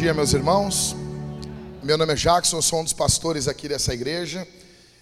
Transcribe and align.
dia, 0.00 0.14
meus 0.14 0.32
irmãos. 0.32 0.96
Meu 1.82 1.98
nome 1.98 2.14
é 2.14 2.16
Jackson, 2.16 2.56
eu 2.56 2.62
sou 2.62 2.80
um 2.80 2.84
dos 2.84 2.94
pastores 2.94 3.46
aqui 3.46 3.68
dessa 3.68 3.92
igreja 3.92 4.48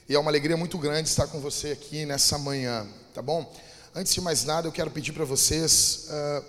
e 0.09 0.15
é 0.17 0.19
uma 0.19 0.29
alegria 0.29 0.57
muito 0.57 0.77
grande 0.77 1.09
estar 1.09 1.29
com 1.29 1.39
você 1.41 1.69
aqui 1.69 2.05
nessa 2.05 2.37
manhã, 2.37 2.85
tá 3.15 3.23
bom? 3.23 3.49
Antes 3.95 4.13
de 4.13 4.21
mais 4.21 4.43
nada, 4.43 4.67
eu 4.67 4.73
quero 4.73 4.91
pedir 4.91 5.13
para 5.13 5.25
vocês. 5.25 6.09
Uh, 6.11 6.45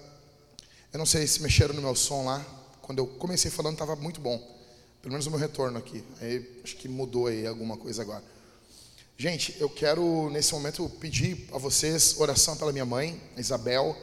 eu 0.92 0.98
não 0.98 1.06
sei 1.06 1.28
se 1.28 1.44
mexeram 1.44 1.76
no 1.76 1.82
meu 1.84 1.94
som 1.94 2.26
lá. 2.26 2.44
Quando 2.82 2.98
eu 2.98 3.06
comecei 3.06 3.52
falando, 3.52 3.74
estava 3.74 3.96
muito 3.96 4.20
bom. 4.20 4.40
Pelo 5.00 5.12
menos 5.12 5.28
o 5.28 5.30
meu 5.30 5.38
retorno 5.38 5.78
aqui. 5.78 6.04
Aí, 6.20 6.60
acho 6.64 6.76
que 6.76 6.88
mudou 6.88 7.28
aí 7.28 7.46
alguma 7.46 7.78
coisa 7.78 8.02
agora. 8.02 8.24
Gente, 9.16 9.56
eu 9.60 9.70
quero 9.70 10.28
nesse 10.32 10.54
momento 10.54 10.90
pedir 11.00 11.48
a 11.54 11.60
vocês 11.60 12.16
oração 12.18 12.58
pela 12.58 12.72
minha 12.72 12.86
mãe, 12.86 13.22
Isabel. 13.38 13.96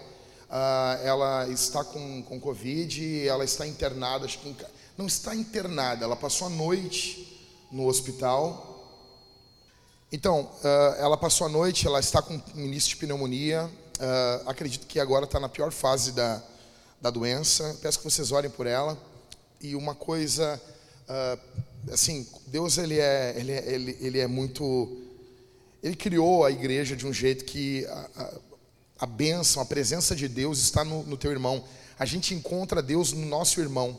Uh, 0.57 1.05
ela 1.05 1.47
está 1.51 1.85
com, 1.85 2.23
com 2.23 2.41
Covid, 2.41 3.29
ela 3.29 3.45
está 3.45 3.67
internada, 3.67 4.25
acho 4.25 4.39
que 4.39 4.49
em, 4.49 4.57
não 4.97 5.07
está 5.07 5.37
internada, 5.37 6.03
ela 6.03 6.17
passou 6.17 6.47
a 6.47 6.51
noite 6.51 7.47
no 7.71 7.87
hospital. 7.87 8.83
Então, 10.11 10.51
uh, 10.65 10.95
ela 10.97 11.19
passou 11.19 11.47
a 11.47 11.51
noite, 11.51 11.87
ela 11.87 12.01
está 12.01 12.23
com 12.23 12.41
início 12.55 12.89
de 12.89 12.97
pneumonia, 12.97 13.67
uh, 13.67 14.49
acredito 14.49 14.87
que 14.87 14.99
agora 14.99 15.27
está 15.27 15.39
na 15.39 15.47
pior 15.47 15.71
fase 15.71 16.13
da, 16.13 16.43
da 17.03 17.11
doença. 17.11 17.77
Peço 17.83 17.99
que 17.99 18.05
vocês 18.05 18.33
orem 18.33 18.51
por 18.51 18.67
ela. 18.67 18.97
E 19.61 19.77
uma 19.77 19.95
coisa, 19.95 20.59
assim, 21.93 22.27
Deus 22.47 22.79
ele 22.79 22.99
é, 22.99 23.35
ele 23.37 23.53
é, 23.53 23.73
ele, 23.73 23.99
ele 24.01 24.19
é 24.21 24.27
muito, 24.27 25.03
ele 25.83 25.97
criou 25.97 26.47
a 26.47 26.51
igreja 26.51 26.95
de 26.95 27.07
um 27.07 27.13
jeito 27.13 27.45
que 27.45 27.87
bênção, 29.05 29.61
a 29.61 29.67
presença 29.67 30.17
de 30.17 30.29
Deus 30.29 30.59
está 30.59 30.85
no, 30.85 31.03
no 31.03 31.17
teu 31.19 31.31
irmão. 31.31 31.63
A 31.99 32.07
gente 32.07 32.35
encontra 32.35 32.81
Deus 32.81 33.13
no 33.13 33.27
nosso 33.27 33.61
irmão. 33.61 33.99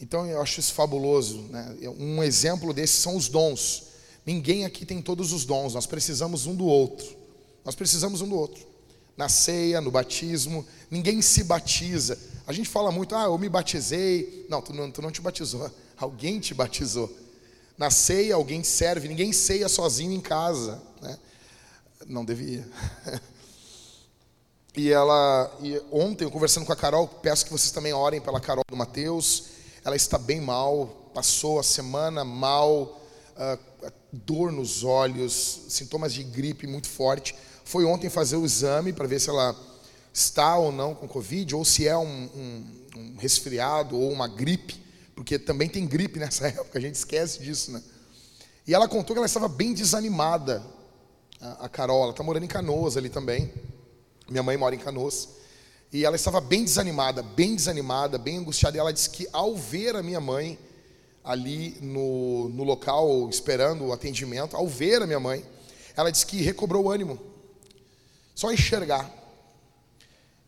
Então 0.00 0.26
eu 0.26 0.40
acho 0.40 0.60
isso 0.60 0.72
fabuloso. 0.72 1.42
Né? 1.50 1.76
Um 1.98 2.22
exemplo 2.22 2.72
desses 2.72 3.00
são 3.00 3.16
os 3.16 3.28
dons. 3.28 3.90
Ninguém 4.24 4.64
aqui 4.64 4.86
tem 4.86 5.02
todos 5.02 5.32
os 5.32 5.44
dons, 5.44 5.74
nós 5.74 5.86
precisamos 5.86 6.46
um 6.46 6.54
do 6.54 6.64
outro. 6.64 7.16
Nós 7.64 7.74
precisamos 7.74 8.20
um 8.20 8.28
do 8.28 8.36
outro. 8.36 8.66
Na 9.16 9.28
ceia, 9.28 9.80
no 9.80 9.90
batismo, 9.90 10.64
ninguém 10.90 11.20
se 11.20 11.44
batiza. 11.44 12.18
A 12.46 12.52
gente 12.52 12.68
fala 12.68 12.90
muito, 12.90 13.14
ah, 13.14 13.24
eu 13.24 13.36
me 13.36 13.48
batizei. 13.48 14.46
Não, 14.48 14.62
tu 14.62 14.72
não, 14.72 14.90
tu 14.90 15.02
não 15.02 15.10
te 15.10 15.20
batizou, 15.20 15.70
alguém 15.98 16.40
te 16.40 16.54
batizou. 16.54 17.14
Na 17.76 17.90
ceia, 17.90 18.34
alguém 18.34 18.62
serve, 18.62 19.08
ninguém 19.08 19.32
ceia 19.32 19.68
sozinho 19.68 20.12
em 20.12 20.20
casa. 20.20 20.80
Né? 21.02 21.18
Não 22.06 22.24
devia. 22.24 22.66
E 24.76 24.92
ela, 24.92 25.50
e 25.60 25.82
ontem, 25.90 26.24
eu 26.24 26.30
conversando 26.30 26.64
com 26.64 26.72
a 26.72 26.76
Carol, 26.76 27.08
peço 27.08 27.44
que 27.44 27.50
vocês 27.50 27.72
também 27.72 27.92
orem 27.92 28.20
pela 28.20 28.40
Carol 28.40 28.62
do 28.68 28.76
Mateus. 28.76 29.44
Ela 29.84 29.96
está 29.96 30.16
bem 30.16 30.40
mal, 30.40 31.10
passou 31.12 31.58
a 31.58 31.62
semana 31.62 32.24
mal, 32.24 33.00
uh, 33.36 33.92
dor 34.12 34.52
nos 34.52 34.84
olhos, 34.84 35.62
sintomas 35.68 36.14
de 36.14 36.22
gripe 36.22 36.68
muito 36.68 36.88
forte. 36.88 37.34
Foi 37.64 37.84
ontem 37.84 38.08
fazer 38.08 38.36
o 38.36 38.44
exame 38.44 38.92
para 38.92 39.08
ver 39.08 39.20
se 39.20 39.28
ela 39.28 39.56
está 40.12 40.56
ou 40.56 40.70
não 40.70 40.94
com 40.94 41.08
Covid, 41.08 41.52
ou 41.56 41.64
se 41.64 41.88
é 41.88 41.96
um, 41.96 42.04
um, 42.06 42.64
um 42.96 43.16
resfriado 43.16 43.98
ou 43.98 44.12
uma 44.12 44.28
gripe, 44.28 44.80
porque 45.16 45.36
também 45.36 45.68
tem 45.68 45.84
gripe 45.84 46.20
nessa 46.20 46.46
época, 46.48 46.78
a 46.78 46.82
gente 46.82 46.94
esquece 46.94 47.40
disso, 47.40 47.72
né? 47.72 47.82
E 48.66 48.72
ela 48.74 48.86
contou 48.86 49.14
que 49.14 49.18
ela 49.18 49.26
estava 49.26 49.48
bem 49.48 49.74
desanimada, 49.74 50.64
a, 51.40 51.64
a 51.64 51.68
Carol, 51.68 52.02
ela 52.02 52.10
está 52.12 52.22
morando 52.22 52.44
em 52.44 52.48
Canoas 52.48 52.96
ali 52.96 53.08
também. 53.08 53.52
Minha 54.30 54.44
mãe 54.44 54.56
mora 54.56 54.76
em 54.76 54.78
Canoas. 54.78 55.28
E 55.92 56.04
ela 56.04 56.14
estava 56.14 56.40
bem 56.40 56.64
desanimada, 56.64 57.20
bem 57.20 57.56
desanimada, 57.56 58.16
bem 58.16 58.38
angustiada. 58.38 58.76
E 58.76 58.80
ela 58.80 58.92
disse 58.92 59.10
que 59.10 59.28
ao 59.32 59.56
ver 59.56 59.96
a 59.96 60.02
minha 60.02 60.20
mãe 60.20 60.56
ali 61.24 61.76
no, 61.80 62.48
no 62.50 62.62
local, 62.62 63.28
esperando 63.28 63.86
o 63.86 63.92
atendimento, 63.92 64.56
ao 64.56 64.68
ver 64.68 65.02
a 65.02 65.06
minha 65.06 65.18
mãe, 65.18 65.44
ela 65.96 66.12
disse 66.12 66.24
que 66.24 66.40
recobrou 66.42 66.84
o 66.84 66.90
ânimo. 66.90 67.18
Só 68.36 68.52
enxergar. 68.52 69.12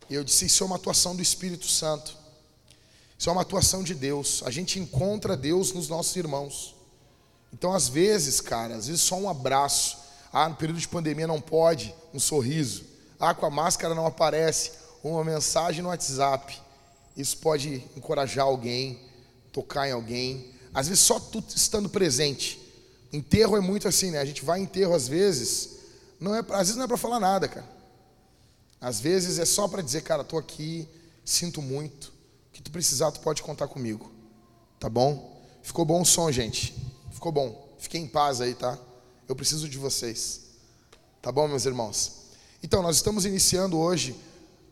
E 0.08 0.14
eu 0.14 0.22
disse: 0.22 0.46
Isso 0.46 0.62
é 0.62 0.66
uma 0.66 0.76
atuação 0.76 1.16
do 1.16 1.20
Espírito 1.20 1.66
Santo. 1.66 2.16
Isso 3.18 3.28
é 3.28 3.32
uma 3.32 3.42
atuação 3.42 3.82
de 3.82 3.94
Deus. 3.94 4.42
A 4.46 4.50
gente 4.50 4.78
encontra 4.78 5.36
Deus 5.36 5.72
nos 5.72 5.88
nossos 5.88 6.14
irmãos. 6.14 6.76
Então, 7.52 7.72
às 7.72 7.88
vezes, 7.88 8.40
cara, 8.40 8.76
às 8.76 8.86
vezes 8.86 9.02
só 9.02 9.16
um 9.16 9.28
abraço. 9.28 9.98
Ah, 10.32 10.48
no 10.48 10.54
período 10.54 10.80
de 10.80 10.88
pandemia 10.88 11.26
não 11.26 11.40
pode, 11.40 11.94
um 12.14 12.20
sorriso. 12.20 12.91
Ah, 13.22 13.32
com 13.32 13.46
a 13.46 13.50
máscara 13.50 13.94
não 13.94 14.04
aparece. 14.04 14.72
Uma 15.00 15.22
mensagem 15.22 15.80
no 15.80 15.90
WhatsApp. 15.90 16.60
Isso 17.16 17.36
pode 17.36 17.76
encorajar 17.96 18.44
alguém, 18.44 18.98
tocar 19.52 19.88
em 19.88 19.92
alguém. 19.92 20.52
Às 20.74 20.88
vezes 20.88 21.04
só 21.04 21.20
tu 21.20 21.40
estando 21.54 21.88
presente. 21.88 22.60
Enterro 23.12 23.56
é 23.56 23.60
muito 23.60 23.86
assim, 23.86 24.10
né? 24.10 24.18
A 24.18 24.24
gente 24.24 24.44
vai 24.44 24.58
em 24.58 24.64
enterro 24.64 24.92
às 24.92 25.06
vezes, 25.06 25.78
não 26.18 26.34
é, 26.34 26.40
às 26.40 26.66
vezes 26.66 26.74
não 26.74 26.82
é 26.82 26.88
para 26.88 26.96
falar 26.96 27.20
nada, 27.20 27.46
cara. 27.46 27.68
Às 28.80 28.98
vezes 28.98 29.38
é 29.38 29.44
só 29.44 29.68
para 29.68 29.82
dizer, 29.82 30.02
cara, 30.02 30.24
tô 30.24 30.36
aqui, 30.36 30.88
sinto 31.24 31.62
muito. 31.62 32.12
O 32.48 32.52
que 32.52 32.60
tu 32.60 32.72
precisar, 32.72 33.12
tu 33.12 33.20
pode 33.20 33.40
contar 33.40 33.68
comigo. 33.68 34.10
Tá 34.80 34.88
bom? 34.88 35.40
Ficou 35.62 35.84
bom 35.84 36.00
o 36.00 36.04
som, 36.04 36.32
gente. 36.32 36.74
Ficou 37.12 37.30
bom. 37.30 37.72
Fiquem 37.78 38.02
em 38.02 38.08
paz 38.08 38.40
aí, 38.40 38.52
tá? 38.52 38.76
Eu 39.28 39.36
preciso 39.36 39.68
de 39.68 39.78
vocês. 39.78 40.40
Tá 41.20 41.30
bom, 41.30 41.46
meus 41.46 41.66
irmãos? 41.66 42.21
Então, 42.64 42.80
nós 42.80 42.94
estamos 42.94 43.24
iniciando 43.24 43.76
hoje 43.76 44.12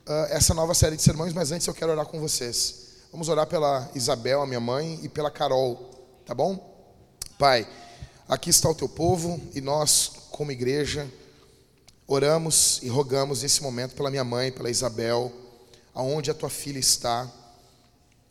uh, 0.07 0.13
essa 0.31 0.55
nova 0.55 0.75
série 0.75 0.95
de 0.95 1.03
sermões, 1.03 1.33
mas 1.33 1.51
antes 1.51 1.67
eu 1.67 1.75
quero 1.75 1.91
orar 1.91 2.07
com 2.07 2.21
vocês. 2.21 2.87
Vamos 3.11 3.29
orar 3.29 3.49
pela 3.49 3.91
Isabel, 3.97 4.41
a 4.41 4.47
minha 4.47 4.61
mãe, 4.61 5.01
e 5.03 5.09
pela 5.09 5.29
Carol, 5.29 5.91
tá 6.25 6.33
bom? 6.33 6.73
Pai, 7.37 7.69
aqui 8.29 8.49
está 8.49 8.71
o 8.71 8.75
teu 8.77 8.89
povo 8.89 9.41
e 9.57 9.61
nós, 9.61 10.13
como 10.31 10.53
igreja, 10.53 11.11
oramos 12.07 12.79
e 12.81 12.89
rogamos 12.89 13.43
nesse 13.43 13.61
momento 13.61 13.97
pela 13.97 14.09
minha 14.09 14.23
mãe, 14.23 14.53
pela 14.53 14.71
Isabel, 14.71 15.33
aonde 15.93 16.31
a 16.31 16.35
tua 16.35 16.49
filha 16.49 16.79
está, 16.79 17.29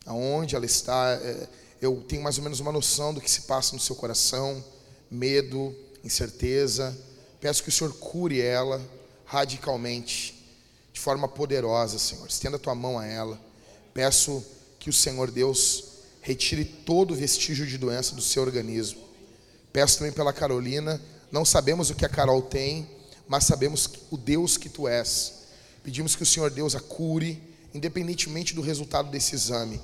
aonde 0.06 0.56
ela 0.56 0.64
está. 0.64 1.20
É, 1.22 1.48
eu 1.82 2.02
tenho 2.08 2.22
mais 2.22 2.38
ou 2.38 2.44
menos 2.44 2.60
uma 2.60 2.72
noção 2.72 3.12
do 3.12 3.20
que 3.20 3.30
se 3.30 3.42
passa 3.42 3.74
no 3.74 3.80
seu 3.80 3.94
coração, 3.94 4.64
medo, 5.10 5.76
incerteza. 6.02 6.96
Peço 7.42 7.62
que 7.62 7.68
o 7.68 7.72
Senhor 7.72 7.92
cure 7.92 8.40
ela 8.40 8.80
radicalmente, 9.30 10.34
de 10.92 10.98
forma 10.98 11.28
poderosa, 11.28 12.00
Senhor. 12.00 12.26
Estenda 12.26 12.56
a 12.56 12.58
tua 12.58 12.74
mão 12.74 12.98
a 12.98 13.06
ela. 13.06 13.40
Peço 13.94 14.44
que 14.76 14.90
o 14.90 14.92
Senhor 14.92 15.30
Deus 15.30 15.84
retire 16.20 16.64
todo 16.64 17.14
vestígio 17.14 17.64
de 17.64 17.78
doença 17.78 18.16
do 18.16 18.22
seu 18.22 18.42
organismo. 18.42 19.00
Peço 19.72 19.98
também 19.98 20.12
pela 20.12 20.32
Carolina. 20.32 21.00
Não 21.30 21.44
sabemos 21.44 21.90
o 21.90 21.94
que 21.94 22.04
a 22.04 22.08
Carol 22.08 22.42
tem, 22.42 22.90
mas 23.28 23.44
sabemos 23.44 23.88
o 24.10 24.16
Deus 24.16 24.56
que 24.56 24.68
tu 24.68 24.88
és. 24.88 25.42
Pedimos 25.84 26.16
que 26.16 26.24
o 26.24 26.26
Senhor 26.26 26.50
Deus 26.50 26.74
a 26.74 26.80
cure, 26.80 27.40
independentemente 27.72 28.52
do 28.52 28.60
resultado 28.60 29.12
desse 29.12 29.36
exame. 29.36 29.80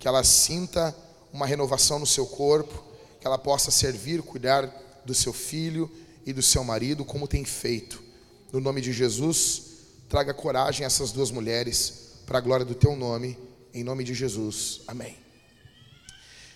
Que 0.00 0.08
ela 0.08 0.24
sinta 0.24 0.92
uma 1.32 1.46
renovação 1.46 2.00
no 2.00 2.06
seu 2.06 2.26
corpo, 2.26 2.82
que 3.20 3.26
ela 3.28 3.38
possa 3.38 3.70
servir, 3.70 4.22
cuidar 4.22 4.66
do 5.04 5.14
seu 5.14 5.32
filho 5.32 5.88
e 6.26 6.32
do 6.32 6.42
seu 6.42 6.64
marido, 6.64 7.04
como 7.04 7.28
tem 7.28 7.44
feito. 7.44 8.07
No 8.50 8.60
nome 8.60 8.80
de 8.80 8.94
Jesus, 8.94 9.62
traga 10.08 10.32
coragem 10.32 10.82
a 10.82 10.86
essas 10.86 11.12
duas 11.12 11.30
mulheres, 11.30 12.08
para 12.26 12.38
a 12.38 12.40
glória 12.40 12.64
do 12.64 12.74
teu 12.74 12.96
nome, 12.96 13.38
em 13.74 13.84
nome 13.84 14.02
de 14.02 14.14
Jesus. 14.14 14.80
Amém. 14.88 15.18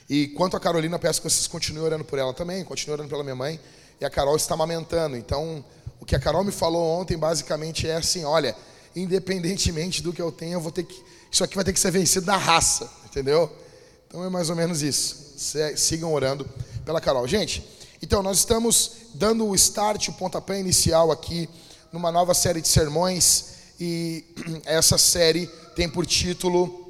E 0.08 0.28
quanto 0.28 0.56
a 0.56 0.60
Carolina, 0.60 0.98
peço 0.98 1.20
que 1.20 1.28
vocês 1.28 1.46
continuem 1.46 1.84
orando 1.84 2.04
por 2.04 2.18
ela 2.18 2.32
também, 2.32 2.64
continuem 2.64 2.94
orando 2.94 3.10
pela 3.10 3.22
minha 3.22 3.36
mãe. 3.36 3.60
E 4.00 4.06
a 4.06 4.10
Carol 4.10 4.36
está 4.36 4.54
amamentando. 4.54 5.18
Então, 5.18 5.62
o 6.00 6.06
que 6.06 6.16
a 6.16 6.18
Carol 6.18 6.42
me 6.42 6.50
falou 6.50 6.98
ontem, 6.98 7.16
basicamente, 7.16 7.86
é 7.86 7.96
assim: 7.96 8.24
olha, 8.24 8.56
independentemente 8.96 10.02
do 10.02 10.14
que 10.14 10.22
eu 10.22 10.32
tenho, 10.32 10.54
eu 10.54 10.60
vou 10.60 10.72
ter 10.72 10.84
que. 10.84 10.98
Isso 11.30 11.44
aqui 11.44 11.54
vai 11.54 11.64
ter 11.64 11.74
que 11.74 11.80
ser 11.80 11.90
vencido 11.90 12.24
da 12.24 12.38
raça, 12.38 12.90
entendeu? 13.04 13.50
Então 14.06 14.24
é 14.24 14.30
mais 14.30 14.48
ou 14.48 14.56
menos 14.56 14.80
isso. 14.80 15.34
Sigam 15.76 16.12
orando 16.12 16.48
pela 16.86 17.02
Carol. 17.02 17.28
Gente, 17.28 17.62
então 18.00 18.22
nós 18.22 18.38
estamos 18.38 18.92
dando 19.14 19.46
o 19.46 19.54
start, 19.54 20.08
o 20.08 20.12
pontapé 20.14 20.58
inicial 20.58 21.12
aqui 21.12 21.48
numa 21.92 22.10
nova 22.10 22.32
série 22.32 22.62
de 22.62 22.68
sermões 22.68 23.44
e 23.78 24.24
essa 24.64 24.96
série 24.96 25.46
tem 25.76 25.88
por 25.88 26.06
título 26.06 26.80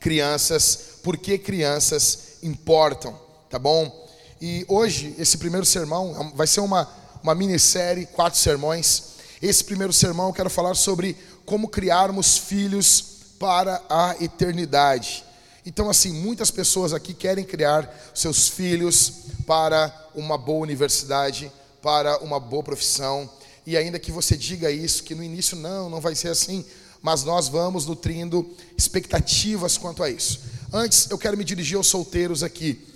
Crianças, 0.00 0.96
por 1.02 1.18
que 1.18 1.36
crianças 1.36 2.38
importam, 2.42 3.14
tá 3.50 3.58
bom? 3.58 4.08
E 4.40 4.64
hoje 4.66 5.14
esse 5.18 5.36
primeiro 5.36 5.66
sermão 5.66 6.16
é 6.18 6.36
vai 6.36 6.46
ser 6.46 6.60
uma 6.60 6.88
uma 7.22 7.34
minissérie, 7.34 8.06
quatro 8.06 8.38
sermões. 8.38 9.02
Esse 9.42 9.62
primeiro 9.62 9.92
sermão 9.92 10.28
eu 10.28 10.32
quero 10.32 10.50
falar 10.50 10.74
sobre 10.74 11.16
como 11.44 11.68
criarmos 11.68 12.38
filhos 12.38 13.04
para 13.38 13.82
a 13.88 14.16
eternidade. 14.20 15.24
Então, 15.64 15.90
assim, 15.90 16.12
muitas 16.12 16.50
pessoas 16.50 16.94
aqui 16.94 17.12
querem 17.12 17.44
criar 17.44 17.94
seus 18.14 18.48
filhos 18.48 19.12
para 19.46 19.94
uma 20.14 20.38
boa 20.38 20.60
universidade, 20.62 21.52
para 21.82 22.18
uma 22.18 22.40
boa 22.40 22.62
profissão, 22.62 23.28
e 23.66 23.76
ainda 23.76 23.98
que 23.98 24.10
você 24.10 24.36
diga 24.36 24.70
isso, 24.70 25.02
que 25.02 25.14
no 25.14 25.22
início 25.22 25.56
não, 25.56 25.90
não 25.90 26.00
vai 26.00 26.14
ser 26.14 26.28
assim, 26.28 26.64
mas 27.02 27.24
nós 27.24 27.48
vamos 27.48 27.86
nutrindo 27.86 28.48
expectativas 28.76 29.78
quanto 29.78 30.02
a 30.02 30.10
isso. 30.10 30.40
Antes, 30.72 31.10
eu 31.10 31.18
quero 31.18 31.36
me 31.36 31.44
dirigir 31.44 31.76
aos 31.76 31.86
solteiros 31.86 32.42
aqui. 32.42 32.86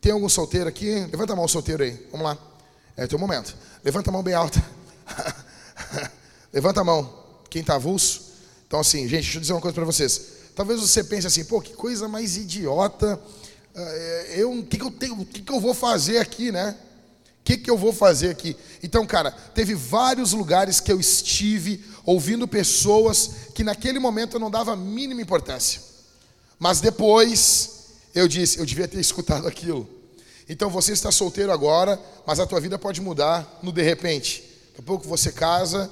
Tem 0.00 0.12
algum 0.12 0.28
solteiro 0.28 0.68
aqui? 0.68 1.06
Levanta 1.10 1.32
a 1.32 1.36
mão, 1.36 1.46
solteiro 1.46 1.82
aí. 1.82 2.06
Vamos 2.10 2.26
lá. 2.26 2.38
É 2.96 3.06
teu 3.06 3.18
momento. 3.18 3.56
Levanta 3.84 4.10
a 4.10 4.12
mão 4.12 4.22
bem 4.22 4.34
alta. 4.34 4.62
Levanta 6.52 6.80
a 6.80 6.84
mão. 6.84 7.20
Quem 7.48 7.60
está 7.60 7.76
avulso? 7.76 8.32
Então, 8.66 8.80
assim, 8.80 9.02
gente, 9.02 9.22
deixa 9.22 9.38
eu 9.38 9.40
dizer 9.40 9.52
uma 9.52 9.60
coisa 9.60 9.74
para 9.74 9.84
vocês. 9.84 10.20
Talvez 10.54 10.80
você 10.80 11.02
pense 11.04 11.26
assim, 11.26 11.44
pô, 11.44 11.60
que 11.60 11.72
coisa 11.72 12.08
mais 12.08 12.36
idiota. 12.36 13.20
Eh, 13.74 14.34
eu, 14.36 14.52
o 14.52 14.64
que, 14.64 14.76
que 14.76 14.84
eu 14.84 14.90
tenho, 14.90 15.20
o 15.20 15.26
que, 15.26 15.42
que 15.42 15.52
eu 15.52 15.60
vou 15.60 15.74
fazer 15.74 16.18
aqui, 16.18 16.52
né? 16.52 16.76
Que, 17.50 17.56
que 17.56 17.70
eu 17.70 17.76
vou 17.76 17.92
fazer 17.92 18.30
aqui? 18.30 18.56
Então, 18.80 19.04
cara, 19.04 19.32
teve 19.32 19.74
vários 19.74 20.32
lugares 20.32 20.78
que 20.78 20.92
eu 20.92 21.00
estive 21.00 21.84
ouvindo 22.04 22.46
pessoas 22.46 23.48
que 23.52 23.64
naquele 23.64 23.98
momento 23.98 24.36
eu 24.36 24.40
não 24.40 24.48
dava 24.48 24.74
a 24.74 24.76
mínima 24.76 25.20
importância. 25.20 25.82
Mas 26.60 26.80
depois 26.80 27.88
eu 28.14 28.28
disse, 28.28 28.60
eu 28.60 28.64
devia 28.64 28.86
ter 28.86 29.00
escutado 29.02 29.48
aquilo. 29.48 29.88
Então 30.48 30.70
você 30.70 30.92
está 30.92 31.10
solteiro 31.10 31.50
agora, 31.50 32.00
mas 32.24 32.38
a 32.38 32.46
tua 32.46 32.60
vida 32.60 32.78
pode 32.78 33.00
mudar 33.00 33.58
no 33.64 33.72
de 33.72 33.82
repente. 33.82 34.44
Daqui 34.68 34.80
a 34.80 34.84
pouco 34.84 35.08
você 35.08 35.32
casa, 35.32 35.90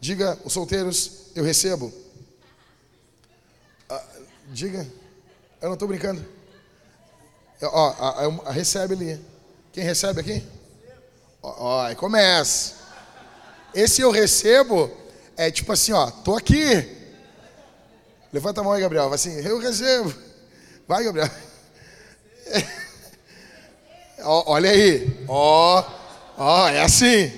diga, 0.00 0.36
os 0.44 0.52
solteiros, 0.52 1.28
eu 1.36 1.44
recebo. 1.44 1.92
Ah, 3.88 4.04
diga, 4.48 4.84
eu 5.60 5.68
não 5.68 5.74
estou 5.74 5.86
brincando. 5.86 6.26
Ó, 7.62 7.90
a, 7.90 8.08
a, 8.08 8.48
a, 8.48 8.50
recebe 8.50 8.94
ali. 8.94 9.20
Quem 9.72 9.84
recebe 9.84 10.20
aqui? 10.20 10.55
Ó, 11.58 11.80
aí 11.82 11.94
começa. 11.94 12.74
Esse 13.72 14.02
eu 14.02 14.10
recebo 14.10 14.90
é 15.36 15.48
tipo 15.48 15.72
assim, 15.72 15.92
ó, 15.92 16.10
tô 16.10 16.34
aqui. 16.34 16.96
Levanta 18.32 18.60
a 18.60 18.64
mão 18.64 18.72
aí, 18.72 18.80
Gabriel. 18.80 19.08
Vai 19.08 19.14
assim, 19.14 19.32
eu 19.46 19.58
recebo. 19.58 20.12
Vai, 20.88 21.04
Gabriel. 21.04 21.30
ó, 24.22 24.52
olha 24.52 24.70
aí. 24.70 25.24
Ó, 25.28 25.84
ó, 26.36 26.68
é 26.68 26.82
assim. 26.82 27.32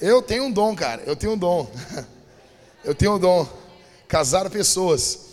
Eu 0.00 0.22
tenho 0.22 0.44
um 0.44 0.50
dom, 0.50 0.74
cara. 0.74 1.02
Eu 1.04 1.16
tenho 1.16 1.34
um 1.34 1.38
dom. 1.38 1.70
Eu 2.84 2.94
tenho 2.94 3.16
um 3.16 3.18
dom. 3.18 3.48
Casar 4.06 4.48
pessoas. 4.48 5.25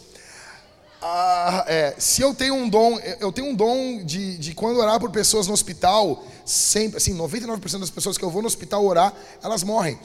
Ah, 1.05 1.65
é, 1.67 1.95
se 1.97 2.21
eu 2.21 2.33
tenho 2.33 2.55
um 2.55 2.69
dom, 2.69 2.97
eu 3.19 3.29
tenho 3.29 3.47
um 3.47 3.53
dom 3.53 4.01
de, 4.05 4.37
de 4.37 4.55
quando 4.55 4.79
orar 4.79 5.01
por 5.01 5.11
pessoas 5.11 5.47
no 5.47 5.53
hospital, 5.53 6.23
sempre, 6.45 6.95
assim, 6.95 7.13
99% 7.13 7.81
das 7.81 7.89
pessoas 7.89 8.17
que 8.17 8.23
eu 8.23 8.29
vou 8.29 8.41
no 8.41 8.47
hospital 8.47 8.85
orar, 8.85 9.13
elas 9.43 9.63
morrem. 9.63 9.99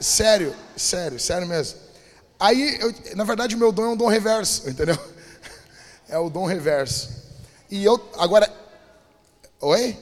Sério, 0.00 0.56
sério, 0.74 1.20
sério 1.20 1.46
mesmo. 1.46 1.78
Aí, 2.40 2.78
eu, 2.80 2.94
na 3.14 3.24
verdade, 3.24 3.54
o 3.54 3.58
meu 3.58 3.70
dom 3.70 3.84
é 3.84 3.88
um 3.90 3.96
dom 3.96 4.08
reverso, 4.08 4.66
entendeu? 4.70 4.98
É 6.08 6.18
o 6.18 6.30
dom 6.30 6.46
reverso. 6.46 7.10
E 7.70 7.84
eu, 7.84 8.02
agora, 8.16 8.50
oi? 9.60 9.98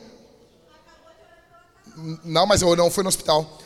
Não, 2.22 2.46
mas 2.46 2.62
eu 2.62 2.76
não 2.76 2.88
fui 2.88 3.02
no 3.02 3.08
hospital. 3.08 3.58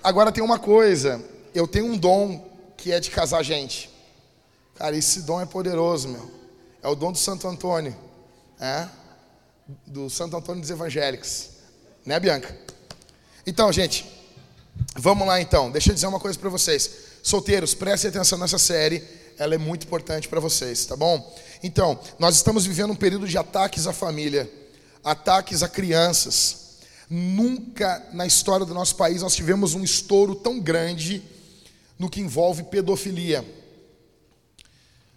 Agora 0.00 0.30
tem 0.30 0.44
uma 0.44 0.60
coisa, 0.60 1.20
eu 1.52 1.66
tenho 1.66 1.86
um 1.86 1.98
dom 1.98 2.48
que 2.76 2.92
é 2.92 3.00
de 3.00 3.10
casar 3.10 3.42
gente. 3.42 3.92
Cara, 4.74 4.96
esse 4.96 5.22
dom 5.22 5.40
é 5.40 5.46
poderoso, 5.46 6.08
meu. 6.08 6.30
É 6.82 6.88
o 6.88 6.94
dom 6.94 7.12
do 7.12 7.18
Santo 7.18 7.46
Antônio. 7.46 7.96
É? 8.60 8.88
Do 9.86 10.10
Santo 10.10 10.36
Antônio 10.36 10.60
dos 10.60 10.70
Evangélicos. 10.70 11.50
Né, 12.04 12.18
Bianca? 12.18 12.56
Então, 13.46 13.72
gente, 13.72 14.04
vamos 14.96 15.26
lá 15.26 15.40
então. 15.40 15.70
Deixa 15.70 15.90
eu 15.90 15.94
dizer 15.94 16.06
uma 16.06 16.20
coisa 16.20 16.38
para 16.38 16.50
vocês. 16.50 16.90
Solteiros, 17.22 17.72
prestem 17.72 18.10
atenção 18.10 18.38
nessa 18.38 18.58
série. 18.58 19.02
Ela 19.38 19.54
é 19.54 19.58
muito 19.58 19.86
importante 19.86 20.28
para 20.28 20.40
vocês, 20.40 20.84
tá 20.86 20.96
bom? 20.96 21.34
Então, 21.62 21.98
nós 22.18 22.36
estamos 22.36 22.66
vivendo 22.66 22.90
um 22.90 22.96
período 22.96 23.26
de 23.26 23.38
ataques 23.38 23.86
à 23.86 23.92
família, 23.92 24.50
ataques 25.02 25.62
a 25.62 25.68
crianças. 25.68 26.78
Nunca 27.08 28.06
na 28.12 28.26
história 28.26 28.66
do 28.66 28.74
nosso 28.74 28.96
país 28.96 29.22
nós 29.22 29.34
tivemos 29.34 29.74
um 29.74 29.84
estouro 29.84 30.34
tão 30.34 30.60
grande 30.60 31.22
no 31.98 32.10
que 32.10 32.20
envolve 32.20 32.64
pedofilia. 32.64 33.44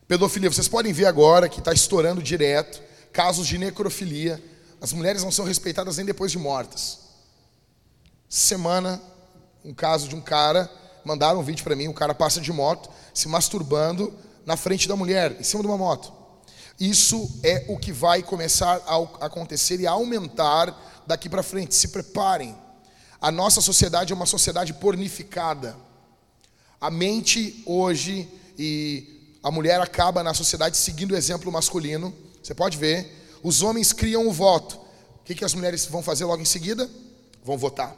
Pedofilia, 0.08 0.50
vocês 0.50 0.70
podem 0.70 0.94
ver 0.94 1.06
agora 1.06 1.50
que 1.50 1.60
está 1.60 1.74
estourando 1.74 2.24
direto 2.24 2.82
casos 3.12 3.48
de 3.48 3.58
necrofilia. 3.58 4.42
As 4.80 4.94
mulheres 4.94 5.24
não 5.24 5.32
são 5.32 5.44
respeitadas 5.44 5.98
nem 5.98 6.06
depois 6.06 6.32
de 6.32 6.38
mortas. 6.38 7.00
Semana, 8.30 9.02
um 9.66 9.74
caso 9.74 10.08
de 10.08 10.16
um 10.16 10.22
cara, 10.22 10.72
mandaram 11.04 11.40
um 11.40 11.44
vídeo 11.44 11.64
para 11.64 11.76
mim, 11.76 11.88
o 11.88 11.94
cara 11.94 12.14
passa 12.14 12.40
de 12.40 12.54
moto, 12.54 12.90
se 13.14 13.28
masturbando 13.28 14.14
na 14.46 14.56
frente 14.56 14.88
da 14.88 14.96
mulher, 14.96 15.36
em 15.40 15.44
cima 15.44 15.62
de 15.62 15.68
uma 15.68 15.78
moto. 15.78 16.14
Isso 16.80 17.40
é 17.44 17.66
o 17.68 17.78
que 17.78 17.92
vai 17.92 18.22
começar 18.22 18.82
a 18.86 19.26
acontecer 19.26 19.80
e 19.80 19.88
a 19.88 19.92
aumentar 19.92 21.04
daqui 21.06 21.28
para 21.28 21.44
frente. 21.44 21.74
Se 21.74 21.90
preparem. 21.90 22.56
A 23.20 23.32
nossa 23.32 23.62
sociedade 23.62 24.14
é 24.14 24.16
uma 24.16 24.28
sociedade 24.28 24.74
pornificada. 24.76 25.76
A 26.80 26.92
mente 26.92 27.64
hoje 27.66 28.30
e 28.58 29.17
a 29.48 29.52
mulher 29.52 29.80
acaba 29.80 30.22
na 30.22 30.34
sociedade 30.34 30.76
seguindo 30.76 31.12
o 31.12 31.16
exemplo 31.16 31.50
masculino. 31.50 32.14
Você 32.44 32.54
pode 32.54 32.78
ver. 32.78 33.10
Os 33.42 33.62
homens 33.62 33.94
criam 33.94 34.28
o 34.28 34.32
voto. 34.34 34.76
O 34.76 35.24
que, 35.24 35.34
que 35.34 35.46
as 35.46 35.54
mulheres 35.54 35.86
vão 35.86 36.04
fazer 36.04 36.26
logo 36.26 36.42
em 36.42 36.46
seguida? 36.46 36.90
Vão 37.46 37.58
votar. 37.58 37.96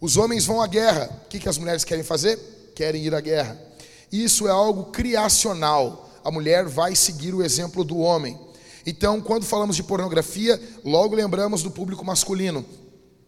Os 0.00 0.16
homens 0.16 0.46
vão 0.46 0.62
à 0.62 0.66
guerra. 0.66 1.10
O 1.26 1.28
que, 1.28 1.38
que 1.38 1.48
as 1.48 1.58
mulheres 1.58 1.84
querem 1.84 2.02
fazer? 2.02 2.38
Querem 2.74 3.04
ir 3.04 3.14
à 3.14 3.20
guerra. 3.20 3.60
Isso 4.10 4.48
é 4.48 4.50
algo 4.50 4.84
criacional. 4.84 6.10
A 6.24 6.30
mulher 6.30 6.64
vai 6.64 6.96
seguir 6.96 7.34
o 7.34 7.44
exemplo 7.44 7.84
do 7.84 7.98
homem. 7.98 8.40
Então, 8.86 9.20
quando 9.20 9.44
falamos 9.44 9.76
de 9.76 9.82
pornografia, 9.82 10.58
logo 10.82 11.14
lembramos 11.14 11.62
do 11.62 11.70
público 11.70 12.02
masculino. 12.02 12.64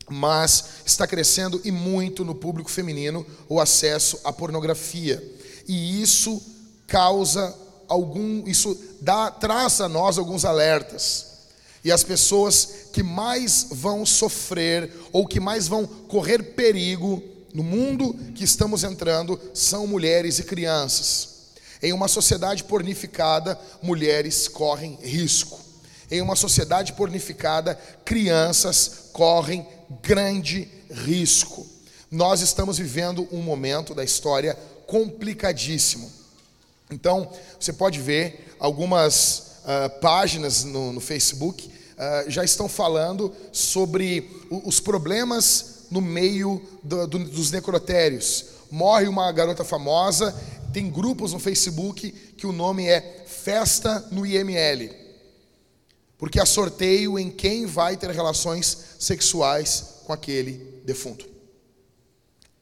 Mas 0.08 0.64
está 0.86 1.06
crescendo 1.06 1.60
e 1.62 1.70
muito 1.70 2.24
no 2.24 2.34
público 2.34 2.70
feminino 2.70 3.26
o 3.50 3.60
acesso 3.60 4.18
à 4.24 4.32
pornografia. 4.32 5.22
E 5.68 6.00
isso 6.00 6.53
causa 6.86 7.54
algum, 7.88 8.46
isso 8.46 8.78
dá, 9.00 9.30
traz 9.30 9.80
a 9.80 9.88
nós 9.88 10.18
alguns 10.18 10.44
alertas. 10.44 11.34
E 11.84 11.92
as 11.92 12.02
pessoas 12.02 12.88
que 12.92 13.02
mais 13.02 13.66
vão 13.70 14.06
sofrer 14.06 14.90
ou 15.12 15.26
que 15.26 15.38
mais 15.38 15.68
vão 15.68 15.86
correr 15.86 16.42
perigo 16.54 17.22
no 17.52 17.62
mundo 17.62 18.14
que 18.34 18.42
estamos 18.42 18.82
entrando 18.82 19.38
são 19.52 19.86
mulheres 19.86 20.38
e 20.38 20.44
crianças. 20.44 21.34
Em 21.82 21.92
uma 21.92 22.08
sociedade 22.08 22.64
pornificada, 22.64 23.60
mulheres 23.82 24.48
correm 24.48 24.98
risco. 25.02 25.60
Em 26.10 26.22
uma 26.22 26.36
sociedade 26.36 26.94
pornificada, 26.94 27.78
crianças 28.04 29.10
correm 29.12 29.66
grande 30.02 30.68
risco. 30.90 31.66
Nós 32.10 32.40
estamos 32.40 32.78
vivendo 32.78 33.28
um 33.30 33.42
momento 33.42 33.94
da 33.94 34.02
história 34.02 34.58
complicadíssimo. 34.86 36.10
Então, 36.90 37.30
você 37.58 37.72
pode 37.72 38.00
ver 38.00 38.54
algumas 38.58 39.58
uh, 39.64 40.00
páginas 40.00 40.64
no, 40.64 40.92
no 40.92 41.00
Facebook 41.00 41.66
uh, 41.94 42.30
já 42.30 42.44
estão 42.44 42.68
falando 42.68 43.32
sobre 43.52 44.30
os 44.50 44.80
problemas 44.80 45.86
no 45.90 46.00
meio 46.00 46.62
do, 46.82 47.06
do, 47.06 47.18
dos 47.18 47.50
necrotérios. 47.50 48.46
Morre 48.70 49.06
uma 49.06 49.30
garota 49.32 49.64
famosa, 49.64 50.34
tem 50.72 50.90
grupos 50.90 51.32
no 51.32 51.38
Facebook 51.38 52.10
que 52.10 52.46
o 52.46 52.52
nome 52.52 52.86
é 52.88 53.24
Festa 53.26 54.06
no 54.10 54.24
IML, 54.24 54.90
porque 56.16 56.40
há 56.40 56.46
sorteio 56.46 57.18
em 57.18 57.30
quem 57.30 57.66
vai 57.66 57.96
ter 57.96 58.10
relações 58.10 58.96
sexuais 58.98 60.00
com 60.06 60.12
aquele 60.12 60.80
defunto. 60.84 61.28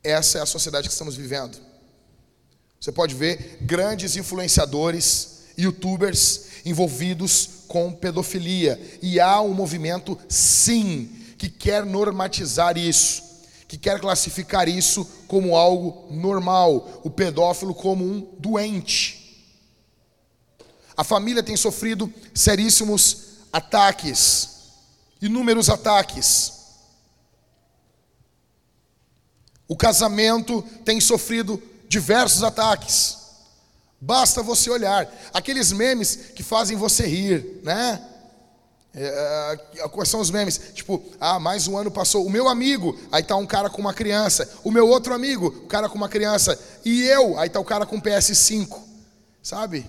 Essa 0.02 0.38
é 0.38 0.40
a 0.42 0.46
sociedade 0.46 0.88
que 0.88 0.92
estamos 0.92 1.14
vivendo. 1.14 1.56
Você 2.82 2.90
pode 2.90 3.14
ver 3.14 3.58
grandes 3.60 4.16
influenciadores, 4.16 5.44
youtubers 5.56 6.46
envolvidos 6.64 7.48
com 7.68 7.92
pedofilia. 7.92 8.98
E 9.00 9.20
há 9.20 9.40
um 9.40 9.54
movimento, 9.54 10.18
sim, 10.28 11.08
que 11.38 11.48
quer 11.48 11.86
normatizar 11.86 12.76
isso, 12.76 13.22
que 13.68 13.78
quer 13.78 14.00
classificar 14.00 14.68
isso 14.68 15.08
como 15.28 15.54
algo 15.54 16.08
normal, 16.10 17.00
o 17.04 17.08
pedófilo 17.08 17.72
como 17.72 18.04
um 18.04 18.28
doente. 18.40 19.46
A 20.96 21.04
família 21.04 21.40
tem 21.40 21.56
sofrido 21.56 22.12
seríssimos 22.34 23.34
ataques, 23.52 24.72
inúmeros 25.20 25.70
ataques. 25.70 26.52
O 29.68 29.76
casamento 29.76 30.62
tem 30.84 31.00
sofrido 31.00 31.62
diversos 31.92 32.42
ataques. 32.42 33.18
Basta 34.00 34.42
você 34.42 34.70
olhar. 34.70 35.06
Aqueles 35.32 35.72
memes 35.72 36.16
que 36.34 36.42
fazem 36.42 36.74
você 36.74 37.06
rir, 37.06 37.60
né? 37.62 38.02
É, 38.94 39.58
é, 39.76 39.88
quais 39.88 40.08
são 40.08 40.20
os 40.20 40.30
memes? 40.30 40.58
Tipo, 40.74 41.02
ah, 41.20 41.38
mais 41.38 41.68
um 41.68 41.76
ano 41.76 41.90
passou. 41.90 42.24
O 42.26 42.30
meu 42.30 42.48
amigo, 42.48 42.98
aí 43.12 43.22
tá 43.22 43.36
um 43.36 43.46
cara 43.46 43.68
com 43.68 43.80
uma 43.80 43.92
criança. 43.92 44.50
O 44.64 44.70
meu 44.70 44.88
outro 44.88 45.12
amigo, 45.12 45.48
o 45.48 45.66
cara 45.66 45.86
com 45.86 45.96
uma 45.96 46.08
criança. 46.08 46.58
E 46.82 47.02
eu, 47.02 47.38
aí 47.38 47.50
tá 47.50 47.60
o 47.60 47.64
cara 47.64 47.84
com 47.84 48.00
PS5. 48.00 48.80
Sabe? 49.42 49.86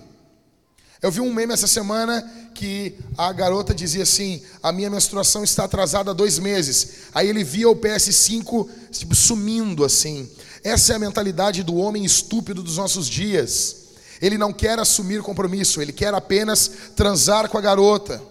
Eu 1.00 1.10
vi 1.10 1.20
um 1.20 1.32
meme 1.32 1.54
essa 1.54 1.66
semana 1.66 2.22
que 2.54 2.98
a 3.16 3.32
garota 3.32 3.74
dizia 3.74 4.02
assim: 4.02 4.42
a 4.62 4.70
minha 4.72 4.90
menstruação 4.90 5.42
está 5.42 5.64
atrasada 5.64 6.10
há 6.10 6.14
dois 6.14 6.38
meses. 6.38 7.08
Aí 7.14 7.28
ele 7.28 7.42
via 7.42 7.68
o 7.68 7.76
PS5 7.76 8.68
tipo, 8.90 9.14
sumindo 9.14 9.84
assim. 9.84 10.30
Essa 10.64 10.94
é 10.94 10.96
a 10.96 10.98
mentalidade 10.98 11.62
do 11.62 11.76
homem 11.76 12.06
estúpido 12.06 12.62
dos 12.62 12.78
nossos 12.78 13.06
dias. 13.06 13.84
Ele 14.20 14.38
não 14.38 14.50
quer 14.50 14.78
assumir 14.78 15.20
compromisso, 15.20 15.82
ele 15.82 15.92
quer 15.92 16.14
apenas 16.14 16.70
transar 16.96 17.50
com 17.50 17.58
a 17.58 17.60
garota, 17.60 18.22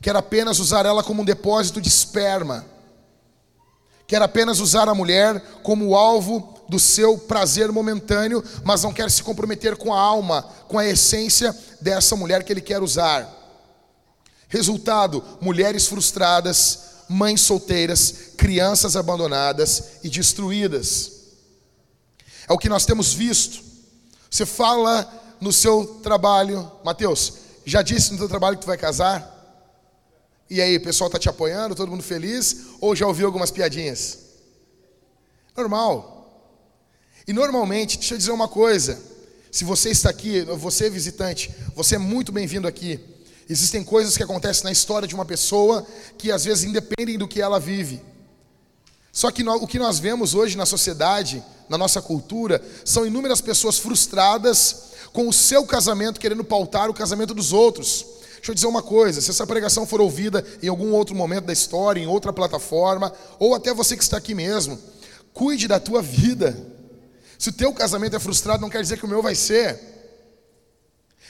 quer 0.00 0.16
apenas 0.16 0.58
usar 0.60 0.86
ela 0.86 1.02
como 1.04 1.20
um 1.20 1.24
depósito 1.26 1.78
de 1.78 1.88
esperma, 1.88 2.64
quer 4.06 4.22
apenas 4.22 4.60
usar 4.60 4.88
a 4.88 4.94
mulher 4.94 5.38
como 5.62 5.94
alvo 5.94 6.58
do 6.70 6.78
seu 6.78 7.18
prazer 7.18 7.70
momentâneo, 7.70 8.42
mas 8.64 8.82
não 8.82 8.92
quer 8.92 9.10
se 9.10 9.22
comprometer 9.22 9.76
com 9.76 9.92
a 9.92 10.00
alma, 10.00 10.42
com 10.68 10.78
a 10.78 10.86
essência 10.86 11.54
dessa 11.82 12.16
mulher 12.16 12.44
que 12.44 12.52
ele 12.52 12.62
quer 12.62 12.82
usar. 12.82 13.28
Resultado: 14.48 15.22
mulheres 15.38 15.86
frustradas, 15.86 17.04
mães 17.10 17.42
solteiras, 17.42 18.14
crianças 18.38 18.96
abandonadas 18.96 19.98
e 20.02 20.08
destruídas. 20.08 21.17
É 22.48 22.52
o 22.52 22.58
que 22.58 22.68
nós 22.68 22.86
temos 22.86 23.12
visto. 23.12 23.62
Você 24.30 24.46
fala 24.46 25.36
no 25.40 25.52
seu 25.52 26.00
trabalho, 26.02 26.70
Mateus, 26.84 27.34
já 27.64 27.82
disse 27.82 28.12
no 28.12 28.18
teu 28.18 28.28
trabalho 28.28 28.56
que 28.56 28.62
tu 28.62 28.66
vai 28.66 28.78
casar? 28.78 29.36
E 30.50 30.62
aí, 30.62 30.76
o 30.76 30.82
pessoal 30.82 31.08
está 31.08 31.18
te 31.18 31.28
apoiando, 31.28 31.74
todo 31.74 31.90
mundo 31.90 32.02
feliz? 32.02 32.68
Ou 32.80 32.96
já 32.96 33.06
ouviu 33.06 33.26
algumas 33.26 33.50
piadinhas? 33.50 34.18
Normal. 35.54 36.18
E 37.26 37.32
normalmente, 37.32 37.98
deixa 37.98 38.14
eu 38.14 38.18
dizer 38.18 38.30
uma 38.30 38.48
coisa: 38.48 38.98
se 39.52 39.64
você 39.64 39.90
está 39.90 40.08
aqui, 40.08 40.40
você 40.42 40.86
é 40.86 40.90
visitante, 40.90 41.54
você 41.74 41.96
é 41.96 41.98
muito 41.98 42.32
bem-vindo 42.32 42.66
aqui. 42.66 42.98
Existem 43.48 43.84
coisas 43.84 44.16
que 44.16 44.22
acontecem 44.22 44.64
na 44.64 44.72
história 44.72 45.06
de 45.06 45.14
uma 45.14 45.24
pessoa 45.24 45.86
que 46.16 46.32
às 46.32 46.44
vezes 46.44 46.64
independem 46.64 47.18
do 47.18 47.28
que 47.28 47.42
ela 47.42 47.60
vive. 47.60 48.00
Só 49.18 49.32
que 49.32 49.42
o 49.42 49.66
que 49.66 49.80
nós 49.80 49.98
vemos 49.98 50.32
hoje 50.32 50.56
na 50.56 50.64
sociedade, 50.64 51.42
na 51.68 51.76
nossa 51.76 52.00
cultura, 52.00 52.62
são 52.84 53.04
inúmeras 53.04 53.40
pessoas 53.40 53.76
frustradas 53.76 54.92
com 55.12 55.26
o 55.26 55.32
seu 55.32 55.66
casamento, 55.66 56.20
querendo 56.20 56.44
pautar 56.44 56.88
o 56.88 56.94
casamento 56.94 57.34
dos 57.34 57.52
outros. 57.52 58.06
Deixa 58.36 58.52
eu 58.52 58.54
dizer 58.54 58.68
uma 58.68 58.80
coisa: 58.80 59.20
se 59.20 59.28
essa 59.28 59.44
pregação 59.44 59.84
for 59.84 60.00
ouvida 60.00 60.46
em 60.62 60.68
algum 60.68 60.92
outro 60.92 61.16
momento 61.16 61.46
da 61.46 61.52
história, 61.52 62.00
em 62.00 62.06
outra 62.06 62.32
plataforma, 62.32 63.12
ou 63.40 63.56
até 63.56 63.74
você 63.74 63.96
que 63.96 64.04
está 64.04 64.18
aqui 64.18 64.36
mesmo, 64.36 64.78
cuide 65.34 65.66
da 65.66 65.80
tua 65.80 66.00
vida. 66.00 66.56
Se 67.36 67.48
o 67.48 67.52
teu 67.52 67.72
casamento 67.72 68.14
é 68.14 68.20
frustrado, 68.20 68.62
não 68.62 68.70
quer 68.70 68.82
dizer 68.82 68.98
que 68.98 69.04
o 69.04 69.08
meu 69.08 69.20
vai 69.20 69.34
ser. 69.34 69.80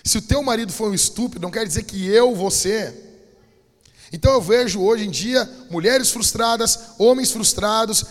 Se 0.04 0.18
o 0.18 0.22
teu 0.22 0.42
marido 0.42 0.74
foi 0.74 0.90
um 0.90 0.94
estúpido, 0.94 1.40
não 1.40 1.50
quer 1.50 1.66
dizer 1.66 1.84
que 1.84 2.06
eu 2.06 2.34
vou 2.34 2.50
ser. 2.50 3.07
Então 4.12 4.32
eu 4.32 4.40
vejo 4.40 4.80
hoje 4.80 5.06
em 5.06 5.10
dia 5.10 5.48
mulheres 5.70 6.10
frustradas, 6.10 6.78
homens 6.98 7.30
frustrados. 7.30 8.04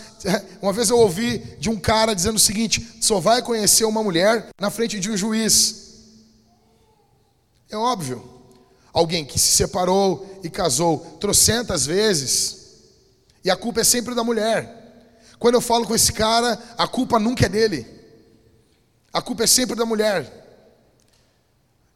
Uma 0.61 0.71
vez 0.71 0.89
eu 0.89 0.97
ouvi 0.97 1.39
de 1.59 1.69
um 1.69 1.79
cara 1.79 2.13
dizendo 2.13 2.35
o 2.35 2.39
seguinte: 2.39 2.97
só 3.01 3.19
vai 3.19 3.41
conhecer 3.41 3.85
uma 3.85 4.03
mulher 4.03 4.49
na 4.59 4.69
frente 4.69 4.99
de 4.99 5.09
um 5.09 5.17
juiz. 5.17 5.87
É 7.69 7.77
óbvio. 7.77 8.35
Alguém 8.93 9.25
que 9.25 9.37
se 9.37 9.51
separou 9.51 10.39
e 10.43 10.49
casou 10.49 11.17
trocentas 11.19 11.85
vezes, 11.85 12.57
e 13.43 13.51
a 13.51 13.55
culpa 13.55 13.81
é 13.81 13.83
sempre 13.83 14.15
da 14.15 14.23
mulher. 14.23 14.75
Quando 15.37 15.55
eu 15.55 15.61
falo 15.61 15.85
com 15.85 15.93
esse 15.93 16.11
cara, 16.11 16.59
a 16.77 16.87
culpa 16.87 17.19
nunca 17.19 17.45
é 17.45 17.49
dele. 17.49 17.85
A 19.13 19.21
culpa 19.21 19.43
é 19.43 19.47
sempre 19.47 19.75
da 19.75 19.85
mulher. 19.85 20.33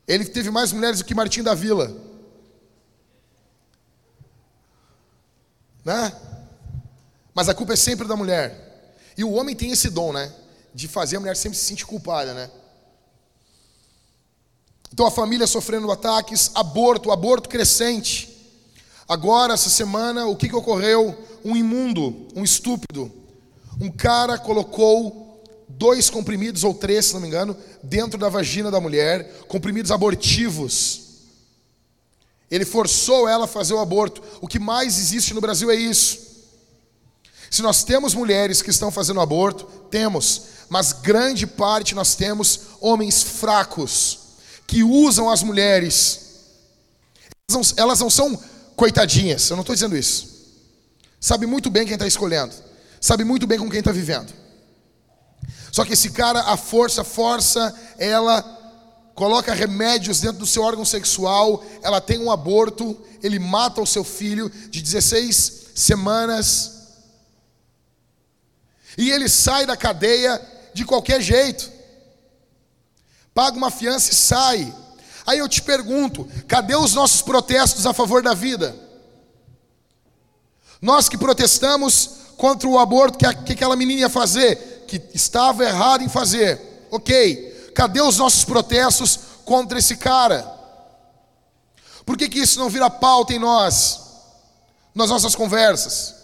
Ele 0.08 0.26
teve 0.26 0.52
mais 0.52 0.72
mulheres 0.72 1.00
do 1.00 1.06
que 1.06 1.16
Martim 1.16 1.42
da 1.42 1.56
Vila. 1.56 2.11
Né? 5.84 6.14
Mas 7.34 7.50
a 7.50 7.54
culpa 7.54 7.74
é 7.74 7.76
sempre 7.76 8.08
da 8.08 8.16
mulher. 8.16 8.94
E 9.18 9.24
o 9.24 9.32
homem 9.32 9.56
tem 9.56 9.72
esse 9.72 9.90
dom, 9.90 10.14
né? 10.14 10.32
De 10.74 10.88
fazer 10.88 11.18
a 11.18 11.20
mulher 11.20 11.36
sempre 11.36 11.58
se 11.58 11.66
sentir 11.66 11.86
culpada, 11.86 12.34
né? 12.34 12.50
Então 14.94 15.06
a 15.06 15.12
família 15.12 15.48
sofrendo 15.48 15.92
ataques, 15.92 16.52
aborto, 16.54 17.12
aborto 17.12 17.50
crescente. 17.50 18.30
Agora, 19.08 19.54
essa 19.54 19.70
semana, 19.70 20.26
o 20.26 20.36
que, 20.36 20.50
que 20.50 20.56
ocorreu? 20.56 21.18
Um 21.44 21.56
imundo, 21.56 22.28
um 22.36 22.44
estúpido, 22.44 23.12
um 23.80 23.90
cara 23.90 24.38
colocou 24.38 25.44
dois 25.68 26.10
comprimidos, 26.10 26.64
ou 26.64 26.74
três, 26.74 27.08
se 27.08 27.14
não 27.14 27.22
me 27.22 27.28
engano, 27.28 27.58
dentro 27.82 28.20
da 28.20 28.30
vagina 28.30 28.70
da 28.70 28.80
mulher, 28.80 29.44
comprimidos 29.48 29.92
abortivos. 29.92 31.11
Ele 32.52 32.66
forçou 32.66 33.28
ela 33.28 33.46
a 33.46 33.48
fazer 33.48 33.74
o 33.74 33.80
aborto. 33.80 34.22
O 34.40 34.48
que 34.48 34.60
mais 34.60 35.00
existe 35.00 35.34
no 35.34 35.42
Brasil 35.42 35.72
é 35.72 35.76
isso. 35.76 36.20
Se 37.50 37.62
nós 37.62 37.84
temos 37.84 38.14
mulheres 38.14 38.62
que 38.62 38.70
estão 38.70 38.92
fazendo 38.92 39.20
aborto, 39.20 39.66
temos, 39.90 40.44
mas 40.70 40.94
grande 40.94 41.48
parte 41.48 41.96
nós 41.96 42.14
temos 42.14 42.62
homens 42.80 43.24
fracos 43.24 44.20
que 44.68 44.84
usam 44.84 45.30
as 45.30 45.42
mulheres. 45.42 46.20
Elas 47.50 47.72
não, 47.72 47.84
elas 47.84 48.00
não 48.00 48.10
são 48.10 48.40
coitadinhas, 48.76 49.50
eu 49.50 49.56
não 49.56 49.62
estou 49.62 49.76
dizendo 49.76 49.98
isso. 49.98 50.30
Sabe 51.20 51.46
muito 51.46 51.70
bem 51.70 51.86
quem 51.86 51.94
está 51.94 52.08
escolhendo 52.08 52.54
sabe 53.02 53.24
muito 53.24 53.48
bem 53.48 53.58
com 53.58 53.68
quem 53.68 53.80
está 53.80 53.92
vivendo. 53.92 54.32
Só 55.72 55.84
que 55.84 55.94
esse 55.94 56.12
cara, 56.12 56.42
a 56.42 56.56
força, 56.56 57.04
força, 57.04 57.74
ela 57.98 58.61
coloca 59.22 59.54
remédios 59.54 60.20
dentro 60.20 60.40
do 60.40 60.48
seu 60.48 60.64
órgão 60.64 60.84
sexual, 60.84 61.64
ela 61.84 62.02
tem 62.02 62.18
um 62.18 62.32
aborto, 62.32 63.00
ele 63.22 63.38
mata 63.38 63.80
o 63.80 63.86
seu 63.86 64.04
filho 64.04 64.50
de 64.50 64.82
16 64.82 65.68
semanas. 65.76 66.88
E 68.98 69.12
ele 69.12 69.30
sai 69.30 69.68
da 69.68 69.78
cadeia 69.78 70.42
de 70.74 70.84
qualquer 70.84 71.22
jeito. 71.22 71.72
Paga 73.32 73.56
uma 73.56 73.70
fiança 73.70 74.12
e 74.12 74.16
sai. 74.16 74.76
Aí 75.28 75.38
eu 75.38 75.48
te 75.48 75.62
pergunto: 75.62 76.28
cadê 76.48 76.76
os 76.76 76.96
nossos 76.96 77.22
protestos 77.22 77.86
a 77.86 77.94
favor 77.94 78.24
da 78.24 78.34
vida? 78.34 78.76
Nós 80.82 81.08
que 81.08 81.16
protestamos 81.16 82.10
contra 82.38 82.68
o 82.68 82.80
aborto 82.80 83.20
que, 83.20 83.32
que 83.44 83.54
aquela 83.54 83.76
menina 83.76 84.02
ia 84.02 84.10
fazer, 84.10 84.86
que 84.88 85.00
estava 85.14 85.64
errado 85.64 86.04
em 86.04 86.10
fazer. 86.10 86.88
Ok, 86.90 87.51
cadê 87.72 88.02
os 88.02 88.18
nossos 88.18 88.44
protestos 88.44 89.20
contra 89.46 89.80
esse 89.80 89.98
cara? 89.98 90.60
Por 92.06 92.18
que, 92.18 92.30
que 92.30 92.40
isso 92.40 92.60
não 92.60 92.70
vira 92.70 92.90
pauta 92.90 93.34
em 93.34 93.40
nós, 93.40 94.02
nas 94.94 95.10
nossas 95.10 95.36
conversas? 95.36 96.16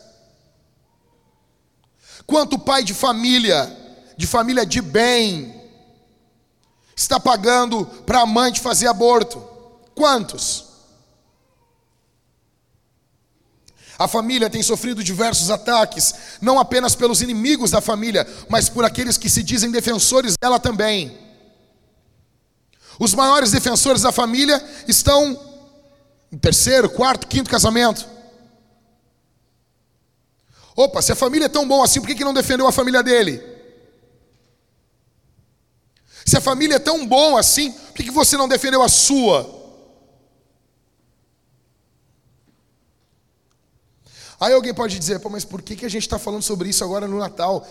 Quanto 2.26 2.60
pai 2.60 2.84
de 2.84 2.94
família, 2.94 3.76
de 4.18 4.28
família 4.28 4.66
de 4.66 4.82
bem, 4.82 5.56
está 6.96 7.20
pagando 7.20 7.86
para 8.06 8.22
a 8.22 8.26
mãe 8.26 8.52
de 8.52 8.60
fazer 8.60 8.88
aborto? 8.88 9.40
Quantos? 9.96 10.66
A 13.98 14.08
família 14.08 14.50
tem 14.50 14.62
sofrido 14.62 15.04
diversos 15.04 15.50
ataques, 15.50 16.14
não 16.40 16.60
apenas 16.60 16.96
pelos 16.96 17.22
inimigos 17.22 17.72
da 17.72 17.82
família, 17.82 18.28
mas 18.48 18.70
por 18.70 18.86
aqueles 18.86 19.18
que 19.18 19.30
se 19.30 19.42
dizem 19.42 19.72
defensores 19.72 20.36
dela 20.40 20.60
também. 20.60 21.27
Os 23.00 23.14
maiores 23.14 23.52
defensores 23.52 24.02
da 24.02 24.12
família 24.12 24.64
estão 24.88 25.40
em 26.32 26.38
terceiro, 26.38 26.90
quarto, 26.90 27.28
quinto 27.28 27.50
casamento. 27.50 28.08
Opa, 30.76 31.02
se 31.02 31.12
a 31.12 31.16
família 31.16 31.46
é 31.46 31.50
tão 31.50 31.68
bom 31.68 31.82
assim, 31.84 32.00
por 32.00 32.08
que, 32.08 32.16
que 32.16 32.24
não 32.24 32.34
defendeu 32.34 32.68
a 32.68 32.72
família 32.72 33.02
dele? 33.02 33.42
Se 36.26 36.38
a 36.38 36.42
família 36.42 36.76
é 36.76 36.80
tão 36.80 37.08
bom 37.08 37.38
assim, 37.38 37.72
por 37.72 37.94
que, 37.94 38.04
que 38.04 38.12
você 38.12 38.36
não 38.36 38.48
defendeu 38.48 38.82
a 38.84 38.90
sua? 38.90 39.56
Aí 44.40 44.54
alguém 44.54 44.74
pode 44.74 45.00
dizer, 45.00 45.20
mas 45.32 45.46
por 45.46 45.62
que, 45.62 45.76
que 45.76 45.86
a 45.86 45.90
gente 45.90 46.04
está 46.04 46.20
falando 46.20 46.44
sobre 46.44 46.70
isso 46.70 46.84
agora 46.84 47.08
no 47.08 47.18
Natal? 47.18 47.66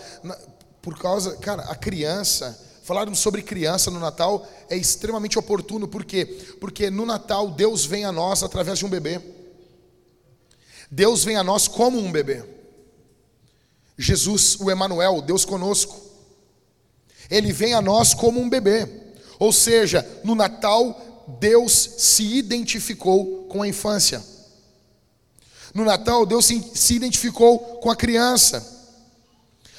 Por 0.81 0.97
causa, 0.97 1.37
cara, 1.37 1.63
a 1.63 1.75
criança, 1.75 2.59
falarmos 2.87 3.19
sobre 3.19 3.41
criança 3.41 3.91
no 3.91 3.99
Natal 3.99 4.47
é 4.69 4.77
extremamente 4.77 5.37
oportuno, 5.37 5.89
por 5.89 6.05
quê? 6.05 6.25
Porque 6.57 6.89
no 6.89 7.05
Natal 7.05 7.51
Deus 7.51 7.83
vem 7.83 8.05
a 8.05 8.13
nós 8.13 8.43
através 8.43 8.79
de 8.79 8.85
um 8.85 8.89
bebê. 8.89 9.19
Deus 10.89 11.25
vem 11.25 11.35
a 11.35 11.43
nós 11.43 11.67
como 11.67 11.99
um 11.99 12.09
bebê. 12.09 12.45
Jesus, 13.97 14.57
o 14.61 14.71
Emanuel, 14.71 15.21
Deus 15.21 15.43
conosco. 15.43 15.99
Ele 17.29 17.51
vem 17.51 17.73
a 17.73 17.81
nós 17.81 18.13
como 18.13 18.39
um 18.39 18.49
bebê. 18.49 18.87
Ou 19.37 19.51
seja, 19.51 20.07
no 20.23 20.33
Natal 20.33 21.25
Deus 21.41 21.73
se 21.97 22.37
identificou 22.37 23.47
com 23.49 23.63
a 23.63 23.67
infância. 23.67 24.23
No 25.73 25.83
Natal, 25.83 26.25
Deus 26.25 26.45
se, 26.45 26.95
identificou 26.95 27.59
com 27.79 27.91
a 27.91 27.97
criança. 27.97 28.65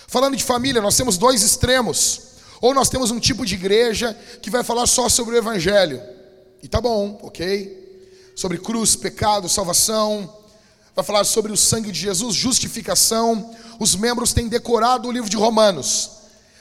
Falando 0.06 0.36
de 0.36 0.44
família, 0.44 0.82
nós 0.82 0.94
temos 0.94 1.16
dois 1.16 1.42
extremos. 1.42 2.27
Ou 2.60 2.74
nós 2.74 2.88
temos 2.88 3.10
um 3.10 3.20
tipo 3.20 3.46
de 3.46 3.54
igreja 3.54 4.16
que 4.42 4.50
vai 4.50 4.64
falar 4.64 4.86
só 4.86 5.08
sobre 5.08 5.34
o 5.34 5.38
Evangelho. 5.38 6.02
E 6.62 6.68
tá 6.68 6.80
bom, 6.80 7.18
ok? 7.22 8.32
Sobre 8.34 8.58
cruz, 8.58 8.96
pecado, 8.96 9.48
salvação. 9.48 10.34
Vai 10.94 11.04
falar 11.04 11.24
sobre 11.24 11.52
o 11.52 11.56
sangue 11.56 11.92
de 11.92 12.00
Jesus, 12.00 12.34
justificação. 12.34 13.54
Os 13.78 13.94
membros 13.94 14.32
têm 14.32 14.48
decorado 14.48 15.08
o 15.08 15.12
livro 15.12 15.30
de 15.30 15.36
Romanos. 15.36 16.10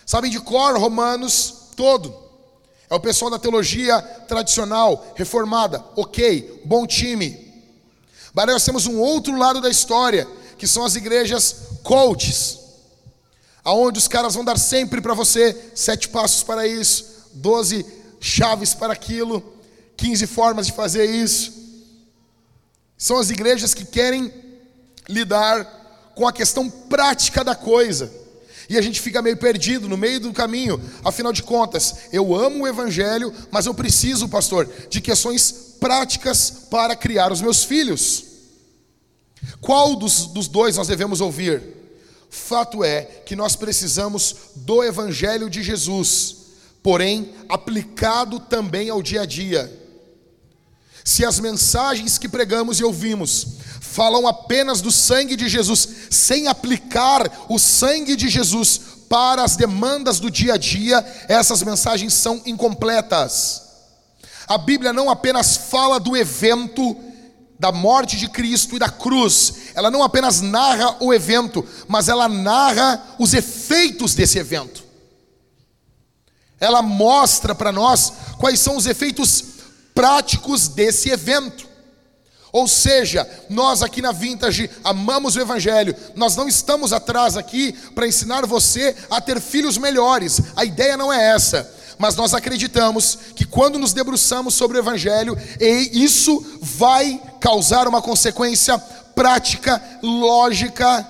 Sabem 0.06 0.30
de 0.30 0.40
cor 0.40 0.78
Romanos 0.78 1.72
todo. 1.76 2.16
É 2.90 2.96
o 2.96 3.00
pessoal 3.00 3.32
da 3.32 3.40
teologia 3.40 4.02
tradicional, 4.28 5.14
reformada. 5.16 5.84
Ok, 5.96 6.62
bom 6.64 6.88
time. 6.88 7.46
Mas 8.34 8.46
nós 8.46 8.64
temos 8.64 8.86
um 8.86 9.00
outro 9.00 9.36
lado 9.36 9.60
da 9.60 9.70
história, 9.70 10.28
que 10.58 10.68
são 10.68 10.86
as 10.86 10.96
igrejas 10.96 11.56
coaches, 11.84 12.60
aonde 13.68 14.00
os 14.00 14.08
caras 14.08 14.34
vão 14.34 14.46
dar 14.46 14.58
sempre 14.58 15.02
para 15.02 15.14
você 15.14 15.54
sete 15.76 16.08
passos 16.08 16.42
para 16.42 16.66
isso, 16.66 17.28
doze 17.34 17.86
chaves 18.18 18.74
para 18.74 18.94
aquilo, 18.94 19.44
quinze 19.98 20.26
formas 20.26 20.68
de 20.68 20.72
fazer 20.72 21.04
isso. 21.04 21.52
São 22.98 23.18
as 23.18 23.30
igrejas 23.30 23.74
que 23.74 23.84
querem 23.84 24.34
lidar 25.10 26.14
com 26.16 26.26
a 26.26 26.32
questão 26.32 26.70
prática 26.70 27.44
da 27.44 27.56
coisa. 27.56 28.10
E 28.70 28.78
a 28.78 28.82
gente 28.82 29.02
fica 29.02 29.22
meio 29.22 29.36
perdido 29.36 29.90
no 29.90 29.98
meio 29.98 30.22
do 30.22 30.32
caminho. 30.32 30.82
Afinal 31.04 31.34
de 31.34 31.44
contas, 31.44 31.94
eu 32.14 32.34
amo 32.34 32.64
o 32.64 32.68
evangelho, 32.70 33.34
mas 33.52 33.66
eu 33.66 33.74
preciso, 33.74 34.30
pastor, 34.30 34.66
de 34.90 35.02
questões 35.02 35.52
práticas 35.78 36.50
para 36.70 36.96
criar 36.96 37.34
os 37.34 37.42
meus 37.42 37.66
filhos. 37.66 38.24
Qual 39.60 39.94
dos, 39.94 40.28
dos 40.28 40.48
dois 40.48 40.78
nós 40.78 40.88
devemos 40.88 41.20
ouvir? 41.20 41.77
Fato 42.38 42.84
é 42.84 43.02
que 43.02 43.36
nós 43.36 43.56
precisamos 43.56 44.36
do 44.56 44.84
Evangelho 44.84 45.50
de 45.50 45.62
Jesus, 45.62 46.36
porém 46.82 47.34
aplicado 47.50 48.40
também 48.40 48.90
ao 48.90 49.02
dia 49.02 49.24
a 49.24 49.26
dia. 49.26 49.70
Se 51.04 51.26
as 51.26 51.40
mensagens 51.40 52.18
que 52.18 52.30
pregamos 52.30 52.80
e 52.80 52.84
ouvimos 52.84 53.58
falam 53.82 54.28
apenas 54.28 54.80
do 54.80 54.92
sangue 54.92 55.36
de 55.36 55.50
Jesus, 55.50 55.90
sem 56.10 56.48
aplicar 56.48 57.46
o 57.50 57.58
sangue 57.58 58.16
de 58.16 58.30
Jesus 58.30 58.80
para 59.10 59.44
as 59.44 59.56
demandas 59.56 60.20
do 60.20 60.30
dia 60.30 60.54
a 60.54 60.58
dia, 60.58 61.04
essas 61.28 61.64
mensagens 61.64 62.14
são 62.14 62.42
incompletas. 62.46 63.64
A 64.48 64.58
Bíblia 64.58 64.94
não 64.94 65.10
apenas 65.10 65.58
fala 65.58 66.00
do 66.00 66.16
evento 66.16 66.96
da 67.60 67.72
morte 67.72 68.18
de 68.18 68.28
Cristo 68.30 68.76
e 68.76 68.80
da 68.80 68.90
cruz, 68.90 69.72
ela 69.74 69.90
não 69.90 70.04
apenas 70.04 70.42
narra 70.42 70.98
o 71.00 71.14
evento, 71.14 71.66
mas 71.88 72.08
ela 72.08 72.28
narra 72.28 73.16
os 73.18 73.34
efeitos 73.34 74.14
desse 74.14 74.38
evento. 74.38 74.84
Ela 76.60 76.82
mostra 76.82 77.56
para 77.56 77.72
nós 77.72 78.14
quais 78.38 78.60
são 78.60 78.78
os 78.78 78.86
efeitos 78.86 79.44
práticos 79.94 80.68
desse 80.68 81.10
evento. 81.10 81.68
Ou 82.52 82.68
seja, 82.68 83.28
nós 83.50 83.84
aqui 83.84 84.02
na 84.02 84.12
Vintage 84.12 84.70
amamos 84.84 85.36
o 85.36 85.40
Evangelho, 85.40 85.96
nós 86.16 86.36
não 86.36 86.48
estamos 86.48 86.94
atrás 86.94 87.36
aqui 87.36 87.74
para 87.94 88.08
ensinar 88.08 88.46
você 88.46 88.96
a 89.10 89.20
ter 89.20 89.42
filhos 89.42 89.78
melhores, 89.78 90.42
a 90.56 90.64
ideia 90.64 90.96
não 90.96 91.12
é 91.12 91.34
essa 91.36 91.78
mas 91.98 92.16
nós 92.16 92.34
acreditamos 92.34 93.18
que 93.36 93.46
quando 93.46 93.80
nos 93.80 93.94
debruçamos 93.94 94.54
sobre 94.54 94.78
o 94.78 94.82
Evangelho, 94.82 95.38
isso 95.60 96.60
vai 96.62 97.22
causar 97.40 97.88
uma 97.88 98.02
consequência 98.02 98.78
prática, 99.16 99.82
lógica 100.04 101.08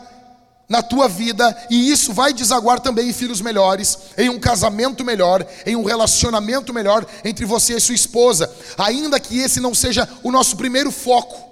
na 0.69 0.81
tua 0.81 1.07
vida, 1.07 1.55
e 1.69 1.89
isso 1.89 2.13
vai 2.13 2.33
desaguar 2.33 2.79
também 2.79 3.09
em 3.09 3.13
filhos 3.13 3.39
melhores, 3.39 3.97
em 4.17 4.29
um 4.29 4.39
casamento 4.39 5.03
melhor, 5.03 5.45
em 5.65 5.75
um 5.75 5.83
relacionamento 5.83 6.73
melhor 6.73 7.05
entre 7.23 7.45
você 7.45 7.77
e 7.77 7.81
sua 7.81 7.95
esposa, 7.95 8.53
ainda 8.77 9.19
que 9.19 9.39
esse 9.39 9.61
não 9.61 9.73
seja 9.73 10.07
o 10.23 10.31
nosso 10.31 10.57
primeiro 10.57 10.91
foco. 10.91 11.47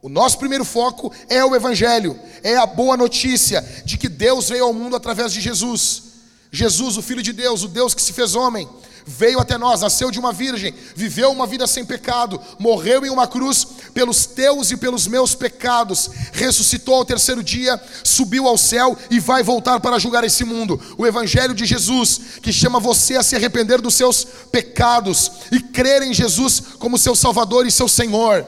O 0.00 0.08
nosso 0.08 0.38
primeiro 0.38 0.64
foco 0.64 1.12
é 1.28 1.44
o 1.44 1.54
Evangelho, 1.54 2.18
é 2.42 2.56
a 2.56 2.66
boa 2.66 2.96
notícia 2.96 3.64
de 3.84 3.96
que 3.96 4.08
Deus 4.08 4.48
veio 4.48 4.64
ao 4.64 4.72
mundo 4.72 4.96
através 4.96 5.32
de 5.32 5.40
Jesus. 5.40 6.11
Jesus, 6.52 6.98
o 6.98 7.02
Filho 7.02 7.22
de 7.22 7.32
Deus, 7.32 7.62
o 7.62 7.68
Deus 7.68 7.94
que 7.94 8.02
se 8.02 8.12
fez 8.12 8.34
homem, 8.34 8.68
veio 9.06 9.40
até 9.40 9.56
nós, 9.56 9.80
nasceu 9.80 10.10
de 10.10 10.18
uma 10.18 10.34
virgem, 10.34 10.74
viveu 10.94 11.30
uma 11.30 11.46
vida 11.46 11.66
sem 11.66 11.82
pecado, 11.82 12.38
morreu 12.58 13.06
em 13.06 13.10
uma 13.10 13.26
cruz 13.26 13.66
pelos 13.94 14.26
teus 14.26 14.70
e 14.70 14.76
pelos 14.76 15.06
meus 15.06 15.34
pecados, 15.34 16.10
ressuscitou 16.30 16.96
ao 16.96 17.06
terceiro 17.06 17.42
dia, 17.42 17.80
subiu 18.04 18.46
ao 18.46 18.58
céu 18.58 18.96
e 19.10 19.18
vai 19.18 19.42
voltar 19.42 19.80
para 19.80 19.98
julgar 19.98 20.24
esse 20.24 20.44
mundo. 20.44 20.78
O 20.98 21.06
Evangelho 21.06 21.54
de 21.54 21.64
Jesus, 21.64 22.20
que 22.42 22.52
chama 22.52 22.78
você 22.78 23.16
a 23.16 23.22
se 23.22 23.34
arrepender 23.34 23.80
dos 23.80 23.94
seus 23.94 24.22
pecados 24.52 25.32
e 25.50 25.58
crer 25.58 26.02
em 26.02 26.12
Jesus 26.12 26.62
como 26.78 26.98
seu 26.98 27.16
Salvador 27.16 27.66
e 27.66 27.72
seu 27.72 27.88
Senhor. 27.88 28.46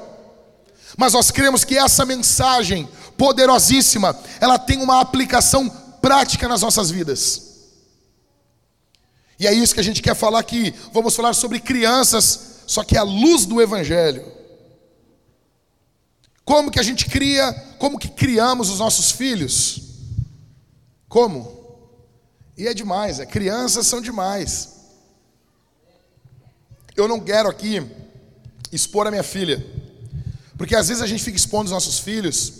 Mas 0.94 1.14
nós 1.14 1.30
cremos 1.30 1.64
que 1.64 1.78
essa 1.78 2.04
mensagem 2.04 2.86
poderosíssima, 3.16 4.14
ela 4.40 4.58
tem 4.58 4.82
uma 4.82 5.00
aplicação 5.00 5.68
prática 6.02 6.46
nas 6.46 6.60
nossas 6.60 6.90
vidas. 6.90 7.53
E 9.38 9.46
é 9.46 9.52
isso 9.52 9.74
que 9.74 9.80
a 9.80 9.84
gente 9.84 10.02
quer 10.02 10.14
falar 10.14 10.38
aqui. 10.38 10.74
Vamos 10.92 11.14
falar 11.14 11.34
sobre 11.34 11.60
crianças, 11.60 12.62
só 12.66 12.84
que 12.84 12.96
à 12.96 13.02
luz 13.02 13.46
do 13.46 13.60
Evangelho. 13.60 14.24
Como 16.44 16.70
que 16.70 16.78
a 16.78 16.82
gente 16.82 17.06
cria, 17.06 17.52
como 17.78 17.98
que 17.98 18.08
criamos 18.08 18.68
os 18.68 18.78
nossos 18.78 19.10
filhos? 19.10 19.80
Como? 21.08 21.54
E 22.56 22.68
é 22.68 22.74
demais, 22.74 23.18
é, 23.18 23.26
crianças 23.26 23.86
são 23.86 24.00
demais. 24.00 24.74
Eu 26.94 27.08
não 27.08 27.18
quero 27.18 27.48
aqui 27.48 27.84
expor 28.70 29.06
a 29.06 29.10
minha 29.10 29.22
filha, 29.22 29.64
porque 30.56 30.76
às 30.76 30.88
vezes 30.88 31.02
a 31.02 31.06
gente 31.06 31.24
fica 31.24 31.36
expondo 31.36 31.64
os 31.64 31.72
nossos 31.72 31.98
filhos 31.98 32.52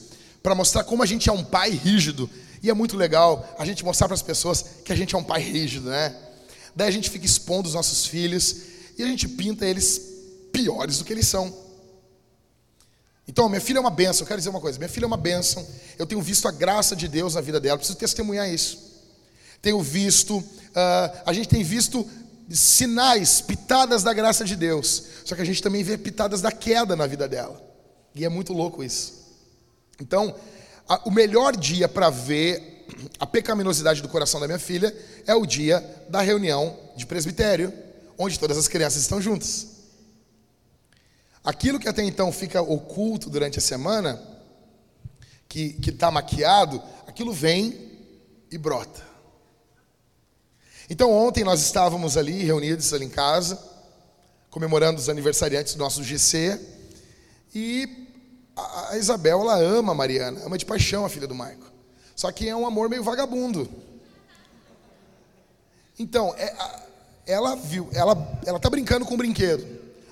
para 0.43 0.55
mostrar 0.55 0.85
como 0.85 1.03
a 1.03 1.07
gente 1.07 1.29
é 1.29 1.33
um 1.33 1.45
pai 1.45 1.71
rígido, 1.71 2.29
e 2.63 2.71
é 2.71 2.75
muito 2.75 2.97
legal 2.97 3.47
a 3.59 3.65
gente 3.65 3.85
mostrar 3.85 4.09
para 4.09 4.15
as 4.15 4.23
pessoas 4.23 4.65
que 4.85 4.93
a 4.93 4.97
gente 4.97 5.15
é 5.15 5.19
um 5.19 5.23
pai 5.23 5.43
rígido, 5.43 5.91
né? 5.91 6.17
Daí 6.75 6.89
a 6.89 6.91
gente 6.91 7.11
fica 7.11 7.25
expondo 7.25 7.69
os 7.69 7.75
nossos 7.75 8.07
filhos 8.07 8.57
e 8.99 9.03
a 9.03 9.07
gente 9.07 9.29
pinta 9.29 9.67
eles 9.67 10.01
piores 10.53 10.99
do 10.99 11.05
que 11.05 11.13
eles 11.13 11.27
são. 11.27 11.65
Então, 13.27 13.49
minha 13.49 13.61
filha 13.61 13.79
é 13.79 13.81
uma 13.81 13.91
benção, 13.91 14.23
eu 14.23 14.27
quero 14.27 14.41
dizer 14.41 14.51
uma 14.51 14.61
coisa: 14.61 14.79
minha 14.79 14.89
filha 14.89 15.05
é 15.05 15.07
uma 15.07 15.17
benção, 15.17 15.67
eu 15.99 16.07
tenho 16.07 16.21
visto 16.21 16.47
a 16.47 16.53
graça 16.53 16.95
de 16.95 17.09
Deus 17.09 17.35
na 17.35 17.41
vida 17.41 17.59
dela, 17.59 17.79
preciso 17.79 17.99
testemunhar 17.99 18.49
isso. 18.49 18.93
Tenho 19.63 19.81
visto, 19.81 20.39
uh, 20.39 21.23
a 21.25 21.33
gente 21.33 21.49
tem 21.49 21.65
visto 21.65 22.07
sinais, 22.51 23.41
pitadas 23.41 24.03
da 24.03 24.13
graça 24.13 24.45
de 24.45 24.55
Deus, 24.55 25.05
só 25.25 25.35
que 25.35 25.41
a 25.41 25.45
gente 25.45 25.63
também 25.63 25.83
vê 25.83 25.97
pitadas 25.97 26.43
da 26.43 26.53
queda 26.53 26.95
na 26.95 27.07
vida 27.07 27.27
dela, 27.27 27.63
e 28.15 28.25
é 28.25 28.29
muito 28.29 28.53
louco 28.53 28.85
isso. 28.85 29.25
Então, 29.99 30.35
a, 30.87 31.09
o 31.09 31.11
melhor 31.11 31.57
dia 31.57 31.89
para 31.89 32.11
ver 32.11 32.74
a 33.19 33.27
pecaminosidade 33.27 34.03
do 34.03 34.09
coração 34.09 34.41
da 34.41 34.47
minha 34.47 34.59
filha 34.59 34.95
é 35.27 35.35
o 35.35 35.47
dia 35.47 35.81
da 36.09 36.21
reunião 36.21 36.79
de 36.97 37.07
presbitério, 37.07 37.73
onde 38.19 38.39
todas 38.39 38.57
as 38.57 38.69
crianças 38.69 39.03
estão 39.03 39.21
juntas. 39.21 39.69
Aquilo 41.43 41.79
que 41.79 41.89
até 41.89 42.03
então 42.03 42.33
fica 42.33 42.63
oculto 42.63 43.29
durante 43.29 43.59
a 43.59 43.63
semana, 43.63 44.23
que 45.49 45.77
está 45.87 46.11
maquiado, 46.11 46.83
aquilo 47.07 47.33
vem 47.33 47.93
e 48.51 48.59
brota. 48.59 49.03
Então 50.89 51.11
ontem 51.11 51.45
nós 51.45 51.61
estávamos 51.61 52.17
ali 52.17 52.43
reunidos 52.43 52.93
ali 52.93 53.05
em 53.05 53.11
casa, 53.11 53.59
comemorando 54.51 55.01
os 55.01 55.09
aniversariantes 55.09 55.75
do 55.75 55.79
nosso 55.79 56.03
GC, 56.03 56.61
e 57.55 58.09
a 58.57 58.97
Isabel 58.97 59.41
ela 59.41 59.57
ama 59.57 59.93
a 59.93 59.95
Mariana, 59.95 60.41
ama 60.45 60.59
de 60.59 60.65
paixão 60.65 61.05
a 61.05 61.09
filha 61.09 61.27
do 61.27 61.35
Maico. 61.35 61.74
Só 62.17 62.31
que 62.31 62.49
é 62.49 62.55
um 62.55 62.67
amor 62.67 62.89
meio 62.89 63.03
vagabundo. 63.03 63.69
Então, 65.99 66.35
é, 66.37 66.55
ela 67.27 67.55
viu, 67.57 67.89
ela, 67.93 68.41
ela 68.47 68.59
tá 68.59 68.69
brincando 68.69 69.05
com 69.05 69.15
o 69.15 69.19
brinquedo. 69.19 69.67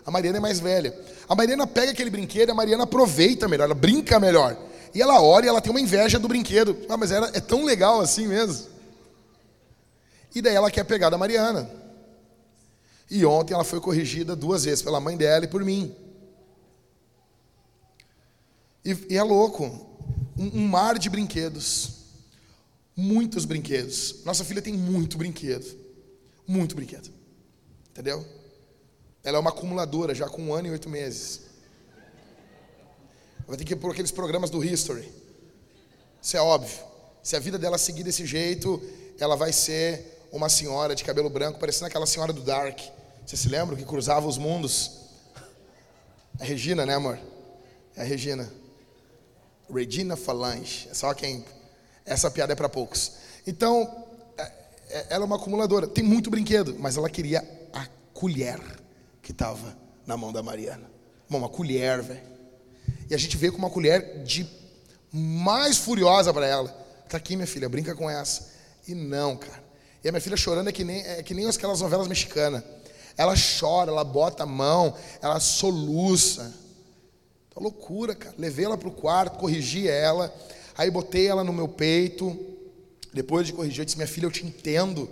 A 0.04 0.10
Mariana 0.10 0.38
é 0.38 0.40
mais 0.40 0.60
velha. 0.60 0.98
A 1.28 1.34
Mariana 1.34 1.66
pega 1.66 1.92
aquele 1.92 2.10
brinquedo, 2.10 2.50
a 2.50 2.54
Mariana 2.54 2.84
aproveita 2.84 3.48
melhor, 3.48 3.64
ela 3.64 3.74
brinca 3.74 4.18
melhor. 4.18 4.56
E 4.94 5.00
ela 5.00 5.22
olha 5.22 5.46
e 5.46 5.48
ela 5.48 5.60
tem 5.60 5.70
uma 5.70 5.80
inveja 5.80 6.18
do 6.18 6.28
brinquedo. 6.28 6.76
Ah, 6.88 6.96
mas 6.96 7.10
ela 7.10 7.30
é 7.32 7.40
tão 7.40 7.64
legal 7.64 8.00
assim 8.00 8.26
mesmo. 8.26 8.68
E 10.34 10.42
daí 10.42 10.54
ela 10.54 10.70
quer 10.70 10.84
pegar 10.84 11.10
da 11.10 11.18
Mariana. 11.18 11.70
E 13.10 13.24
ontem 13.24 13.54
ela 13.54 13.64
foi 13.64 13.80
corrigida 13.80 14.34
duas 14.34 14.64
vezes 14.64 14.82
pela 14.82 15.00
mãe 15.00 15.16
dela 15.16 15.44
e 15.44 15.48
por 15.48 15.64
mim. 15.64 15.94
E, 18.84 18.96
e 19.10 19.16
é 19.16 19.22
louco 19.22 19.91
um, 20.36 20.60
um 20.60 20.68
mar 20.68 20.98
de 20.98 21.08
brinquedos. 21.08 22.02
Muitos 22.96 23.44
brinquedos. 23.44 24.24
Nossa 24.24 24.44
filha 24.44 24.60
tem 24.60 24.74
muito 24.74 25.16
brinquedo. 25.16 25.78
Muito 26.46 26.74
brinquedo. 26.74 27.10
Entendeu? 27.90 28.26
Ela 29.24 29.38
é 29.38 29.40
uma 29.40 29.50
acumuladora 29.50 30.14
já 30.14 30.28
com 30.28 30.42
um 30.42 30.54
ano 30.54 30.68
e 30.68 30.70
oito 30.70 30.88
meses. 30.88 31.42
Vai 33.46 33.56
ter 33.56 33.64
que 33.64 33.72
ir 33.72 33.76
por 33.76 33.92
aqueles 33.92 34.10
programas 34.10 34.50
do 34.50 34.64
History. 34.64 35.10
Isso 36.20 36.36
é 36.36 36.40
óbvio. 36.40 36.78
Se 37.22 37.36
a 37.36 37.38
vida 37.38 37.58
dela 37.58 37.78
seguir 37.78 38.02
desse 38.02 38.26
jeito, 38.26 38.82
ela 39.18 39.36
vai 39.36 39.52
ser 39.52 40.26
uma 40.32 40.48
senhora 40.48 40.94
de 40.94 41.04
cabelo 41.04 41.28
branco, 41.28 41.58
parecendo 41.58 41.86
aquela 41.86 42.06
senhora 42.06 42.32
do 42.32 42.40
Dark. 42.40 42.80
Você 43.24 43.36
se 43.36 43.48
lembra 43.48 43.76
que 43.76 43.84
cruzava 43.84 44.26
os 44.26 44.38
mundos? 44.38 45.02
A 46.40 46.44
Regina, 46.44 46.84
né, 46.86 46.94
amor? 46.94 47.18
É 47.94 48.00
a 48.00 48.04
Regina. 48.04 48.50
Regina 49.72 50.16
Falange. 50.16 50.88
É 50.90 50.94
só 50.94 51.12
quem. 51.14 51.44
Essa 52.04 52.30
piada 52.30 52.52
é 52.52 52.56
para 52.56 52.68
poucos. 52.68 53.12
Então, 53.46 54.06
é, 54.36 54.42
é, 54.90 55.06
ela 55.10 55.24
é 55.24 55.26
uma 55.26 55.36
acumuladora. 55.36 55.86
Tem 55.86 56.04
muito 56.04 56.30
brinquedo, 56.30 56.76
mas 56.78 56.96
ela 56.96 57.08
queria 57.08 57.40
a 57.72 57.86
colher 58.12 58.60
que 59.22 59.32
estava 59.32 59.76
na 60.06 60.16
mão 60.16 60.32
da 60.32 60.42
Mariana. 60.42 60.90
Uma 61.28 61.48
colher, 61.48 62.02
velho. 62.02 62.20
E 63.08 63.14
a 63.14 63.18
gente 63.18 63.36
veio 63.36 63.52
com 63.52 63.58
uma 63.58 63.70
colher 63.70 64.22
de 64.22 64.46
mais 65.12 65.78
furiosa 65.78 66.32
para 66.32 66.46
ela. 66.46 66.68
Tá 67.08 67.16
aqui, 67.16 67.36
minha 67.36 67.46
filha, 67.46 67.68
brinca 67.68 67.94
com 67.94 68.08
essa. 68.08 68.50
E 68.86 68.94
não, 68.94 69.36
cara. 69.36 69.62
E 70.02 70.08
a 70.08 70.12
minha 70.12 70.20
filha 70.20 70.36
chorando 70.36 70.68
é 70.68 70.72
que 70.72 70.82
nem, 70.82 71.00
é 71.02 71.22
que 71.22 71.34
nem 71.34 71.48
aquelas 71.48 71.80
novelas 71.80 72.08
mexicanas. 72.08 72.62
Ela 73.16 73.34
chora, 73.60 73.90
ela 73.90 74.04
bota 74.04 74.42
a 74.42 74.46
mão, 74.46 74.94
ela 75.20 75.38
soluça. 75.38 76.52
Tá 77.54 77.60
loucura, 77.60 78.14
cara. 78.14 78.34
Levei 78.38 78.64
ela 78.64 78.78
pro 78.78 78.90
quarto, 78.90 79.38
corrigi 79.38 79.86
ela, 79.86 80.34
aí 80.76 80.90
botei 80.90 81.26
ela 81.26 81.44
no 81.44 81.52
meu 81.52 81.68
peito. 81.68 82.38
Depois 83.12 83.46
de 83.46 83.52
corrigir, 83.52 83.80
eu 83.80 83.84
disse: 83.84 83.96
Minha 83.96 84.08
filha, 84.08 84.26
eu 84.26 84.30
te 84.30 84.44
entendo. 84.44 85.08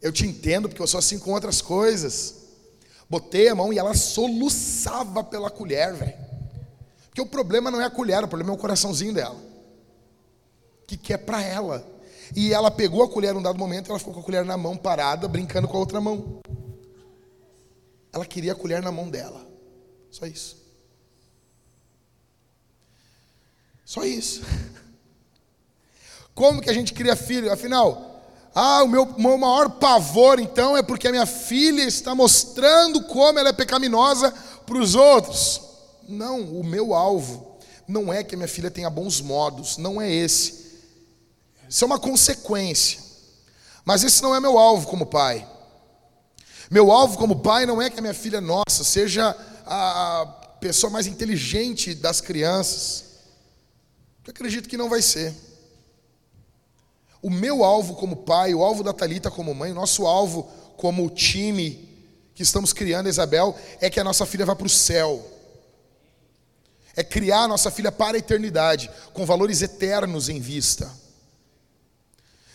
Eu 0.00 0.12
te 0.12 0.26
entendo, 0.26 0.68
porque 0.68 0.80
eu 0.80 0.86
sou 0.86 0.98
assim 0.98 1.18
com 1.18 1.32
outras 1.32 1.60
coisas. 1.60 2.36
Botei 3.10 3.48
a 3.48 3.54
mão 3.54 3.72
e 3.72 3.78
ela 3.78 3.94
soluçava 3.94 5.24
pela 5.24 5.50
colher, 5.50 5.94
velho. 5.94 6.14
Porque 7.06 7.20
o 7.20 7.26
problema 7.26 7.70
não 7.70 7.80
é 7.80 7.84
a 7.84 7.90
colher, 7.90 8.22
o 8.22 8.28
problema 8.28 8.52
é 8.52 8.54
o 8.54 8.58
coraçãozinho 8.58 9.12
dela. 9.12 9.36
Que 10.86 10.96
quer 10.96 11.18
para 11.18 11.42
ela. 11.42 11.86
E 12.36 12.52
ela 12.52 12.70
pegou 12.70 13.02
a 13.02 13.08
colher 13.08 13.34
num 13.34 13.42
dado 13.42 13.58
momento 13.58 13.88
e 13.88 13.90
ela 13.90 13.98
ficou 13.98 14.14
com 14.14 14.20
a 14.20 14.22
colher 14.22 14.44
na 14.44 14.56
mão 14.56 14.76
parada, 14.76 15.26
brincando 15.26 15.66
com 15.66 15.76
a 15.76 15.80
outra 15.80 16.00
mão. 16.00 16.38
Ela 18.12 18.24
queria 18.24 18.52
a 18.52 18.54
colher 18.54 18.82
na 18.82 18.92
mão 18.92 19.08
dela. 19.08 19.44
Só 20.10 20.26
isso. 20.26 20.67
Só 23.88 24.04
isso. 24.04 24.42
Como 26.36 26.60
que 26.60 26.68
a 26.68 26.74
gente 26.74 26.92
cria 26.92 27.16
filho? 27.16 27.50
Afinal, 27.50 28.22
ah, 28.54 28.82
o 28.82 28.86
meu, 28.86 29.06
meu 29.16 29.38
maior 29.38 29.70
pavor 29.70 30.38
então 30.38 30.76
é 30.76 30.82
porque 30.82 31.08
a 31.08 31.10
minha 31.10 31.24
filha 31.24 31.80
está 31.84 32.14
mostrando 32.14 33.04
como 33.04 33.38
ela 33.38 33.48
é 33.48 33.52
pecaminosa 33.52 34.30
para 34.66 34.76
os 34.76 34.94
outros. 34.94 35.62
Não, 36.06 36.42
o 36.42 36.62
meu 36.62 36.92
alvo 36.92 37.56
não 37.88 38.12
é 38.12 38.22
que 38.22 38.34
a 38.34 38.38
minha 38.38 38.46
filha 38.46 38.70
tenha 38.70 38.90
bons 38.90 39.22
modos, 39.22 39.78
não 39.78 39.98
é 39.98 40.12
esse. 40.12 40.82
Isso 41.66 41.82
é 41.82 41.86
uma 41.86 41.98
consequência. 41.98 43.00
Mas 43.86 44.04
esse 44.04 44.22
não 44.22 44.34
é 44.34 44.40
meu 44.40 44.58
alvo 44.58 44.86
como 44.86 45.06
pai. 45.06 45.48
Meu 46.70 46.92
alvo 46.92 47.16
como 47.16 47.40
pai 47.40 47.64
não 47.64 47.80
é 47.80 47.88
que 47.88 47.98
a 47.98 48.02
minha 48.02 48.12
filha 48.12 48.38
nossa 48.38 48.84
seja 48.84 49.34
a 49.64 50.26
pessoa 50.60 50.90
mais 50.90 51.06
inteligente 51.06 51.94
das 51.94 52.20
crianças. 52.20 53.07
Eu 54.28 54.32
acredito 54.32 54.68
que 54.68 54.76
não 54.76 54.90
vai 54.90 55.00
ser. 55.00 55.34
O 57.22 57.30
meu 57.30 57.64
alvo 57.64 57.94
como 57.94 58.14
pai, 58.14 58.52
o 58.52 58.62
alvo 58.62 58.84
da 58.84 58.92
Talita 58.92 59.30
como 59.30 59.54
mãe, 59.54 59.72
o 59.72 59.74
nosso 59.74 60.06
alvo 60.06 60.42
como 60.76 61.08
time 61.08 61.88
que 62.34 62.42
estamos 62.42 62.74
criando, 62.74 63.08
Isabel, 63.08 63.56
é 63.80 63.88
que 63.88 63.98
a 63.98 64.04
nossa 64.04 64.26
filha 64.26 64.44
vá 64.44 64.54
para 64.54 64.66
o 64.66 64.68
céu. 64.70 65.26
É 66.94 67.02
criar 67.02 67.44
a 67.44 67.48
nossa 67.48 67.70
filha 67.70 67.90
para 67.90 68.16
a 68.16 68.18
eternidade, 68.18 68.90
com 69.14 69.24
valores 69.24 69.62
eternos 69.62 70.28
em 70.28 70.40
vista. 70.40 70.92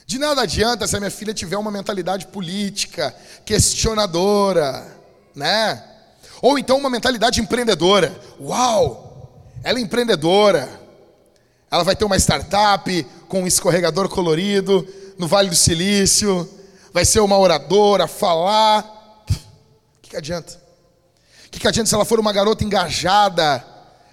De 0.06 0.20
nada 0.20 0.44
adianta 0.44 0.86
se 0.86 0.96
a 0.96 1.00
minha 1.00 1.10
filha 1.10 1.34
tiver 1.34 1.58
uma 1.58 1.72
mentalidade 1.72 2.28
política, 2.28 3.16
questionadora, 3.44 4.96
né? 5.34 5.84
Ou 6.40 6.60
então 6.60 6.78
uma 6.78 6.90
mentalidade 6.92 7.42
empreendedora. 7.42 8.16
Uau! 8.40 9.42
Ela 9.64 9.80
é 9.80 9.82
empreendedora. 9.82 10.83
Ela 11.74 11.84
vai 11.84 11.96
ter 11.96 12.06
uma 12.06 12.16
startup 12.18 13.04
com 13.28 13.42
um 13.42 13.48
escorregador 13.48 14.08
colorido 14.08 14.88
no 15.18 15.28
Vale 15.28 15.50
do 15.50 15.56
Silício. 15.56 16.48
Vai 16.94 17.04
ser 17.04 17.20
uma 17.20 17.36
oradora, 17.36 18.08
falar. 18.08 18.84
O 19.28 20.02
que, 20.04 20.12
que 20.12 20.16
adianta? 20.16 20.62
O 21.48 21.50
que, 21.50 21.60
que 21.60 21.68
adianta 21.68 21.90
se 21.90 21.96
ela 21.96 22.06
for 22.06 22.20
uma 22.20 22.32
garota 22.32 22.64
engajada 22.64 23.66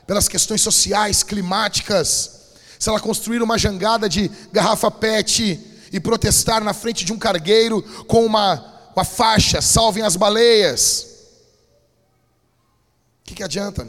pelas 0.06 0.26
questões 0.26 0.62
sociais, 0.62 1.22
climáticas? 1.22 2.54
Se 2.78 2.88
ela 2.88 2.98
construir 2.98 3.42
uma 3.42 3.58
jangada 3.58 4.08
de 4.08 4.30
garrafa 4.50 4.90
PET 4.90 5.60
e 5.92 6.00
protestar 6.00 6.64
na 6.64 6.72
frente 6.72 7.04
de 7.04 7.12
um 7.12 7.18
cargueiro 7.18 7.82
com 8.06 8.24
uma, 8.24 8.90
uma 8.96 9.04
faixa: 9.04 9.60
salvem 9.60 10.02
as 10.02 10.16
baleias. 10.16 11.06
O 13.20 13.24
que, 13.24 13.34
que 13.34 13.42
adianta? 13.42 13.86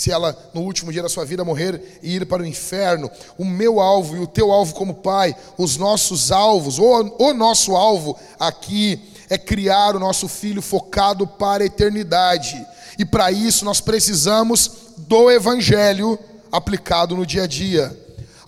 Se 0.00 0.10
ela, 0.10 0.34
no 0.54 0.62
último 0.62 0.90
dia 0.90 1.02
da 1.02 1.10
sua 1.10 1.26
vida, 1.26 1.44
morrer 1.44 2.00
e 2.02 2.16
ir 2.16 2.24
para 2.24 2.42
o 2.42 2.46
inferno, 2.46 3.10
o 3.36 3.44
meu 3.44 3.78
alvo 3.78 4.16
e 4.16 4.18
o 4.18 4.26
teu 4.26 4.50
alvo 4.50 4.72
como 4.72 4.94
pai, 4.94 5.36
os 5.58 5.76
nossos 5.76 6.32
alvos, 6.32 6.78
o, 6.78 7.16
o 7.18 7.34
nosso 7.34 7.76
alvo 7.76 8.18
aqui 8.38 9.12
é 9.28 9.36
criar 9.36 9.94
o 9.94 10.00
nosso 10.00 10.26
filho 10.26 10.62
focado 10.62 11.26
para 11.26 11.62
a 11.62 11.66
eternidade. 11.66 12.66
E 12.98 13.04
para 13.04 13.30
isso 13.30 13.62
nós 13.62 13.82
precisamos 13.82 14.70
do 14.96 15.30
Evangelho 15.30 16.18
aplicado 16.50 17.14
no 17.14 17.26
dia 17.26 17.42
a 17.42 17.46
dia. 17.46 17.94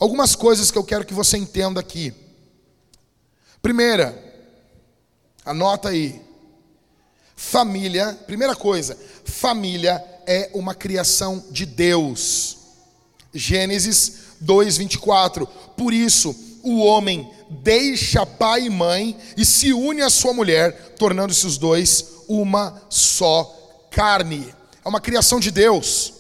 Algumas 0.01 0.35
coisas 0.35 0.71
que 0.71 0.79
eu 0.79 0.85
quero 0.85 1.05
que 1.05 1.13
você 1.13 1.37
entenda 1.37 1.79
aqui. 1.79 2.15
Primeira, 3.61 4.17
anota 5.45 5.91
aí. 5.91 6.19
Família, 7.45 8.17
primeira 8.25 8.55
coisa, 8.55 8.97
família 9.25 10.03
é 10.27 10.49
uma 10.55 10.75
criação 10.75 11.45
de 11.51 11.67
Deus. 11.67 12.57
Gênesis 13.35 14.13
2:24. 14.41 15.47
Por 15.77 15.93
isso, 15.93 16.35
o 16.63 16.79
homem 16.79 17.29
deixa 17.51 18.25
pai 18.25 18.67
e 18.67 18.71
mãe 18.71 19.19
e 19.37 19.45
se 19.45 19.73
une 19.73 20.01
à 20.01 20.09
sua 20.09 20.33
mulher, 20.33 20.95
tornando-se 20.97 21.45
os 21.45 21.59
dois 21.59 22.07
uma 22.29 22.81
só 22.89 23.45
carne. 23.91 24.55
É 24.83 24.89
uma 24.89 25.01
criação 25.01 25.39
de 25.39 25.51
Deus. 25.51 26.15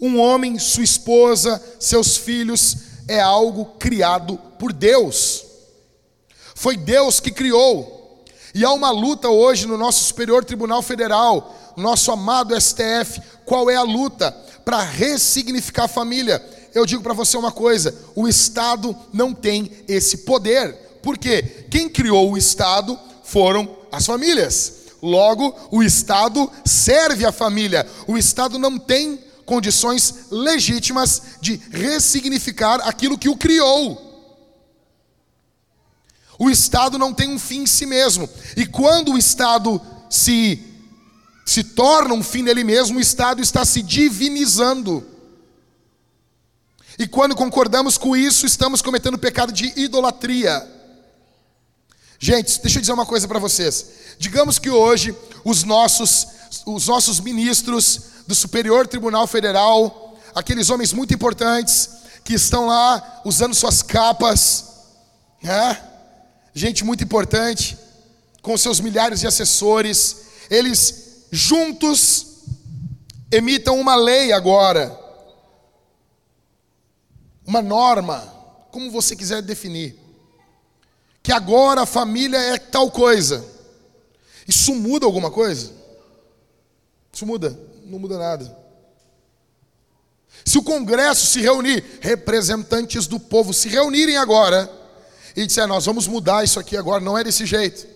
Um 0.00 0.18
homem, 0.18 0.58
sua 0.58 0.82
esposa, 0.82 1.62
seus 1.78 2.16
filhos 2.16 2.78
é 3.06 3.20
algo 3.20 3.76
criado 3.78 4.36
por 4.58 4.72
Deus. 4.72 5.44
Foi 6.56 6.76
Deus 6.76 7.20
que 7.20 7.30
criou. 7.30 7.95
E 8.56 8.64
há 8.64 8.72
uma 8.72 8.90
luta 8.90 9.28
hoje 9.28 9.66
no 9.66 9.76
nosso 9.76 10.02
Superior 10.02 10.42
Tribunal 10.42 10.80
Federal, 10.80 11.54
nosso 11.76 12.10
amado 12.10 12.58
STF. 12.58 13.20
Qual 13.44 13.68
é 13.68 13.76
a 13.76 13.82
luta? 13.82 14.34
Para 14.64 14.82
ressignificar 14.82 15.84
a 15.84 15.88
família. 15.88 16.42
Eu 16.74 16.86
digo 16.86 17.02
para 17.02 17.12
você 17.12 17.36
uma 17.36 17.52
coisa: 17.52 17.94
o 18.14 18.26
Estado 18.26 18.96
não 19.12 19.34
tem 19.34 19.70
esse 19.86 20.24
poder. 20.24 20.72
Por 21.02 21.18
quê? 21.18 21.66
Quem 21.70 21.86
criou 21.86 22.32
o 22.32 22.38
Estado 22.38 22.98
foram 23.22 23.76
as 23.92 24.06
famílias. 24.06 24.72
Logo, 25.02 25.54
o 25.70 25.82
Estado 25.82 26.50
serve 26.64 27.26
a 27.26 27.32
família. 27.32 27.86
O 28.06 28.16
Estado 28.16 28.58
não 28.58 28.78
tem 28.78 29.20
condições 29.44 30.28
legítimas 30.30 31.20
de 31.42 31.60
ressignificar 31.70 32.76
aquilo 32.88 33.18
que 33.18 33.28
o 33.28 33.36
criou. 33.36 34.05
O 36.38 36.50
Estado 36.50 36.98
não 36.98 37.12
tem 37.14 37.28
um 37.28 37.38
fim 37.38 37.62
em 37.62 37.66
si 37.66 37.86
mesmo. 37.86 38.28
E 38.56 38.66
quando 38.66 39.12
o 39.12 39.18
Estado 39.18 39.80
se, 40.10 40.62
se 41.44 41.64
torna 41.64 42.14
um 42.14 42.22
fim 42.22 42.42
nele 42.42 42.64
mesmo, 42.64 42.98
o 42.98 43.00
Estado 43.00 43.42
está 43.42 43.64
se 43.64 43.82
divinizando. 43.82 45.04
E 46.98 47.06
quando 47.06 47.34
concordamos 47.34 47.98
com 47.98 48.16
isso, 48.16 48.46
estamos 48.46 48.80
cometendo 48.80 49.14
o 49.14 49.18
pecado 49.18 49.52
de 49.52 49.72
idolatria. 49.78 50.66
Gente, 52.18 52.60
deixa 52.62 52.78
eu 52.78 52.80
dizer 52.80 52.92
uma 52.92 53.04
coisa 53.04 53.28
para 53.28 53.38
vocês. 53.38 53.86
Digamos 54.18 54.58
que 54.58 54.70
hoje 54.70 55.14
os 55.44 55.64
nossos, 55.64 56.26
os 56.64 56.86
nossos 56.86 57.20
ministros 57.20 58.00
do 58.26 58.34
Superior 58.34 58.86
Tribunal 58.86 59.26
Federal, 59.26 60.18
aqueles 60.34 60.70
homens 60.70 60.92
muito 60.92 61.12
importantes 61.12 61.90
que 62.24 62.34
estão 62.34 62.66
lá 62.66 63.20
usando 63.24 63.54
suas 63.54 63.82
capas, 63.82 64.64
né? 65.42 65.85
Gente 66.56 66.82
muito 66.82 67.04
importante, 67.04 67.76
com 68.40 68.56
seus 68.56 68.80
milhares 68.80 69.20
de 69.20 69.26
assessores, 69.26 70.24
eles 70.48 71.26
juntos 71.30 72.44
emitam 73.30 73.78
uma 73.78 73.94
lei 73.94 74.32
agora, 74.32 74.98
uma 77.46 77.60
norma, 77.60 78.20
como 78.72 78.90
você 78.90 79.14
quiser 79.14 79.42
definir, 79.42 79.98
que 81.22 81.30
agora 81.30 81.82
a 81.82 81.86
família 81.86 82.38
é 82.38 82.56
tal 82.56 82.90
coisa. 82.90 83.44
Isso 84.48 84.74
muda 84.74 85.04
alguma 85.04 85.30
coisa? 85.30 85.72
Isso 87.12 87.26
muda? 87.26 87.58
Não 87.84 87.98
muda 87.98 88.16
nada. 88.16 88.56
Se 90.42 90.56
o 90.56 90.62
Congresso 90.62 91.26
se 91.26 91.40
reunir, 91.40 91.84
representantes 92.00 93.06
do 93.06 93.20
povo 93.20 93.52
se 93.52 93.68
reunirem 93.68 94.16
agora, 94.16 94.85
e 95.36 95.46
disser: 95.46 95.68
Nós 95.68 95.84
vamos 95.84 96.08
mudar 96.08 96.42
isso 96.42 96.58
aqui 96.58 96.76
agora, 96.76 97.04
não 97.04 97.16
é 97.16 97.22
desse 97.22 97.44
jeito. 97.44 97.86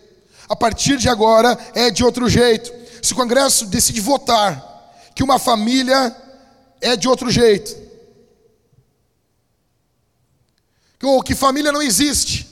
A 0.48 0.54
partir 0.54 0.98
de 0.98 1.08
agora 1.08 1.58
é 1.74 1.90
de 1.90 2.04
outro 2.04 2.28
jeito. 2.28 2.70
Se 3.02 3.14
o 3.14 3.16
Congresso 3.16 3.66
decide 3.66 4.00
votar 4.00 4.68
que 5.14 5.22
uma 5.22 5.38
família 5.38 6.14
é 6.80 6.96
de 6.96 7.08
outro 7.08 7.30
jeito. 7.30 7.74
Ou 11.02 11.22
que 11.22 11.34
família 11.34 11.72
não 11.72 11.80
existe. 11.80 12.46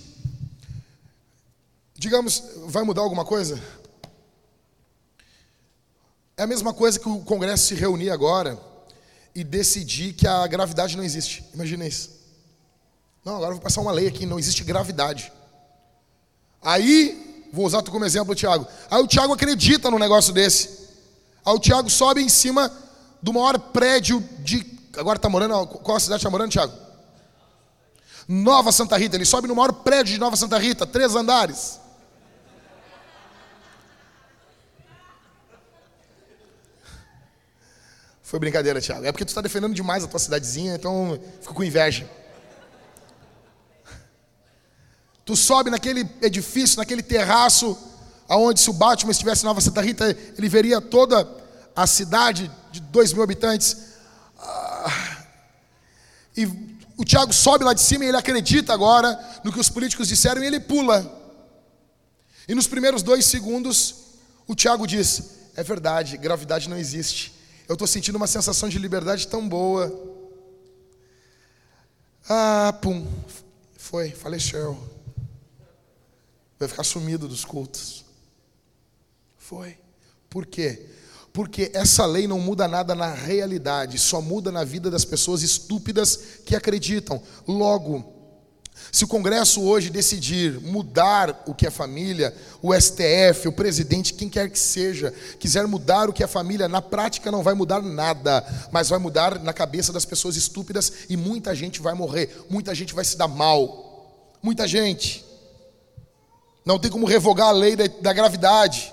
Digamos, 1.95 2.43
vai 2.67 2.83
mudar 2.83 3.03
alguma 3.03 3.25
coisa? 3.25 3.61
É 6.37 6.45
a 6.45 6.47
mesma 6.47 6.73
coisa 6.73 6.99
que 6.99 7.09
o 7.09 7.21
Congresso 7.21 7.67
se 7.67 7.75
reunir 7.75 8.11
agora 8.11 8.59
e 9.35 9.43
decidir 9.43 10.13
que 10.13 10.27
a 10.27 10.47
gravidade 10.47 10.97
não 10.97 11.03
existe. 11.03 11.45
Imagina 11.53 11.87
isso. 11.87 12.18
Não, 13.25 13.37
agora 13.37 13.51
eu 13.51 13.55
vou 13.55 13.63
passar 13.63 13.81
uma 13.81 13.93
lei 13.93 14.07
aqui, 14.09 14.27
não 14.27 14.39
existe 14.39 14.65
gravidade. 14.65 15.33
Aí, 16.63 17.49
vou 17.53 17.67
usar 17.67 17.83
tu 17.83 17.91
como 17.91 18.05
exemplo, 18.05 18.35
Tiago. 18.35 18.67
Aí 18.91 19.03
o 19.03 19.07
Tiago 19.07 19.33
acredita 19.33 19.91
num 19.91 19.99
negócio 19.99 20.33
desse. 20.33 20.89
Aí 21.45 21.55
o 21.55 21.59
Tiago 21.59 21.89
sobe 21.89 22.23
em 22.23 22.29
cima 22.29 22.73
do 23.23 23.33
maior 23.33 23.59
prédio 23.59 24.21
de. 24.41 24.79
Agora 24.97 25.17
está 25.17 25.29
morando. 25.29 25.67
Qual 25.67 25.97
a 25.97 26.01
cidade 26.01 26.21
está 26.21 26.31
morando, 26.31 26.51
Tiago? 26.51 26.73
Nova 28.27 28.73
Santa 28.73 28.97
Rita. 28.97 29.17
Ele 29.17 29.25
sobe 29.25 29.49
no 29.49 29.55
maior 29.55 29.73
prédio 29.73 30.13
de 30.15 30.21
Nova 30.21 30.37
Santa 30.37 30.59
Rita, 30.59 30.87
três 30.87 31.15
andares. 31.15 31.81
Foi 38.23 38.39
brincadeira, 38.39 38.79
Tiago. 38.79 39.07
É 39.07 39.11
porque 39.11 39.25
tu 39.25 39.29
está 39.29 39.41
defendendo 39.41 39.73
demais 39.73 40.05
a 40.05 40.07
tua 40.07 40.21
cidadezinha, 40.21 40.75
então 40.75 41.19
fico 41.41 41.55
com 41.55 41.65
inveja. 41.65 42.07
Tu 45.29 45.37
sobe 45.37 45.69
naquele 45.69 46.09
edifício, 46.23 46.79
naquele 46.79 47.03
terraço, 47.03 47.77
aonde 48.27 48.61
se 48.61 48.71
o 48.71 48.73
Batman 48.73 49.11
estivesse 49.11 49.43
em 49.43 49.45
Nova 49.45 49.61
Santa 49.61 49.83
Rita, 49.83 50.17
ele 50.39 50.49
veria 50.49 50.81
toda 50.81 51.29
a 51.77 51.87
cidade 51.87 52.51
de 52.73 52.81
dois 52.81 53.13
mil 53.13 53.23
habitantes. 53.23 53.77
Ah, 54.39 55.27
e 56.35 56.47
o 56.97 57.05
Tiago 57.05 57.31
sobe 57.35 57.63
lá 57.63 57.75
de 57.75 57.83
cima 57.83 58.07
e 58.07 58.09
ele 58.09 58.17
acredita 58.17 58.73
agora 58.73 59.21
no 59.45 59.53
que 59.53 59.61
os 59.61 59.69
políticos 59.69 60.09
disseram 60.09 60.43
e 60.43 60.47
ele 60.47 60.61
pula. 60.61 61.05
E 62.49 62.55
nos 62.55 62.67
primeiros 62.67 63.03
dois 63.03 63.27
segundos, 63.27 63.97
o 64.47 64.55
Tiago 64.55 64.87
diz: 64.87 65.25
É 65.55 65.63
verdade, 65.63 66.17
gravidade 66.17 66.71
não 66.71 66.79
existe. 66.79 67.39
Eu 67.69 67.75
estou 67.75 67.87
sentindo 67.87 68.17
uma 68.17 68.27
sensação 68.27 68.67
de 68.67 68.79
liberdade 68.79 69.29
tão 69.29 69.47
boa. 69.47 69.93
Ah, 72.27 72.75
pum, 72.81 73.07
foi, 73.77 74.09
faleceu. 74.09 74.97
Vai 76.59 76.69
ficar 76.69 76.85
sumido 76.85 77.29
dos 77.29 77.45
cultos. 77.45 78.05
Foi. 79.37 79.79
Por 80.29 80.45
quê? 80.45 80.87
Porque 81.33 81.71
essa 81.73 82.05
lei 82.05 82.27
não 82.27 82.41
muda 82.41 82.67
nada 82.67 82.95
na 82.95 83.13
realidade, 83.13 83.99
só 83.99 84.21
muda 84.21 84.51
na 84.51 84.65
vida 84.65 84.91
das 84.91 85.05
pessoas 85.05 85.43
estúpidas 85.43 86.19
que 86.45 86.57
acreditam. 86.57 87.23
Logo, 87.47 88.19
se 88.91 89.05
o 89.05 89.09
Congresso 89.09 89.63
hoje 89.63 89.91
decidir 89.91 90.61
mudar 90.61 91.45
o 91.47 91.55
que 91.55 91.67
é 91.67 91.71
família, 91.71 92.35
o 92.63 92.75
STF, 92.75 93.47
o 93.47 93.53
presidente, 93.53 94.15
quem 94.15 94.29
quer 94.29 94.51
que 94.51 94.59
seja, 94.59 95.13
quiser 95.39 95.67
mudar 95.67 96.09
o 96.09 96.13
que 96.13 96.25
é 96.25 96.27
família, 96.27 96.69
na 96.69 96.81
prática 96.81 97.31
não 97.31 97.43
vai 97.43 97.55
mudar 97.55 97.83
nada, 97.83 98.45
mas 98.73 98.89
vai 98.89 98.99
mudar 98.99 99.39
na 99.41 99.53
cabeça 99.53 99.93
das 99.93 100.05
pessoas 100.05 100.37
estúpidas 100.37 100.93
e 101.09 101.17
muita 101.17 101.55
gente 101.55 101.81
vai 101.81 101.95
morrer, 101.95 102.47
muita 102.49 102.75
gente 102.75 102.95
vai 102.95 103.05
se 103.05 103.17
dar 103.17 103.29
mal. 103.29 103.87
Muita 104.43 104.67
gente. 104.67 105.28
Não 106.69 106.79
tem 106.79 106.91
como 106.91 107.07
revogar 107.07 107.49
a 107.49 107.53
lei 107.53 107.75
da, 107.75 107.87
da 107.87 108.13
gravidade. 108.13 108.93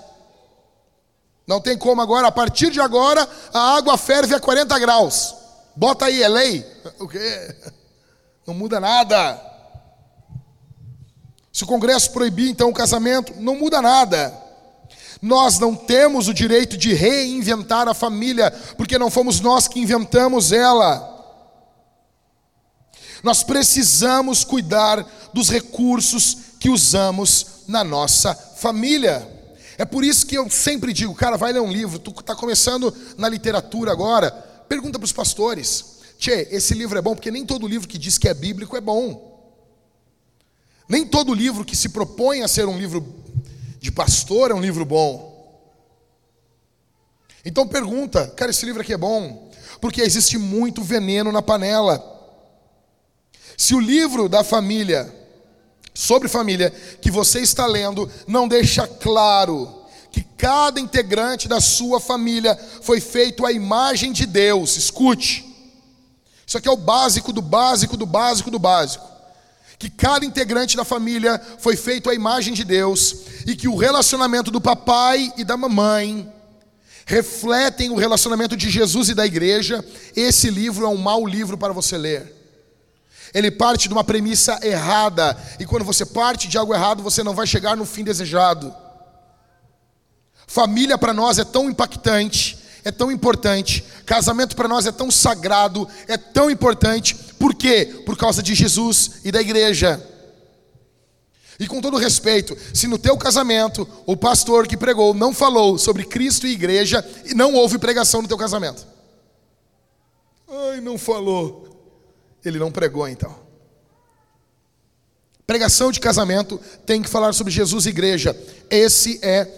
Não 1.46 1.60
tem 1.60 1.76
como 1.76 2.00
agora, 2.00 2.26
a 2.26 2.32
partir 2.32 2.70
de 2.70 2.80
agora, 2.80 3.28
a 3.52 3.76
água 3.76 3.98
ferve 3.98 4.34
a 4.34 4.40
40 4.40 4.78
graus. 4.78 5.34
Bota 5.76 6.06
aí, 6.06 6.22
é 6.22 6.28
lei. 6.28 6.66
O 6.98 7.06
quê? 7.06 7.54
Não 8.46 8.54
muda 8.54 8.80
nada. 8.80 9.38
Se 11.52 11.64
o 11.64 11.66
Congresso 11.66 12.12
proibir 12.12 12.48
então 12.48 12.70
o 12.70 12.72
casamento, 12.72 13.34
não 13.36 13.56
muda 13.58 13.82
nada. 13.82 14.32
Nós 15.20 15.58
não 15.58 15.76
temos 15.76 16.28
o 16.28 16.34
direito 16.34 16.78
de 16.78 16.94
reinventar 16.94 17.86
a 17.88 17.92
família, 17.92 18.50
porque 18.78 18.98
não 18.98 19.10
fomos 19.10 19.38
nós 19.38 19.68
que 19.68 19.80
inventamos 19.80 20.50
ela. 20.50 21.12
Nós 23.22 23.42
precisamos 23.42 24.44
cuidar 24.44 25.06
dos 25.34 25.50
recursos 25.50 26.38
que 26.58 26.70
usamos 26.70 27.55
na 27.66 27.84
nossa 27.84 28.34
família. 28.34 29.26
É 29.78 29.84
por 29.84 30.04
isso 30.04 30.26
que 30.26 30.36
eu 30.36 30.48
sempre 30.48 30.92
digo, 30.92 31.14
cara, 31.14 31.36
vai 31.36 31.52
ler 31.52 31.60
um 31.60 31.70
livro, 31.70 31.98
tu 31.98 32.10
está 32.10 32.34
começando 32.34 32.94
na 33.18 33.28
literatura 33.28 33.92
agora, 33.92 34.30
pergunta 34.68 34.98
para 34.98 35.04
os 35.04 35.12
pastores. 35.12 35.96
Tchê, 36.18 36.48
esse 36.50 36.72
livro 36.74 36.98
é 36.98 37.02
bom, 37.02 37.14
porque 37.14 37.30
nem 37.30 37.44
todo 37.44 37.68
livro 37.68 37.86
que 37.86 37.98
diz 37.98 38.16
que 38.16 38.28
é 38.28 38.34
bíblico 38.34 38.76
é 38.76 38.80
bom. 38.80 39.34
Nem 40.88 41.04
todo 41.04 41.34
livro 41.34 41.64
que 41.64 41.76
se 41.76 41.90
propõe 41.90 42.42
a 42.42 42.48
ser 42.48 42.66
um 42.66 42.78
livro 42.78 43.04
de 43.80 43.90
pastor 43.90 44.50
é 44.50 44.54
um 44.54 44.60
livro 44.60 44.84
bom. 44.84 45.34
Então 47.44 47.66
pergunta, 47.66 48.26
cara, 48.28 48.50
esse 48.50 48.64
livro 48.64 48.82
aqui 48.82 48.92
é 48.92 48.98
bom? 48.98 49.50
Porque 49.80 50.00
existe 50.00 50.38
muito 50.38 50.82
veneno 50.82 51.30
na 51.30 51.42
panela. 51.42 52.14
Se 53.56 53.74
o 53.74 53.80
livro 53.80 54.28
da 54.28 54.42
família, 54.42 55.12
sobre 55.96 56.28
família, 56.28 56.70
que 57.00 57.10
você 57.10 57.40
está 57.40 57.66
lendo, 57.66 58.08
não 58.28 58.46
deixa 58.46 58.86
claro 58.86 59.82
que 60.12 60.22
cada 60.36 60.78
integrante 60.78 61.48
da 61.48 61.60
sua 61.60 61.98
família 61.98 62.54
foi 62.82 63.00
feito 63.00 63.46
à 63.46 63.50
imagem 63.50 64.12
de 64.12 64.26
Deus, 64.26 64.76
escute. 64.76 65.44
Isso 66.46 66.58
aqui 66.58 66.68
é 66.68 66.72
o 66.72 66.76
básico 66.76 67.32
do 67.32 67.40
básico 67.40 67.96
do 67.96 68.04
básico 68.04 68.50
do 68.50 68.58
básico 68.58 69.16
que 69.78 69.90
cada 69.90 70.24
integrante 70.24 70.76
da 70.76 70.84
família 70.84 71.40
foi 71.58 71.76
feito 71.76 72.08
à 72.08 72.14
imagem 72.14 72.54
de 72.54 72.64
Deus 72.64 73.16
e 73.46 73.54
que 73.54 73.68
o 73.68 73.76
relacionamento 73.76 74.50
do 74.50 74.60
papai 74.60 75.32
e 75.36 75.44
da 75.44 75.56
mamãe 75.56 76.32
refletem 77.04 77.90
o 77.90 77.96
relacionamento 77.96 78.56
de 78.56 78.70
Jesus 78.70 79.10
e 79.10 79.14
da 79.14 79.26
igreja, 79.26 79.84
esse 80.16 80.50
livro 80.50 80.86
é 80.86 80.88
um 80.88 80.96
mau 80.96 81.26
livro 81.26 81.56
para 81.56 81.72
você 81.72 81.96
ler. 81.96 82.35
Ele 83.34 83.50
parte 83.50 83.88
de 83.88 83.94
uma 83.94 84.04
premissa 84.04 84.58
errada, 84.62 85.36
e 85.58 85.66
quando 85.66 85.84
você 85.84 86.04
parte 86.04 86.48
de 86.48 86.56
algo 86.56 86.74
errado, 86.74 87.02
você 87.02 87.22
não 87.22 87.34
vai 87.34 87.46
chegar 87.46 87.76
no 87.76 87.84
fim 87.84 88.04
desejado. 88.04 88.74
Família 90.46 90.96
para 90.96 91.12
nós 91.12 91.38
é 91.38 91.44
tão 91.44 91.68
impactante 91.68 92.66
é 92.86 92.92
tão 92.92 93.10
importante, 93.10 93.84
casamento 94.06 94.54
para 94.54 94.68
nós 94.68 94.86
é 94.86 94.92
tão 94.92 95.10
sagrado, 95.10 95.88
é 96.06 96.16
tão 96.16 96.48
importante, 96.48 97.16
por 97.36 97.52
quê? 97.52 98.02
Por 98.06 98.16
causa 98.16 98.40
de 98.40 98.54
Jesus 98.54 99.22
e 99.24 99.32
da 99.32 99.40
igreja. 99.40 100.00
E 101.58 101.66
com 101.66 101.80
todo 101.80 101.96
respeito, 101.96 102.56
se 102.72 102.86
no 102.86 102.96
teu 102.96 103.16
casamento 103.18 103.88
o 104.06 104.16
pastor 104.16 104.68
que 104.68 104.76
pregou 104.76 105.12
não 105.12 105.34
falou 105.34 105.76
sobre 105.78 106.04
Cristo 106.04 106.46
e 106.46 106.52
igreja, 106.52 107.04
não 107.34 107.54
houve 107.54 107.76
pregação 107.76 108.22
no 108.22 108.28
teu 108.28 108.38
casamento. 108.38 108.86
Ai, 110.48 110.80
não 110.80 110.96
falou. 110.96 111.65
Ele 112.48 112.58
não 112.58 112.70
pregou 112.70 113.08
então. 113.08 113.34
Pregação 115.46 115.90
de 115.90 116.00
casamento 116.00 116.60
tem 116.84 117.02
que 117.02 117.08
falar 117.08 117.32
sobre 117.32 117.52
Jesus 117.52 117.86
e 117.86 117.90
igreja. 117.90 118.36
Esse 118.70 119.18
é 119.22 119.48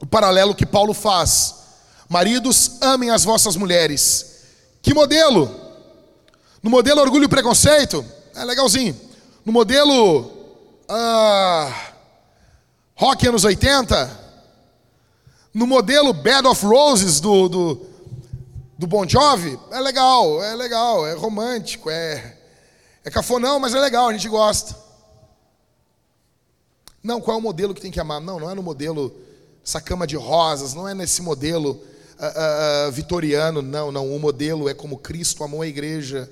o 0.00 0.06
paralelo 0.06 0.54
que 0.54 0.66
Paulo 0.66 0.94
faz. 0.94 1.54
Maridos, 2.08 2.78
amem 2.80 3.10
as 3.10 3.24
vossas 3.24 3.56
mulheres. 3.56 4.42
Que 4.80 4.94
modelo? 4.94 5.50
No 6.62 6.70
modelo 6.70 7.00
orgulho 7.00 7.24
e 7.24 7.28
preconceito? 7.28 8.04
É 8.34 8.44
legalzinho. 8.44 8.98
No 9.44 9.52
modelo 9.52 10.32
ah, 10.88 11.92
rock 12.94 13.28
anos 13.28 13.44
80? 13.44 14.28
No 15.52 15.66
modelo 15.66 16.12
Bed 16.12 16.46
of 16.46 16.64
Roses 16.64 17.20
do, 17.20 17.48
do, 17.48 17.86
do 18.78 18.86
Bon 18.86 19.06
Jovi? 19.06 19.58
É 19.72 19.80
legal, 19.80 20.42
é 20.42 20.54
legal, 20.54 21.06
é 21.06 21.12
romântico, 21.12 21.90
é, 21.90 22.38
é 23.04 23.10
cafonão, 23.10 23.58
mas 23.58 23.74
é 23.74 23.80
legal, 23.80 24.08
a 24.08 24.12
gente 24.12 24.28
gosta. 24.28 24.76
Não, 27.02 27.20
qual 27.20 27.36
é 27.36 27.40
o 27.40 27.42
modelo 27.42 27.74
que 27.74 27.80
tem 27.80 27.90
que 27.90 28.00
amar? 28.00 28.20
Não, 28.20 28.38
não 28.38 28.50
é 28.50 28.54
no 28.54 28.62
modelo 28.62 29.14
essa 29.64 29.80
cama 29.80 30.06
de 30.06 30.16
rosas, 30.16 30.74
não 30.74 30.88
é 30.88 30.94
nesse 30.94 31.20
modelo 31.20 31.72
uh, 31.72 32.88
uh, 32.88 32.92
vitoriano, 32.92 33.60
não, 33.60 33.92
não. 33.92 34.14
O 34.14 34.18
modelo 34.18 34.68
é 34.68 34.74
como 34.74 34.98
Cristo 34.98 35.44
amou 35.44 35.62
a 35.62 35.66
igreja, 35.66 36.30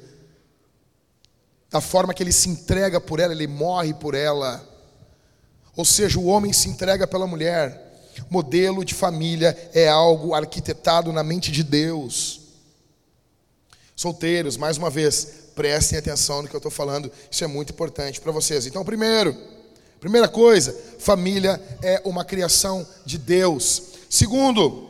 da 1.71 1.81
forma 1.81 2.15
que 2.15 2.23
ele 2.23 2.33
se 2.33 2.49
entrega 2.49 3.01
por 3.01 3.21
ela, 3.21 3.33
ele 3.33 3.47
morre 3.47 3.93
por 3.93 4.15
ela. 4.15 4.67
Ou 5.77 5.85
seja, 5.85 6.19
o 6.19 6.27
homem 6.27 6.53
se 6.53 6.69
entrega 6.69 7.07
pela 7.07 7.27
mulher. 7.27 7.85
Modelo 8.31 8.85
de 8.85 8.95
família 8.95 9.57
é 9.75 9.89
algo 9.89 10.35
arquitetado 10.35 11.13
na 11.13 11.23
mente 11.23 11.53
de 11.53 11.63
Deus. 11.63 12.36
Solteiros, 13.97 14.57
mais 14.57 14.77
uma 14.77 14.91
vez, 14.91 15.27
prestem 15.57 15.99
atenção 15.99 16.43
no 16.43 16.49
que 16.49 16.55
eu 16.55 16.59
estou 16.59 16.71
falando, 16.71 17.11
isso 17.31 17.43
é 17.43 17.47
muito 17.47 17.73
importante 17.73 18.21
para 18.21 18.31
vocês. 18.31 18.67
Então, 18.67 18.85
primeiro, 18.85 19.35
primeira 19.99 20.29
coisa, 20.29 20.77
família 20.99 21.61
é 21.83 22.01
uma 22.05 22.25
criação 22.25 22.87
de 23.05 23.19
Deus. 23.19 23.83
Segundo, 24.09 24.87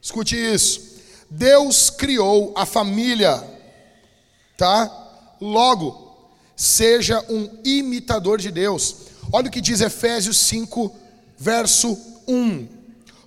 Escute 0.00 0.36
isso. 0.36 0.80
Deus 1.28 1.90
criou 1.90 2.54
a 2.56 2.64
família, 2.64 3.44
tá? 4.56 5.36
Logo, 5.40 6.30
seja 6.56 7.22
um 7.28 7.48
imitador 7.64 8.38
de 8.38 8.50
Deus. 8.50 8.96
Olha 9.30 9.48
o 9.48 9.50
que 9.50 9.60
diz 9.60 9.80
Efésios 9.80 10.38
5, 10.38 10.94
verso 11.36 11.98
1. 12.26 12.66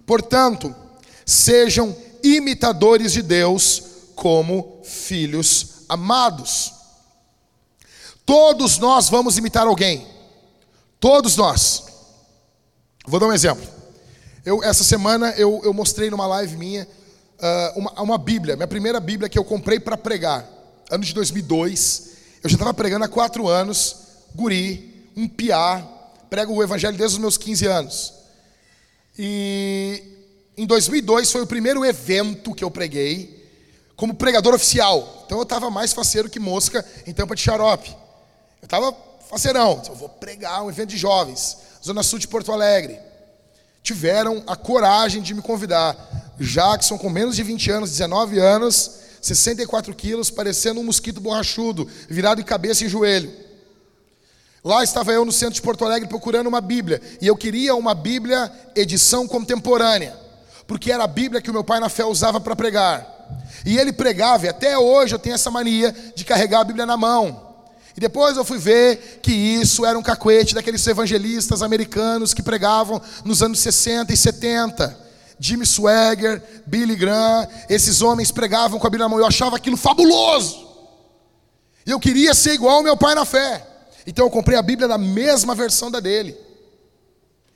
Portanto, 0.06 0.74
sejam 1.26 1.96
imitadores 2.24 3.12
de 3.12 3.22
Deus 3.22 3.84
como 4.22 4.82
filhos 4.84 5.78
amados. 5.90 6.72
Todos 8.24 8.78
nós 8.78 9.10
vamos 9.10 9.36
imitar 9.36 9.66
alguém. 9.66 10.08
Todos 11.00 11.36
nós. 11.36 11.86
Vou 13.08 13.20
dar 13.20 13.26
um 13.26 13.34
exemplo. 13.34 13.68
Eu, 14.46 14.64
essa 14.64 14.84
semana 14.84 15.32
eu, 15.32 15.60
eu 15.64 15.74
mostrei 15.74 16.12
numa 16.12 16.28
live 16.28 16.56
minha 16.56 16.88
uh, 17.40 17.80
uma, 17.80 18.00
uma 18.00 18.18
Bíblia, 18.20 18.56
minha 18.56 18.68
primeira 18.68 19.00
Bíblia 19.00 19.28
que 19.28 19.40
eu 19.40 19.44
comprei 19.44 19.80
para 19.80 19.98
pregar, 19.98 20.48
ano 20.92 21.04
de 21.04 21.16
2002. 21.16 22.12
Eu 22.44 22.50
já 22.52 22.54
estava 22.54 22.76
pregando 22.76 23.06
há 23.06 23.08
quatro 23.08 23.48
anos, 23.48 23.96
guri, 24.36 25.10
um 25.18 25.28
piá, 25.28 25.84
prego 26.30 26.54
o 26.54 26.62
Evangelho 26.62 26.96
desde 26.96 27.16
os 27.16 27.22
meus 27.22 27.40
15 27.40 27.66
anos. 27.66 28.14
E 29.18 30.04
em 30.56 30.68
2002 30.68 31.32
foi 31.32 31.42
o 31.42 31.48
primeiro 31.48 31.84
evento 31.84 32.54
que 32.54 32.64
eu 32.64 32.70
preguei 32.70 33.41
como 34.02 34.16
pregador 34.16 34.56
oficial. 34.56 35.22
Então 35.28 35.38
eu 35.38 35.44
estava 35.44 35.70
mais 35.70 35.94
faceiro 35.94 36.28
que 36.28 36.40
mosca 36.40 36.84
em 37.06 37.14
tampa 37.14 37.36
de 37.36 37.42
xarope. 37.44 37.96
Eu 38.60 38.66
estava 38.66 38.98
faceirão, 39.30 39.80
eu 39.88 39.94
vou 39.94 40.10
pregar 40.10 40.64
um 40.64 40.70
evento 40.72 40.90
de 40.90 40.98
jovens, 40.98 41.58
Zona 41.86 42.02
Sul 42.02 42.18
de 42.18 42.28
Porto 42.28 42.52
Alegre. 42.52 42.98
Tiveram 43.84 44.44
a 44.48 44.56
coragem 44.56 45.22
de 45.22 45.36
me 45.36 45.42
convidar. 45.44 45.96
Jackson, 46.40 46.98
com 46.98 47.12
menos 47.12 47.36
de 47.36 47.44
20 47.44 47.70
anos, 47.70 47.92
19 47.92 48.40
anos, 48.40 48.92
64 49.22 49.94
quilos, 49.94 50.32
parecendo 50.32 50.80
um 50.80 50.84
mosquito 50.84 51.22
borrachudo, 51.22 51.88
virado 52.10 52.40
de 52.40 52.44
cabeça 52.44 52.84
e 52.84 52.90
joelho. 52.90 53.32
Lá 54.64 54.84
estava 54.84 55.12
eu 55.12 55.24
no 55.24 55.32
centro 55.32 55.54
de 55.54 55.62
Porto 55.62 55.86
Alegre 55.86 56.10
procurando 56.10 56.48
uma 56.48 56.60
Bíblia, 56.60 57.00
e 57.22 57.28
eu 57.28 57.38
queria 57.38 57.76
uma 57.76 57.94
Bíblia 57.94 58.52
edição 58.76 59.28
contemporânea, 59.28 60.18
porque 60.66 60.92
era 60.92 61.04
a 61.04 61.08
Bíblia 61.08 61.40
que 61.40 61.52
o 61.52 61.54
meu 61.54 61.64
pai 61.64 61.80
na 61.80 61.88
fé 61.88 62.04
usava 62.04 62.40
para 62.40 62.56
pregar. 62.56 63.21
E 63.66 63.78
ele 63.78 63.94
pregava, 63.94 64.46
e 64.46 64.50
até 64.50 64.78
hoje 64.78 65.14
eu 65.14 65.20
tenho 65.20 65.36
essa 65.36 65.52
mania 65.52 65.96
de 66.16 66.26
carregar 66.26 66.62
a 66.62 66.64
Bíblia 66.64 66.86
na 66.86 66.98
mão. 66.98 67.52
E 67.96 68.00
depois 68.00 68.38
eu 68.38 68.46
fui 68.46 68.58
ver 68.58 69.20
que 69.22 69.32
isso 69.32 69.86
era 69.86 69.98
um 69.98 70.04
cacuete 70.04 70.56
daqueles 70.56 70.86
evangelistas 70.88 71.62
americanos 71.62 72.34
que 72.34 72.42
pregavam 72.42 73.02
nos 73.26 73.44
anos 73.44 73.60
60 73.60 74.14
e 74.14 74.18
70. 74.18 74.98
Jimmy 75.40 75.66
Swagger, 75.66 76.42
Billy 76.66 76.96
Graham, 76.96 77.48
esses 77.68 78.02
homens 78.02 78.32
pregavam 78.32 78.80
com 78.80 78.88
a 78.88 78.90
Bíblia 78.90 79.06
na 79.06 79.10
mão. 79.10 79.20
Eu 79.20 79.26
achava 79.26 79.56
aquilo 79.56 79.76
fabuloso. 79.76 80.70
E 81.86 81.92
eu 81.92 82.00
queria 82.00 82.34
ser 82.34 82.54
igual 82.54 82.78
ao 82.78 82.84
meu 82.84 82.96
pai 82.96 83.16
na 83.16 83.26
fé. 83.26 83.68
Então 84.06 84.26
eu 84.26 84.32
comprei 84.32 84.58
a 84.58 84.62
Bíblia 84.62 84.88
na 84.88 84.98
mesma 84.98 85.54
versão 85.54 85.92
da 85.92 86.00
dele. 86.00 86.38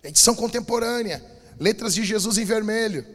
Edição 0.03 0.35
contemporânea, 0.35 1.23
letras 1.59 1.95
de 1.95 2.03
Jesus 2.03 2.37
em 2.37 2.45
vermelho. 2.45 3.05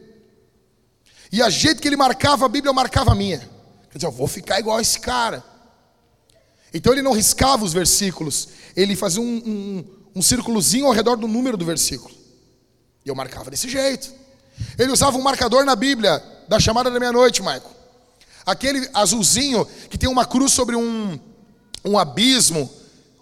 E 1.33 1.41
a 1.43 1.49
jeito 1.49 1.81
que 1.81 1.89
ele 1.89 1.97
marcava 1.97 2.47
a 2.47 2.49
Bíblia, 2.49 2.71
eu 2.71 2.75
marcava 2.75 3.13
a 3.13 3.15
minha. 3.15 3.39
Quer 3.91 3.99
dizer, 3.99 4.07
eu 4.07 4.13
vou 4.13 4.27
ficar 4.27 4.59
igual 4.59 4.79
a 4.79 4.83
esse 4.83 4.99
cara. 4.99 5.45
Então 6.73 6.93
ele 6.93 7.03
não 7.03 7.13
riscava 7.13 7.65
os 7.65 7.73
versículos, 7.73 8.49
ele 8.77 8.95
fazia 8.95 9.21
um, 9.21 9.25
um, 9.25 9.85
um 10.17 10.23
círculozinho 10.23 10.87
ao 10.87 10.93
redor 10.93 11.17
do 11.17 11.27
número 11.27 11.57
do 11.57 11.65
versículo. 11.65 12.15
E 13.05 13.09
eu 13.09 13.15
marcava 13.15 13.51
desse 13.51 13.69
jeito. 13.69 14.13
Ele 14.79 14.93
usava 14.93 15.17
um 15.17 15.23
marcador 15.23 15.65
na 15.65 15.75
Bíblia, 15.75 16.23
da 16.49 16.61
chamada 16.61 16.91
da 16.91 17.01
meia-noite, 17.01 17.43
Maico. 17.43 17.71
Aquele 18.45 18.89
azulzinho 18.93 19.67
que 19.89 19.99
tem 19.99 20.09
uma 20.09 20.25
cruz 20.25 20.53
sobre 20.53 20.77
um, 20.77 21.19
um 21.85 21.99
abismo, 21.99 22.71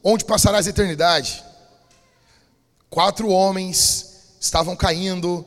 onde 0.02 0.24
passarás 0.24 0.66
a 0.66 0.70
eternidade. 0.70 1.42
Quatro 2.90 3.28
homens 3.28 4.34
estavam 4.40 4.74
caindo 4.74 5.44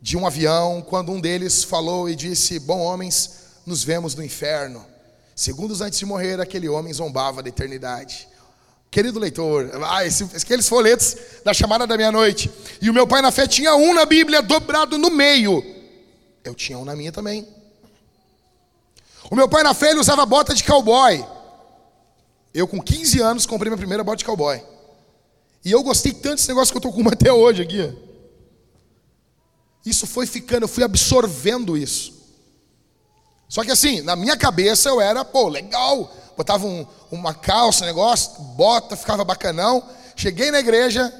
de 0.00 0.16
um 0.16 0.26
avião 0.26 0.80
quando 0.80 1.12
um 1.12 1.20
deles 1.20 1.62
falou 1.62 2.08
e 2.08 2.16
disse: 2.16 2.58
Bom, 2.58 2.80
homens, 2.80 3.40
nos 3.66 3.84
vemos 3.84 4.14
no 4.14 4.24
inferno. 4.24 4.84
Segundos 5.34 5.80
antes 5.80 5.98
de 5.98 6.06
morrer, 6.06 6.40
aquele 6.40 6.68
homem 6.68 6.92
zombava 6.92 7.42
da 7.42 7.48
eternidade. 7.48 8.28
Querido 8.90 9.20
leitor, 9.20 9.70
ah, 9.84 10.04
esse, 10.04 10.24
aqueles 10.24 10.68
folhetos 10.68 11.16
da 11.44 11.54
chamada 11.54 11.86
da 11.86 11.96
meia-noite. 11.96 12.50
E 12.82 12.90
o 12.90 12.94
meu 12.94 13.06
pai 13.06 13.22
na 13.22 13.30
fé 13.30 13.46
tinha 13.46 13.74
um 13.76 13.94
na 13.94 14.04
Bíblia 14.04 14.42
dobrado 14.42 14.98
no 14.98 15.10
meio. 15.10 15.64
Eu 16.42 16.54
tinha 16.54 16.76
um 16.76 16.84
na 16.84 16.96
minha 16.96 17.12
também. 17.12 17.46
O 19.30 19.36
meu 19.36 19.48
pai 19.48 19.62
na 19.62 19.72
fé 19.74 19.90
ele 19.90 20.00
usava 20.00 20.26
bota 20.26 20.52
de 20.54 20.64
cowboy. 20.64 21.24
Eu 22.52 22.66
com 22.66 22.82
15 22.82 23.20
anos 23.20 23.46
comprei 23.46 23.70
minha 23.70 23.78
primeira 23.78 24.02
bota 24.02 24.16
de 24.16 24.24
cowboy. 24.24 24.60
E 25.64 25.70
eu 25.70 25.82
gostei 25.84 26.12
tanto 26.12 26.36
desse 26.36 26.48
negócio 26.48 26.72
que 26.72 26.76
eu 26.76 26.80
estou 26.80 26.92
com 26.92 27.00
uma 27.00 27.12
até 27.12 27.32
hoje 27.32 27.62
aqui. 27.62 28.09
Isso 29.84 30.06
foi 30.06 30.26
ficando, 30.26 30.64
eu 30.64 30.68
fui 30.68 30.84
absorvendo 30.84 31.76
isso. 31.76 32.20
Só 33.48 33.64
que 33.64 33.70
assim, 33.70 34.00
na 34.02 34.14
minha 34.14 34.36
cabeça 34.36 34.88
eu 34.88 35.00
era, 35.00 35.24
pô, 35.24 35.48
legal. 35.48 36.14
Botava 36.36 36.66
um, 36.66 36.86
uma 37.10 37.34
calça, 37.34 37.84
negócio, 37.84 38.40
bota, 38.54 38.96
ficava 38.96 39.24
bacanão. 39.24 39.82
Cheguei 40.14 40.50
na 40.50 40.60
igreja, 40.60 41.12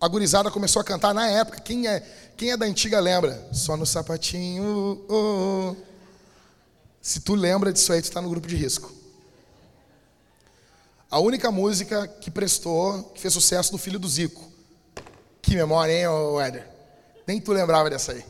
a 0.00 0.08
gurizada 0.08 0.50
começou 0.50 0.80
a 0.80 0.84
cantar 0.84 1.12
na 1.12 1.28
época. 1.28 1.60
Quem 1.60 1.86
é, 1.86 2.00
quem 2.36 2.50
é 2.50 2.56
da 2.56 2.66
antiga 2.66 2.98
lembra? 2.98 3.48
Só 3.52 3.76
no 3.76 3.84
sapatinho. 3.84 5.04
Oh, 5.08 5.14
oh. 5.14 5.76
Se 7.00 7.20
tu 7.20 7.34
lembra 7.34 7.72
disso 7.72 7.92
aí, 7.92 8.00
tu 8.00 8.04
está 8.04 8.20
no 8.20 8.30
grupo 8.30 8.48
de 8.48 8.56
risco. 8.56 8.92
A 11.10 11.20
única 11.20 11.50
música 11.50 12.08
que 12.08 12.30
prestou, 12.30 13.02
que 13.14 13.20
fez 13.20 13.34
sucesso 13.34 13.70
do 13.70 13.78
filho 13.78 13.98
do 13.98 14.08
Zico. 14.08 14.50
Que 15.42 15.54
memória, 15.54 15.92
hein, 15.92 16.06
Éder? 16.40 16.71
Nem 17.26 17.40
tu 17.40 17.52
lembrava 17.52 17.88
dessa 17.90 18.12
aí. 18.12 18.24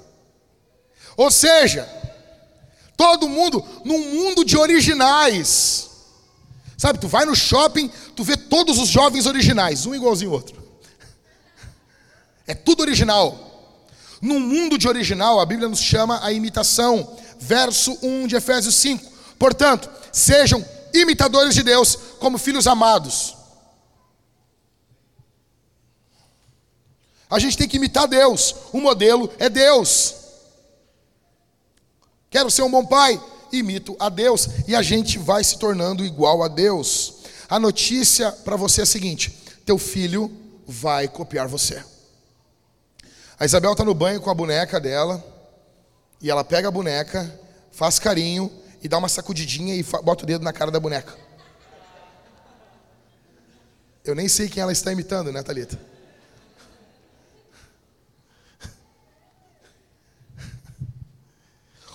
Ou 1.17 1.31
seja, 1.31 1.89
Todo 3.03 3.29
mundo 3.29 3.65
num 3.85 3.99
mundo 3.99 4.45
de 4.45 4.57
originais. 4.57 5.91
Sabe, 6.77 7.01
tu 7.01 7.09
vai 7.09 7.25
no 7.25 7.35
shopping, 7.35 7.91
tu 8.15 8.23
vê 8.25 8.37
todos 8.37 8.79
os 8.79 8.89
jovens 8.89 9.27
originais, 9.27 9.87
um 9.87 9.95
igualzinho 9.95 10.31
ao 10.31 10.37
outro. 10.37 10.63
É 12.47 12.55
tudo 12.55 12.81
original. 12.81 13.79
Num 14.21 14.39
mundo 14.39 14.77
de 14.77 14.89
original, 14.89 15.41
a 15.41 15.47
Bíblia 15.47 15.69
nos 15.69 15.81
chama 15.81 16.25
a 16.25 16.33
imitação. 16.33 17.17
Verso 17.41 17.97
1 18.03 18.27
de 18.29 18.37
Efésios 18.37 18.77
5. 18.77 19.13
Portanto, 19.39 19.91
sejam 20.13 20.65
imitadores 20.95 21.55
de 21.55 21.63
Deus 21.65 21.97
como 22.21 22.39
filhos 22.39 22.69
amados. 22.69 23.37
A 27.33 27.39
gente 27.39 27.57
tem 27.57 27.67
que 27.67 27.79
imitar 27.79 28.07
Deus. 28.07 28.55
O 28.75 28.79
modelo 28.79 29.33
é 29.39 29.49
Deus. 29.49 30.17
Quero 32.29 32.51
ser 32.51 32.61
um 32.61 32.71
bom 32.71 32.85
pai? 32.85 33.19
Imito 33.51 33.97
a 33.99 34.11
Deus. 34.11 34.47
E 34.69 34.77
a 34.77 34.83
gente 34.83 35.19
vai 35.19 35.43
se 35.43 35.59
tornando 35.59 36.05
igual 36.05 36.43
a 36.43 36.49
Deus. 36.49 37.23
A 37.49 37.59
notícia 37.59 38.31
para 38.31 38.55
você 38.55 38.83
é 38.83 38.85
a 38.85 38.87
seguinte: 38.87 39.31
teu 39.65 39.79
filho 39.79 40.31
vai 40.69 41.09
copiar 41.09 41.49
você. 41.49 41.83
A 43.41 43.47
Isabel 43.47 43.73
está 43.73 43.83
no 43.83 43.95
banho 43.95 44.21
com 44.21 44.29
a 44.29 44.35
boneca 44.35 44.79
dela. 44.79 45.25
E 46.21 46.31
ela 46.31 46.45
pega 46.45 46.69
a 46.69 46.71
boneca, 46.71 47.41
faz 47.71 47.99
carinho 47.99 48.53
e 48.83 48.89
dá 48.89 48.99
uma 48.99 49.09
sacudidinha 49.09 49.75
e 49.75 49.83
bota 49.83 50.25
o 50.25 50.27
dedo 50.27 50.45
na 50.45 50.53
cara 50.53 50.71
da 50.71 50.79
boneca. 50.79 51.17
Eu 54.05 54.15
nem 54.15 54.29
sei 54.29 54.51
quem 54.51 54.63
ela 54.63 54.71
está 54.71 54.93
imitando, 54.93 55.33
né, 55.33 55.43
Thalita? 55.43 55.92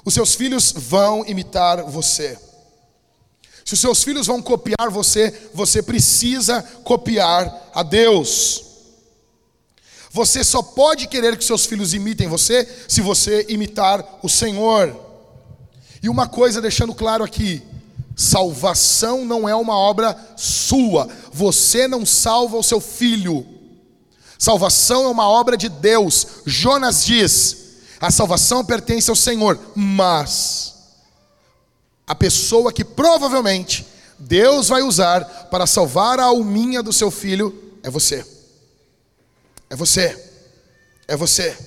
Os 0.07 0.13
seus 0.13 0.35
filhos 0.35 0.71
vão 0.71 1.25
imitar 1.27 1.83
você. 1.83 2.39
Se 3.65 3.73
os 3.73 3.79
seus 3.81 4.01
filhos 4.05 4.25
vão 4.25 4.41
copiar 4.41 4.89
você, 4.89 5.49
você 5.53 5.83
precisa 5.83 6.61
copiar 6.85 7.69
a 7.75 7.83
Deus. 7.83 8.63
Você 10.09 10.45
só 10.45 10.61
pode 10.61 11.07
querer 11.07 11.35
que 11.35 11.43
seus 11.43 11.65
filhos 11.65 11.93
imitem 11.93 12.29
você 12.29 12.65
se 12.87 13.01
você 13.01 13.47
imitar 13.49 14.19
o 14.23 14.29
Senhor. 14.29 14.95
E 16.01 16.07
uma 16.07 16.25
coisa 16.25 16.61
deixando 16.61 16.95
claro 16.95 17.21
aqui: 17.21 17.61
salvação 18.15 19.25
não 19.25 19.47
é 19.47 19.55
uma 19.55 19.75
obra 19.75 20.17
sua, 20.37 21.09
você 21.33 21.85
não 21.85 22.05
salva 22.05 22.55
o 22.55 22.63
seu 22.63 22.79
filho. 22.79 23.45
Salvação 24.39 25.03
é 25.03 25.09
uma 25.09 25.27
obra 25.27 25.57
de 25.57 25.67
Deus. 25.67 26.27
Jonas 26.45 27.03
diz: 27.03 27.66
a 27.99 28.11
salvação 28.11 28.63
pertence 28.63 29.09
ao 29.09 29.15
Senhor, 29.15 29.59
mas 29.75 30.75
a 32.05 32.13
pessoa 32.15 32.71
que 32.71 32.85
provavelmente 32.85 33.85
Deus 34.19 34.69
vai 34.69 34.81
usar 34.81 35.25
para 35.49 35.67
salvar 35.67 36.19
a 36.19 36.25
alminha 36.25 36.81
do 36.81 36.93
seu 36.93 37.11
filho 37.11 37.75
é 37.83 37.89
você. 37.89 38.25
É 39.69 39.75
você. 39.75 40.31
É 41.07 41.15
você. 41.15 41.57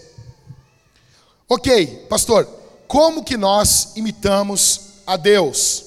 Ok, 1.48 2.06
pastor, 2.08 2.46
como 2.86 3.24
que 3.24 3.36
nós 3.36 3.92
imitamos 3.96 4.80
a 5.06 5.16
Deus? 5.16 5.84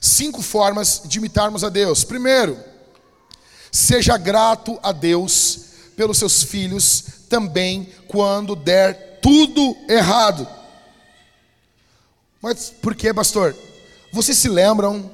Cinco 0.00 0.42
formas 0.42 1.02
de 1.04 1.18
imitarmos 1.18 1.62
a 1.62 1.68
Deus. 1.68 2.04
Primeiro, 2.04 2.58
seja 3.70 4.16
grato 4.16 4.78
a 4.82 4.92
Deus 4.92 5.60
pelos 5.94 6.18
seus 6.18 6.42
filhos 6.42 7.19
também 7.30 7.88
quando 8.08 8.56
der 8.56 9.20
tudo 9.22 9.76
errado. 9.88 10.46
Mas 12.42 12.70
por 12.70 12.94
que, 12.94 13.14
pastor? 13.14 13.56
Vocês 14.12 14.36
se 14.36 14.48
lembram 14.48 15.10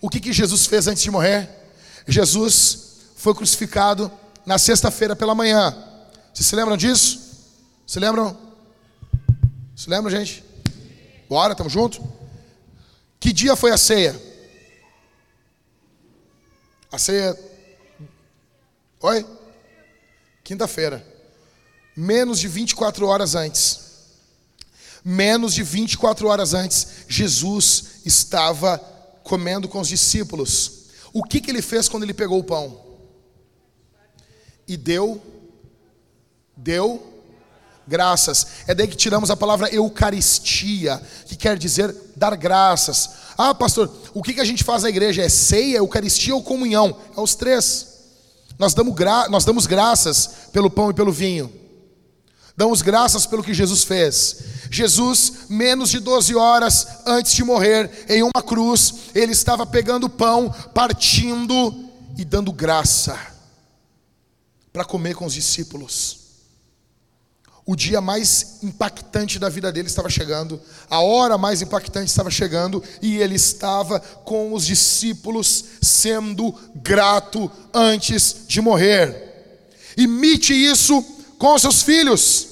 o 0.00 0.08
que, 0.08 0.18
que 0.18 0.32
Jesus 0.32 0.66
fez 0.66 0.88
antes 0.88 1.02
de 1.02 1.10
morrer? 1.10 1.48
Jesus 2.06 3.12
foi 3.16 3.34
crucificado 3.34 4.10
na 4.46 4.56
sexta-feira 4.58 5.14
pela 5.14 5.34
manhã. 5.34 5.76
Vocês 6.32 6.46
se 6.46 6.56
lembram 6.56 6.76
disso? 6.76 7.20
Se 7.86 8.00
lembram? 8.00 8.36
Se 9.76 9.90
lembram, 9.90 10.10
gente? 10.10 10.42
Bora, 11.28 11.54
tamo 11.54 11.68
junto? 11.68 12.02
Que 13.20 13.32
dia 13.32 13.54
foi 13.54 13.72
a 13.72 13.76
ceia? 13.76 14.18
A 16.90 16.96
ceia. 16.96 17.38
Oi? 19.00 19.26
Quinta-feira. 20.42 21.17
Menos 22.00 22.38
de 22.38 22.46
24 22.46 23.08
horas 23.08 23.34
antes. 23.34 23.80
Menos 25.04 25.52
de 25.52 25.64
24 25.64 26.28
horas 26.28 26.54
antes, 26.54 26.86
Jesus 27.08 28.02
estava 28.04 28.78
comendo 29.24 29.66
com 29.66 29.80
os 29.80 29.88
discípulos. 29.88 30.90
O 31.12 31.24
que, 31.24 31.40
que 31.40 31.50
ele 31.50 31.60
fez 31.60 31.88
quando 31.88 32.04
ele 32.04 32.14
pegou 32.14 32.38
o 32.38 32.44
pão? 32.44 32.80
E 34.68 34.76
deu, 34.76 35.20
deu 36.56 37.04
graças. 37.84 38.46
É 38.68 38.74
daí 38.76 38.86
que 38.86 38.96
tiramos 38.96 39.28
a 39.28 39.36
palavra 39.36 39.68
Eucaristia, 39.68 41.02
que 41.26 41.34
quer 41.34 41.58
dizer 41.58 41.92
dar 42.14 42.36
graças. 42.36 43.10
Ah, 43.36 43.52
pastor, 43.52 43.92
o 44.14 44.22
que, 44.22 44.34
que 44.34 44.40
a 44.40 44.44
gente 44.44 44.62
faz 44.62 44.84
na 44.84 44.88
igreja? 44.88 45.24
É 45.24 45.28
ceia, 45.28 45.78
Eucaristia 45.78 46.36
ou 46.36 46.44
comunhão? 46.44 46.96
É 47.16 47.20
os 47.20 47.34
três. 47.34 47.88
Nós 48.56 48.72
damos, 48.72 48.94
gra 48.94 49.28
nós 49.28 49.44
damos 49.44 49.66
graças 49.66 50.30
pelo 50.52 50.70
pão 50.70 50.92
e 50.92 50.94
pelo 50.94 51.10
vinho. 51.10 51.58
Damos 52.58 52.82
graças 52.82 53.24
pelo 53.24 53.44
que 53.44 53.54
Jesus 53.54 53.84
fez. 53.84 54.38
Jesus, 54.68 55.46
menos 55.48 55.90
de 55.90 56.00
12 56.00 56.34
horas 56.34 56.88
antes 57.06 57.32
de 57.32 57.44
morrer, 57.44 58.04
em 58.08 58.24
uma 58.24 58.42
cruz, 58.42 58.94
ele 59.14 59.30
estava 59.30 59.64
pegando 59.64 60.10
pão, 60.10 60.50
partindo 60.74 61.88
e 62.18 62.24
dando 62.24 62.52
graça 62.52 63.16
para 64.72 64.84
comer 64.84 65.14
com 65.14 65.24
os 65.24 65.34
discípulos 65.34 66.18
o 67.68 67.76
dia 67.76 68.00
mais 68.00 68.60
impactante 68.62 69.38
da 69.38 69.50
vida 69.50 69.70
dele 69.70 69.88
estava 69.88 70.08
chegando, 70.08 70.58
a 70.88 71.00
hora 71.00 71.36
mais 71.36 71.60
impactante 71.60 72.08
estava 72.08 72.30
chegando, 72.30 72.82
e 73.02 73.18
ele 73.18 73.34
estava 73.34 74.00
com 74.00 74.54
os 74.54 74.64
discípulos 74.64 75.64
sendo 75.82 76.54
grato 76.74 77.50
antes 77.74 78.36
de 78.48 78.62
morrer. 78.62 79.60
Imite 79.98 80.54
isso 80.54 81.04
com 81.38 81.58
seus 81.58 81.82
filhos. 81.82 82.47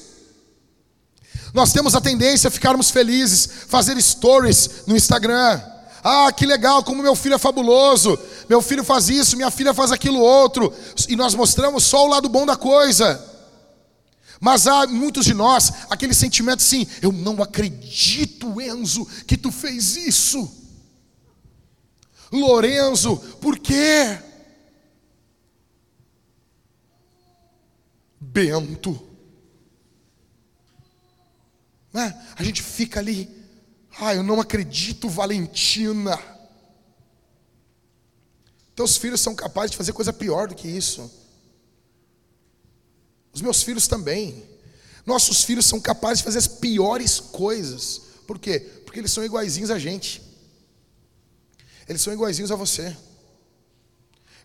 Nós 1.56 1.72
temos 1.72 1.94
a 1.94 2.02
tendência 2.02 2.48
a 2.48 2.50
ficarmos 2.50 2.90
felizes, 2.90 3.48
fazer 3.66 3.98
stories 3.98 4.82
no 4.86 4.94
Instagram. 4.94 5.58
Ah, 6.04 6.30
que 6.30 6.44
legal, 6.44 6.84
como 6.84 7.02
meu 7.02 7.16
filho 7.16 7.34
é 7.34 7.38
fabuloso. 7.38 8.18
Meu 8.46 8.60
filho 8.60 8.84
faz 8.84 9.08
isso, 9.08 9.38
minha 9.38 9.50
filha 9.50 9.72
faz 9.72 9.90
aquilo 9.90 10.20
outro. 10.20 10.70
E 11.08 11.16
nós 11.16 11.34
mostramos 11.34 11.82
só 11.82 12.04
o 12.04 12.10
lado 12.10 12.28
bom 12.28 12.44
da 12.44 12.56
coisa. 12.56 13.24
Mas 14.38 14.66
há 14.66 14.86
muitos 14.86 15.24
de 15.24 15.32
nós 15.32 15.72
aquele 15.88 16.12
sentimento 16.12 16.60
assim: 16.60 16.86
eu 17.00 17.10
não 17.10 17.42
acredito, 17.42 18.60
Enzo, 18.60 19.06
que 19.26 19.38
tu 19.38 19.50
fez 19.50 19.96
isso. 19.96 20.54
Lorenzo, 22.30 23.16
por 23.40 23.58
quê? 23.58 24.18
Bento. 28.20 29.05
Né? 31.96 32.14
A 32.36 32.42
gente 32.42 32.62
fica 32.62 33.00
ali, 33.00 33.26
ah, 33.98 34.14
eu 34.14 34.22
não 34.22 34.38
acredito, 34.38 35.08
Valentina. 35.08 36.20
Teus 38.74 38.98
filhos 38.98 39.18
são 39.18 39.34
capazes 39.34 39.70
de 39.70 39.78
fazer 39.78 39.94
coisa 39.94 40.12
pior 40.12 40.46
do 40.46 40.54
que 40.54 40.68
isso. 40.68 41.10
Os 43.32 43.40
meus 43.40 43.62
filhos 43.62 43.88
também. 43.88 44.44
Nossos 45.06 45.42
filhos 45.42 45.64
são 45.64 45.80
capazes 45.80 46.18
de 46.18 46.24
fazer 46.24 46.36
as 46.36 46.46
piores 46.46 47.18
coisas. 47.18 48.02
Por 48.26 48.38
quê? 48.38 48.60
Porque 48.84 49.00
eles 49.00 49.10
são 49.10 49.24
iguaizinhos 49.24 49.70
a 49.70 49.78
gente. 49.78 50.20
Eles 51.88 52.02
são 52.02 52.12
iguaizinhos 52.12 52.52
a 52.52 52.56
você. 52.56 52.94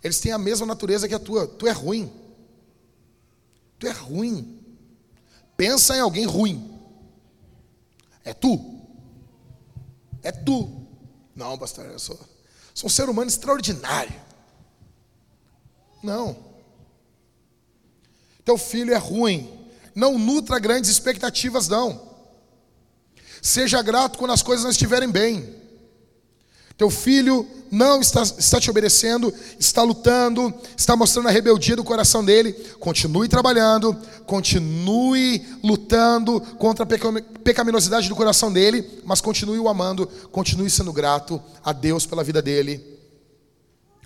Eles 0.01 0.21
têm 0.21 0.31
a 0.31 0.37
mesma 0.37 0.65
natureza 0.65 1.05
que 1.05 1.13
a 1.13 1.19
tua. 1.19 1.45
Tu 1.49 1.67
é 1.67 1.71
ruim. 1.71 2.09
Tu 3.77 3.87
é 3.87 3.91
ruim. 3.91 4.57
Pensa 5.57 5.97
em 5.97 5.99
alguém 5.99 6.25
ruim. 6.25 6.70
É 8.23 8.33
tu. 8.33 8.81
É 10.21 10.31
tu. 10.31 10.87
Não, 11.35 11.57
pastor, 11.57 11.85
eu 11.85 11.99
sou, 11.99 12.19
sou 12.73 12.87
um 12.87 12.91
ser 12.91 13.09
humano 13.09 13.29
extraordinário. 13.29 14.19
Não. 16.03 16.35
Teu 18.43 18.57
filho 18.57 18.93
é 18.93 18.97
ruim. 18.97 19.59
Não 19.93 20.17
nutra 20.17 20.59
grandes 20.59 20.89
expectativas, 20.89 21.67
não. 21.67 22.09
Seja 23.41 23.81
grato 23.81 24.17
quando 24.17 24.31
as 24.31 24.41
coisas 24.41 24.63
não 24.63 24.71
estiverem 24.71 25.09
bem. 25.09 25.60
Teu 26.81 26.89
filho 26.89 27.47
não 27.69 28.01
está, 28.01 28.23
está 28.23 28.59
te 28.59 28.67
obedecendo, 28.67 29.31
está 29.59 29.83
lutando, 29.83 30.51
está 30.75 30.95
mostrando 30.95 31.27
a 31.27 31.31
rebeldia 31.31 31.75
do 31.75 31.83
coração 31.83 32.25
dele. 32.25 32.53
Continue 32.79 33.29
trabalhando, 33.29 33.95
continue 34.25 35.45
lutando 35.63 36.41
contra 36.57 36.83
a 36.83 36.87
pecaminosidade 37.43 38.09
do 38.09 38.15
coração 38.15 38.51
dele, 38.51 38.83
mas 39.05 39.21
continue 39.21 39.59
o 39.59 39.69
amando, 39.69 40.07
continue 40.31 40.71
sendo 40.71 40.91
grato 40.91 41.39
a 41.63 41.71
Deus 41.71 42.07
pela 42.07 42.23
vida 42.23 42.41
dele. 42.41 42.83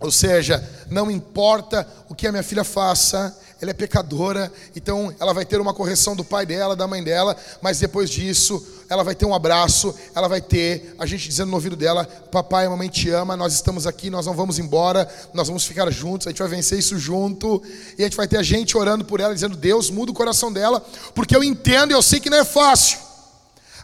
Ou 0.02 0.12
seja, 0.12 0.62
não 0.92 1.10
importa 1.10 1.88
o 2.10 2.14
que 2.14 2.28
a 2.28 2.32
minha 2.34 2.44
filha 2.44 2.66
faça, 2.66 3.40
ela 3.66 3.72
é 3.72 3.74
pecadora, 3.74 4.52
então 4.76 5.14
ela 5.20 5.34
vai 5.34 5.44
ter 5.44 5.60
uma 5.60 5.74
correção 5.74 6.16
do 6.16 6.24
pai 6.24 6.46
dela, 6.46 6.76
da 6.76 6.88
mãe 6.88 7.04
dela, 7.04 7.36
mas 7.64 7.80
depois 7.80 8.12
disso, 8.12 8.64
ela 8.88 9.04
vai 9.04 9.16
ter 9.16 9.26
um 9.26 9.34
abraço, 9.34 9.94
ela 10.14 10.28
vai 10.28 10.40
ter 10.40 10.96
a 11.00 11.06
gente 11.08 11.28
dizendo 11.28 11.50
no 11.50 11.56
ouvido 11.56 11.76
dela: 11.76 12.06
Papai 12.32 12.68
mamãe 12.68 12.88
te 12.88 13.10
ama, 13.10 13.36
nós 13.36 13.54
estamos 13.54 13.88
aqui, 13.88 14.12
nós 14.12 14.28
não 14.28 14.36
vamos 14.36 14.60
embora, 14.60 15.10
nós 15.34 15.48
vamos 15.48 15.66
ficar 15.66 15.90
juntos, 15.92 16.28
a 16.28 16.30
gente 16.30 16.40
vai 16.40 16.48
vencer 16.48 16.78
isso 16.78 17.00
junto, 17.00 17.62
e 17.98 18.04
a 18.04 18.06
gente 18.06 18.16
vai 18.16 18.28
ter 18.28 18.38
a 18.38 18.44
gente 18.44 18.78
orando 18.78 19.04
por 19.04 19.20
ela, 19.20 19.34
dizendo: 19.34 19.58
Deus, 19.58 19.90
muda 19.90 20.12
o 20.12 20.16
coração 20.16 20.54
dela, 20.54 20.80
porque 21.16 21.36
eu 21.36 21.44
entendo 21.44 21.90
e 21.90 21.94
eu 21.96 22.04
sei 22.04 22.20
que 22.20 22.30
não 22.30 22.38
é 22.38 22.46
fácil. 22.46 23.00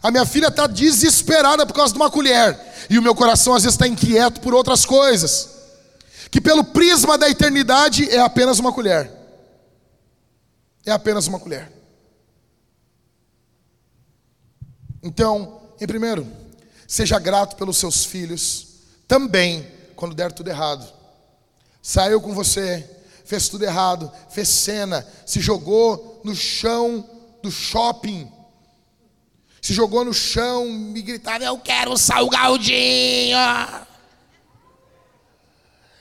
A 0.00 0.12
minha 0.12 0.24
filha 0.24 0.46
está 0.46 0.68
desesperada 0.68 1.66
por 1.66 1.74
causa 1.74 1.92
de 1.92 1.98
uma 1.98 2.10
colher, 2.10 2.56
e 2.88 2.98
o 3.00 3.02
meu 3.02 3.16
coração 3.16 3.52
às 3.52 3.64
vezes 3.64 3.74
está 3.74 3.88
inquieto 3.88 4.40
por 4.40 4.54
outras 4.54 4.84
coisas, 4.86 5.48
que 6.30 6.40
pelo 6.40 6.62
prisma 6.62 7.18
da 7.18 7.28
eternidade 7.28 8.08
é 8.08 8.20
apenas 8.20 8.60
uma 8.60 8.72
colher 8.72 9.21
é 10.84 10.92
apenas 10.92 11.26
uma 11.26 11.38
colher. 11.38 11.70
Então, 15.02 15.60
em 15.80 15.86
primeiro, 15.86 16.26
seja 16.86 17.18
grato 17.18 17.56
pelos 17.56 17.76
seus 17.76 18.04
filhos, 18.04 18.68
também 19.08 19.66
quando 19.96 20.14
der 20.14 20.32
tudo 20.32 20.48
errado. 20.48 20.90
Saiu 21.82 22.20
com 22.20 22.32
você, 22.32 22.88
fez 23.24 23.48
tudo 23.48 23.64
errado, 23.64 24.12
fez 24.30 24.48
cena, 24.48 25.06
se 25.26 25.40
jogou 25.40 26.20
no 26.24 26.34
chão 26.34 27.08
do 27.42 27.50
shopping, 27.50 28.30
se 29.60 29.74
jogou 29.74 30.04
no 30.04 30.14
chão 30.14 30.66
e 30.94 31.02
gritava: 31.02 31.44
Eu 31.44 31.58
quero 31.58 31.96
salgadinho. 31.96 33.36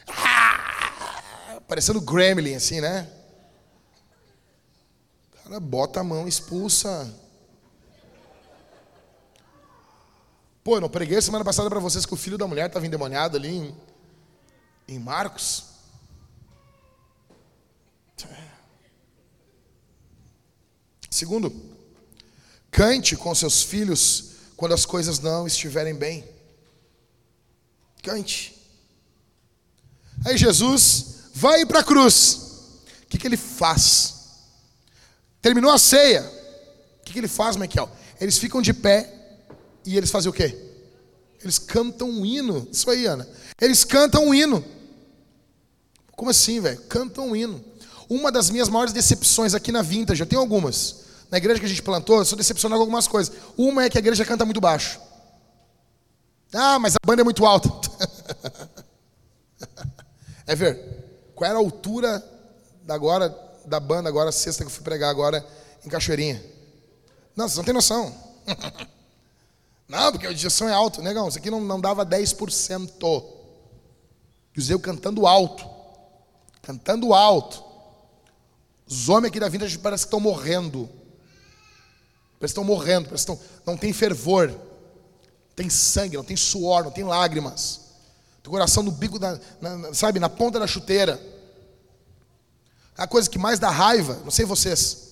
Ah, 0.08 1.62
parecendo 1.68 2.02
Gremlin, 2.02 2.56
assim, 2.56 2.82
né? 2.82 3.08
Cara 5.52 5.60
bota 5.60 6.00
a 6.00 6.04
mão, 6.04 6.30
expulsa. 6.30 7.14
Pô, 10.64 10.78
eu 10.78 10.82
não 10.82 10.90
preguei 10.90 11.22
semana 11.22 11.44
passada 11.44 11.70
para 11.70 11.80
vocês 11.80 12.06
que 12.06 12.14
o 12.14 12.18
filho 12.18 12.38
da 12.38 12.48
mulher 12.48 12.68
estava 12.68 12.88
endemoniado 12.88 13.36
ali 13.36 13.50
em, 13.50 13.76
em 14.88 14.98
Marcos. 14.98 15.66
Segundo, 21.10 21.54
cante 22.72 23.18
com 23.18 23.36
seus 23.36 23.62
filhos 23.62 24.36
quando 24.56 24.74
as 24.74 24.86
coisas 24.86 25.20
não 25.20 25.46
estiverem 25.46 25.94
bem. 25.94 26.24
Cante. 28.02 28.58
Aí 30.24 30.38
Jesus 30.38 31.32
vai 31.34 31.66
para 31.66 31.82
a 31.82 31.84
cruz. 31.84 32.36
O 33.04 33.08
que, 33.08 33.18
que 33.18 33.28
ele 33.28 33.36
faz? 33.36 34.21
Terminou 35.42 35.72
a 35.72 35.78
ceia. 35.78 36.22
O 36.22 37.04
que, 37.04 37.14
que 37.14 37.20
ele 37.20 37.28
faz, 37.28 37.56
Michael? 37.56 37.90
eles 38.22 38.38
ficam 38.38 38.62
de 38.62 38.72
pé 38.72 39.12
e 39.84 39.98
eles 39.98 40.12
fazem 40.12 40.30
o 40.30 40.34
quê? 40.34 40.56
Eles 41.42 41.58
cantam 41.58 42.08
um 42.08 42.24
hino. 42.24 42.68
Isso 42.72 42.88
aí, 42.90 43.08
Ana. 43.08 43.28
Eles 43.60 43.84
cantam 43.84 44.28
um 44.28 44.34
hino. 44.34 44.64
Como 46.12 46.30
assim, 46.30 46.60
velho? 46.60 46.80
Cantam 46.82 47.30
um 47.30 47.36
hino. 47.36 47.66
Uma 48.08 48.32
das 48.32 48.52
minhas 48.52 48.70
maiores 48.70 48.94
decepções 48.94 49.56
aqui 49.56 49.72
na 49.72 49.82
Vintage, 49.82 50.22
eu 50.22 50.28
tenho 50.28 50.40
algumas. 50.40 51.06
Na 51.32 51.40
igreja 51.40 51.60
que 51.60 51.66
a 51.66 51.70
gente 51.70 51.82
plantou, 51.82 52.20
eu 52.20 52.26
sou 52.26 52.38
decepcionado 52.38 52.78
com 52.78 52.84
algumas 52.84 53.08
coisas. 53.08 53.34
Uma 53.58 53.86
é 53.86 53.90
que 53.90 53.98
a 53.98 54.00
igreja 54.00 54.24
canta 54.24 54.46
muito 54.46 54.62
baixo. 54.62 55.00
Ah, 56.54 56.78
mas 56.78 56.94
a 56.94 57.08
banda 57.08 57.22
é 57.22 57.24
muito 57.24 57.44
alta. 57.44 57.70
é 60.46 60.56
ver. 60.56 61.32
Qual 61.34 61.50
era 61.50 61.58
a 61.58 61.62
altura 61.62 62.24
da, 62.84 62.94
agora, 62.94 63.30
da 63.66 63.80
banda 63.80 64.10
agora, 64.10 64.32
sexta 64.32 64.64
que 64.64 64.68
eu 64.68 64.74
fui 64.74 64.84
pregar 64.84 65.10
agora 65.10 65.46
em 65.86 65.90
Cachoeirinha? 65.90 66.44
Não, 67.36 67.48
vocês 67.48 67.58
não 67.58 67.64
tem 67.64 67.74
noção. 67.74 68.14
não, 69.88 70.12
porque 70.12 70.28
a 70.28 70.34
direção 70.34 70.68
é 70.68 70.74
alto. 70.74 71.02
Negão, 71.02 71.28
isso 71.28 71.38
aqui 71.38 71.50
não, 71.50 71.62
não 71.62 71.80
dava 71.80 72.06
10%. 72.06 73.24
E 74.56 74.60
os 74.60 74.70
eu 74.70 74.80
cantando 74.80 75.26
alto. 75.26 75.66
Cantando 76.62 77.14
alto. 77.14 77.64
Os 78.88 79.08
homens 79.08 79.30
aqui 79.30 79.40
da 79.40 79.50
vida 79.50 79.66
parece 79.82 80.04
que 80.04 80.08
estão 80.08 80.20
morrendo. 80.20 80.90
Parece 82.40 82.40
que 82.40 82.46
estão 82.60 82.64
morrendo, 82.64 83.06
parece 83.06 83.26
que 83.26 83.32
estão, 83.32 83.50
não 83.66 83.78
tem 83.78 83.94
fervor 83.94 84.52
tem 85.56 85.70
sangue, 85.70 86.18
não 86.18 86.24
tem 86.24 86.38
suor, 86.38 86.84
não 86.84 86.92
tem 86.92 87.04
lágrimas. 87.04 87.82
Tem 88.42 88.52
coração 88.52 88.82
no 88.82 88.92
bico, 88.92 89.20
da, 89.20 89.40
na, 89.60 89.94
sabe, 89.94 90.20
na 90.20 90.30
ponta 90.30 90.60
da 90.60 90.66
chuteira. 90.66 91.22
A 92.98 93.08
coisa 93.08 93.30
que 93.30 93.40
mais 93.40 93.60
dá 93.60 93.70
raiva, 93.70 94.20
não 94.24 94.32
sei 94.32 94.46
vocês. 94.46 95.12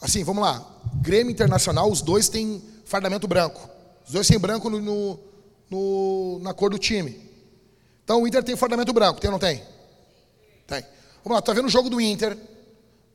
Assim, 0.00 0.24
vamos 0.24 0.42
lá. 0.42 0.66
Grêmio 1.00 1.30
Internacional, 1.30 1.90
os 1.90 2.02
dois 2.02 2.28
têm 2.28 2.62
fardamento 2.84 3.28
branco. 3.28 3.68
Os 4.04 4.12
dois 4.12 4.26
têm 4.26 4.38
branco 4.38 4.68
no, 4.68 4.80
no, 4.80 5.18
no, 5.70 6.38
na 6.40 6.52
cor 6.52 6.70
do 6.70 6.78
time. 6.78 7.30
Então 8.04 8.22
o 8.22 8.26
Inter 8.26 8.42
tem 8.42 8.56
fardamento 8.56 8.92
branco, 8.92 9.20
tem 9.20 9.28
ou 9.28 9.32
não 9.32 9.38
tem? 9.38 9.62
Tem. 10.66 10.84
Vamos 11.24 11.36
lá, 11.36 11.42
tá 11.42 11.52
vendo 11.52 11.66
o 11.66 11.70
jogo 11.70 11.88
do 11.88 12.00
Inter? 12.00 12.36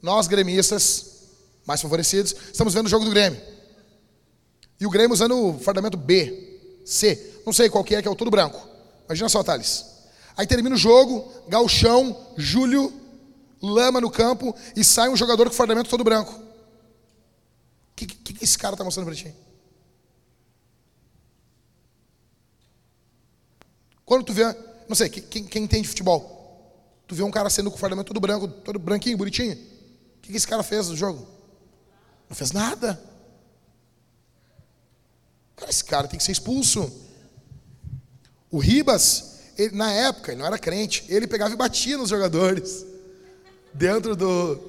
Nós, 0.02 0.28
gremistas, 0.28 1.18
mais 1.66 1.82
favorecidos, 1.82 2.34
estamos 2.52 2.74
vendo 2.74 2.86
o 2.86 2.90
jogo 2.90 3.04
do 3.04 3.12
Grêmio. 3.12 3.42
E 4.80 4.86
o 4.86 4.90
Grêmio 4.90 5.14
usando 5.14 5.36
o 5.36 5.60
fardamento 5.60 5.98
B, 5.98 6.82
C, 6.86 7.42
não 7.46 7.52
sei 7.52 7.70
qual 7.70 7.84
que 7.84 7.96
é, 7.96 8.02
que 8.02 8.08
é 8.08 8.12
o 8.12 8.16
todo 8.16 8.32
branco. 8.32 8.66
Imagina 9.06 9.28
só, 9.28 9.44
Thales. 9.44 9.86
Aí 10.38 10.48
termina 10.48 10.76
o 10.76 10.78
jogo, 10.78 11.30
galchão, 11.48 12.16
Júlio, 12.38 12.94
lama 13.62 14.00
no 14.02 14.12
campo 14.12 14.56
e 14.76 14.84
sai 14.84 15.10
um 15.10 15.16
jogador 15.16 15.48
com 15.48 15.56
fardamento 15.56 15.90
todo 15.90 16.04
branco. 16.04 16.34
O 16.34 17.96
que, 17.96 18.06
que, 18.06 18.34
que 18.34 18.44
esse 18.44 18.58
cara 18.58 18.74
está 18.74 18.84
mostrando 18.84 19.08
para 19.08 19.16
ti? 19.16 19.34
Quando 24.06 24.24
tu 24.24 24.34
vê, 24.34 24.44
não 24.88 24.96
sei, 24.96 25.10
quem, 25.10 25.44
quem 25.44 25.64
entende 25.64 25.88
futebol, 25.88 26.38
tu 27.08 27.16
vê 27.16 27.24
um 27.24 27.32
cara 27.32 27.50
sendo 27.50 27.70
com 27.70 27.78
fardamento 27.78 28.08
todo 28.08 28.22
branco, 28.22 28.48
todo 28.48 28.80
branquinho, 28.80 29.18
bonitinho. 29.18 29.54
O 29.54 30.22
que, 30.22 30.32
que 30.32 30.38
esse 30.38 30.48
cara 30.48 30.64
fez 30.64 30.88
no 30.88 30.96
jogo? 30.96 31.28
Não 32.30 32.36
fez 32.36 32.52
nada. 32.52 33.02
Cara, 35.56 35.72
esse 35.72 35.84
cara 35.84 36.08
tem 36.08 36.18
que 36.18 36.24
ser 36.24 36.32
expulso. 36.32 36.90
O 38.50 38.60
Ribas, 38.60 39.40
ele, 39.58 39.76
na 39.76 39.92
época, 39.92 40.32
ele 40.32 40.40
não 40.40 40.48
era 40.48 40.58
crente, 40.58 41.04
ele 41.10 41.28
pegava 41.28 41.54
e 41.54 41.58
batia 41.58 41.98
nos 41.98 42.10
jogadores. 42.10 42.86
Dentro 43.78 44.16
do, 44.16 44.60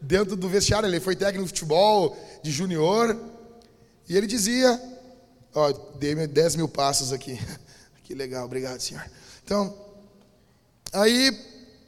dentro 0.00 0.34
do 0.34 0.48
vestiário, 0.48 0.88
ele 0.88 0.98
foi 0.98 1.14
técnico 1.14 1.44
de 1.44 1.50
futebol, 1.50 2.18
de 2.42 2.50
junior. 2.50 3.16
E 4.08 4.16
ele 4.16 4.26
dizia: 4.26 4.80
Ó, 5.54 5.72
dei 5.96 6.26
10 6.26 6.56
mil 6.56 6.68
passos 6.68 7.12
aqui. 7.12 7.38
que 8.02 8.14
legal, 8.14 8.44
obrigado, 8.44 8.80
senhor. 8.80 9.08
Então, 9.44 9.72
aí 10.92 11.38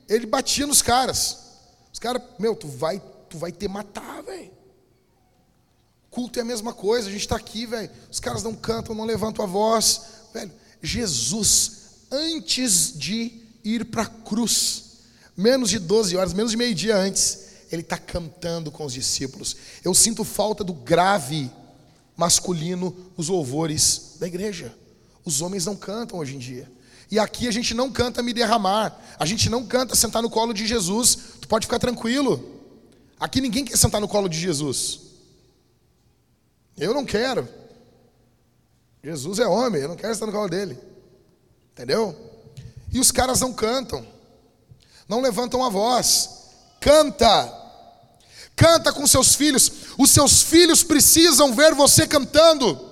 ele 0.08 0.26
batia 0.26 0.64
nos 0.64 0.80
caras. 0.80 1.38
Os 1.92 1.98
caras, 1.98 2.22
meu, 2.38 2.54
tu 2.54 2.68
vai, 2.68 3.02
tu 3.28 3.36
vai 3.36 3.50
te 3.50 3.66
matar, 3.66 4.22
velho. 4.22 4.52
Culto 6.08 6.38
é 6.38 6.42
a 6.42 6.44
mesma 6.44 6.72
coisa, 6.72 7.08
a 7.08 7.12
gente 7.12 7.22
está 7.22 7.36
aqui, 7.36 7.66
velho. 7.66 7.90
Os 8.08 8.20
caras 8.20 8.44
não 8.44 8.54
cantam, 8.54 8.94
não 8.94 9.04
levantam 9.04 9.44
a 9.44 9.48
voz. 9.48 10.02
Velho, 10.32 10.52
Jesus, 10.80 11.72
antes 12.12 12.96
de 12.96 13.42
ir 13.64 13.86
para 13.86 14.02
a 14.02 14.06
cruz, 14.06 14.89
menos 15.40 15.70
de 15.70 15.78
12 15.78 16.16
horas, 16.16 16.34
menos 16.34 16.50
de 16.50 16.56
meio-dia 16.56 16.96
antes, 16.96 17.46
ele 17.72 17.82
está 17.82 17.96
cantando 17.96 18.70
com 18.70 18.84
os 18.84 18.92
discípulos. 18.92 19.56
Eu 19.82 19.94
sinto 19.94 20.22
falta 20.22 20.62
do 20.62 20.74
grave 20.74 21.50
masculino 22.16 22.94
nos 23.16 23.28
louvores 23.28 24.16
da 24.20 24.26
igreja. 24.26 24.74
Os 25.24 25.40
homens 25.40 25.64
não 25.64 25.74
cantam 25.74 26.18
hoje 26.18 26.36
em 26.36 26.38
dia. 26.38 26.70
E 27.10 27.18
aqui 27.18 27.48
a 27.48 27.50
gente 27.50 27.72
não 27.72 27.90
canta 27.90 28.22
me 28.22 28.32
derramar. 28.32 28.96
A 29.18 29.24
gente 29.24 29.48
não 29.48 29.66
canta 29.66 29.94
sentar 29.94 30.22
no 30.22 30.28
colo 30.28 30.52
de 30.52 30.66
Jesus. 30.66 31.16
Tu 31.40 31.48
pode 31.48 31.66
ficar 31.66 31.78
tranquilo. 31.78 32.60
Aqui 33.18 33.40
ninguém 33.40 33.64
quer 33.64 33.76
sentar 33.76 34.00
no 34.00 34.08
colo 34.08 34.28
de 34.28 34.38
Jesus. 34.38 35.00
Eu 36.76 36.92
não 36.92 37.04
quero. 37.04 37.48
Jesus 39.02 39.38
é 39.38 39.46
homem, 39.46 39.82
eu 39.82 39.88
não 39.88 39.96
quero 39.96 40.12
estar 40.12 40.26
no 40.26 40.32
colo 40.32 40.48
dele. 40.48 40.78
Entendeu? 41.72 42.14
E 42.92 42.98
os 42.98 43.10
caras 43.10 43.40
não 43.40 43.52
cantam, 43.52 44.06
não 45.10 45.20
levantam 45.20 45.64
a 45.64 45.68
voz. 45.68 46.30
Canta, 46.78 47.52
canta 48.54 48.92
com 48.92 49.04
seus 49.08 49.34
filhos. 49.34 49.72
Os 49.98 50.08
seus 50.08 50.40
filhos 50.40 50.84
precisam 50.84 51.52
ver 51.52 51.74
você 51.74 52.06
cantando. 52.06 52.88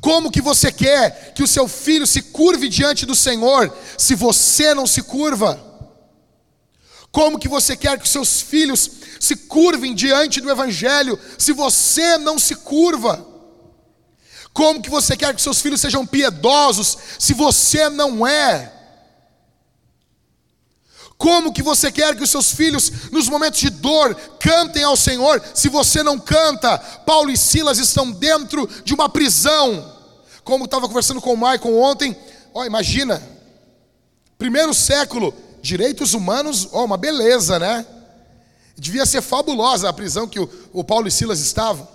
Como 0.00 0.30
que 0.30 0.40
você 0.40 0.72
quer 0.72 1.34
que 1.34 1.42
o 1.42 1.46
seu 1.46 1.68
filho 1.68 2.06
se 2.06 2.22
curve 2.22 2.66
diante 2.70 3.04
do 3.04 3.14
Senhor 3.14 3.76
se 3.98 4.14
você 4.14 4.72
não 4.72 4.86
se 4.86 5.02
curva? 5.02 5.62
Como 7.12 7.38
que 7.38 7.46
você 7.46 7.76
quer 7.76 8.00
que 8.00 8.08
seus 8.08 8.40
filhos 8.40 8.90
se 9.20 9.36
curvem 9.36 9.94
diante 9.94 10.40
do 10.40 10.50
evangelho 10.50 11.18
se 11.38 11.52
você 11.52 12.16
não 12.16 12.38
se 12.38 12.54
curva? 12.54 13.24
Como 14.54 14.80
que 14.80 14.88
você 14.88 15.14
quer 15.14 15.34
que 15.34 15.42
seus 15.42 15.60
filhos 15.60 15.82
sejam 15.82 16.06
piedosos 16.06 16.96
se 17.18 17.34
você 17.34 17.90
não 17.90 18.26
é? 18.26 18.83
Como 21.24 21.54
que 21.54 21.62
você 21.62 21.90
quer 21.90 22.14
que 22.14 22.22
os 22.22 22.28
seus 22.28 22.52
filhos, 22.52 23.10
nos 23.10 23.30
momentos 23.30 23.58
de 23.58 23.70
dor, 23.70 24.14
cantem 24.38 24.82
ao 24.82 24.94
Senhor, 24.94 25.42
se 25.54 25.70
você 25.70 26.02
não 26.02 26.18
canta? 26.18 26.76
Paulo 26.76 27.30
e 27.30 27.36
Silas 27.38 27.78
estão 27.78 28.12
dentro 28.12 28.68
de 28.84 28.92
uma 28.92 29.08
prisão. 29.08 29.90
Como 30.44 30.66
estava 30.66 30.86
conversando 30.86 31.22
com 31.22 31.32
o 31.32 31.36
Michael 31.38 31.78
ontem, 31.78 32.14
ó, 32.52 32.66
imagina, 32.66 33.22
primeiro 34.36 34.74
século, 34.74 35.32
Direitos 35.62 36.12
humanos, 36.12 36.68
ó, 36.70 36.84
uma 36.84 36.98
beleza, 36.98 37.58
né? 37.58 37.86
Devia 38.76 39.06
ser 39.06 39.22
fabulosa 39.22 39.88
a 39.88 39.94
prisão 39.94 40.28
que 40.28 40.38
o, 40.38 40.50
o 40.74 40.84
Paulo 40.84 41.08
e 41.08 41.10
Silas 41.10 41.40
estavam. 41.40 41.88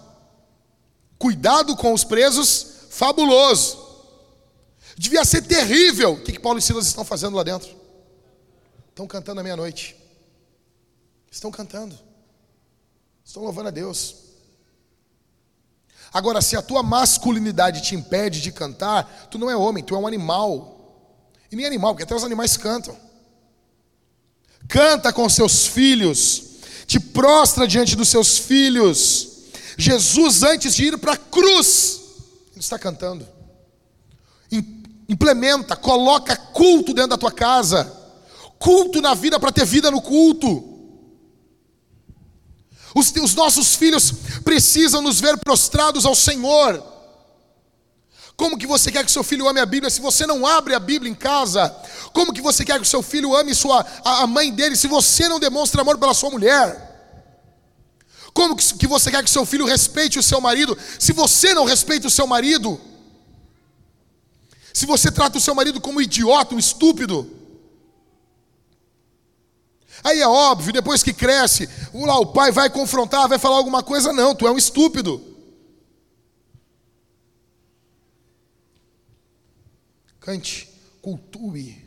Cuidado 1.20 1.76
com 1.76 1.94
os 1.94 2.04
presos, 2.04 2.66
fabuloso. 2.90 3.78
Devia 4.98 5.24
ser 5.24 5.44
terrível. 5.44 6.14
O 6.14 6.20
que, 6.20 6.32
que 6.32 6.40
Paulo 6.40 6.58
e 6.58 6.64
Silas 6.64 6.88
estão 6.88 7.06
fazendo 7.06 7.36
lá 7.36 7.44
dentro? 7.44 7.79
Estão 9.00 9.08
cantando 9.08 9.40
à 9.40 9.44
meia-noite. 9.46 9.96
Estão 11.32 11.50
cantando. 11.50 11.98
Estão 13.24 13.42
louvando 13.44 13.70
a 13.70 13.72
Deus. 13.72 14.14
Agora, 16.12 16.42
se 16.42 16.58
a 16.58 16.62
tua 16.62 16.84
masculinidade 16.84 17.82
te 17.82 17.96
impede 17.96 18.42
de 18.42 18.52
cantar, 18.52 19.30
tu 19.32 19.38
não 19.38 19.50
é 19.50 19.56
homem, 19.56 19.86
tu 19.86 19.96
é 19.96 19.98
um 19.98 20.06
animal. 20.06 21.32
E 21.50 21.56
nem 21.56 21.66
animal, 21.66 21.94
porque 21.94 22.04
até 22.04 22.14
os 22.14 22.26
animais 22.26 22.58
cantam 22.58 22.98
canta 24.68 25.14
com 25.14 25.28
seus 25.30 25.66
filhos, 25.66 26.60
te 26.86 27.00
prostra 27.00 27.66
diante 27.66 27.96
dos 27.96 28.10
seus 28.10 28.38
filhos. 28.38 29.30
Jesus, 29.78 30.44
antes 30.44 30.76
de 30.76 30.88
ir 30.88 30.98
para 30.98 31.14
a 31.14 31.18
cruz, 31.18 32.02
ele 32.52 32.60
está 32.60 32.78
cantando. 32.78 33.26
Implementa, 35.08 35.78
coloca 35.78 36.36
culto 36.36 36.94
dentro 36.94 37.12
da 37.12 37.18
tua 37.18 37.32
casa, 37.32 37.99
culto 38.60 39.02
na 39.02 39.14
vida 39.14 39.40
para 39.40 39.52
ter 39.52 39.66
vida 39.66 39.90
no 39.90 40.02
culto. 40.02 40.78
Os, 42.94 43.12
os 43.12 43.34
nossos 43.34 43.76
filhos 43.76 44.12
precisam 44.44 45.02
nos 45.02 45.22
ver 45.22 45.38
prostrados 45.38 46.06
ao 46.06 46.14
Senhor. 46.14 46.84
Como 48.36 48.58
que 48.58 48.68
você 48.68 48.92
quer 48.92 49.06
que 49.06 49.12
seu 49.12 49.24
filho 49.24 49.48
ame 49.48 49.60
a 49.60 49.66
Bíblia 49.66 49.90
se 49.90 50.02
você 50.02 50.26
não 50.26 50.46
abre 50.46 50.74
a 50.74 50.80
Bíblia 50.80 51.12
em 51.12 51.16
casa? 51.16 51.70
Como 52.14 52.34
que 52.34 52.42
você 52.42 52.64
quer 52.64 52.80
que 52.80 52.88
seu 52.88 53.02
filho 53.02 53.36
ame 53.36 53.54
sua, 53.54 53.86
a, 54.04 54.24
a 54.24 54.28
mãe 54.28 54.52
dele 54.52 54.76
se 54.76 54.88
você 54.88 55.28
não 55.28 55.40
demonstra 55.40 55.82
amor 55.82 55.98
pela 55.98 56.14
sua 56.14 56.30
mulher? 56.30 56.88
Como 58.34 58.56
que, 58.56 58.74
que 58.76 58.88
você 58.88 59.12
quer 59.12 59.24
que 59.24 59.30
seu 59.30 59.46
filho 59.46 59.66
respeite 59.66 60.18
o 60.18 60.24
seu 60.24 60.40
marido 60.40 60.78
se 60.98 61.12
você 61.12 61.54
não 61.54 61.66
respeita 61.66 62.08
o 62.08 62.12
seu 62.12 62.26
marido? 62.26 62.80
Se 64.74 64.86
você 64.86 65.12
trata 65.12 65.38
o 65.38 65.42
seu 65.42 65.54
marido 65.54 65.82
como 65.82 66.00
um 66.00 66.02
idiota, 66.02 66.56
um 66.56 66.60
estúpido? 66.60 67.39
Aí 70.04 70.20
é 70.22 70.28
óbvio, 70.28 70.74
depois 70.74 71.04
que 71.04 71.14
cresce, 71.14 71.70
lá 71.94 72.20
o 72.20 72.28
pai 72.28 72.52
vai 72.52 72.70
confrontar, 72.70 73.28
vai 73.28 73.40
falar 73.40 73.58
alguma 73.58 73.84
coisa, 73.84 74.14
não, 74.14 74.34
tu 74.34 74.48
é 74.48 74.52
um 74.52 74.58
estúpido. 74.58 75.22
Cante, 80.20 80.70
cultue, 81.02 81.84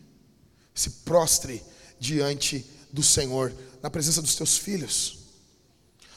se 0.75 0.91
prostre 1.05 1.63
diante 1.99 2.67
do 2.93 3.03
Senhor, 3.03 3.53
na 3.83 3.91
presença 3.91 4.21
dos 4.21 4.35
teus 4.35 4.59
filhos. 4.59 5.19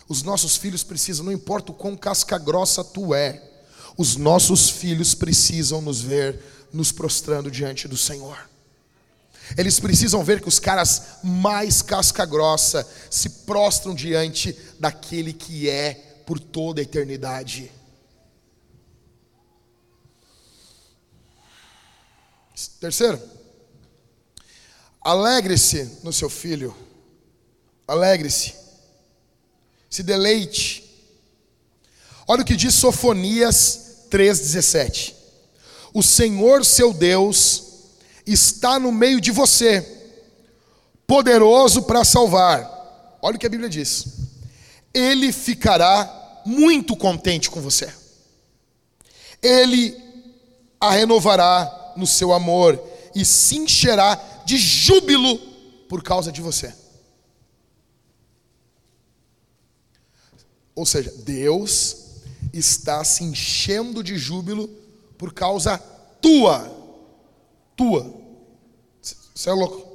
Os 0.08 0.22
nossos 0.24 0.56
filhos 0.56 0.84
precisam, 0.84 1.26
não 1.26 1.32
importa 1.32 1.72
o 1.72 1.76
quão 1.76 1.96
casca 1.96 2.38
grossa 2.38 2.84
tu 2.84 3.14
é, 3.14 3.42
os 3.98 4.16
nossos 4.16 4.70
filhos 4.70 5.14
precisam 5.14 5.82
nos 5.82 6.02
ver 6.02 6.44
nos 6.72 6.92
prostrando 6.92 7.50
diante 7.50 7.88
do 7.88 7.96
Senhor. 7.96 8.50
Eles 9.58 9.80
precisam 9.80 10.24
ver 10.24 10.42
que 10.42 10.48
os 10.48 10.60
caras 10.60 11.20
mais 11.24 11.82
casca 11.82 12.26
grossa 12.26 12.88
se 13.10 13.30
prostram 13.30 13.94
diante 13.94 14.58
daquele 14.80 15.34
que 15.34 15.70
é 15.70 15.94
por 16.26 16.40
toda 16.40 16.82
a 16.82 16.84
eternidade. 16.84 17.72
Terceiro, 22.80 23.22
alegre-se 25.02 26.00
no 26.04 26.12
seu 26.12 26.30
filho, 26.30 26.76
alegre-se, 27.88 28.56
se 29.90 30.02
deleite. 30.02 30.84
Olha 32.28 32.42
o 32.42 32.46
que 32.46 32.56
diz 32.56 32.74
Sofonias 32.76 34.08
3,17: 34.10 35.14
O 35.94 36.02
Senhor 36.02 36.66
seu 36.66 36.94
Deus 36.94 37.75
está 38.26 38.80
no 38.80 38.92
meio 38.92 39.22
de 39.22 39.32
você, 39.32 39.82
poderoso 41.06 41.84
para 41.84 42.04
salvar. 42.04 43.18
Olha 43.22 43.36
o 43.36 43.40
que 43.40 43.46
a 43.46 43.50
Bíblia 43.50 43.70
diz: 43.70 44.06
Ele 44.94 45.32
ficará 45.32 46.42
muito 46.46 46.96
contente 46.96 47.50
com 47.50 47.62
você, 47.62 47.92
Ele 49.42 49.96
a 50.80 50.92
renovará 50.92 51.94
no 51.96 52.06
seu 52.06 52.34
amor 52.34 52.82
e 53.16 53.24
se 53.24 53.58
encherá 53.58 54.16
de 54.46 54.58
júbilo 54.58 55.38
por 55.88 56.04
causa 56.04 56.32
de 56.32 56.42
você. 56.42 56.74
Ou 60.76 60.86
seja, 60.86 61.12
Deus 61.20 62.06
está 62.52 63.04
se 63.04 63.24
enchendo 63.24 64.04
de 64.04 64.18
júbilo 64.18 64.68
por 65.18 65.34
causa 65.34 65.78
tua. 66.22 66.75
Tua. 67.76 68.14
Você 69.02 69.50
é 69.50 69.54
louco. 69.54 69.86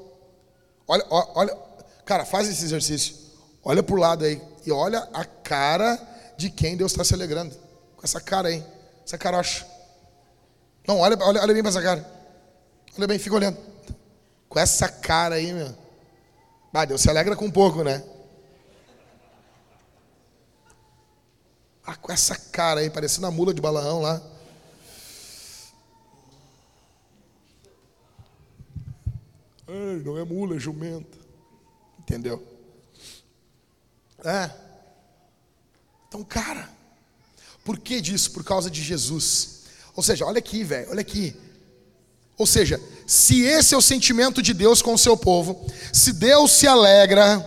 Olha, 0.87 1.05
olha, 1.09 1.57
cara, 2.05 2.25
faz 2.25 2.49
esse 2.49 2.65
exercício. 2.65 3.15
Olha 3.63 3.83
para 3.83 3.95
o 3.95 3.99
lado 3.99 4.25
aí 4.25 4.41
e 4.67 4.73
olha 4.73 5.09
a 5.13 5.25
cara 5.25 5.99
de 6.37 6.51
quem 6.51 6.77
Deus 6.77 6.93
está 6.93 7.05
se 7.05 7.15
alegrando. 7.15 7.55
Com 7.97 8.03
essa 8.05 8.21
cara 8.21 8.49
aí, 8.49 8.65
essa 9.05 9.17
carocha. 9.17 9.67
Não, 10.87 10.99
olha, 10.99 11.17
olha, 11.21 11.41
olha 11.41 11.55
bem 11.55 11.63
para 11.63 11.71
essa 11.71 11.83
cara. 11.83 12.07
Olha 12.97 13.07
bem, 13.07 13.19
fica 13.19 13.37
olhando. 13.37 13.59
Com 14.49 14.59
essa 14.59 14.89
cara 14.89 15.37
aí, 15.37 15.53
meu. 15.53 15.75
Ah, 16.73 16.85
Deus 16.85 17.01
se 17.01 17.11
alegra 17.11 17.37
com 17.37 17.45
um 17.45 17.51
pouco, 17.51 17.83
né? 17.83 18.03
Ah, 21.85 21.97
com 21.97 22.13
essa 22.13 22.35
cara 22.37 22.81
aí, 22.81 22.91
parecendo 22.91 23.27
a 23.27 23.31
mula 23.31 23.53
de 23.53 23.61
Balaão 23.61 24.01
lá. 24.01 24.23
Não 30.05 30.19
é 30.19 30.25
mula, 30.25 30.57
é 30.57 30.59
jumenta. 30.59 31.19
Entendeu? 31.99 32.45
É. 34.25 34.51
Então, 36.09 36.25
cara, 36.25 36.69
por 37.65 37.79
que 37.79 38.01
disso? 38.01 38.33
Por 38.33 38.43
causa 38.43 38.71
de 38.71 38.83
Jesus. 38.83 39.61
Ou 39.95 40.03
seja, 40.03 40.27
olha 40.27 40.39
aqui, 40.39 40.65
velho, 40.65 40.91
olha 40.91 41.01
aqui. 41.01 41.37
Ou 42.37 42.47
seja, 42.47 42.81
se 43.07 43.43
esse 43.43 43.75
é 43.75 43.79
o 43.79 43.83
sentimento 43.83 44.43
de 44.43 44.55
Deus 44.55 44.81
com 44.83 44.95
o 44.95 44.99
seu 44.99 45.17
povo, 45.17 45.67
se 45.93 46.13
Deus 46.15 46.53
se 46.53 46.67
alegra 46.67 47.47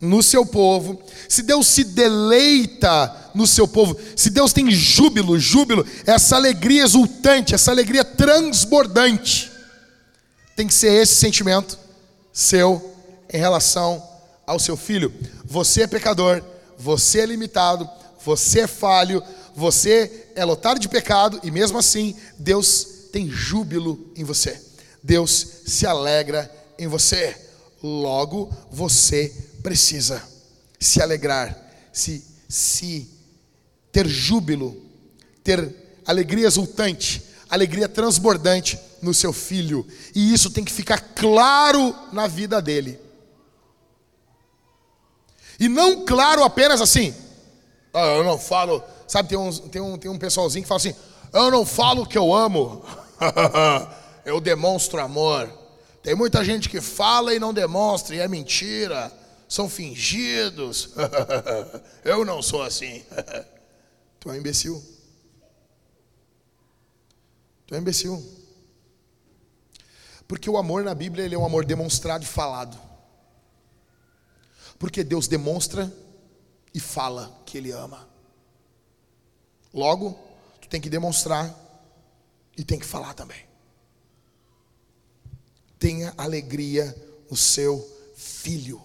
no 0.00 0.22
seu 0.22 0.46
povo, 0.46 1.02
se 1.28 1.42
Deus 1.42 1.66
se 1.66 1.84
deleita 1.84 3.30
no 3.34 3.46
seu 3.46 3.66
povo, 3.66 3.98
se 4.14 4.30
Deus 4.30 4.52
tem 4.52 4.70
júbilo, 4.70 5.38
júbilo, 5.38 5.86
essa 6.06 6.36
alegria 6.36 6.82
exultante, 6.82 7.54
essa 7.54 7.70
alegria 7.70 8.04
transbordante, 8.04 9.49
tem 10.60 10.66
que 10.66 10.74
ser 10.74 10.92
esse 10.92 11.14
sentimento 11.14 11.78
seu 12.30 12.94
em 13.32 13.38
relação 13.38 14.06
ao 14.46 14.58
seu 14.58 14.76
filho. 14.76 15.10
Você 15.42 15.84
é 15.84 15.86
pecador, 15.86 16.42
você 16.76 17.20
é 17.20 17.24
limitado, 17.24 17.88
você 18.22 18.60
é 18.60 18.66
falho, 18.66 19.22
você 19.56 20.28
é 20.34 20.44
lotado 20.44 20.78
de 20.78 20.86
pecado 20.86 21.40
e 21.42 21.50
mesmo 21.50 21.78
assim 21.78 22.14
Deus 22.38 23.08
tem 23.10 23.26
júbilo 23.30 24.12
em 24.14 24.22
você. 24.22 24.60
Deus 25.02 25.62
se 25.64 25.86
alegra 25.86 26.54
em 26.78 26.86
você. 26.86 27.34
Logo, 27.82 28.54
você 28.70 29.34
precisa 29.62 30.22
se 30.78 31.00
alegrar, 31.00 31.56
se, 31.90 32.22
se 32.46 33.08
ter 33.90 34.06
júbilo, 34.06 34.76
ter 35.42 35.74
alegria 36.04 36.46
exultante, 36.46 37.22
alegria 37.48 37.88
transbordante 37.88 38.78
no 39.02 39.14
seu 39.14 39.32
filho. 39.32 39.86
E 40.14 40.32
isso 40.32 40.50
tem 40.50 40.64
que 40.64 40.72
ficar 40.72 41.00
claro 41.14 41.94
na 42.12 42.26
vida 42.26 42.60
dele. 42.60 42.98
E 45.58 45.68
não 45.68 46.04
claro 46.04 46.42
apenas 46.42 46.80
assim. 46.80 47.14
Ah, 47.92 48.06
eu 48.06 48.24
não 48.24 48.38
falo 48.38 48.82
Sabe, 49.10 49.28
tem, 49.28 49.36
uns, 49.36 49.58
tem, 49.58 49.82
um, 49.82 49.98
tem 49.98 50.08
um 50.08 50.16
pessoalzinho 50.16 50.62
que 50.62 50.68
fala 50.68 50.76
assim: 50.76 50.94
Eu 51.32 51.50
não 51.50 51.66
falo 51.66 52.06
que 52.06 52.16
eu 52.16 52.32
amo, 52.32 52.84
eu 54.24 54.40
demonstro 54.40 55.00
amor. 55.00 55.52
Tem 56.00 56.14
muita 56.14 56.44
gente 56.44 56.68
que 56.68 56.80
fala 56.80 57.34
e 57.34 57.40
não 57.40 57.52
demonstra, 57.52 58.14
e 58.14 58.20
é 58.20 58.28
mentira, 58.28 59.12
são 59.48 59.68
fingidos. 59.68 60.90
eu 62.04 62.24
não 62.24 62.40
sou 62.40 62.62
assim. 62.62 63.02
tu 64.20 64.30
é 64.30 64.34
um 64.34 64.36
imbecil. 64.36 64.80
Tu 67.66 67.74
é 67.74 67.78
um 67.78 67.80
imbecil. 67.80 68.39
Porque 70.30 70.48
o 70.48 70.56
amor 70.56 70.84
na 70.84 70.94
Bíblia 70.94 71.24
ele 71.24 71.34
é 71.34 71.38
um 71.38 71.44
amor 71.44 71.64
demonstrado 71.64 72.22
e 72.22 72.26
falado. 72.26 72.78
Porque 74.78 75.02
Deus 75.02 75.26
demonstra 75.26 75.92
e 76.72 76.78
fala 76.78 77.42
que 77.44 77.58
Ele 77.58 77.72
ama. 77.72 78.08
Logo, 79.74 80.16
tu 80.60 80.68
tem 80.68 80.80
que 80.80 80.88
demonstrar 80.88 81.52
e 82.56 82.62
tem 82.62 82.78
que 82.78 82.86
falar 82.86 83.12
também. 83.12 83.44
Tenha 85.80 86.14
alegria 86.16 86.96
no 87.28 87.36
seu 87.36 87.84
filho. 88.14 88.80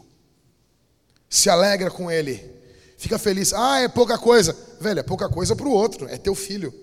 Se 1.29 1.47
alegra 1.47 1.91
com 1.91 2.09
ele. 2.09 2.59
Fica 2.97 3.19
feliz. 3.19 3.53
Ah, 3.53 3.81
é 3.81 3.87
pouca 3.87 4.17
coisa. 4.17 4.51
Velho, 4.81 4.99
é 4.99 5.03
pouca 5.03 5.29
coisa 5.29 5.55
para 5.55 5.67
o 5.67 5.71
outro. 5.71 6.07
É 6.07 6.17
teu 6.17 6.33
filho. 6.33 6.73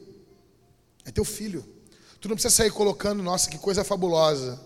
É 1.04 1.10
teu 1.10 1.24
filho. 1.24 1.81
Tu 2.22 2.28
não 2.28 2.36
precisa 2.36 2.54
sair 2.54 2.70
colocando, 2.70 3.20
nossa, 3.20 3.50
que 3.50 3.58
coisa 3.58 3.82
fabulosa. 3.82 4.60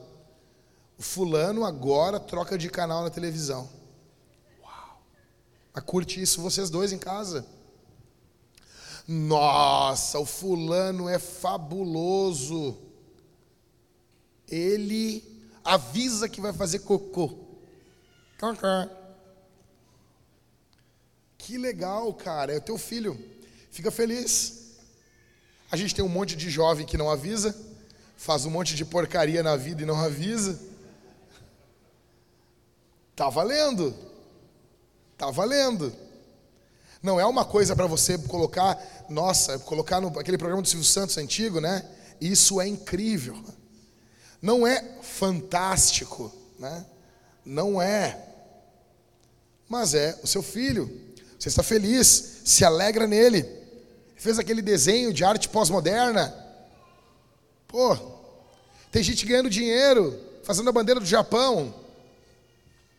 O 0.99 1.03
fulano 1.03 1.65
agora 1.65 2.21
troca 2.21 2.59
de 2.59 2.69
canal 2.69 3.03
na 3.03 3.09
televisão. 3.09 3.67
Uau. 4.61 5.03
Mas 5.73 5.85
curte 5.85 6.21
isso 6.21 6.43
vocês 6.43 6.69
dois 6.69 6.93
em 6.93 6.99
casa. 6.99 7.47
Nossa, 9.09 10.19
o 10.19 10.27
fulano 10.27 11.09
é 11.09 11.19
fabuloso. 11.19 12.77
Ele 14.47 15.25
avisa 15.65 16.29
que 16.29 16.43
vai 16.43 16.53
fazer 16.53 16.81
cocô. 16.81 17.39
Que 21.39 21.57
legal, 21.57 22.13
cara. 22.13 22.53
É 22.53 22.59
o 22.59 22.61
teu 22.61 22.77
filho. 22.77 23.19
Fica 23.71 23.91
feliz. 23.91 24.66
A 25.71 25.77
gente 25.77 25.95
tem 25.95 26.05
um 26.05 26.09
monte 26.09 26.37
de 26.37 26.49
jovem 26.49 26.87
que 26.87 26.97
não 26.97 27.11
avisa, 27.11 27.57
faz 28.17 28.45
um 28.45 28.51
monte 28.51 28.75
de 28.75 28.85
porcaria 28.85 29.43
na 29.43 29.57
vida 29.57 29.83
e 29.83 29.87
não 29.87 29.99
avisa. 29.99 30.59
Tá 33.15 33.29
valendo. 33.29 33.95
Tá 35.17 35.31
valendo. 35.31 35.93
Não 37.03 37.21
é 37.21 37.27
uma 37.27 37.45
coisa 37.45 37.75
para 37.75 37.87
você 37.87 38.19
colocar, 38.19 38.79
nossa, 39.09 39.59
colocar 39.61 40.01
no 40.01 40.09
aquele 40.19 40.39
programa 40.39 40.63
do 40.63 40.69
Silvio 40.69 40.87
Santos 40.87 41.17
antigo, 41.19 41.61
né? 41.61 41.85
Isso 42.21 42.61
é 42.61 42.67
incrível. 42.67 43.37
Não 44.41 44.67
é 44.67 44.83
fantástico, 45.03 46.33
né? 46.59 46.85
Não 47.45 47.81
é. 47.81 48.23
Mas 49.69 49.95
é 49.95 50.19
o 50.23 50.27
seu 50.27 50.43
filho. 50.43 50.91
Você 51.39 51.49
está 51.49 51.63
feliz, 51.63 52.41
se 52.45 52.65
alegra 52.65 53.07
nele. 53.07 53.66
Fez 54.17 54.39
aquele 54.39 54.63
desenho 54.63 55.13
de 55.13 55.25
arte 55.25 55.49
pós-moderna. 55.49 56.35
Pô, 57.69 57.97
tem 58.91 59.03
gente 59.03 59.27
ganhando 59.27 59.51
dinheiro, 59.51 60.19
fazendo 60.43 60.69
a 60.69 60.73
bandeira 60.73 61.01
do 61.01 61.07
Japão. 61.07 61.75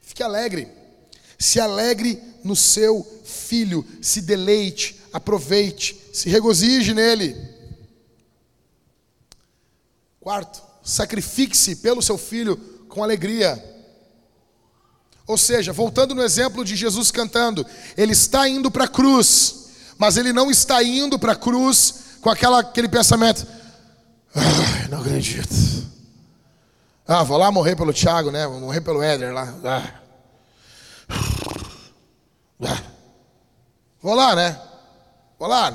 Fique 0.01 0.24
alegre. 0.24 0.68
Se 1.38 1.59
alegre 1.59 2.22
no 2.43 2.55
seu 2.55 3.05
filho, 3.24 3.86
se 4.01 4.22
deleite, 4.22 5.01
aproveite, 5.11 5.99
se 6.13 6.30
regozije 6.30 6.93
nele. 6.93 7.36
Quarto, 10.20 10.68
Sacrifique-se 10.88 11.76
pelo 11.76 12.01
seu 12.01 12.18
filho 12.18 12.55
com 12.88 13.03
alegria. 13.03 13.61
Ou 15.28 15.38
seja, 15.38 15.74
voltando 15.74 16.15
no 16.15 16.24
exemplo 16.24 16.63
de 16.63 16.78
Jesus 16.78 17.11
cantando, 17.11 17.65
ele 17.97 18.13
está 18.13 18.47
indo 18.47 18.72
para 18.72 18.86
a 18.86 18.88
cruz, 18.88 19.57
mas 19.98 20.18
ele 20.18 20.32
não 20.32 20.52
está 20.52 20.84
indo 20.84 21.18
para 21.18 21.34
a 21.34 21.36
cruz 21.36 22.20
com 22.22 22.30
aquela, 22.30 22.60
aquele 22.60 22.88
pensamento: 22.88 23.45
ah, 24.36 24.88
não 24.89 25.02
acredito. 25.02 25.56
Ah, 27.08 27.24
vou 27.24 27.38
lá 27.38 27.52
morrer 27.52 27.76
pelo 27.76 27.93
Thiago, 27.93 28.32
né? 28.32 28.45
Vou 28.45 28.60
morrer 28.60 28.82
pelo 28.82 29.02
Éder 29.02 29.34
lá. 29.34 29.54
Ah. 29.64 30.02
Ah. 32.62 32.84
Vou 34.02 34.14
lá, 34.14 34.36
né? 34.36 34.62
Vou 35.39 35.48
lá. 35.48 35.72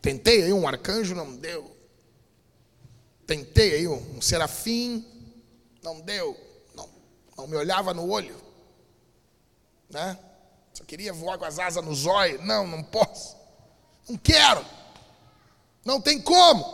Tentei 0.00 0.44
aí 0.44 0.52
um 0.52 0.68
arcanjo, 0.68 1.14
não 1.14 1.36
deu. 1.36 1.76
Tentei 3.26 3.74
aí 3.74 3.88
um, 3.88 4.16
um 4.16 4.20
serafim, 4.20 5.04
não 5.82 6.00
deu. 6.00 6.36
Não, 6.76 6.88
não 7.36 7.46
me 7.48 7.56
olhava 7.56 7.92
no 7.92 8.08
olho. 8.08 8.36
Né? 9.90 10.16
Queria 10.86 11.12
voar 11.12 11.36
com 11.36 11.44
as 11.44 11.58
asas 11.58 11.84
no 11.84 11.94
zóio. 11.94 12.40
Não, 12.42 12.66
não 12.66 12.82
posso. 12.82 13.36
Não 14.08 14.16
quero. 14.16 14.64
Não 15.84 16.00
tem 16.00 16.20
como. 16.20 16.64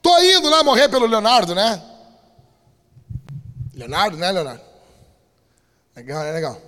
Tô 0.00 0.16
indo 0.22 0.48
lá 0.48 0.62
morrer 0.62 0.88
pelo 0.88 1.06
Leonardo, 1.06 1.54
né? 1.54 1.82
Leonardo, 3.74 4.16
né, 4.16 4.30
Leonardo? 4.30 4.62
Legal, 5.96 6.22
né? 6.22 6.32
Legal. 6.32 6.62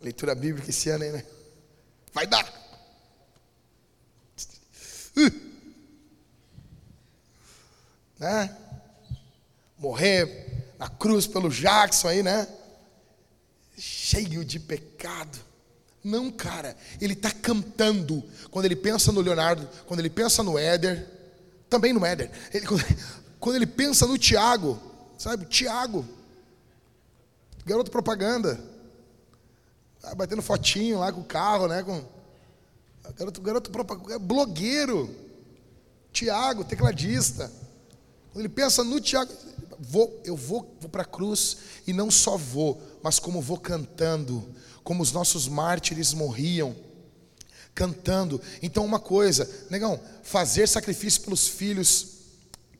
Leitura 0.00 0.34
bíblica 0.34 0.68
esse 0.68 0.90
ano 0.90 1.04
aí, 1.04 1.12
né? 1.12 1.24
Vai 2.12 2.26
dar. 2.26 2.46
Uh. 5.16 5.54
Né? 8.18 8.56
Morrer 9.78 10.74
na 10.78 10.88
cruz 10.88 11.26
pelo 11.26 11.48
Jackson 11.48 12.08
aí, 12.08 12.22
né? 12.22 12.46
Cheio 13.76 14.44
de 14.44 14.60
pecado. 14.60 15.53
Não, 16.04 16.30
cara, 16.30 16.76
ele 17.00 17.14
está 17.14 17.30
cantando. 17.30 18.22
Quando 18.50 18.66
ele 18.66 18.76
pensa 18.76 19.10
no 19.10 19.22
Leonardo, 19.22 19.66
quando 19.86 20.00
ele 20.00 20.10
pensa 20.10 20.42
no 20.42 20.58
Éder, 20.58 21.08
também 21.70 21.94
no 21.94 22.04
Éder. 22.04 22.30
Ele, 22.52 22.66
quando 23.40 23.56
ele 23.56 23.66
pensa 23.66 24.06
no 24.06 24.18
Tiago, 24.18 24.78
sabe? 25.16 25.46
Tiago, 25.46 26.06
garoto 27.64 27.90
propaganda, 27.90 28.60
tá 29.98 30.14
batendo 30.14 30.42
fotinho 30.42 30.98
lá 30.98 31.10
com 31.10 31.22
o 31.22 31.24
carro, 31.24 31.68
né? 31.68 31.82
Com 31.82 32.04
garoto, 33.16 33.40
garoto 33.40 33.70
propaganda, 33.70 34.18
blogueiro, 34.18 35.08
Tiago, 36.12 36.64
tecladista. 36.64 37.50
Quando 38.30 38.44
ele 38.44 38.48
pensa 38.50 38.84
no 38.84 39.00
Tiago, 39.00 39.32
vou, 39.78 40.20
eu 40.22 40.36
vou, 40.36 40.76
vou 40.80 40.90
para 40.90 41.02
a 41.02 41.06
cruz 41.06 41.56
e 41.86 41.94
não 41.94 42.10
só 42.10 42.36
vou, 42.36 42.80
mas 43.02 43.18
como 43.18 43.40
vou 43.40 43.58
cantando, 43.58 44.46
como 44.84 45.02
os 45.02 45.10
nossos 45.10 45.48
mártires 45.48 46.12
morriam 46.12 46.76
cantando. 47.74 48.40
Então, 48.62 48.84
uma 48.84 49.00
coisa, 49.00 49.50
negão, 49.70 49.98
fazer 50.22 50.68
sacrifício 50.68 51.22
pelos 51.22 51.48
filhos, 51.48 52.06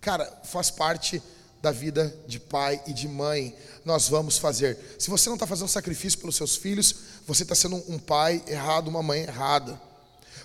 cara, 0.01 0.31
faz 0.45 0.71
parte 0.71 1.21
da 1.61 1.73
vida 1.73 2.15
de 2.29 2.39
pai 2.39 2.81
e 2.87 2.93
de 2.93 3.09
mãe. 3.09 3.57
Nós 3.85 4.09
vamos 4.09 4.39
fazer. 4.39 4.79
Se 4.99 5.11
você 5.11 5.29
não 5.29 5.37
está 5.37 5.47
fazendo 5.47 5.69
sacrifício 5.69 6.19
pelos 6.21 6.37
seus 6.37 6.55
filhos, 6.55 6.95
você 7.27 7.43
está 7.43 7.55
sendo 7.55 7.83
um 7.89 7.99
pai 7.99 8.43
errado, 8.47 8.89
uma 8.89 9.03
mãe 9.03 9.23
errada. 9.23 9.81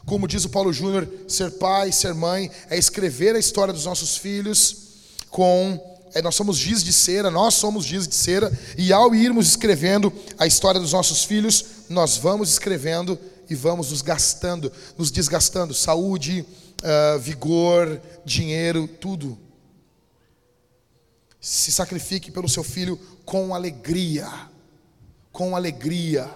Como 0.05 0.28
diz 0.28 0.45
o 0.45 0.49
Paulo 0.49 0.72
Júnior, 0.72 1.07
ser 1.28 1.51
pai, 1.51 1.91
ser 1.91 2.14
mãe, 2.14 2.49
é 2.70 2.78
escrever 2.78 3.36
a 3.36 3.39
história 3.39 3.74
dos 3.74 3.86
nossos 3.86 4.18
filhos 4.18 4.76
com. 5.30 5.89
É, 6.14 6.22
nós 6.22 6.36
somos 6.36 6.57
giz 6.57 6.84
de 6.84 6.91
cera, 6.91 7.30
nós 7.30 7.53
somos 7.53 7.86
giz 7.86 8.07
de 8.07 8.16
cera, 8.16 8.51
e 8.78 8.91
ao 8.91 9.14
irmos 9.14 9.47
escrevendo 9.47 10.12
a 10.38 10.47
história 10.47 10.80
dos 10.80 10.93
nossos 10.93 11.24
filhos, 11.24 11.66
nós 11.88 12.18
vamos 12.18 12.49
escrevendo 12.49 13.18
e 13.49 13.55
vamos 13.55 13.91
nos 13.91 14.01
gastando, 14.01 14.72
nos 14.97 15.12
desgastando 15.12 15.74
saúde, 15.74 16.45
uh, 16.84 17.20
vigor, 17.20 18.01
dinheiro, 18.26 18.88
tudo. 18.88 19.38
Se 21.41 21.72
sacrifique 21.72 22.32
pelo 22.32 22.49
seu 22.49 22.64
filho 22.64 22.99
com 23.26 23.55
alegria. 23.55 24.28
Com 25.32 25.55
alegria. 25.55 26.30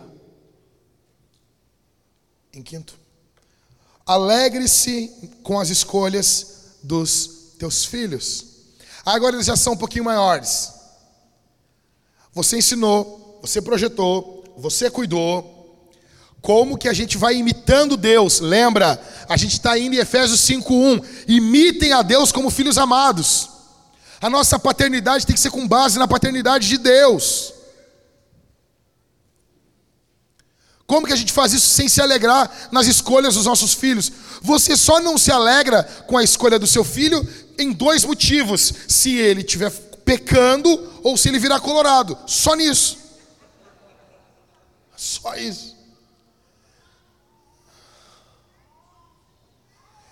Em 2.53 2.61
quinto, 2.61 2.97
alegre-se 4.05 5.11
com 5.41 5.59
as 5.59 5.69
escolhas 5.69 6.77
dos 6.83 7.53
teus 7.57 7.85
filhos. 7.85 8.52
Agora 9.05 9.35
eles 9.35 9.45
já 9.45 9.55
são 9.55 9.73
um 9.73 9.77
pouquinho 9.77 10.05
maiores. 10.05 10.73
Você 12.33 12.57
ensinou, 12.57 13.39
você 13.41 13.61
projetou, 13.61 14.43
você 14.57 14.89
cuidou, 14.89 15.53
como 16.43 16.77
que 16.77 16.89
a 16.89 16.93
gente 16.93 17.17
vai 17.17 17.35
imitando 17.35 17.95
Deus? 17.95 18.41
Lembra? 18.41 19.01
A 19.29 19.37
gente 19.37 19.53
está 19.53 19.79
indo 19.79 19.95
em 19.95 19.99
Efésios 19.99 20.41
5:1. 20.41 21.01
Imitem 21.25 21.93
a 21.93 22.01
Deus 22.01 22.33
como 22.33 22.49
filhos 22.49 22.77
amados. 22.77 23.49
A 24.19 24.29
nossa 24.29 24.59
paternidade 24.59 25.25
tem 25.25 25.33
que 25.33 25.41
ser 25.41 25.51
com 25.51 25.65
base 25.65 25.97
na 25.97 26.07
paternidade 26.07 26.67
de 26.67 26.77
Deus. 26.77 27.52
Como 30.93 31.07
que 31.07 31.13
a 31.13 31.15
gente 31.15 31.33
faz 31.33 31.51
isso 31.53 31.69
sem 31.69 31.89
se 31.89 31.99
alegrar 31.99 32.69
nas 32.71 32.85
escolhas 32.85 33.33
dos 33.33 33.47
nossos 33.47 33.73
filhos? 33.73 34.11
Você 34.43 34.77
só 34.77 34.99
não 34.99 35.17
se 35.17 35.31
alegra 35.31 35.81
com 36.05 36.15
a 36.15 36.23
escolha 36.23 36.59
do 36.59 36.67
seu 36.67 36.83
filho 36.83 37.27
em 37.57 37.71
dois 37.71 38.05
motivos: 38.05 38.71
se 38.87 39.17
ele 39.17 39.41
estiver 39.41 39.71
pecando 40.05 40.69
ou 41.01 41.17
se 41.17 41.29
ele 41.29 41.39
virar 41.39 41.59
colorado. 41.61 42.15
Só 42.27 42.53
nisso. 42.53 42.99
Só 44.95 45.33
isso. 45.35 45.75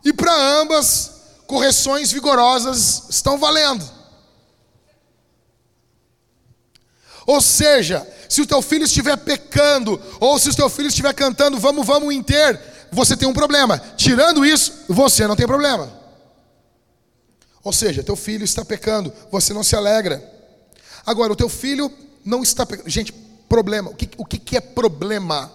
E 0.03 0.11
para 0.11 0.33
ambas, 0.33 1.11
correções 1.45 2.11
vigorosas 2.11 3.03
estão 3.07 3.37
valendo. 3.37 3.87
Ou 7.27 7.39
seja, 7.39 7.99
se 8.31 8.41
o 8.41 8.47
teu 8.47 8.61
filho 8.61 8.85
estiver 8.85 9.17
pecando, 9.17 10.01
ou 10.17 10.39
se 10.39 10.47
o 10.47 10.55
teu 10.55 10.69
filho 10.69 10.87
estiver 10.87 11.13
cantando, 11.13 11.59
vamos, 11.59 11.85
vamos 11.85 12.15
inteiro, 12.15 12.57
você 12.89 13.17
tem 13.17 13.27
um 13.27 13.33
problema. 13.33 13.77
Tirando 13.97 14.45
isso, 14.45 14.85
você 14.87 15.27
não 15.27 15.35
tem 15.35 15.45
problema. 15.45 15.91
Ou 17.61 17.73
seja, 17.73 18.01
teu 18.01 18.15
filho 18.15 18.45
está 18.45 18.63
pecando, 18.63 19.11
você 19.29 19.53
não 19.53 19.63
se 19.63 19.75
alegra. 19.75 20.23
Agora, 21.05 21.33
o 21.33 21.35
teu 21.35 21.49
filho 21.49 21.91
não 22.23 22.41
está 22.41 22.65
pecando. 22.65 22.89
Gente, 22.89 23.11
problema. 23.49 23.89
O 23.89 23.95
que, 23.95 24.09
o 24.17 24.25
que, 24.25 24.55
é 24.55 24.61
problema? 24.61 25.51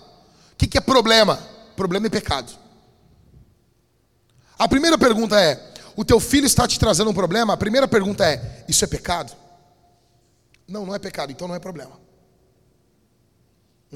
O 0.53 0.57
que 0.57 0.77
é 0.77 0.81
problema? 0.83 1.41
Problema 1.75 2.09
é 2.09 2.11
pecado. 2.11 2.53
A 4.59 4.69
primeira 4.69 4.99
pergunta 4.99 5.41
é: 5.41 5.73
o 5.97 6.05
teu 6.05 6.21
filho 6.21 6.45
está 6.45 6.69
te 6.69 6.79
trazendo 6.79 7.09
um 7.09 7.15
problema? 7.15 7.55
A 7.55 7.57
primeira 7.57 7.89
pergunta 7.89 8.23
é: 8.27 8.67
isso 8.69 8.85
é 8.85 8.87
pecado? 8.87 9.35
Não, 10.69 10.85
não 10.85 10.95
é 10.95 10.99
pecado, 10.99 11.33
então 11.33 11.49
não 11.49 11.55
é 11.55 11.59
problema. 11.59 12.05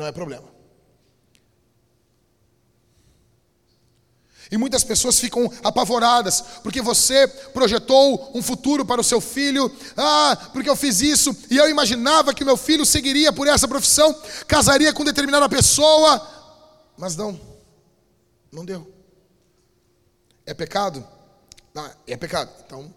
Não 0.01 0.07
é 0.07 0.13
problema. 0.13 0.49
E 4.51 4.57
muitas 4.57 4.83
pessoas 4.83 5.21
ficam 5.21 5.53
apavoradas, 5.63 6.41
porque 6.63 6.81
você 6.81 7.29
projetou 7.29 8.31
um 8.35 8.43
futuro 8.43 8.83
para 8.83 9.03
o 9.03 9.05
seu 9.05 9.21
filho. 9.21 9.71
Ah, 9.95 10.49
porque 10.55 10.71
eu 10.71 10.75
fiz 10.75 11.03
isso 11.03 11.37
e 11.51 11.59
eu 11.59 11.69
imaginava 11.69 12.33
que 12.33 12.47
meu 12.47 12.57
filho 12.57 12.87
seguiria 12.87 13.31
por 13.31 13.47
essa 13.47 13.69
profissão, 13.69 14.19
casaria 14.49 14.91
com 14.95 15.05
determinada 15.05 15.47
pessoa, 15.51 16.27
mas 16.97 17.15
não, 17.15 17.39
não 18.51 18.65
deu. 18.65 18.91
É 20.47 20.55
pecado? 20.55 21.07
Não, 21.75 21.91
é 22.07 22.17
pecado. 22.17 22.51
Então, 22.65 22.95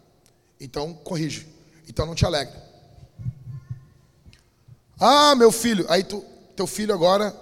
então 0.58 0.93
corrige. 0.93 1.49
Então 1.86 2.06
não 2.06 2.16
te 2.16 2.26
alegra. 2.26 2.64
Ah, 4.97 5.36
meu 5.36 5.51
filho, 5.51 5.86
aí 5.89 6.01
tu, 6.01 6.24
teu 6.56 6.68
filho 6.68 6.93
agora. 6.93 7.36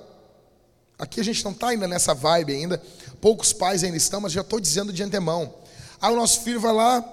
Aqui 0.97 1.19
a 1.19 1.23
gente 1.23 1.43
não 1.43 1.51
está 1.51 1.69
ainda 1.69 1.87
nessa 1.87 2.13
vibe 2.13 2.53
ainda. 2.53 2.81
Poucos 3.19 3.51
pais 3.53 3.83
ainda 3.83 3.97
estão, 3.97 4.21
mas 4.21 4.31
já 4.31 4.41
estou 4.41 4.59
dizendo 4.59 4.93
de 4.93 5.03
antemão. 5.03 5.53
Aí 5.99 6.11
o 6.11 6.15
nosso 6.15 6.41
filho 6.41 6.59
vai 6.59 6.73
lá 6.73 7.03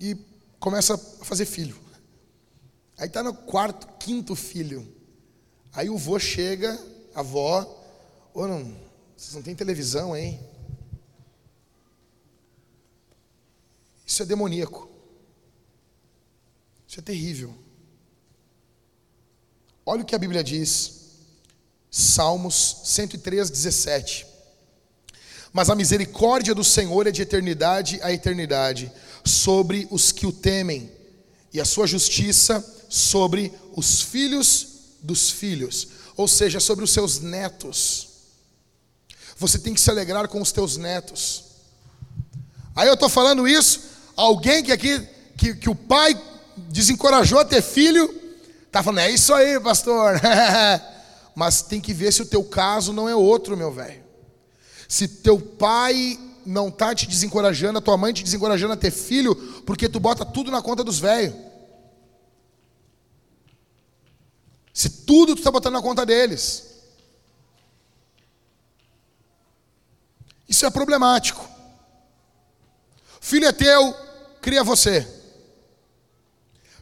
e 0.00 0.16
começa 0.58 0.94
a 0.94 0.98
fazer 1.24 1.46
filho. 1.46 1.76
Aí 2.96 3.06
está 3.06 3.22
no 3.22 3.32
quarto, 3.32 3.86
quinto 3.98 4.34
filho. 4.34 4.86
Aí 5.72 5.88
o 5.88 5.96
vô 5.96 6.18
chega, 6.18 6.78
a 7.14 7.20
avó, 7.20 7.84
ou 8.34 8.48
não, 8.48 8.76
vocês 9.16 9.34
não 9.34 9.42
têm 9.42 9.54
televisão, 9.54 10.16
hein? 10.16 10.40
Isso 14.06 14.22
é 14.22 14.26
demoníaco. 14.26 14.88
Isso 16.86 16.98
é 16.98 17.02
terrível. 17.02 17.54
Olha 19.90 20.02
o 20.02 20.04
que 20.04 20.14
a 20.14 20.18
Bíblia 20.18 20.44
diz. 20.44 20.92
Salmos 21.90 22.82
103, 22.84 23.48
17. 23.48 24.26
Mas 25.50 25.70
a 25.70 25.74
misericórdia 25.74 26.54
do 26.54 26.62
Senhor 26.62 27.06
é 27.06 27.10
de 27.10 27.22
eternidade 27.22 27.98
a 28.02 28.12
eternidade 28.12 28.92
sobre 29.24 29.88
os 29.90 30.12
que 30.12 30.26
o 30.26 30.32
temem, 30.32 30.92
e 31.54 31.58
a 31.58 31.64
sua 31.64 31.86
justiça 31.86 32.62
sobre 32.86 33.50
os 33.74 34.02
filhos 34.02 34.66
dos 35.00 35.30
filhos, 35.30 35.88
ou 36.18 36.28
seja, 36.28 36.60
sobre 36.60 36.84
os 36.84 36.92
seus 36.92 37.20
netos. 37.20 38.08
Você 39.38 39.58
tem 39.58 39.72
que 39.72 39.80
se 39.80 39.90
alegrar 39.90 40.28
com 40.28 40.42
os 40.42 40.52
teus 40.52 40.76
netos. 40.76 41.44
Aí 42.76 42.88
eu 42.88 42.94
estou 42.94 43.08
falando 43.08 43.48
isso, 43.48 43.80
alguém 44.14 44.62
que 44.62 44.70
aqui, 44.70 45.08
que, 45.34 45.54
que 45.54 45.70
o 45.70 45.74
pai 45.74 46.14
desencorajou 46.68 47.38
a 47.38 47.44
ter 47.46 47.62
filho, 47.62 48.17
está 48.68 48.82
falando, 48.82 49.00
é 49.00 49.10
isso 49.10 49.34
aí, 49.34 49.58
pastor. 49.58 50.20
Mas 51.34 51.62
tem 51.62 51.80
que 51.80 51.92
ver 51.92 52.12
se 52.12 52.22
o 52.22 52.26
teu 52.26 52.44
caso 52.44 52.92
não 52.92 53.08
é 53.08 53.14
outro, 53.14 53.56
meu 53.56 53.72
velho. 53.72 54.04
Se 54.86 55.08
teu 55.08 55.38
pai 55.40 56.18
não 56.44 56.68
está 56.68 56.94
te 56.94 57.06
desencorajando, 57.06 57.78
a 57.78 57.82
tua 57.82 57.96
mãe 57.96 58.12
te 58.12 58.24
desencorajando 58.24 58.72
a 58.72 58.76
ter 58.76 58.90
filho, 58.90 59.34
porque 59.66 59.88
tu 59.88 60.00
bota 60.00 60.24
tudo 60.24 60.50
na 60.50 60.62
conta 60.62 60.82
dos 60.82 60.98
velhos. 60.98 61.34
Se 64.72 64.88
tudo 64.88 65.34
tu 65.34 65.38
está 65.38 65.50
botando 65.50 65.74
na 65.74 65.82
conta 65.82 66.06
deles. 66.06 66.66
Isso 70.48 70.64
é 70.64 70.70
problemático. 70.70 71.46
Filho 73.20 73.46
é 73.46 73.52
teu, 73.52 73.94
cria 74.40 74.64
você. 74.64 75.17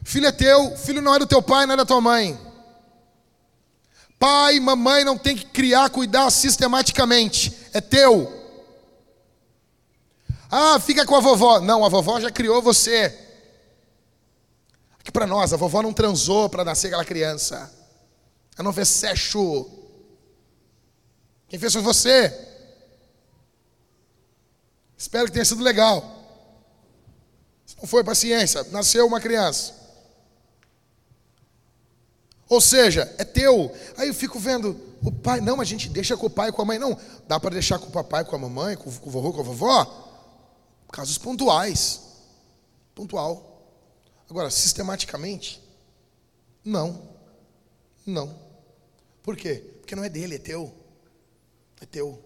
Filho 0.07 0.25
é 0.25 0.31
teu, 0.31 0.77
filho 0.77 1.01
não 1.01 1.13
é 1.13 1.19
do 1.19 1.27
teu 1.27 1.41
pai, 1.41 1.65
não 1.65 1.73
é 1.73 1.77
da 1.77 1.85
tua 1.85 1.99
mãe. 1.99 2.39
Pai, 4.17 4.57
mamãe 4.57 5.03
não 5.03 5.17
tem 5.17 5.35
que 5.35 5.43
criar, 5.43 5.89
cuidar 5.89 6.31
sistematicamente. 6.31 7.53
É 7.73 7.81
teu. 7.81 8.31
Ah, 10.49 10.79
fica 10.79 11.05
com 11.05 11.13
a 11.13 11.19
vovó. 11.19 11.59
Não, 11.59 11.83
a 11.83 11.89
vovó 11.89 12.21
já 12.21 12.31
criou 12.31 12.61
você. 12.61 13.13
Aqui 14.97 15.11
para 15.11 15.27
nós, 15.27 15.51
a 15.51 15.57
vovó 15.57 15.81
não 15.81 15.91
transou 15.91 16.47
para 16.47 16.63
nascer 16.63 16.87
aquela 16.87 17.03
criança. 17.03 17.69
Ela 18.55 18.63
não 18.63 18.71
fez 18.71 18.87
sexo. 18.87 19.69
Quem 21.49 21.59
fez 21.59 21.73
foi 21.73 21.81
você. 21.81 22.33
Espero 24.97 25.25
que 25.25 25.33
tenha 25.33 25.43
sido 25.43 25.61
legal. 25.61 26.01
Se 27.65 27.75
não 27.75 27.85
foi, 27.85 28.05
paciência. 28.05 28.63
Nasceu 28.71 29.05
uma 29.05 29.19
criança. 29.19 29.86
Ou 32.49 32.61
seja, 32.61 33.13
é 33.17 33.23
teu. 33.23 33.73
Aí 33.97 34.07
eu 34.07 34.13
fico 34.13 34.39
vendo 34.39 34.79
o 35.03 35.11
pai. 35.11 35.41
Não, 35.41 35.59
a 35.59 35.65
gente 35.65 35.89
deixa 35.89 36.15
com 36.15 36.27
o 36.27 36.29
pai 36.29 36.49
e 36.49 36.51
com 36.51 36.61
a 36.61 36.65
mãe. 36.65 36.79
Não, 36.79 36.97
dá 37.27 37.39
para 37.39 37.51
deixar 37.51 37.79
com 37.79 37.87
o 37.87 37.91
papai, 37.91 38.23
com 38.23 38.35
a 38.35 38.39
mamãe, 38.39 38.75
com 38.75 38.89
o 38.89 38.91
vovô, 38.91 39.33
com 39.33 39.41
a 39.41 39.43
vovó. 39.43 40.07
Casos 40.91 41.17
pontuais. 41.17 42.01
Pontual. 42.95 43.47
Agora, 44.29 44.49
sistematicamente, 44.49 45.61
não. 46.63 47.01
Não. 48.05 48.33
Por 49.23 49.37
quê? 49.37 49.63
Porque 49.79 49.95
não 49.95 50.03
é 50.03 50.09
dele, 50.09 50.35
é 50.35 50.39
teu. 50.39 50.73
É 51.81 51.85
teu. 51.85 52.21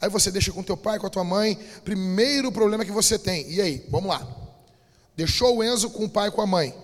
Aí 0.00 0.08
você 0.08 0.30
deixa 0.30 0.52
com 0.52 0.62
teu 0.62 0.76
pai, 0.76 0.98
com 0.98 1.06
a 1.06 1.10
tua 1.10 1.24
mãe. 1.24 1.56
Primeiro 1.84 2.50
problema 2.50 2.84
que 2.84 2.90
você 2.90 3.18
tem. 3.18 3.50
E 3.50 3.60
aí, 3.60 3.86
vamos 3.88 4.08
lá. 4.08 4.26
Deixou 5.16 5.56
o 5.56 5.64
Enzo 5.64 5.90
com 5.90 6.04
o 6.04 6.10
pai 6.10 6.28
e 6.28 6.32
com 6.32 6.40
a 6.40 6.46
mãe. 6.46 6.74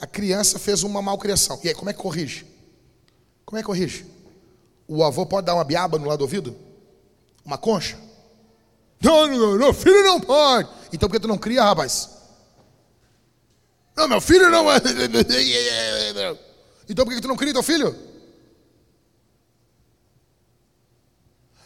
A 0.00 0.06
criança 0.06 0.58
fez 0.58 0.82
uma 0.82 1.00
malcriação. 1.00 1.58
E 1.64 1.68
aí, 1.68 1.74
como 1.74 1.90
é 1.90 1.92
que 1.92 1.98
corrige? 1.98 2.46
Como 3.44 3.58
é 3.58 3.62
que 3.62 3.66
corrige? 3.66 4.04
O 4.88 5.02
avô 5.02 5.24
pode 5.24 5.46
dar 5.46 5.54
uma 5.54 5.64
biaba 5.64 5.98
no 5.98 6.06
lado 6.06 6.18
do 6.18 6.22
ouvido? 6.22 6.56
Uma 7.44 7.56
concha? 7.56 7.96
Não, 9.00 9.26
não, 9.26 9.56
não, 9.56 9.72
filho 9.72 10.02
não 10.04 10.20
pode. 10.20 10.68
Então 10.92 11.08
por 11.08 11.14
que 11.14 11.20
tu 11.20 11.28
não 11.28 11.38
cria, 11.38 11.62
rapaz? 11.62 12.10
Não, 13.96 14.08
meu 14.08 14.20
filho 14.20 14.50
não. 14.50 14.64
Então 16.88 17.04
por 17.04 17.14
que 17.14 17.20
tu 17.20 17.28
não 17.28 17.36
cria 17.36 17.52
teu 17.52 17.62
filho? 17.62 17.94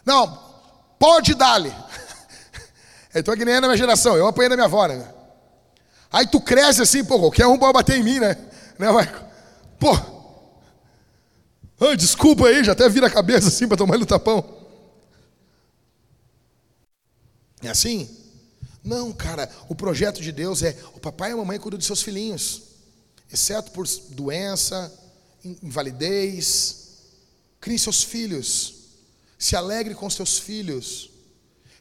Não, 0.04 0.38
pode 0.98 1.34
dar-lhe. 1.34 1.72
É 3.12 3.24
que 3.24 3.44
nem 3.44 3.56
é 3.56 3.60
na 3.60 3.66
minha 3.66 3.76
geração, 3.76 4.16
eu 4.16 4.24
apanhei 4.24 4.48
da 4.48 4.54
minha 4.54 4.66
avó, 4.66 4.86
né? 4.86 5.04
Aí 6.10 6.26
tu 6.26 6.40
cresce 6.40 6.82
assim, 6.82 7.04
pô, 7.04 7.18
qualquer 7.18 7.46
um 7.46 7.58
pode 7.58 7.72
bater 7.72 7.96
em 7.96 8.02
mim, 8.02 8.18
né? 8.18 8.36
né 8.78 8.90
Marco? 8.90 9.24
Pô, 9.78 9.94
ah, 11.80 11.94
desculpa 11.96 12.46
aí, 12.46 12.62
já 12.62 12.72
até 12.72 12.86
vira 12.90 13.06
a 13.06 13.10
cabeça 13.10 13.48
assim 13.48 13.66
para 13.66 13.76
tomar 13.76 13.96
no 13.96 14.04
tapão. 14.04 14.44
É 17.62 17.68
assim? 17.68 18.08
Não, 18.84 19.12
cara, 19.12 19.50
o 19.68 19.74
projeto 19.74 20.20
de 20.20 20.30
Deus 20.30 20.62
é 20.62 20.76
o 20.94 21.00
papai 21.00 21.30
e 21.30 21.32
a 21.32 21.36
mamãe 21.36 21.58
cuidam 21.58 21.78
dos 21.78 21.86
seus 21.86 22.02
filhinhos, 22.02 22.62
exceto 23.32 23.70
por 23.70 23.86
doença, 24.10 24.92
invalidez. 25.62 26.78
Crie 27.60 27.78
seus 27.78 28.02
filhos, 28.02 28.74
se 29.38 29.54
alegre 29.54 29.94
com 29.94 30.08
seus 30.08 30.38
filhos, 30.38 31.10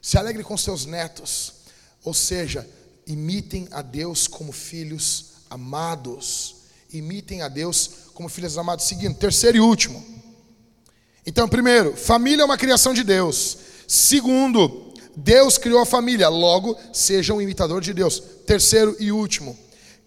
se 0.00 0.18
alegre 0.18 0.44
com 0.44 0.56
seus 0.56 0.84
netos. 0.84 1.54
Ou 2.04 2.12
seja, 2.12 2.68
imitem 3.10 3.66
a 3.72 3.82
Deus 3.82 4.28
como 4.28 4.52
filhos 4.52 5.32
amados. 5.50 6.56
Imitem 6.92 7.42
a 7.42 7.48
Deus 7.48 7.90
como 8.14 8.28
filhos 8.28 8.56
amados. 8.56 8.84
Seguindo, 8.84 9.16
terceiro 9.16 9.56
e 9.56 9.60
último. 9.60 10.04
Então, 11.26 11.48
primeiro, 11.48 11.96
família 11.96 12.42
é 12.42 12.44
uma 12.44 12.56
criação 12.56 12.94
de 12.94 13.02
Deus. 13.02 13.58
Segundo, 13.86 14.94
Deus 15.16 15.58
criou 15.58 15.80
a 15.80 15.86
família, 15.86 16.28
logo 16.28 16.76
seja 16.92 17.34
um 17.34 17.40
imitador 17.40 17.80
de 17.80 17.92
Deus. 17.92 18.22
Terceiro 18.46 18.96
e 19.00 19.10
último, 19.10 19.58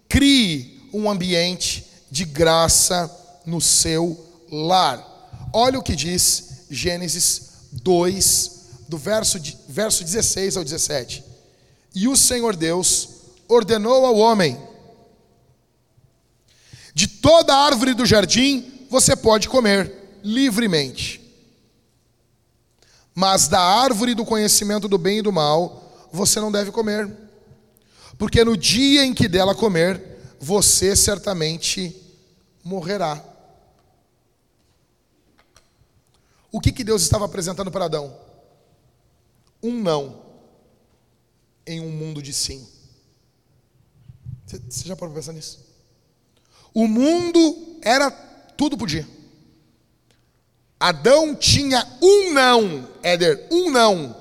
crie 0.07 0.89
um 0.93 1.09
ambiente 1.09 1.85
de 2.09 2.23
graça 2.23 3.11
no 3.45 3.59
seu 3.59 4.17
lar. 4.49 5.49
Olha 5.51 5.77
o 5.77 5.83
que 5.83 5.95
diz 5.95 6.65
Gênesis 6.69 7.49
2, 7.73 8.51
do 8.87 8.97
verso, 8.97 9.39
verso 9.67 10.03
16 10.03 10.57
ao 10.57 10.63
17. 10.63 11.32
E 11.93 12.07
o 12.07 12.15
Senhor 12.15 12.55
Deus 12.55 13.09
ordenou 13.47 14.05
ao 14.05 14.17
homem: 14.17 14.59
De 16.93 17.07
toda 17.07 17.55
árvore 17.55 17.93
do 17.93 18.05
jardim 18.05 18.87
você 18.89 19.15
pode 19.15 19.49
comer 19.49 20.19
livremente 20.23 21.23
mas 23.15 23.47
da 23.47 23.59
árvore 23.59 24.15
do 24.15 24.25
conhecimento 24.25 24.87
do 24.87 24.97
bem 24.97 25.19
e 25.19 25.21
do 25.21 25.31
mal 25.31 25.81
você 26.11 26.39
não 26.39 26.51
deve 26.51 26.71
comer, 26.71 27.11
porque 28.19 28.43
no 28.43 28.55
dia 28.55 29.03
em 29.03 29.15
que 29.15 29.27
dela 29.27 29.55
comer, 29.55 30.35
você 30.39 30.95
certamente 30.95 31.99
morrerá. 32.63 33.23
O 36.51 36.61
que, 36.61 36.71
que 36.71 36.83
Deus 36.83 37.01
estava 37.01 37.25
apresentando 37.25 37.71
para 37.71 37.85
Adão? 37.85 38.15
Um 39.61 39.81
não 39.81 40.21
em 41.65 41.79
um 41.79 41.89
mundo 41.89 42.21
de 42.21 42.33
sim. 42.33 42.67
Você 44.45 44.87
já 44.87 44.95
para 44.95 45.09
pensar 45.09 45.33
nisso? 45.33 45.59
O 46.73 46.87
mundo 46.87 47.77
era 47.81 48.11
tudo 48.11 48.77
podia. 48.77 49.07
Adão 50.79 51.33
tinha 51.33 51.87
um 52.01 52.33
não, 52.33 52.89
Éder, 53.01 53.47
um 53.49 53.71
não, 53.71 54.15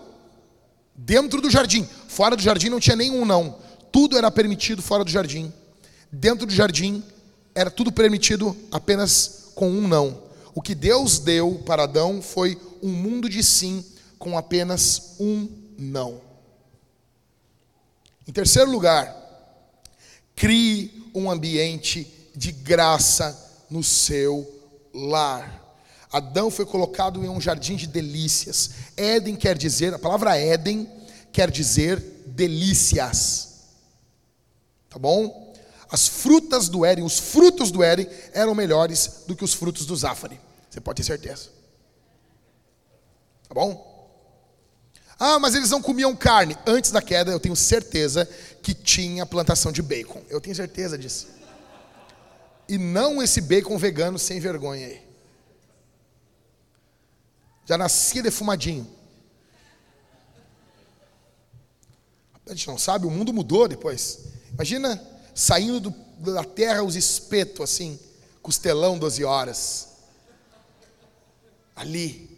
dentro 0.94 1.40
do 1.40 1.50
jardim. 1.50 1.84
Fora 2.06 2.36
do 2.36 2.42
jardim 2.42 2.68
não 2.68 2.78
tinha 2.78 2.94
nenhum 2.94 3.24
não. 3.24 3.58
Tudo 3.90 4.16
era 4.16 4.30
permitido 4.30 4.80
fora 4.80 5.04
do 5.04 5.10
jardim. 5.10 5.52
Dentro 6.10 6.46
do 6.46 6.52
jardim 6.52 7.02
era 7.54 7.70
tudo 7.70 7.90
permitido 7.90 8.56
apenas 8.70 9.50
com 9.54 9.68
um 9.68 9.88
não. 9.88 10.22
O 10.54 10.62
que 10.62 10.74
Deus 10.74 11.18
deu 11.18 11.62
para 11.66 11.84
Adão 11.84 12.22
foi 12.22 12.58
um 12.82 12.90
mundo 12.90 13.28
de 13.28 13.42
sim 13.42 13.84
com 14.18 14.38
apenas 14.38 15.16
um 15.18 15.48
não. 15.78 16.20
Em 18.26 18.32
terceiro 18.32 18.70
lugar, 18.70 19.14
crie 20.36 21.10
um 21.14 21.30
ambiente 21.30 22.30
de 22.34 22.52
graça 22.52 23.64
no 23.68 23.82
seu 23.82 24.48
lar. 24.94 25.60
Adão 26.12 26.50
foi 26.50 26.66
colocado 26.66 27.24
em 27.24 27.28
um 27.28 27.40
jardim 27.40 27.74
de 27.74 27.86
delícias. 27.86 28.70
Éden 28.96 29.34
quer 29.34 29.56
dizer, 29.56 29.94
a 29.94 29.98
palavra 29.98 30.36
Éden 30.36 30.88
quer 31.32 31.50
dizer 31.50 31.98
delícias. 32.26 33.52
Tá 34.88 34.98
bom? 34.98 35.52
As 35.90 36.06
frutas 36.06 36.68
do 36.68 36.84
Éden, 36.84 37.04
os 37.04 37.18
frutos 37.18 37.70
do 37.70 37.82
Éden 37.82 38.06
eram 38.32 38.54
melhores 38.54 39.24
do 39.26 39.34
que 39.34 39.44
os 39.44 39.54
frutos 39.54 39.84
do 39.86 39.96
Zafari. 39.96 40.40
Você 40.70 40.80
pode 40.80 40.98
ter 40.98 41.04
certeza. 41.04 41.50
Tá 43.48 43.54
bom? 43.54 43.91
Ah, 45.24 45.38
mas 45.38 45.54
eles 45.54 45.70
não 45.70 45.80
comiam 45.80 46.16
carne. 46.16 46.58
Antes 46.66 46.90
da 46.90 47.00
queda, 47.00 47.30
eu 47.30 47.38
tenho 47.38 47.54
certeza 47.54 48.28
que 48.60 48.74
tinha 48.74 49.24
plantação 49.24 49.70
de 49.70 49.80
bacon. 49.80 50.20
Eu 50.28 50.40
tenho 50.40 50.56
certeza 50.56 50.98
disso. 50.98 51.28
E 52.68 52.76
não 52.76 53.22
esse 53.22 53.40
bacon 53.40 53.78
vegano 53.78 54.18
sem 54.18 54.40
vergonha 54.40 54.84
aí. 54.84 55.00
Já 57.64 57.78
nascia 57.78 58.20
defumadinho. 58.20 58.84
A 62.44 62.50
gente 62.50 62.66
não 62.66 62.76
sabe, 62.76 63.06
o 63.06 63.10
mundo 63.10 63.32
mudou 63.32 63.68
depois. 63.68 64.24
Imagina, 64.52 65.00
saindo 65.32 65.78
do, 65.78 66.32
da 66.32 66.42
terra 66.42 66.82
os 66.82 66.96
espetos, 66.96 67.60
assim, 67.60 67.96
costelão 68.42 68.98
12 68.98 69.22
horas. 69.22 69.88
Ali. 71.76 72.28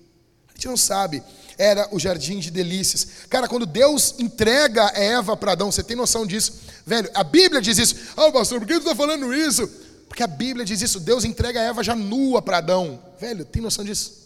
A 0.49 0.53
gente 0.53 0.68
não 0.68 0.76
sabe. 0.76 1.22
Era 1.57 1.89
o 1.93 1.99
jardim 1.99 2.39
de 2.39 2.51
delícias. 2.51 3.07
Cara, 3.29 3.47
quando 3.47 3.67
Deus 3.67 4.15
entrega 4.19 4.91
Eva 4.95 5.37
para 5.37 5.53
Adão, 5.53 5.71
você 5.71 5.83
tem 5.83 5.97
noção 5.97 6.27
disso? 6.27 6.61
Velho, 6.85 7.11
a 7.15 7.23
Bíblia 7.23 7.61
diz 7.61 7.79
isso. 7.79 7.97
Ah, 8.17 8.27
oh, 8.27 8.33
pastor, 8.33 8.59
por 8.59 8.67
que 8.67 8.75
tu 8.75 8.81
está 8.81 8.95
falando 8.95 9.33
isso? 9.33 9.69
Porque 10.09 10.23
a 10.23 10.27
Bíblia 10.27 10.65
diz 10.65 10.81
isso. 10.83 11.01
Deus 11.01 11.25
entrega 11.25 11.61
Eva 11.61 11.83
já 11.83 11.95
nua 11.95 12.43
para 12.43 12.59
Adão. 12.59 13.01
Velho, 13.21 13.45
tem 13.45 13.63
noção 13.63 13.85
disso? 13.85 14.25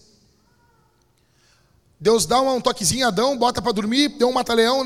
Deus 2.00 2.26
dá 2.26 2.40
um 2.40 2.60
toquezinho 2.60 3.04
a 3.04 3.08
Adão, 3.08 3.36
bota 3.36 3.60
para 3.60 3.72
dormir, 3.72 4.08
deu 4.10 4.28
um 4.28 4.32
mata-leão, 4.32 4.82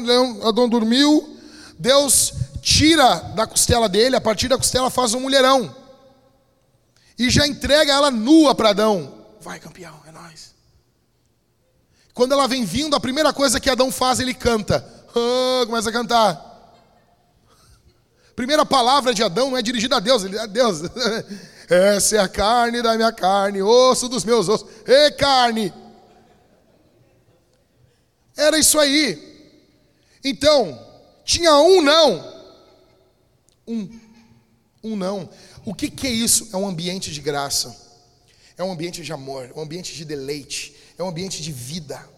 Adão 0.47 0.69
dormiu. 0.69 1.37
Deus 1.79 2.33
tira 2.63 3.17
da 3.35 3.47
costela 3.47 3.89
dele, 3.89 4.17
a 4.17 4.21
partir 4.21 4.49
da 4.49 4.57
costela 4.57 4.91
faz 4.91 5.13
um 5.13 5.21
mulherão. 5.21 5.75
E 7.19 7.29
já 7.29 7.47
entrega 7.47 7.93
ela 7.93 8.11
nua 8.11 8.55
para 8.55 8.71
Adão. 8.71 9.13
Vai, 9.41 9.61
campeão, 9.61 10.01
é 10.07 10.13
nós. 10.13 10.52
Quando 12.15 12.33
ela 12.33 12.47
vem 12.47 12.65
vindo, 12.65 12.95
a 12.95 13.01
primeira 13.01 13.33
coisa 13.33 13.59
que 13.59 13.71
Adão 13.71 13.91
faz, 13.91 14.21
ele 14.21 14.35
canta. 14.35 14.87
Oh, 15.15 15.67
começa 15.67 15.89
a 15.89 15.93
cantar. 15.93 16.53
Primeira 18.35 18.65
palavra 18.65 19.15
de 19.15 19.23
Adão 19.23 19.51
não 19.51 19.59
é 19.59 19.63
dirigida 19.63 19.97
a 19.97 20.01
Deus, 20.01 20.25
ele 20.25 20.37
é 20.37 20.41
a 20.41 20.47
Deus. 20.47 20.81
Essa 21.69 22.17
é 22.17 22.19
a 22.19 22.29
carne 22.29 22.83
da 22.83 22.95
minha 22.97 23.13
carne, 23.13 23.63
osso 23.63 24.09
dos 24.09 24.25
meus 24.25 24.49
ossos. 24.49 24.69
Ei, 24.87 25.11
carne! 25.13 25.73
Era 28.37 28.59
isso 28.59 28.79
aí. 28.79 29.33
Então, 30.25 30.79
tinha 31.25 31.55
um 31.59 31.81
não. 31.83 32.43
Um. 33.67 34.01
Um 34.83 34.97
não. 34.97 35.29
O 35.65 35.75
que, 35.75 35.91
que 35.91 36.07
é 36.07 36.11
isso? 36.11 36.49
É 36.53 36.57
um 36.57 36.67
ambiente 36.67 37.11
de 37.11 37.21
graça. 37.21 37.81
É 38.57 38.63
um 38.63 38.73
ambiente 38.73 39.03
de 39.03 39.13
amor, 39.13 39.51
é 39.55 39.59
um 39.59 39.63
ambiente 39.63 39.95
de 39.95 40.05
deleite, 40.05 40.77
é 40.99 41.03
um 41.03 41.09
ambiente 41.09 41.43
de 41.43 41.53
vida. 41.53 42.09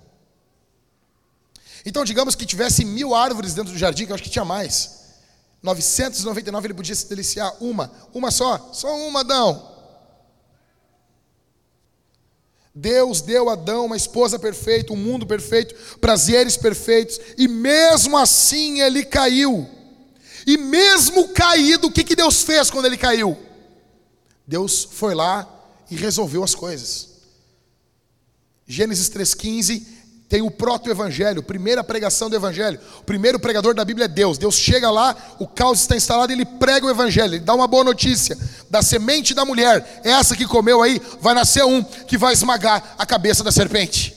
Então, 1.86 2.04
digamos 2.04 2.34
que 2.34 2.46
tivesse 2.46 2.84
mil 2.84 3.14
árvores 3.14 3.54
dentro 3.54 3.72
do 3.72 3.78
jardim, 3.78 4.06
que 4.06 4.12
eu 4.12 4.14
acho 4.14 4.24
que 4.24 4.30
tinha 4.30 4.44
mais. 4.44 5.04
999 5.62 6.66
ele 6.66 6.74
podia 6.74 6.94
se 6.94 7.08
deliciar 7.08 7.54
uma, 7.60 7.90
uma 8.12 8.30
só, 8.30 8.70
só 8.72 8.94
uma, 8.96 9.20
Adão. 9.20 9.72
Deus 12.74 13.20
deu 13.20 13.48
a 13.48 13.52
Adão 13.52 13.86
uma 13.86 13.96
esposa 13.96 14.38
perfeita, 14.38 14.92
um 14.92 14.96
mundo 14.96 15.26
perfeito, 15.26 15.74
prazeres 15.98 16.56
perfeitos, 16.56 17.20
e 17.38 17.46
mesmo 17.46 18.16
assim 18.16 18.80
ele 18.80 19.04
caiu. 19.04 19.68
E 20.46 20.58
mesmo 20.58 21.28
caído, 21.28 21.86
o 21.86 21.92
que, 21.92 22.04
que 22.04 22.16
Deus 22.16 22.42
fez 22.42 22.70
quando 22.70 22.86
ele 22.86 22.98
caiu? 22.98 23.38
Deus 24.46 24.86
foi 24.90 25.14
lá 25.14 25.48
e 25.90 25.96
resolveu 25.96 26.44
as 26.44 26.54
coisas. 26.54 27.13
Gênesis 28.66 29.10
3,15 29.10 29.94
tem 30.28 30.42
o 30.42 30.50
proto-evangelho, 30.50 31.42
primeira 31.42 31.84
pregação 31.84 32.30
do 32.30 32.34
evangelho. 32.34 32.80
O 32.98 33.04
primeiro 33.04 33.38
pregador 33.38 33.74
da 33.74 33.84
Bíblia 33.84 34.06
é 34.06 34.08
Deus. 34.08 34.38
Deus 34.38 34.56
chega 34.56 34.90
lá, 34.90 35.14
o 35.38 35.46
caos 35.46 35.80
está 35.80 35.94
instalado 35.94 36.32
ele 36.32 36.44
prega 36.44 36.86
o 36.86 36.90
evangelho. 36.90 37.34
Ele 37.34 37.44
dá 37.44 37.54
uma 37.54 37.68
boa 37.68 37.84
notícia. 37.84 38.36
Da 38.70 38.82
semente 38.82 39.34
da 39.34 39.44
mulher, 39.44 40.00
essa 40.02 40.34
que 40.34 40.46
comeu 40.46 40.82
aí, 40.82 41.00
vai 41.20 41.34
nascer 41.34 41.64
um 41.64 41.82
que 41.82 42.18
vai 42.18 42.32
esmagar 42.32 42.96
a 42.98 43.06
cabeça 43.06 43.44
da 43.44 43.52
serpente. 43.52 44.12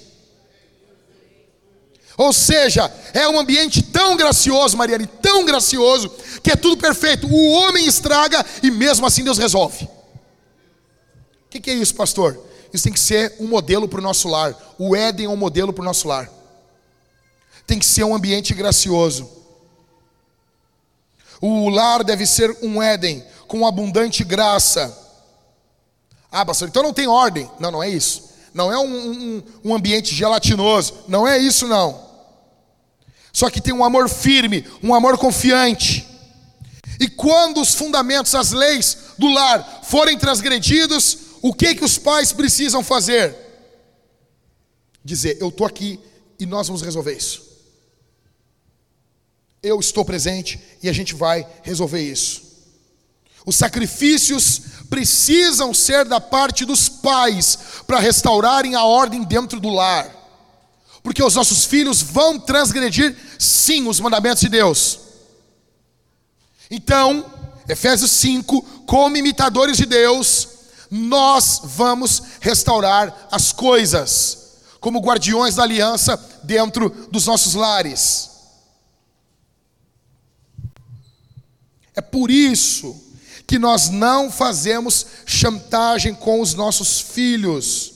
Ou 2.17 2.33
seja, 2.33 2.91
é 3.13 3.27
um 3.27 3.37
ambiente 3.37 3.83
tão 3.83 4.17
gracioso, 4.17 4.75
Mariane, 4.75 5.05
tão 5.05 5.45
gracioso, 5.45 6.09
que 6.41 6.49
é 6.49 6.55
tudo 6.55 6.77
perfeito. 6.77 7.27
O 7.27 7.51
homem 7.51 7.85
estraga 7.85 8.43
e 8.63 8.71
mesmo 8.71 9.05
assim 9.05 9.23
Deus 9.23 9.37
resolve. 9.37 9.83
O 9.85 11.49
que, 11.49 11.59
que 11.59 11.69
é 11.69 11.75
isso, 11.75 11.93
pastor? 11.93 12.43
Isso 12.77 12.83
tem 12.83 12.93
que 12.93 12.99
ser 12.99 13.33
um 13.39 13.47
modelo 13.47 13.87
para 13.87 13.97
o 13.97 14.03
nosso 14.03 14.27
lar. 14.27 14.55
O 14.77 14.95
Éden 14.95 15.25
é 15.25 15.29
um 15.29 15.35
modelo 15.35 15.73
para 15.73 15.81
o 15.81 15.85
nosso 15.85 16.07
lar. 16.07 16.29
Tem 17.65 17.79
que 17.79 17.85
ser 17.87 18.03
um 18.03 18.13
ambiente 18.13 18.53
gracioso. 18.53 19.27
O 21.41 21.69
lar 21.69 22.03
deve 22.03 22.27
ser 22.27 22.55
um 22.61 22.79
Éden 22.79 23.25
com 23.47 23.65
abundante 23.65 24.23
graça. 24.23 24.95
Ah, 26.31 26.45
pastor, 26.45 26.67
então 26.67 26.83
não 26.83 26.93
tem 26.93 27.07
ordem. 27.07 27.49
Não, 27.59 27.71
não 27.71 27.81
é 27.81 27.89
isso. 27.89 28.29
Não 28.53 28.71
é 28.71 28.77
um, 28.77 28.95
um, 28.95 29.43
um 29.65 29.73
ambiente 29.73 30.13
gelatinoso. 30.13 30.99
Não 31.07 31.27
é 31.27 31.39
isso, 31.39 31.65
não. 31.65 32.05
Só 33.33 33.49
que 33.49 33.59
tem 33.59 33.73
um 33.73 33.83
amor 33.83 34.07
firme, 34.07 34.63
um 34.83 34.93
amor 34.93 35.17
confiante. 35.17 36.07
E 36.99 37.07
quando 37.07 37.59
os 37.59 37.73
fundamentos, 37.73 38.35
as 38.35 38.51
leis 38.51 38.97
do 39.17 39.27
lar 39.31 39.81
forem 39.81 40.15
transgredidos, 40.15 41.25
o 41.47 41.53
que 41.53 41.75
que 41.75 41.85
os 41.85 41.97
pais 41.97 42.31
precisam 42.31 42.83
fazer? 42.83 43.35
Dizer, 45.03 45.37
eu 45.39 45.49
estou 45.49 45.65
aqui 45.65 45.99
e 46.37 46.45
nós 46.45 46.67
vamos 46.67 46.81
resolver 46.81 47.15
isso. 47.15 47.47
Eu 49.63 49.79
estou 49.79 50.03
presente 50.03 50.59
e 50.83 50.89
a 50.89 50.93
gente 50.93 51.15
vai 51.15 51.47
resolver 51.63 52.01
isso. 52.01 52.43
Os 53.45 53.55
sacrifícios 53.55 54.61
precisam 54.89 55.73
ser 55.73 56.03
da 56.03 56.19
parte 56.19 56.65
dos 56.65 56.89
pais 56.89 57.57
para 57.87 57.99
restaurarem 57.99 58.75
a 58.75 58.83
ordem 58.83 59.23
dentro 59.23 59.59
do 59.59 59.69
lar. 59.69 60.13
Porque 61.01 61.23
os 61.23 61.35
nossos 61.35 61.63
filhos 61.63 62.01
vão 62.01 62.37
transgredir, 62.37 63.15
sim, 63.39 63.87
os 63.87 64.01
mandamentos 64.01 64.41
de 64.41 64.49
Deus. 64.49 64.99
Então, 66.69 67.25
Efésios 67.69 68.11
5, 68.11 68.61
como 68.85 69.15
imitadores 69.15 69.77
de 69.77 69.85
Deus, 69.85 70.56
nós 70.89 71.61
vamos 71.63 72.21
restaurar 72.39 73.27
as 73.31 73.51
coisas, 73.51 74.57
como 74.79 74.99
guardiões 74.99 75.55
da 75.55 75.63
aliança 75.63 76.17
dentro 76.43 76.89
dos 77.11 77.25
nossos 77.25 77.53
lares. 77.53 78.29
É 81.95 82.01
por 82.01 82.29
isso 82.29 82.95
que 83.47 83.57
nós 83.57 83.89
não 83.89 84.29
fazemos 84.31 85.05
chantagem 85.25 86.13
com 86.13 86.41
os 86.41 86.53
nossos 86.53 86.99
filhos, 86.99 87.93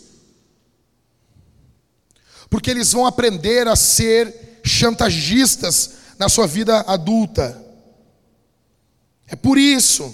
porque 2.49 2.71
eles 2.71 2.91
vão 2.91 3.05
aprender 3.05 3.67
a 3.67 3.75
ser 3.75 4.59
chantagistas 4.63 5.91
na 6.17 6.27
sua 6.29 6.47
vida 6.47 6.81
adulta. 6.81 7.59
É 9.27 9.35
por 9.35 9.57
isso 9.57 10.13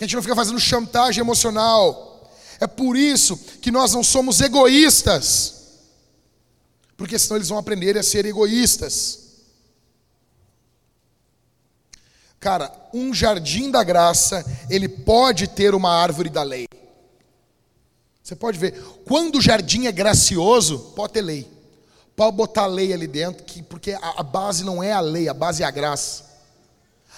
que 0.00 0.04
a 0.04 0.06
gente 0.06 0.16
não 0.16 0.22
fica 0.22 0.34
fazendo 0.34 0.58
chantagem 0.58 1.20
emocional. 1.20 2.26
É 2.58 2.66
por 2.66 2.96
isso 2.96 3.36
que 3.60 3.70
nós 3.70 3.92
não 3.92 4.02
somos 4.02 4.40
egoístas, 4.40 5.82
porque 6.96 7.18
senão 7.18 7.36
eles 7.36 7.50
vão 7.50 7.58
aprender 7.58 7.98
a 7.98 8.02
ser 8.02 8.24
egoístas. 8.24 9.18
Cara, 12.38 12.72
um 12.94 13.12
jardim 13.12 13.70
da 13.70 13.84
graça, 13.84 14.42
ele 14.70 14.88
pode 14.88 15.46
ter 15.48 15.74
uma 15.74 15.92
árvore 15.92 16.30
da 16.30 16.42
lei. 16.42 16.66
Você 18.22 18.34
pode 18.34 18.58
ver, 18.58 18.82
quando 19.04 19.36
o 19.36 19.42
jardim 19.42 19.84
é 19.84 19.92
gracioso, 19.92 20.78
pode 20.96 21.12
ter 21.12 21.20
lei. 21.20 21.46
Pode 22.16 22.38
botar 22.38 22.64
lei 22.64 22.94
ali 22.94 23.06
dentro, 23.06 23.44
que, 23.44 23.62
porque 23.62 23.92
a, 23.92 24.20
a 24.20 24.22
base 24.22 24.64
não 24.64 24.82
é 24.82 24.92
a 24.92 25.00
lei, 25.00 25.28
a 25.28 25.34
base 25.34 25.62
é 25.62 25.66
a 25.66 25.70
graça. 25.70 26.29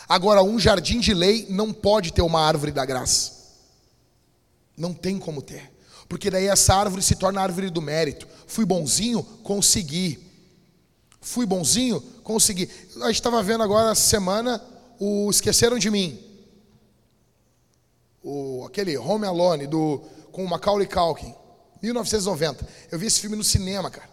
Agora, 0.08 0.42
um 0.42 0.58
jardim 0.58 1.00
de 1.00 1.14
lei 1.14 1.46
não 1.48 1.72
pode 1.72 2.12
ter 2.12 2.22
uma 2.22 2.40
árvore 2.40 2.72
da 2.72 2.84
graça. 2.84 3.32
Não 4.76 4.92
tem 4.92 5.18
como 5.18 5.42
ter. 5.42 5.70
Porque 6.08 6.30
daí 6.30 6.46
essa 6.46 6.74
árvore 6.74 7.02
se 7.02 7.16
torna 7.16 7.40
a 7.40 7.44
árvore 7.44 7.70
do 7.70 7.80
mérito. 7.80 8.28
Fui 8.46 8.64
bonzinho, 8.64 9.22
consegui. 9.42 10.18
Fui 11.20 11.46
bonzinho, 11.46 12.00
consegui. 12.22 12.68
A 12.96 13.06
gente 13.06 13.14
estava 13.16 13.42
vendo 13.42 13.62
agora 13.62 13.92
essa 13.92 14.08
semana 14.08 14.62
o 14.98 15.30
Esqueceram 15.30 15.78
de 15.78 15.90
Mim. 15.90 16.18
O, 18.22 18.64
aquele 18.66 18.96
Home 18.98 19.26
Alone 19.26 19.66
do, 19.66 20.02
com 20.30 20.44
o 20.44 20.48
Macaulay 20.48 20.86
Culkin. 20.86 21.34
1990. 21.82 22.68
Eu 22.90 22.98
vi 22.98 23.06
esse 23.06 23.20
filme 23.20 23.36
no 23.36 23.42
cinema, 23.42 23.90
cara. 23.90 24.11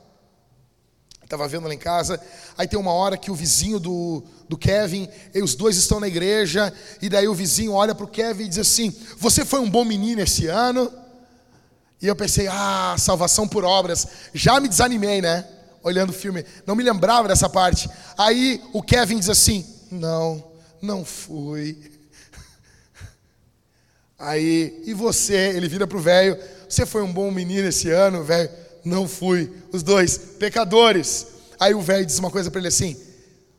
Estava 1.30 1.48
vendo 1.48 1.68
lá 1.68 1.74
em 1.76 1.78
casa. 1.78 2.20
Aí 2.58 2.68
tem 2.68 2.80
uma 2.80 2.92
hora 2.92 3.16
que 3.16 3.30
o 3.30 3.36
vizinho 3.36 3.80
do, 3.80 4.24
do 4.50 4.58
Kevin, 4.58 5.08
e 5.32 5.44
os 5.44 5.54
dois 5.54 5.78
estão 5.78 6.00
na 6.00 6.08
igreja, 6.08 6.74
e 7.00 7.08
daí 7.08 7.28
o 7.28 7.36
vizinho 7.36 7.74
olha 7.74 7.94
para 7.94 8.04
o 8.04 8.08
Kevin 8.08 8.46
e 8.46 8.48
diz 8.48 8.58
assim: 8.58 8.92
Você 9.20 9.46
foi 9.46 9.60
um 9.60 9.70
bom 9.70 9.86
menino 9.86 10.22
esse 10.22 10.48
ano? 10.48 10.92
E 12.02 12.08
eu 12.08 12.16
pensei: 12.16 12.48
Ah, 12.48 12.96
salvação 12.98 13.48
por 13.48 13.64
obras. 13.64 14.08
Já 14.34 14.60
me 14.60 14.68
desanimei, 14.68 15.22
né? 15.22 15.46
Olhando 15.84 16.10
o 16.10 16.14
filme. 16.14 16.44
Não 16.66 16.76
me 16.76 16.82
lembrava 16.82 17.28
dessa 17.28 17.48
parte. 17.48 17.88
Aí 18.18 18.60
o 18.74 18.82
Kevin 18.82 19.20
diz 19.20 19.30
assim: 19.30 19.64
Não, 19.92 20.44
não 20.82 21.06
fui. 21.06 21.78
Aí, 24.18 24.82
e 24.84 24.96
você? 24.96 25.36
Ele 25.36 25.68
vira 25.68 25.86
para 25.86 25.98
o 26.00 26.02
velho: 26.02 26.40
Você 26.68 26.88
foi 26.88 27.04
um 27.04 27.14
bom 27.14 27.30
menino 27.30 27.68
esse 27.68 27.92
ano, 27.92 28.24
velho? 28.24 28.50
Não 28.84 29.08
fui. 29.08 29.52
Os 29.72 29.84
dois, 29.84 30.18
pecadores. 30.18 31.28
Aí 31.60 31.74
o 31.74 31.82
velho 31.82 32.06
diz 32.06 32.20
uma 32.20 32.32
coisa 32.32 32.50
para 32.50 32.60
ele 32.60 32.68
assim: 32.68 32.98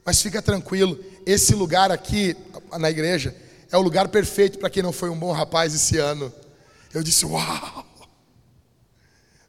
Mas 0.05 0.23
fica 0.23 0.41
tranquilo, 0.41 0.99
esse 1.27 1.55
lugar 1.55 1.91
aqui, 1.91 2.37
na 2.79 2.91
igreja, 2.91 3.35
é 3.71 3.77
o 3.77 3.83
lugar 3.83 4.09
perfeito 4.09 4.59
para 4.59 4.71
quem 4.71 4.83
não 4.83 4.93
foi 4.93 5.11
um 5.11 5.19
bom 5.19 5.33
rapaz 5.33 5.75
esse 5.75 5.99
ano. 5.99 6.33
Eu 6.93 7.03
disse: 7.03 7.27
Uau! 7.27 7.87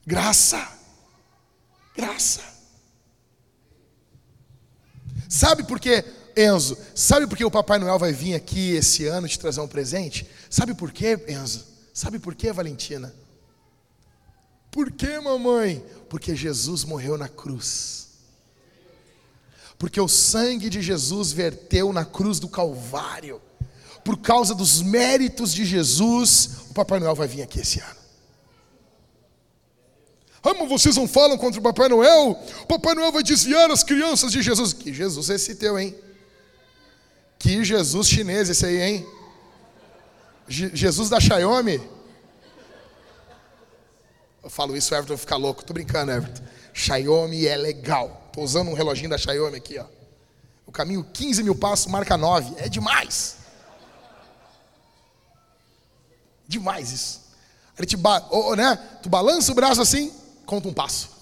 Graça! 0.06 0.68
Graça! 1.96 2.42
Sabe 5.30 5.64
por 5.64 5.80
quê, 5.80 6.04
Enzo? 6.36 6.78
Sabe 6.94 7.26
por 7.26 7.38
que 7.38 7.46
o 7.46 7.52
Papai 7.52 7.80
Noel 7.80 7.98
vai 7.98 8.12
vir 8.12 8.36
aqui 8.36 8.76
esse 8.76 9.06
ano 9.08 9.28
te 9.28 9.40
trazer 9.40 9.62
um 9.62 9.68
presente? 9.68 10.28
Sabe 10.50 10.74
por 10.74 10.92
quê, 10.92 11.18
Enzo? 11.28 11.66
Sabe 11.94 12.20
por 12.20 12.36
quê, 12.36 12.52
Valentina? 12.52 13.14
Por 14.72 14.90
quê, 14.90 15.20
mamãe? 15.20 15.86
Porque 16.10 16.34
Jesus 16.34 16.86
morreu 16.86 17.18
na 17.18 17.28
cruz. 17.28 18.08
Porque 19.78 20.00
o 20.00 20.08
sangue 20.08 20.70
de 20.70 20.82
Jesus 20.82 21.34
verteu 21.34 21.92
na 21.92 22.06
cruz 22.06 22.40
do 22.40 22.48
Calvário. 22.48 23.42
Por 24.04 24.18
causa 24.18 24.56
dos 24.56 24.82
méritos 24.82 25.54
de 25.54 25.66
Jesus, 25.66 26.52
o 26.70 26.74
Papai 26.74 27.00
Noel 27.00 27.16
vai 27.16 27.28
vir 27.28 27.42
aqui 27.42 27.60
esse 27.60 27.80
ano. 27.80 28.02
Ah, 30.44 30.54
vocês 30.66 30.96
não 30.96 31.08
falam 31.08 31.38
contra 31.38 31.60
o 31.60 31.64
Papai 31.64 31.88
Noel? 31.88 32.40
O 32.64 32.66
Papai 32.66 32.96
Noel 32.96 33.12
vai 33.12 33.22
desviar 33.22 33.70
as 33.70 33.84
crianças 33.84 34.32
de 34.32 34.42
Jesus. 34.42 34.74
Que 34.74 34.94
Jesus 34.94 35.30
é 35.30 35.36
esse 35.36 35.56
teu, 35.56 35.78
hein? 35.78 35.96
Que 37.38 37.64
Jesus 37.64 38.08
chinês 38.08 38.50
esse 38.50 38.66
aí, 38.66 38.82
hein? 38.82 39.08
Jesus 40.48 41.10
da 41.10 41.20
Xiaomi? 41.20 41.82
Eu 44.44 44.50
falo 44.50 44.76
isso, 44.76 44.94
o 44.94 44.98
Everton 44.98 45.14
vai 45.14 45.18
ficar 45.18 45.36
louco. 45.38 45.64
Tô 45.64 45.74
brincando, 45.74 46.12
Everton. 46.12 46.44
Xiaomi 46.74 47.46
é 47.46 47.58
legal. 47.58 48.30
Tô 48.34 48.42
usando 48.42 48.70
um 48.70 48.74
reloginho 48.74 49.10
da 49.10 49.18
Xiaomi 49.18 49.58
aqui, 49.58 49.78
ó. 49.78 49.86
O 50.66 50.72
caminho 50.72 51.04
15 51.04 51.44
mil 51.44 51.56
passos, 51.56 51.88
marca 51.88 52.18
9. 52.18 52.56
É 52.58 52.70
demais. 52.70 53.38
Demais 56.48 56.92
isso. 56.92 57.22
Ele 57.78 57.96
ba 57.98 58.20
né? 58.56 58.76
Tu 59.02 59.10
balança 59.10 59.52
o 59.52 59.56
braço 59.56 59.82
assim, 59.82 60.14
conta 60.46 60.68
um 60.68 60.74
passo. 60.74 61.10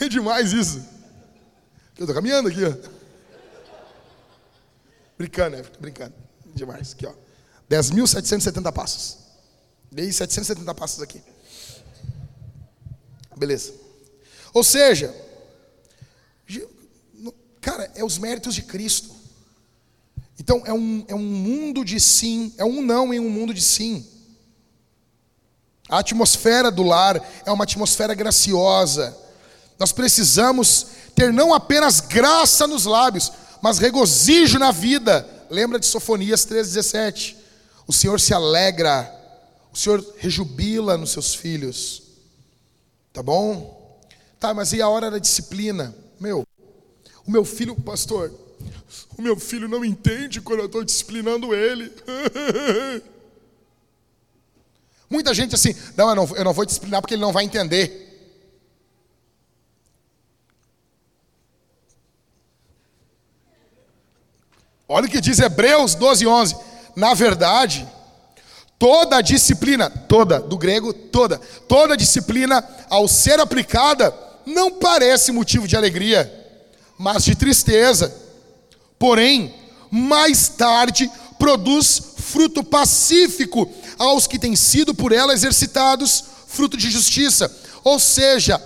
É 0.00 0.08
demais 0.08 0.52
isso. 0.52 0.84
Eu 1.96 2.04
tô 2.06 2.12
caminhando 2.12 2.48
aqui, 2.48 2.64
ó. 2.64 2.72
Brincando, 5.16 5.56
né? 5.56 5.64
Brincando. 5.78 6.12
Demais. 6.52 6.92
Aqui, 6.92 7.06
ó. 7.06 7.12
10.770 7.70 8.72
passos. 8.72 9.18
Dei 9.90 10.12
770 10.12 10.74
passos 10.74 11.00
aqui. 11.00 11.22
Beleza. 13.36 13.72
Ou 14.52 14.62
seja, 14.62 15.14
cara, 17.60 17.90
é 17.94 18.04
os 18.04 18.18
méritos 18.18 18.54
de 18.54 18.62
Cristo. 18.62 19.10
Então 20.38 20.62
é 20.64 20.72
um, 20.72 21.04
é 21.08 21.14
um 21.14 21.24
mundo 21.24 21.84
de 21.84 21.98
sim, 21.98 22.52
é 22.58 22.64
um 22.64 22.82
não 22.82 23.12
em 23.12 23.20
um 23.20 23.30
mundo 23.30 23.54
de 23.54 23.62
sim. 23.62 24.06
A 25.88 25.98
atmosfera 25.98 26.70
do 26.70 26.82
lar 26.82 27.20
é 27.44 27.50
uma 27.50 27.64
atmosfera 27.64 28.14
graciosa. 28.14 29.16
Nós 29.78 29.92
precisamos 29.92 30.86
ter 31.14 31.32
não 31.32 31.52
apenas 31.52 32.00
graça 32.00 32.66
nos 32.66 32.84
lábios, 32.84 33.32
mas 33.60 33.78
regozijo 33.78 34.58
na 34.58 34.70
vida. 34.70 35.28
Lembra 35.50 35.78
de 35.78 35.86
Sofonias 35.86 36.46
3,17? 36.46 37.36
O 37.86 37.92
Senhor 37.92 38.18
se 38.20 38.32
alegra, 38.32 39.12
o 39.72 39.76
Senhor 39.76 40.04
rejubila 40.18 40.96
nos 40.96 41.10
seus 41.10 41.34
filhos. 41.34 42.03
Tá 43.14 43.22
bom? 43.22 44.02
Tá, 44.40 44.52
mas 44.52 44.72
e 44.72 44.82
a 44.82 44.88
hora 44.88 45.08
da 45.08 45.18
disciplina? 45.18 45.94
Meu, 46.18 46.44
o 47.24 47.30
meu 47.30 47.44
filho, 47.44 47.76
pastor, 47.76 48.34
o 49.16 49.22
meu 49.22 49.38
filho 49.38 49.68
não 49.68 49.84
entende 49.84 50.40
quando 50.40 50.58
eu 50.58 50.66
estou 50.66 50.82
disciplinando 50.82 51.54
ele. 51.54 51.92
Muita 55.08 55.32
gente 55.32 55.54
assim, 55.54 55.76
não 55.96 56.08
eu, 56.08 56.16
não, 56.16 56.36
eu 56.36 56.44
não 56.44 56.52
vou 56.52 56.66
disciplinar 56.66 57.00
porque 57.00 57.14
ele 57.14 57.22
não 57.22 57.32
vai 57.32 57.44
entender. 57.44 58.02
Olha 64.88 65.06
o 65.06 65.10
que 65.10 65.20
diz 65.20 65.38
Hebreus 65.38 65.94
12, 65.94 66.26
11. 66.26 66.56
Na 66.96 67.14
verdade, 67.14 67.88
toda 68.84 69.22
disciplina, 69.22 69.88
toda, 69.88 70.38
do 70.38 70.58
grego, 70.58 70.92
toda, 70.92 71.40
toda 71.66 71.96
disciplina, 71.96 72.62
ao 72.90 73.08
ser 73.08 73.40
aplicada, 73.40 74.14
não 74.44 74.72
parece 74.72 75.32
motivo 75.32 75.66
de 75.66 75.74
alegria, 75.74 76.30
mas 76.98 77.24
de 77.24 77.34
tristeza. 77.34 78.14
Porém, 78.98 79.54
mais 79.90 80.48
tarde, 80.48 81.10
produz 81.38 81.98
fruto 82.18 82.62
pacífico 82.62 83.66
aos 83.98 84.26
que 84.26 84.38
têm 84.38 84.54
sido 84.54 84.94
por 84.94 85.12
ela 85.12 85.32
exercitados, 85.32 86.22
fruto 86.46 86.76
de 86.76 86.90
justiça. 86.90 87.50
Ou 87.82 87.98
seja, 87.98 88.62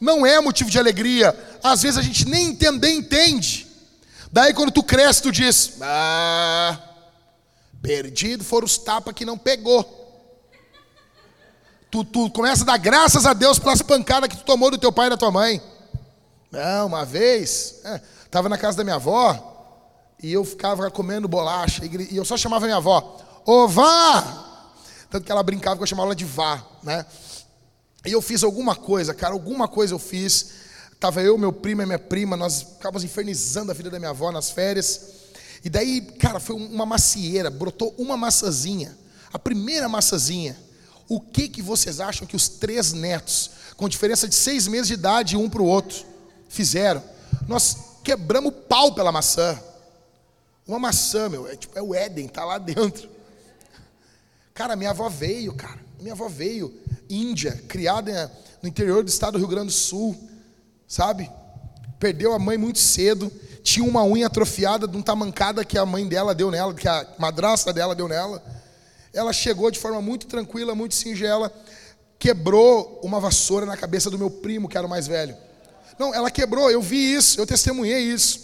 não 0.00 0.24
é 0.24 0.40
motivo 0.40 0.70
de 0.70 0.78
alegria, 0.78 1.36
às 1.60 1.82
vezes 1.82 1.98
a 1.98 2.02
gente 2.02 2.28
nem 2.28 2.50
entender 2.50 2.92
entende. 2.92 3.66
Daí 4.30 4.54
quando 4.54 4.70
tu 4.70 4.84
cresce, 4.84 5.22
tu 5.22 5.32
diz: 5.32 5.72
Ah, 5.80 6.78
perdido 7.86 8.42
foram 8.42 8.64
os 8.64 8.76
tapas 8.76 9.14
que 9.14 9.24
não 9.24 9.38
pegou. 9.38 10.04
Tu, 11.88 12.04
tu 12.04 12.28
começa 12.30 12.64
a 12.64 12.66
dar 12.66 12.78
graças 12.78 13.24
a 13.24 13.32
Deus 13.32 13.60
pelas 13.60 13.80
pancadas 13.80 14.28
que 14.28 14.36
tu 14.36 14.44
tomou 14.44 14.72
do 14.72 14.76
teu 14.76 14.92
pai 14.92 15.06
e 15.06 15.10
da 15.10 15.16
tua 15.16 15.30
mãe. 15.30 15.62
Não, 16.50 16.88
uma 16.88 17.04
vez, 17.04 17.80
estava 18.24 18.48
é, 18.48 18.50
na 18.50 18.58
casa 18.58 18.76
da 18.76 18.82
minha 18.82 18.96
avó, 18.96 19.54
e 20.20 20.32
eu 20.32 20.44
ficava 20.44 20.90
comendo 20.90 21.28
bolacha, 21.28 21.84
e 21.84 22.16
eu 22.16 22.24
só 22.24 22.36
chamava 22.36 22.66
minha 22.66 22.78
avó, 22.78 23.18
ô 23.44 23.68
vá! 23.68 24.44
Tanto 25.08 25.24
que 25.24 25.30
ela 25.30 25.42
brincava 25.44 25.76
que 25.76 25.82
eu 25.84 25.86
chamava 25.86 26.08
ela 26.08 26.16
de 26.16 26.24
vá, 26.24 26.64
né? 26.82 27.06
E 28.04 28.10
eu 28.10 28.20
fiz 28.20 28.42
alguma 28.42 28.74
coisa, 28.74 29.14
cara, 29.14 29.32
alguma 29.32 29.68
coisa 29.68 29.94
eu 29.94 29.98
fiz. 29.98 30.66
Tava 30.98 31.22
eu, 31.22 31.38
meu 31.38 31.52
primo 31.52 31.82
e 31.82 31.86
minha 31.86 31.98
prima, 31.98 32.36
nós 32.36 32.62
ficávamos 32.62 33.04
infernizando 33.04 33.70
a 33.70 33.74
vida 33.74 33.90
da 33.90 33.98
minha 33.98 34.10
avó 34.10 34.32
nas 34.32 34.50
férias. 34.50 35.25
E 35.66 35.68
daí, 35.68 36.00
cara, 36.00 36.38
foi 36.38 36.54
uma 36.54 36.86
macieira, 36.86 37.50
brotou 37.50 37.92
uma 37.98 38.16
maçãzinha, 38.16 38.96
a 39.32 39.36
primeira 39.36 39.88
maçãzinha. 39.88 40.56
O 41.08 41.20
que 41.20 41.48
que 41.48 41.60
vocês 41.60 41.98
acham 41.98 42.24
que 42.24 42.36
os 42.36 42.48
três 42.48 42.92
netos, 42.92 43.50
com 43.76 43.88
diferença 43.88 44.28
de 44.28 44.36
seis 44.36 44.68
meses 44.68 44.86
de 44.86 44.94
idade 44.94 45.36
um 45.36 45.50
para 45.50 45.60
o 45.60 45.66
outro, 45.66 46.06
fizeram? 46.48 47.02
Nós 47.48 47.78
quebramos 48.04 48.54
pau 48.68 48.94
pela 48.94 49.10
maçã. 49.10 49.60
Uma 50.64 50.78
maçã, 50.78 51.28
meu, 51.28 51.48
é, 51.48 51.56
tipo, 51.56 51.76
é 51.76 51.82
o 51.82 51.92
Éden, 51.92 52.28
tá 52.28 52.44
lá 52.44 52.58
dentro. 52.58 53.10
Cara, 54.54 54.76
minha 54.76 54.90
avó 54.90 55.08
veio, 55.08 55.52
cara. 55.52 55.80
Minha 55.98 56.12
avó 56.12 56.28
veio, 56.28 56.72
índia, 57.10 57.60
criada 57.66 58.32
no 58.62 58.68
interior 58.68 59.02
do 59.02 59.08
estado 59.08 59.32
do 59.32 59.38
Rio 59.38 59.48
Grande 59.48 59.66
do 59.66 59.72
Sul, 59.72 60.16
sabe? 60.86 61.28
Perdeu 61.98 62.32
a 62.34 62.38
mãe 62.38 62.56
muito 62.56 62.78
cedo, 62.78 63.32
tinha 63.66 63.84
uma 63.84 64.04
unha 64.04 64.28
atrofiada 64.28 64.86
de 64.86 64.96
um 64.96 65.02
tamancada 65.02 65.64
que 65.64 65.76
a 65.76 65.84
mãe 65.84 66.06
dela 66.06 66.32
deu 66.32 66.52
nela, 66.52 66.72
que 66.72 66.86
a 66.86 67.04
madrasta 67.18 67.72
dela 67.72 67.96
deu 67.96 68.06
nela. 68.06 68.40
Ela 69.12 69.32
chegou 69.32 69.72
de 69.72 69.78
forma 69.80 70.00
muito 70.00 70.28
tranquila, 70.28 70.72
muito 70.72 70.94
singela, 70.94 71.52
quebrou 72.16 73.00
uma 73.02 73.18
vassoura 73.18 73.66
na 73.66 73.76
cabeça 73.76 74.08
do 74.08 74.16
meu 74.16 74.30
primo, 74.30 74.68
que 74.68 74.78
era 74.78 74.86
o 74.86 74.90
mais 74.90 75.08
velho. 75.08 75.36
Não, 75.98 76.14
ela 76.14 76.30
quebrou, 76.30 76.70
eu 76.70 76.80
vi 76.80 77.12
isso, 77.12 77.40
eu 77.40 77.46
testemunhei 77.46 78.04
isso. 78.04 78.38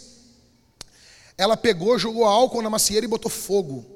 Ela 1.38 1.56
pegou, 1.56 1.96
jogou 2.00 2.24
álcool 2.24 2.60
na 2.60 2.68
macieira 2.68 3.06
e 3.06 3.08
botou 3.08 3.30
fogo. 3.30 3.91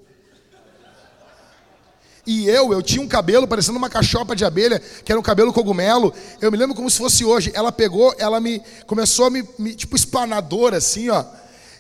E 2.27 2.49
eu, 2.49 2.73
eu 2.73 2.83
tinha 2.83 3.01
um 3.01 3.07
cabelo 3.07 3.47
parecendo 3.47 3.79
uma 3.79 3.89
cachopa 3.89 4.35
de 4.35 4.45
abelha, 4.45 4.81
que 4.81 5.13
era 5.13 5.19
um 5.19 5.23
cabelo 5.23 5.53
cogumelo. 5.53 6.13
Eu 6.41 6.51
me 6.51 6.59
lembro 6.59 6.75
como 6.75 6.91
se 6.91 6.99
fosse 6.99 7.25
hoje. 7.25 7.53
Ela 7.55 7.71
pegou, 7.71 8.13
ela 8.19 8.41
me 8.41 8.61
começou 8.85 9.27
a 9.27 9.31
me, 9.31 9.49
me 9.57 9.75
tipo 9.75 9.95
espanadora 9.95 10.79
assim, 10.79 11.09
ó. 11.09 11.25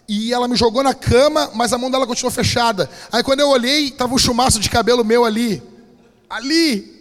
E 0.08 0.32
ela 0.32 0.46
me 0.46 0.54
jogou 0.54 0.84
na 0.84 0.94
cama, 0.94 1.50
mas 1.52 1.72
a 1.72 1.78
mão 1.78 1.90
dela 1.90 2.06
continuou 2.06 2.30
fechada. 2.30 2.88
Aí 3.10 3.24
quando 3.24 3.40
eu 3.40 3.48
olhei, 3.48 3.90
tava 3.90 4.14
um 4.14 4.18
chumaço 4.18 4.60
de 4.60 4.70
cabelo 4.70 5.04
meu 5.04 5.24
ali. 5.24 5.60
Ali. 6.30 6.94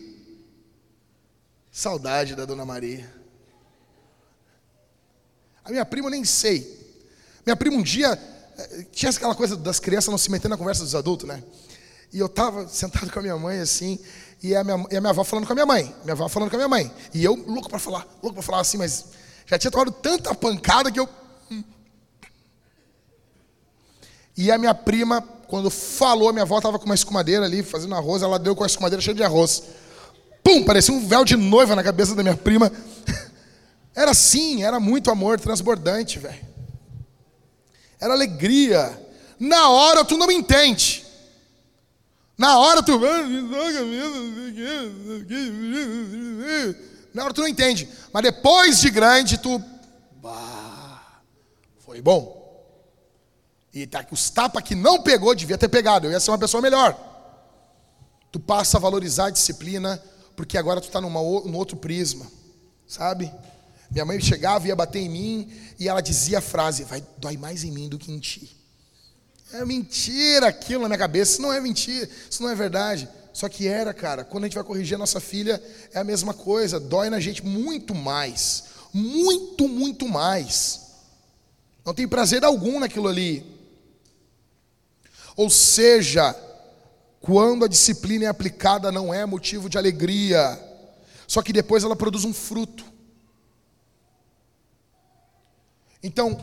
Saudade 1.71 2.33
da 2.33 2.45
dona 2.45 2.65
Maria. 2.65 3.13
A 5.63 5.69
minha 5.69 5.85
prima 5.85 6.07
eu 6.07 6.11
nem 6.11 6.25
sei. 6.25 6.83
Minha 7.45 7.55
prima 7.55 7.77
um 7.77 7.83
dia 7.83 8.19
tinha 8.91 9.11
aquela 9.11 9.35
coisa 9.35 9.55
das 9.55 9.79
crianças 9.79 10.09
não 10.09 10.17
se 10.17 10.31
metendo 10.31 10.49
na 10.49 10.57
conversa 10.57 10.83
dos 10.83 10.95
adultos, 10.95 11.27
né? 11.27 11.43
E 12.15 12.19
eu 12.19 12.27
estava 12.27 12.65
sentado 12.69 13.11
com 13.11 13.19
a 13.19 13.21
minha 13.21 13.35
mãe 13.35 13.59
assim, 13.59 13.99
e 14.41 14.55
a 14.55 14.63
minha, 14.63 14.87
e 14.89 14.95
a 14.95 15.01
minha 15.01 15.09
avó 15.09 15.21
falando 15.25 15.45
com 15.45 15.51
a 15.51 15.55
minha 15.55 15.65
mãe, 15.65 15.93
minha 16.01 16.13
avó 16.13 16.29
falando 16.29 16.49
com 16.49 16.55
a 16.55 16.59
minha 16.59 16.69
mãe. 16.69 16.89
E 17.13 17.21
eu 17.21 17.35
louco 17.45 17.67
para 17.69 17.77
falar, 17.77 18.07
louco 18.23 18.35
para 18.35 18.41
falar 18.41 18.61
assim, 18.61 18.77
mas 18.77 19.07
já 19.45 19.59
tinha 19.59 19.69
tomado 19.69 19.91
tanta 19.91 20.33
pancada 20.33 20.89
que 20.89 20.97
eu. 20.97 21.09
Hum. 21.51 21.61
E 24.37 24.49
a 24.49 24.57
minha 24.57 24.73
prima, 24.73 25.21
quando 25.49 25.69
falou, 25.69 26.31
minha 26.31 26.43
avó 26.43 26.55
estava 26.55 26.79
com 26.79 26.85
uma 26.85 26.95
escumadeira 26.95 27.43
ali, 27.43 27.61
fazendo 27.61 27.93
arroz, 27.95 28.23
ela 28.23 28.39
deu 28.39 28.55
com 28.55 28.63
a 28.63 28.67
escumadeira 28.67 29.01
cheia 29.01 29.13
de 29.13 29.21
arroz. 29.21 29.63
Pum, 30.41 30.63
parecia 30.63 30.93
um 30.93 31.05
véu 31.05 31.25
de 31.25 31.35
noiva 31.35 31.75
na 31.75 31.83
cabeça 31.83 32.15
da 32.15 32.23
minha 32.23 32.37
prima. 32.37 32.71
Era 33.93 34.11
assim, 34.11 34.63
era 34.63 34.79
muito 34.79 35.11
amor 35.11 35.37
transbordante, 35.37 36.19
velho. 36.19 36.45
Era 37.99 38.13
alegria. 38.13 39.01
Na 39.37 39.69
hora 39.69 40.05
tu 40.05 40.17
não 40.17 40.31
entende. 40.31 41.04
Na 42.37 42.59
hora 42.59 42.83
tu. 42.83 42.99
Na 47.13 47.23
hora 47.23 47.33
tu 47.33 47.41
não 47.41 47.47
entende. 47.47 47.89
Mas 48.11 48.23
depois 48.23 48.79
de 48.79 48.89
grande 48.89 49.37
tu. 49.37 49.61
Bah, 50.21 51.21
foi 51.79 52.01
bom. 52.01 52.43
E 53.73 53.85
tá, 53.85 54.05
os 54.11 54.29
tapas 54.29 54.63
que 54.63 54.75
não 54.75 55.01
pegou, 55.01 55.35
devia 55.35 55.57
ter 55.57 55.67
pegado. 55.67 56.07
Eu 56.07 56.11
ia 56.11 56.19
ser 56.19 56.31
uma 56.31 56.37
pessoa 56.37 56.61
melhor. 56.61 56.97
Tu 58.31 58.39
passa 58.39 58.77
a 58.77 58.79
valorizar 58.79 59.27
a 59.27 59.29
disciplina, 59.29 60.01
porque 60.35 60.57
agora 60.57 60.81
tu 60.81 60.87
está 60.87 60.99
num 60.99 61.55
outro 61.55 61.77
prisma. 61.77 62.25
Sabe? 62.87 63.31
Minha 63.89 64.05
mãe 64.05 64.19
chegava 64.19 64.65
e 64.65 64.69
ia 64.69 64.75
bater 64.75 64.99
em 64.99 65.09
mim 65.09 65.51
e 65.79 65.87
ela 65.87 66.01
dizia 66.01 66.39
a 66.39 66.41
frase: 66.41 66.83
vai 66.83 67.01
dói 67.17 67.37
mais 67.37 67.63
em 67.63 67.71
mim 67.71 67.87
do 67.87 67.97
que 67.97 68.11
em 68.11 68.19
ti. 68.19 68.55
É 69.53 69.63
mentira 69.63 70.47
aquilo 70.47 70.81
na 70.83 70.89
minha 70.89 70.97
cabeça. 70.97 71.33
Isso 71.33 71.41
não 71.41 71.53
é 71.53 71.59
mentira, 71.59 72.09
isso 72.29 72.41
não 72.41 72.49
é 72.49 72.55
verdade. 72.55 73.07
Só 73.33 73.49
que 73.49 73.67
era, 73.67 73.93
cara. 73.93 74.23
Quando 74.23 74.45
a 74.45 74.47
gente 74.47 74.55
vai 74.55 74.63
corrigir 74.63 74.95
a 74.95 74.99
nossa 74.99 75.19
filha, 75.19 75.61
é 75.93 75.99
a 75.99 76.03
mesma 76.03 76.33
coisa. 76.33 76.79
Dói 76.79 77.09
na 77.09 77.19
gente 77.19 77.45
muito 77.45 77.93
mais. 77.93 78.65
Muito, 78.93 79.67
muito 79.67 80.07
mais. 80.07 80.81
Não 81.83 81.93
tem 81.93 82.07
prazer 82.07 82.43
algum 82.45 82.79
naquilo 82.79 83.07
ali. 83.07 83.45
Ou 85.35 85.49
seja, 85.49 86.33
quando 87.19 87.65
a 87.65 87.67
disciplina 87.67 88.25
é 88.25 88.27
aplicada, 88.27 88.91
não 88.91 89.13
é 89.13 89.25
motivo 89.25 89.69
de 89.69 89.77
alegria. 89.77 90.57
Só 91.27 91.41
que 91.41 91.51
depois 91.51 91.83
ela 91.83 91.95
produz 91.95 92.23
um 92.23 92.33
fruto. 92.33 92.85
Então, 96.01 96.39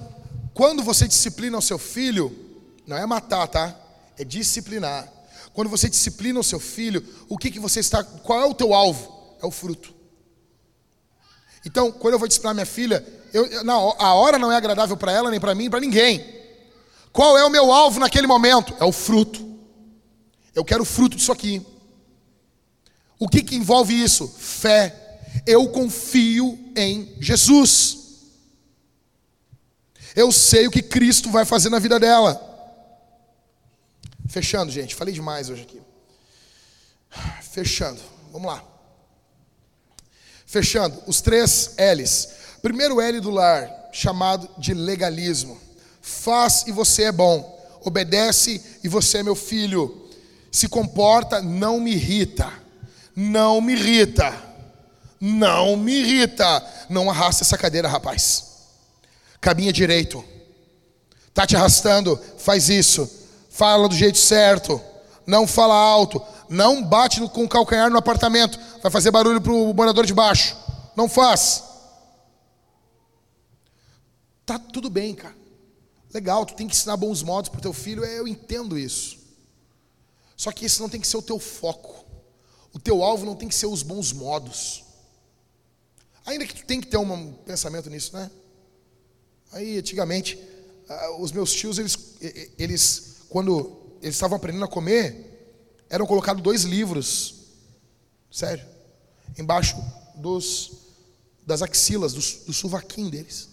quando 0.52 0.82
você 0.82 1.08
disciplina 1.08 1.56
o 1.56 1.62
seu 1.62 1.78
filho, 1.78 2.51
não 2.92 2.98
é 2.98 3.06
matar, 3.06 3.48
tá? 3.48 3.74
É 4.18 4.24
disciplinar. 4.24 5.10
Quando 5.54 5.68
você 5.68 5.88
disciplina 5.88 6.38
o 6.38 6.44
seu 6.44 6.60
filho, 6.60 7.02
o 7.28 7.38
que, 7.38 7.50
que 7.50 7.58
você 7.58 7.80
está. 7.80 8.04
Qual 8.04 8.40
é 8.40 8.44
o 8.44 8.54
teu 8.54 8.74
alvo? 8.74 9.36
É 9.42 9.46
o 9.46 9.50
fruto. 9.50 9.94
Então, 11.64 11.90
quando 11.90 12.14
eu 12.14 12.18
vou 12.18 12.28
disciplinar 12.28 12.54
minha 12.54 12.66
filha, 12.66 13.04
eu, 13.32 13.64
não, 13.64 13.94
a 13.98 14.14
hora 14.14 14.38
não 14.38 14.52
é 14.52 14.56
agradável 14.56 14.96
para 14.96 15.12
ela, 15.12 15.30
nem 15.30 15.40
para 15.40 15.54
mim, 15.54 15.70
para 15.70 15.80
ninguém. 15.80 16.42
Qual 17.12 17.36
é 17.38 17.44
o 17.44 17.50
meu 17.50 17.72
alvo 17.72 17.98
naquele 17.98 18.26
momento? 18.26 18.74
É 18.78 18.84
o 18.84 18.92
fruto. 18.92 19.58
Eu 20.54 20.64
quero 20.64 20.82
o 20.82 20.86
fruto 20.86 21.16
disso 21.16 21.32
aqui. 21.32 21.64
O 23.18 23.28
que, 23.28 23.42
que 23.42 23.56
envolve 23.56 23.94
isso? 23.94 24.28
Fé. 24.28 25.20
Eu 25.46 25.68
confio 25.70 26.58
em 26.76 27.16
Jesus. 27.20 27.98
Eu 30.14 30.30
sei 30.30 30.66
o 30.66 30.70
que 30.70 30.82
Cristo 30.82 31.30
vai 31.30 31.46
fazer 31.46 31.70
na 31.70 31.78
vida 31.78 31.98
dela. 31.98 32.51
Fechando, 34.32 34.72
gente, 34.72 34.94
falei 34.94 35.12
demais 35.12 35.50
hoje 35.50 35.60
aqui. 35.60 35.78
Fechando, 37.42 38.00
vamos 38.32 38.50
lá. 38.50 38.64
Fechando, 40.46 41.02
os 41.06 41.20
três 41.20 41.74
L's. 41.76 42.30
Primeiro 42.62 42.98
L 42.98 43.20
do 43.20 43.28
lar, 43.28 43.70
chamado 43.92 44.48
de 44.56 44.72
legalismo. 44.72 45.60
Faz 46.00 46.64
e 46.66 46.72
você 46.72 47.02
é 47.02 47.12
bom. 47.12 47.62
Obedece 47.84 48.78
e 48.82 48.88
você 48.88 49.18
é 49.18 49.22
meu 49.22 49.34
filho. 49.34 50.08
Se 50.50 50.66
comporta, 50.66 51.42
não 51.42 51.78
me 51.78 51.92
irrita. 51.92 52.50
Não 53.14 53.60
me 53.60 53.74
irrita. 53.74 54.34
Não 55.20 55.76
me 55.76 55.92
irrita. 55.92 56.86
Não 56.88 57.10
arrasta 57.10 57.44
essa 57.44 57.58
cadeira, 57.58 57.86
rapaz. 57.86 58.44
Caminha 59.42 59.74
direito. 59.74 60.24
Tá 61.34 61.46
te 61.46 61.54
arrastando? 61.54 62.18
Faz 62.38 62.70
isso 62.70 63.20
fala 63.52 63.86
do 63.86 63.94
jeito 63.94 64.16
certo, 64.16 64.80
não 65.26 65.46
fala 65.46 65.74
alto, 65.74 66.20
não 66.48 66.82
bate 66.82 67.20
com 67.28 67.44
o 67.44 67.48
calcanhar 67.48 67.90
no 67.90 67.98
apartamento, 67.98 68.58
vai 68.82 68.90
fazer 68.90 69.10
barulho 69.10 69.40
para 69.40 69.52
o 69.52 69.74
morador 69.74 70.06
de 70.06 70.14
baixo. 70.14 70.56
Não 70.96 71.08
faz. 71.08 71.62
Tá 74.44 74.58
tudo 74.58 74.88
bem, 74.88 75.14
cara. 75.14 75.36
Legal, 76.12 76.44
tu 76.44 76.54
tem 76.54 76.66
que 76.66 76.74
ensinar 76.74 76.96
bons 76.96 77.22
modos 77.22 77.50
para 77.50 77.58
o 77.58 77.62
teu 77.62 77.72
filho, 77.72 78.04
é, 78.04 78.18
eu 78.18 78.26
entendo 78.26 78.78
isso. 78.78 79.18
Só 80.36 80.50
que 80.50 80.64
esse 80.64 80.80
não 80.80 80.88
tem 80.88 81.00
que 81.00 81.06
ser 81.06 81.18
o 81.18 81.22
teu 81.22 81.38
foco. 81.38 82.04
O 82.72 82.78
teu 82.78 83.02
alvo 83.02 83.26
não 83.26 83.36
tem 83.36 83.48
que 83.48 83.54
ser 83.54 83.66
os 83.66 83.82
bons 83.82 84.12
modos. 84.12 84.82
Ainda 86.24 86.46
que 86.46 86.54
tu 86.54 86.64
tem 86.64 86.80
que 86.80 86.86
ter 86.86 86.96
um 86.96 87.32
pensamento 87.32 87.90
nisso, 87.90 88.16
né? 88.16 88.30
Aí, 89.52 89.78
antigamente, 89.78 90.38
ah, 90.88 91.16
os 91.18 91.32
meus 91.32 91.52
tios, 91.52 91.78
eles, 91.78 92.16
eles 92.58 93.11
quando 93.32 93.96
eles 94.02 94.14
estavam 94.14 94.36
aprendendo 94.36 94.66
a 94.66 94.68
comer, 94.68 95.86
eram 95.88 96.06
colocados 96.06 96.42
dois 96.42 96.64
livros, 96.64 97.34
sério, 98.30 98.62
embaixo 99.38 99.82
dos, 100.14 100.72
das 101.46 101.62
axilas, 101.62 102.12
do, 102.12 102.20
do 102.44 102.52
sovaquinho 102.52 103.10
deles. 103.10 103.48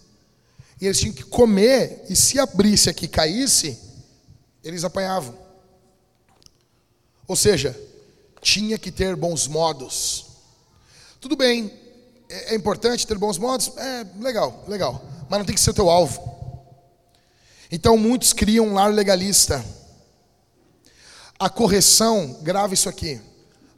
E 0.78 0.84
eles 0.84 1.00
tinham 1.00 1.14
que 1.14 1.22
comer, 1.22 2.04
e 2.10 2.14
se 2.14 2.38
abrisse 2.38 2.90
aqui 2.90 3.06
e 3.06 3.08
caísse, 3.08 3.78
eles 4.62 4.84
apanhavam. 4.84 5.34
Ou 7.26 7.34
seja, 7.34 7.74
tinha 8.42 8.76
que 8.76 8.92
ter 8.92 9.16
bons 9.16 9.46
modos. 9.46 10.26
Tudo 11.22 11.36
bem, 11.36 11.72
é, 12.28 12.52
é 12.52 12.54
importante 12.54 13.06
ter 13.06 13.16
bons 13.16 13.38
modos? 13.38 13.72
É, 13.78 14.06
legal, 14.20 14.62
legal. 14.68 15.02
Mas 15.26 15.38
não 15.38 15.46
tem 15.46 15.54
que 15.54 15.60
ser 15.60 15.70
o 15.70 15.74
teu 15.74 15.88
alvo. 15.88 16.29
Então 17.70 17.96
muitos 17.96 18.32
criam 18.32 18.68
um 18.68 18.74
lar 18.74 18.92
legalista. 18.92 19.64
A 21.38 21.48
correção, 21.48 22.38
grava 22.42 22.74
isso 22.74 22.88
aqui. 22.88 23.20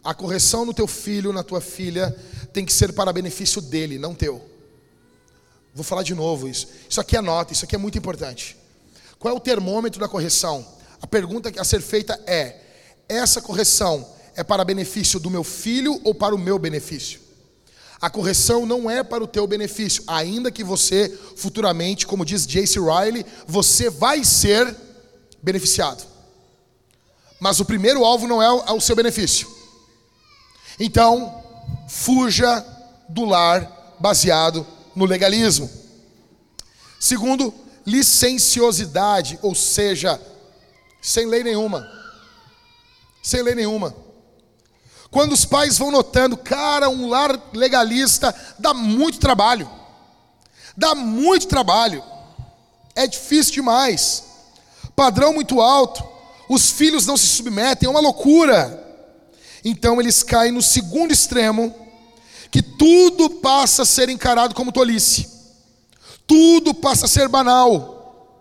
A 0.03 0.15
correção 0.15 0.65
no 0.65 0.75
teu 0.75 0.87
filho, 0.87 1.33
na 1.33 1.43
tua 1.43 1.61
filha, 1.61 2.17
tem 2.53 2.65
que 2.65 2.73
ser 2.73 2.93
para 2.93 3.13
benefício 3.13 3.61
dele, 3.61 3.99
não 3.99 4.15
teu. 4.15 4.45
Vou 5.75 5.85
falar 5.85 6.03
de 6.03 6.15
novo 6.15 6.49
isso. 6.49 6.69
Isso 6.89 7.01
aqui 7.01 7.17
é 7.17 7.21
nota, 7.21 7.53
isso 7.53 7.65
aqui 7.65 7.75
é 7.75 7.79
muito 7.79 7.97
importante. 7.97 8.57
Qual 9.19 9.33
é 9.33 9.37
o 9.37 9.41
termômetro 9.41 10.01
da 10.01 10.09
correção? 10.09 10.67
A 11.01 11.07
pergunta 11.07 11.53
a 11.57 11.65
ser 11.65 11.81
feita 11.81 12.21
é: 12.27 12.61
essa 13.09 13.41
correção 13.41 14.07
é 14.35 14.43
para 14.43 14.65
benefício 14.65 15.21
do 15.21 15.31
meu 15.31 15.45
filho 15.45 16.01
ou 16.03 16.15
para 16.15 16.35
o 16.35 16.39
meu 16.39 16.59
benefício? 16.59 17.21
A 18.03 18.11
correção 18.11 18.67
não 18.67 18.91
é 18.91 19.05
para 19.05 19.23
o 19.23 19.29
teu 19.29 19.47
benefício, 19.47 20.03
ainda 20.09 20.51
que 20.51 20.65
você 20.65 21.09
futuramente, 21.37 22.05
como 22.05 22.25
diz 22.25 22.45
Jace 22.45 22.81
Riley, 22.81 23.25
você 23.47 23.89
vai 23.89 24.25
ser 24.25 24.77
beneficiado. 25.41 26.05
Mas 27.39 27.61
o 27.61 27.65
primeiro 27.65 28.05
alvo 28.05 28.27
não 28.27 28.43
é 28.43 28.73
o 28.73 28.81
seu 28.81 28.97
benefício. 28.97 29.49
Então, 30.81 31.45
fuja 31.89 32.67
do 33.09 33.25
lar 33.25 33.97
baseado 34.01 34.67
no 34.97 35.05
legalismo. 35.05 35.71
Segundo, 36.99 37.55
licenciosidade, 37.87 39.39
ou 39.43 39.55
seja, 39.55 40.21
sem 41.01 41.27
lei 41.27 41.45
nenhuma. 41.45 41.89
Sem 43.23 43.43
lei 43.43 43.55
nenhuma. 43.55 43.95
Quando 45.13 45.33
os 45.33 45.45
pais 45.45 45.77
vão 45.77 45.91
notando, 45.91 46.39
cara, 46.39 46.89
um 46.89 47.07
lar 47.07 47.39
legalista 47.53 48.35
dá 48.59 48.73
muito 48.73 49.19
trabalho. 49.19 49.71
Dá 50.75 50.95
muito 50.95 51.47
trabalho. 51.47 52.03
É 52.95 53.07
difícil 53.07 53.53
demais. 53.53 54.25
Padrão 54.97 55.35
muito 55.35 55.61
alto. 55.61 56.03
Os 56.49 56.71
filhos 56.71 57.07
não 57.07 57.19
se 57.19 57.27
submetem, 57.27 57.87
é 57.87 57.91
uma 57.91 58.01
loucura. 58.01 58.83
Então 59.63 60.01
eles 60.01 60.23
caem 60.23 60.51
no 60.51 60.63
segundo 60.63 61.13
extremo, 61.13 61.75
que 62.51 62.63
tudo 62.63 63.29
passa 63.29 63.83
a 63.83 63.87
ser 63.87 64.09
encarado 64.09 64.55
como 64.55 64.73
tolice. 64.73 65.29
Tudo 66.27 66.73
passa 66.73 67.05
a 67.05 67.09
ser 67.09 67.29
banal. 67.29 68.35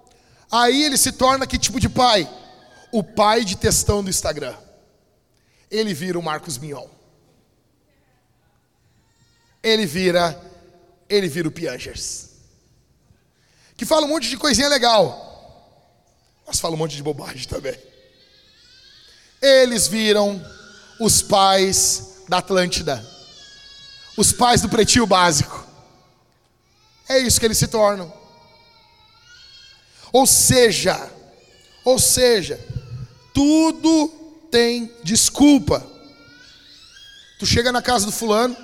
Aí 0.49 0.83
ele 0.83 0.95
se 0.95 1.11
torna 1.11 1.45
que 1.45 1.57
tipo 1.57 1.81
de 1.81 1.89
pai? 1.89 2.29
O 2.93 3.03
pai 3.03 3.43
de 3.43 3.57
testão 3.57 4.01
do 4.01 4.09
Instagram 4.09 4.55
ele 5.71 5.93
vira 5.93 6.19
o 6.19 6.23
Marcos 6.23 6.57
Mignon. 6.57 6.87
Ele 9.63 9.85
vira, 9.85 10.39
ele 11.07 11.29
vira 11.29 11.47
o 11.47 11.51
Piangers. 11.51 12.29
Que 13.77 13.85
fala 13.85 14.05
um 14.05 14.09
monte 14.09 14.29
de 14.29 14.37
coisinha 14.37 14.67
legal, 14.67 16.43
mas 16.45 16.59
fala 16.59 16.75
um 16.75 16.77
monte 16.77 16.95
de 16.95 17.01
bobagem 17.01 17.47
também. 17.47 17.79
Eles 19.41 19.87
viram 19.87 20.43
os 20.99 21.21
pais 21.21 22.23
da 22.27 22.39
Atlântida, 22.39 23.03
os 24.17 24.31
pais 24.31 24.61
do 24.61 24.69
pretinho 24.69 25.07
básico. 25.07 25.65
É 27.07 27.17
isso 27.17 27.39
que 27.39 27.45
eles 27.45 27.57
se 27.57 27.67
tornam. 27.67 28.13
Ou 30.11 30.27
seja, 30.27 31.09
ou 31.85 31.97
seja, 31.97 32.59
tudo 33.33 34.20
tem 34.51 34.91
desculpa. 35.03 35.85
Tu 37.39 37.45
chega 37.45 37.71
na 37.71 37.81
casa 37.81 38.05
do 38.05 38.11
fulano, 38.11 38.55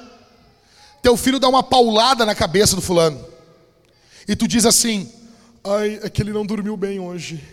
teu 1.02 1.18
filho 1.18 1.40
dá 1.40 1.48
uma 1.48 1.64
paulada 1.64 2.26
na 2.26 2.36
cabeça 2.36 2.76
do 2.76 2.82
fulano. 2.82 3.26
E 4.28 4.36
tu 4.36 4.48
diz 4.48 4.66
assim: 4.66 5.12
"Ai, 5.64 6.00
é 6.04 6.10
que 6.10 6.22
ele 6.22 6.34
não 6.34 6.46
dormiu 6.46 6.76
bem 6.78 7.00
hoje". 7.00 7.44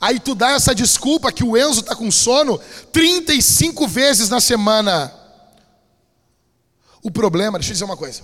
Aí 0.00 0.18
tu 0.18 0.34
dá 0.34 0.50
essa 0.50 0.74
desculpa 0.74 1.30
que 1.30 1.44
o 1.44 1.56
Enzo 1.56 1.80
está 1.80 1.94
com 1.94 2.10
sono 2.10 2.58
35 2.92 3.86
vezes 3.86 4.28
na 4.28 4.40
semana. 4.40 5.12
O 7.02 7.10
problema, 7.10 7.58
deixa 7.58 7.70
eu 7.70 7.74
dizer 7.74 7.84
uma 7.84 7.96
coisa. 7.96 8.22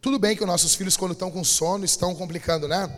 Tudo 0.00 0.18
bem 0.18 0.34
que 0.34 0.42
os 0.42 0.48
nossos 0.48 0.74
filhos, 0.74 0.96
quando 0.96 1.12
estão 1.12 1.30
com 1.30 1.44
sono, 1.44 1.84
estão 1.84 2.14
complicando, 2.16 2.66
né? 2.66 2.90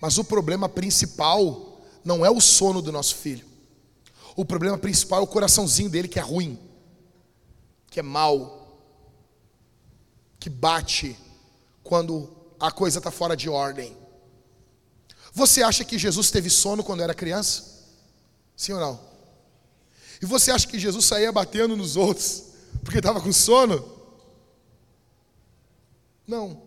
Mas 0.00 0.18
o 0.18 0.22
problema 0.22 0.68
principal 0.68 1.65
não 2.06 2.24
é 2.24 2.30
o 2.30 2.40
sono 2.40 2.80
do 2.80 2.92
nosso 2.92 3.16
filho. 3.16 3.44
O 4.36 4.44
problema 4.44 4.78
principal 4.78 5.18
é 5.18 5.22
o 5.24 5.26
coraçãozinho 5.26 5.90
dele 5.90 6.06
que 6.06 6.20
é 6.20 6.22
ruim, 6.22 6.56
que 7.90 7.98
é 7.98 8.02
mal, 8.02 8.80
que 10.38 10.48
bate 10.48 11.18
quando 11.82 12.30
a 12.60 12.70
coisa 12.70 12.98
está 12.98 13.10
fora 13.10 13.36
de 13.36 13.48
ordem. 13.48 13.96
Você 15.32 15.64
acha 15.64 15.84
que 15.84 15.98
Jesus 15.98 16.30
teve 16.30 16.48
sono 16.48 16.84
quando 16.84 17.02
era 17.02 17.12
criança? 17.12 17.84
Sim 18.56 18.74
ou 18.74 18.80
não? 18.80 19.00
E 20.22 20.26
você 20.26 20.52
acha 20.52 20.68
que 20.68 20.78
Jesus 20.78 21.04
saía 21.04 21.32
batendo 21.32 21.76
nos 21.76 21.96
outros 21.96 22.44
porque 22.84 22.98
estava 22.98 23.20
com 23.20 23.32
sono? 23.32 23.84
Não. 26.24 26.65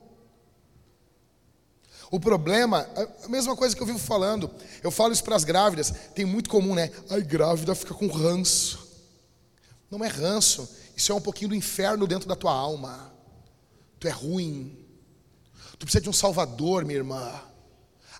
O 2.11 2.19
problema, 2.19 2.89
a 3.23 3.27
mesma 3.27 3.55
coisa 3.55 3.75
que 3.75 3.81
eu 3.81 3.85
vivo 3.85 3.99
falando, 3.99 4.49
eu 4.81 4.89
falo 4.89 5.13
isso 5.13 5.23
para 5.23 5.35
as 5.35 5.43
grávidas, 5.43 5.93
tem 6.15 6.25
muito 6.25 6.49
comum, 6.49 6.73
né? 6.73 6.91
Ai, 7.09 7.21
grávida 7.21 7.75
fica 7.75 7.93
com 7.93 8.07
ranço. 8.07 8.87
Não 9.91 10.03
é 10.03 10.07
ranço, 10.07 10.67
isso 10.95 11.11
é 11.11 11.15
um 11.15 11.21
pouquinho 11.21 11.49
do 11.49 11.55
inferno 11.55 12.07
dentro 12.07 12.27
da 12.27 12.35
tua 12.35 12.51
alma. 12.51 13.13
Tu 13.99 14.07
é 14.07 14.11
ruim. 14.11 14.85
Tu 15.77 15.85
precisa 15.85 16.01
de 16.01 16.09
um 16.09 16.13
salvador, 16.13 16.83
minha 16.83 16.97
irmã. 16.97 17.41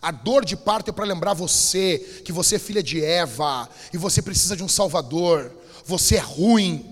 A 0.02 0.12
dor 0.12 0.46
de 0.46 0.56
parto 0.56 0.90
é 0.90 0.94
para 0.94 1.04
lembrar 1.04 1.34
você 1.34 2.22
que 2.24 2.32
você 2.32 2.56
é 2.56 2.60
filha 2.60 2.82
de 2.82 3.04
Eva 3.04 3.68
e 3.94 3.98
você 3.98 4.22
precisa 4.22 4.56
de 4.56 4.64
um 4.64 4.68
Salvador. 4.68 5.52
Você 5.86 6.16
é 6.16 6.20
ruim. 6.20 6.89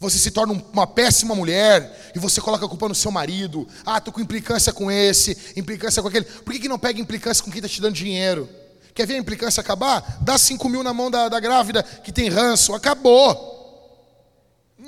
Você 0.00 0.16
se 0.16 0.30
torna 0.30 0.52
uma 0.72 0.86
péssima 0.86 1.34
mulher 1.34 2.12
e 2.14 2.18
você 2.18 2.40
coloca 2.40 2.64
a 2.64 2.68
culpa 2.68 2.88
no 2.88 2.94
seu 2.94 3.10
marido. 3.10 3.66
Ah, 3.84 4.00
tô 4.00 4.12
com 4.12 4.20
implicância 4.20 4.72
com 4.72 4.90
esse, 4.90 5.36
implicância 5.56 6.00
com 6.00 6.08
aquele. 6.08 6.24
Por 6.24 6.52
que, 6.52 6.60
que 6.60 6.68
não 6.68 6.78
pega 6.78 7.00
implicância 7.00 7.42
com 7.42 7.50
quem 7.50 7.58
está 7.58 7.68
te 7.68 7.80
dando 7.80 7.94
dinheiro? 7.94 8.48
Quer 8.94 9.06
ver 9.06 9.14
a 9.14 9.18
implicância 9.18 9.60
acabar? 9.60 10.18
Dá 10.20 10.38
5 10.38 10.68
mil 10.68 10.84
na 10.84 10.94
mão 10.94 11.10
da, 11.10 11.28
da 11.28 11.40
grávida 11.40 11.82
que 11.82 12.12
tem 12.12 12.28
ranço. 12.28 12.74
Acabou. 12.74 13.56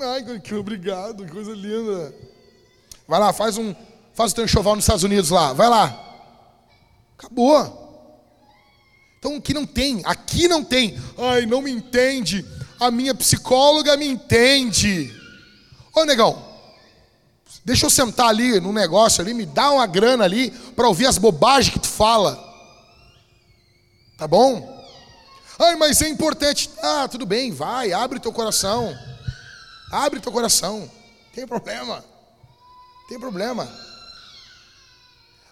Ai, 0.00 0.40
que 0.40 0.54
obrigado, 0.54 1.24
que 1.24 1.32
coisa 1.32 1.52
linda. 1.52 2.14
Vai 3.06 3.18
lá, 3.18 3.32
faz 3.32 3.58
um, 3.58 3.74
faz 4.14 4.30
o 4.30 4.34
teu 4.36 4.44
enxoval 4.44 4.76
nos 4.76 4.84
Estados 4.84 5.02
Unidos 5.02 5.30
lá. 5.30 5.52
Vai 5.52 5.68
lá. 5.68 6.10
Acabou. 7.18 7.80
Então 9.18 9.36
aqui 9.36 9.52
não 9.52 9.66
tem, 9.66 10.02
aqui 10.04 10.46
não 10.46 10.64
tem. 10.64 10.96
Ai, 11.18 11.46
não 11.46 11.60
me 11.60 11.70
entende. 11.70 12.46
A 12.80 12.90
minha 12.90 13.14
psicóloga 13.14 13.96
me 13.96 14.06
entende. 14.06 15.14
Ô 15.94 16.04
negão, 16.04 16.42
deixa 17.64 17.86
eu 17.86 17.90
sentar 17.90 18.28
ali 18.28 18.58
no 18.58 18.72
negócio 18.72 19.20
ali, 19.20 19.34
me 19.34 19.44
dá 19.44 19.70
uma 19.70 19.86
grana 19.86 20.24
ali 20.24 20.50
para 20.50 20.88
ouvir 20.88 21.06
as 21.06 21.18
bobagens 21.18 21.72
que 21.72 21.78
tu 21.78 21.86
fala. 21.86 22.42
Tá 24.16 24.26
bom? 24.26 24.80
Ai, 25.58 25.76
mas 25.76 26.00
é 26.00 26.08
importante. 26.08 26.70
Ah, 26.82 27.06
tudo 27.06 27.26
bem, 27.26 27.52
vai, 27.52 27.92
abre 27.92 28.18
teu 28.18 28.32
coração. 28.32 28.96
Abre 29.92 30.18
teu 30.18 30.32
coração. 30.32 30.90
Tem 31.34 31.46
problema. 31.46 32.04
Tem 33.08 33.20
problema. 33.20 33.70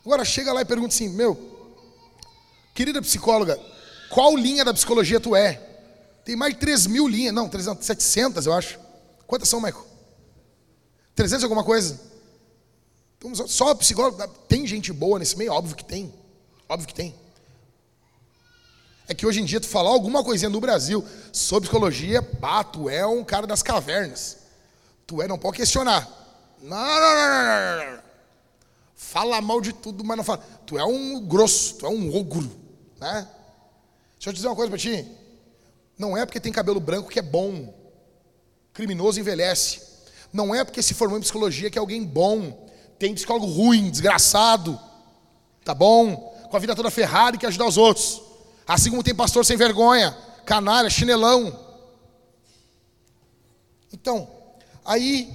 Agora 0.04 0.24
chega 0.24 0.52
lá 0.52 0.62
e 0.62 0.64
pergunta 0.64 0.94
assim: 0.94 1.08
Meu, 1.10 1.58
Querida 2.78 3.02
psicóloga, 3.02 3.58
qual 4.08 4.36
linha 4.36 4.64
da 4.64 4.72
psicologia 4.72 5.18
tu 5.18 5.34
é? 5.34 5.60
Tem 6.28 6.36
mais 6.36 6.52
de 6.52 6.60
3 6.60 6.88
mil 6.88 7.08
linhas, 7.08 7.32
não, 7.32 7.48
300, 7.48 7.86
700 7.86 8.44
eu 8.44 8.52
acho. 8.52 8.78
Quantas 9.26 9.48
são, 9.48 9.62
Michael? 9.62 9.82
300 11.14 11.42
alguma 11.42 11.64
coisa? 11.64 11.98
Então, 13.16 13.34
só 13.48 13.74
psicóloga, 13.74 14.28
tem 14.46 14.66
gente 14.66 14.92
boa 14.92 15.18
nesse 15.18 15.38
meio? 15.38 15.50
Óbvio 15.54 15.74
que 15.74 15.82
tem, 15.82 16.12
óbvio 16.68 16.86
que 16.86 16.92
tem. 16.92 17.14
É 19.08 19.14
que 19.14 19.24
hoje 19.24 19.40
em 19.40 19.46
dia 19.46 19.58
tu 19.58 19.68
falar 19.68 19.88
alguma 19.88 20.22
coisinha 20.22 20.50
no 20.50 20.60
Brasil 20.60 21.02
sobre 21.32 21.66
psicologia, 21.66 22.20
pá, 22.20 22.62
tu 22.62 22.90
é 22.90 23.06
um 23.06 23.24
cara 23.24 23.46
das 23.46 23.62
cavernas. 23.62 24.36
Tu 25.06 25.22
é, 25.22 25.26
não 25.26 25.38
pode 25.38 25.56
questionar. 25.56 26.06
Não, 26.60 26.76
não, 26.76 27.14
não, 27.14 27.86
não, 27.86 27.92
não. 27.92 28.02
Fala 28.94 29.40
mal 29.40 29.62
de 29.62 29.72
tudo, 29.72 30.04
mas 30.04 30.18
não 30.18 30.24
fala. 30.24 30.44
Tu 30.66 30.78
é 30.78 30.84
um 30.84 31.24
grosso, 31.26 31.76
tu 31.76 31.86
é 31.86 31.88
um 31.88 32.14
ogro. 32.14 32.54
Né? 33.00 33.26
Deixa 34.16 34.28
eu 34.28 34.32
te 34.34 34.36
dizer 34.36 34.48
uma 34.48 34.56
coisa 34.56 34.68
para 34.68 34.78
ti. 34.78 35.16
Não 35.98 36.16
é 36.16 36.24
porque 36.24 36.38
tem 36.38 36.52
cabelo 36.52 36.78
branco 36.78 37.10
que 37.10 37.18
é 37.18 37.22
bom. 37.22 37.74
Criminoso 38.72 39.18
envelhece. 39.18 39.80
Não 40.32 40.54
é 40.54 40.62
porque 40.62 40.82
se 40.82 40.94
formou 40.94 41.18
em 41.18 41.22
psicologia 41.22 41.70
que 41.70 41.78
é 41.78 41.80
alguém 41.80 42.04
bom. 42.04 42.68
Tem 42.98 43.14
psicólogo 43.14 43.46
ruim, 43.46 43.90
desgraçado. 43.90 44.78
Tá 45.64 45.74
bom? 45.74 46.16
Com 46.48 46.56
a 46.56 46.60
vida 46.60 46.76
toda 46.76 46.90
ferrada 46.90 47.36
e 47.36 47.40
quer 47.40 47.48
ajudar 47.48 47.66
os 47.66 47.76
outros. 47.76 48.22
Assim 48.66 48.90
como 48.90 49.02
tem 49.02 49.14
pastor 49.14 49.44
sem 49.44 49.56
vergonha, 49.56 50.16
canalha, 50.46 50.88
chinelão. 50.88 51.58
Então, 53.92 54.28
aí 54.84 55.32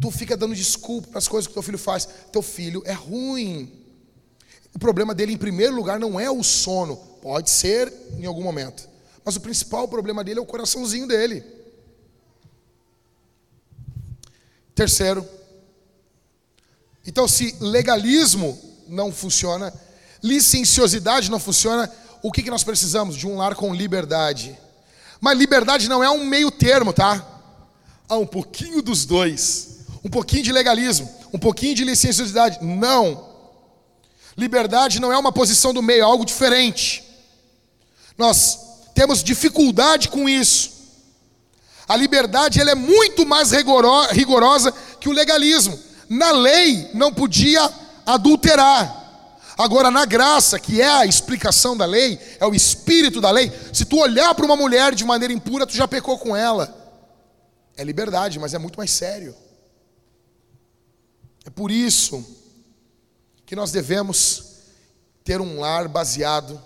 tu 0.00 0.10
fica 0.10 0.36
dando 0.36 0.54
desculpa 0.54 1.08
para 1.08 1.18
as 1.18 1.28
coisas 1.28 1.46
que 1.46 1.54
teu 1.54 1.62
filho 1.62 1.78
faz. 1.78 2.06
Teu 2.30 2.42
filho 2.42 2.82
é 2.84 2.92
ruim. 2.92 3.72
O 4.74 4.78
problema 4.78 5.14
dele, 5.14 5.32
em 5.32 5.38
primeiro 5.38 5.74
lugar, 5.74 5.98
não 5.98 6.18
é 6.18 6.30
o 6.30 6.42
sono. 6.42 6.96
Pode 7.22 7.48
ser 7.48 7.92
em 8.18 8.26
algum 8.26 8.42
momento. 8.42 8.93
Mas 9.24 9.36
o 9.36 9.40
principal 9.40 9.88
problema 9.88 10.22
dele 10.22 10.38
é 10.38 10.42
o 10.42 10.46
coraçãozinho 10.46 11.06
dele. 11.06 11.44
Terceiro. 14.74 15.26
Então, 17.06 17.28
se 17.28 17.56
legalismo 17.60 18.58
não 18.88 19.12
funciona, 19.12 19.72
licenciosidade 20.22 21.30
não 21.30 21.38
funciona, 21.38 21.90
o 22.22 22.32
que, 22.32 22.42
que 22.42 22.50
nós 22.50 22.64
precisamos? 22.64 23.16
De 23.16 23.26
um 23.26 23.36
lar 23.36 23.54
com 23.54 23.74
liberdade. 23.74 24.58
Mas 25.20 25.38
liberdade 25.38 25.88
não 25.88 26.02
é 26.02 26.10
um 26.10 26.24
meio 26.24 26.50
termo, 26.50 26.92
tá? 26.92 27.24
Há 28.08 28.16
um 28.16 28.26
pouquinho 28.26 28.82
dos 28.82 29.04
dois. 29.04 29.84
Um 30.02 30.10
pouquinho 30.10 30.42
de 30.42 30.52
legalismo, 30.52 31.10
um 31.32 31.38
pouquinho 31.38 31.74
de 31.74 31.84
licenciosidade. 31.84 32.62
Não. 32.62 33.32
Liberdade 34.36 35.00
não 35.00 35.12
é 35.12 35.16
uma 35.16 35.32
posição 35.32 35.72
do 35.72 35.82
meio, 35.82 36.00
é 36.00 36.02
algo 36.02 36.24
diferente. 36.24 37.04
Nós 38.18 38.63
temos 38.94 39.22
dificuldade 39.22 40.08
com 40.08 40.28
isso. 40.28 40.72
A 41.86 41.96
liberdade 41.96 42.60
ela 42.60 42.70
é 42.70 42.74
muito 42.74 43.26
mais 43.26 43.50
rigorosa 43.50 44.72
que 45.00 45.08
o 45.08 45.12
legalismo. 45.12 45.78
Na 46.08 46.30
lei 46.30 46.88
não 46.94 47.12
podia 47.12 47.70
adulterar. 48.06 49.02
Agora, 49.56 49.90
na 49.90 50.04
graça, 50.04 50.58
que 50.58 50.80
é 50.80 50.88
a 50.88 51.06
explicação 51.06 51.76
da 51.76 51.84
lei, 51.84 52.18
é 52.40 52.46
o 52.46 52.54
espírito 52.54 53.20
da 53.20 53.30
lei, 53.30 53.52
se 53.72 53.84
tu 53.84 53.98
olhar 53.98 54.34
para 54.34 54.44
uma 54.44 54.56
mulher 54.56 54.94
de 54.94 55.04
maneira 55.04 55.32
impura, 55.32 55.66
tu 55.66 55.76
já 55.76 55.86
pecou 55.86 56.18
com 56.18 56.34
ela. 56.34 56.74
É 57.76 57.84
liberdade, 57.84 58.38
mas 58.38 58.54
é 58.54 58.58
muito 58.58 58.76
mais 58.76 58.90
sério. 58.90 59.34
É 61.44 61.50
por 61.50 61.70
isso 61.70 62.24
que 63.44 63.54
nós 63.54 63.70
devemos 63.70 64.54
ter 65.22 65.40
um 65.40 65.60
lar 65.60 65.88
baseado 65.88 66.60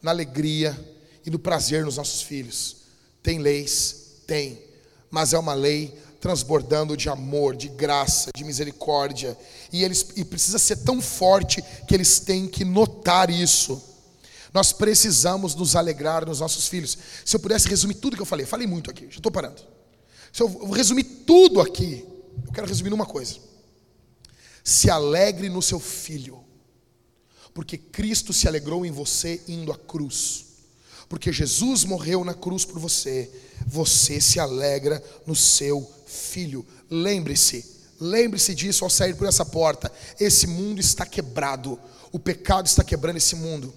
na 0.00 0.10
alegria 0.10 0.78
e 1.24 1.30
no 1.30 1.38
prazer 1.38 1.84
nos 1.84 1.96
nossos 1.96 2.22
filhos. 2.22 2.76
Tem 3.22 3.38
leis? 3.38 4.22
Tem, 4.26 4.58
mas 5.10 5.32
é 5.32 5.38
uma 5.38 5.54
lei 5.54 5.96
transbordando 6.20 6.96
de 6.96 7.08
amor, 7.08 7.56
de 7.56 7.68
graça, 7.68 8.30
de 8.34 8.44
misericórdia, 8.44 9.36
e 9.72 9.82
eles 9.82 10.06
e 10.14 10.24
precisa 10.24 10.56
ser 10.56 10.76
tão 10.76 11.02
forte 11.02 11.60
que 11.88 11.92
eles 11.92 12.20
têm 12.20 12.46
que 12.46 12.64
notar 12.64 13.28
isso. 13.28 13.82
Nós 14.54 14.72
precisamos 14.72 15.54
nos 15.56 15.74
alegrar 15.74 16.24
nos 16.24 16.38
nossos 16.38 16.68
filhos. 16.68 16.96
Se 17.24 17.34
eu 17.34 17.40
pudesse 17.40 17.68
resumir 17.68 17.94
tudo 17.94 18.14
que 18.14 18.22
eu 18.22 18.26
falei, 18.26 18.46
falei 18.46 18.68
muito 18.68 18.88
aqui, 18.88 19.06
já 19.10 19.16
estou 19.16 19.32
parando. 19.32 19.60
Se 20.32 20.42
eu 20.42 20.70
resumir 20.70 21.02
tudo 21.02 21.60
aqui, 21.60 22.06
eu 22.46 22.52
quero 22.52 22.68
resumir 22.68 22.90
numa 22.90 23.06
coisa. 23.06 23.36
Se 24.62 24.88
alegre 24.88 25.48
no 25.48 25.60
seu 25.60 25.80
filho, 25.80 26.44
porque 27.52 27.76
Cristo 27.76 28.32
se 28.32 28.46
alegrou 28.46 28.86
em 28.86 28.92
você 28.92 29.42
indo 29.48 29.72
à 29.72 29.76
cruz. 29.76 30.51
Porque 31.12 31.30
Jesus 31.30 31.84
morreu 31.84 32.24
na 32.24 32.32
cruz 32.32 32.64
por 32.64 32.78
você, 32.78 33.30
você 33.66 34.18
se 34.18 34.40
alegra 34.40 35.04
no 35.26 35.36
seu 35.36 35.86
filho. 36.06 36.64
Lembre-se, 36.90 37.66
lembre-se 38.00 38.54
disso 38.54 38.82
ao 38.82 38.88
sair 38.88 39.14
por 39.14 39.26
essa 39.26 39.44
porta. 39.44 39.92
Esse 40.18 40.46
mundo 40.46 40.80
está 40.80 41.04
quebrado, 41.04 41.78
o 42.12 42.18
pecado 42.18 42.64
está 42.64 42.82
quebrando 42.82 43.18
esse 43.18 43.36
mundo. 43.36 43.74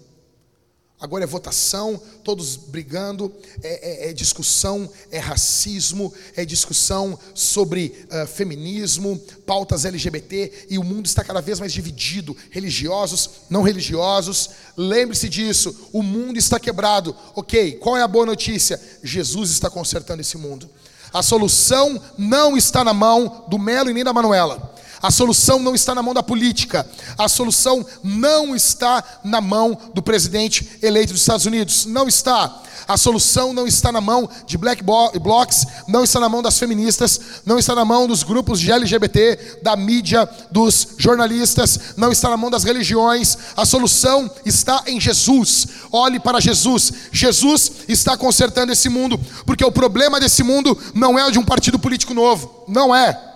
Agora 1.00 1.26
é 1.26 1.28
votação, 1.28 2.02
todos 2.24 2.56
brigando, 2.56 3.32
é, 3.62 4.08
é, 4.08 4.10
é 4.10 4.14
discussão, 4.14 4.90
é 5.12 5.20
racismo, 5.20 6.14
é 6.38 6.46
discussão 6.46 7.20
sobre 7.34 8.08
uh, 8.10 8.26
feminismo, 8.26 9.20
pautas 9.46 9.84
LGBT, 9.84 10.68
e 10.70 10.78
o 10.78 10.84
mundo 10.84 11.06
está 11.06 11.22
cada 11.22 11.42
vez 11.42 11.60
mais 11.60 11.74
dividido, 11.74 12.36
religiosos, 12.50 13.30
não 13.50 13.62
religiosos. 13.62 14.52
Lembre-se 14.78 15.28
disso, 15.28 15.90
o 15.92 16.02
mundo 16.02 16.38
está 16.38 16.60
quebrado. 16.60 17.16
Ok, 17.36 17.74
qual 17.74 17.98
é 17.98 18.02
a 18.02 18.08
boa 18.08 18.26
notícia? 18.26 18.82
Jesus 19.04 19.52
está 19.52 19.70
consertando 19.70 20.22
esse 20.22 20.38
mundo. 20.38 20.70
A 21.12 21.22
solução 21.22 22.02
não 22.18 22.56
está 22.56 22.84
na 22.86 22.94
mão 22.94 23.46
do 23.50 23.60
Melo 23.60 23.90
e 23.90 23.94
nem 23.94 24.04
da 24.04 24.14
Manuela. 24.14 24.75
A 25.06 25.12
solução 25.12 25.60
não 25.60 25.76
está 25.76 25.94
na 25.94 26.02
mão 26.02 26.16
da 26.16 26.24
política. 26.24 26.84
A 27.16 27.30
solução 27.30 27.86
não 28.04 28.56
está 28.56 29.04
na 29.24 29.40
mão 29.40 29.78
do 29.94 30.02
presidente 30.02 30.80
eleito 30.82 31.14
dos 31.14 31.22
Estados 31.22 31.46
Unidos. 31.46 31.86
Não 31.86 32.08
está. 32.08 32.64
A 32.88 32.98
solução 32.98 33.54
não 33.54 33.68
está 33.68 33.92
na 33.92 34.02
mão 34.02 34.28
de 34.48 34.58
black 34.58 34.84
blocs, 34.84 35.68
não 35.88 36.04
está 36.04 36.20
na 36.20 36.28
mão 36.28 36.42
das 36.42 36.58
feministas, 36.58 37.22
não 37.46 37.60
está 37.60 37.76
na 37.76 37.86
mão 37.86 38.08
dos 38.08 38.24
grupos 38.24 38.60
de 38.60 38.72
LGBT, 38.72 39.60
da 39.62 39.76
mídia, 39.76 40.28
dos 40.50 40.88
jornalistas, 40.98 41.80
não 41.96 42.12
está 42.12 42.28
na 42.28 42.38
mão 42.38 42.50
das 42.50 42.64
religiões. 42.64 43.38
A 43.56 43.64
solução 43.64 44.30
está 44.44 44.86
em 44.88 45.00
Jesus. 45.00 45.68
Olhe 45.92 46.20
para 46.20 46.42
Jesus. 46.42 46.92
Jesus 47.12 47.72
está 47.88 48.18
consertando 48.18 48.72
esse 48.72 48.90
mundo, 48.90 49.20
porque 49.46 49.64
o 49.64 49.72
problema 49.72 50.20
desse 50.20 50.42
mundo 50.42 50.76
não 50.96 51.18
é 51.18 51.24
o 51.28 51.32
de 51.32 51.38
um 51.38 51.46
partido 51.46 51.78
político 51.78 52.12
novo. 52.12 52.64
Não 52.68 52.96
é. 52.96 53.35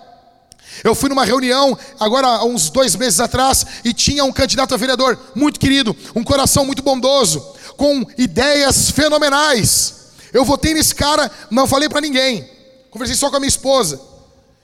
Eu 0.83 0.95
fui 0.95 1.09
numa 1.09 1.25
reunião, 1.25 1.77
agora 1.99 2.27
há 2.27 2.45
uns 2.45 2.69
dois 2.69 2.95
meses 2.95 3.19
atrás, 3.19 3.65
e 3.83 3.93
tinha 3.93 4.23
um 4.23 4.31
candidato 4.31 4.73
a 4.73 4.77
vereador 4.77 5.19
muito 5.35 5.59
querido, 5.59 5.95
um 6.15 6.23
coração 6.23 6.65
muito 6.65 6.81
bondoso, 6.81 7.39
com 7.75 8.05
ideias 8.17 8.89
fenomenais. 8.91 9.95
Eu 10.31 10.45
votei 10.45 10.73
nesse 10.73 10.95
cara, 10.95 11.29
não 11.49 11.67
falei 11.67 11.89
para 11.89 12.01
ninguém, 12.01 12.49
conversei 12.91 13.15
só 13.15 13.29
com 13.29 13.37
a 13.37 13.39
minha 13.39 13.49
esposa. 13.49 13.99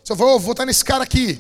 Só 0.03 0.15
falei, 0.15 0.33
vou 0.33 0.39
votar 0.39 0.65
nesse 0.65 0.85
cara 0.85 1.03
aqui. 1.03 1.39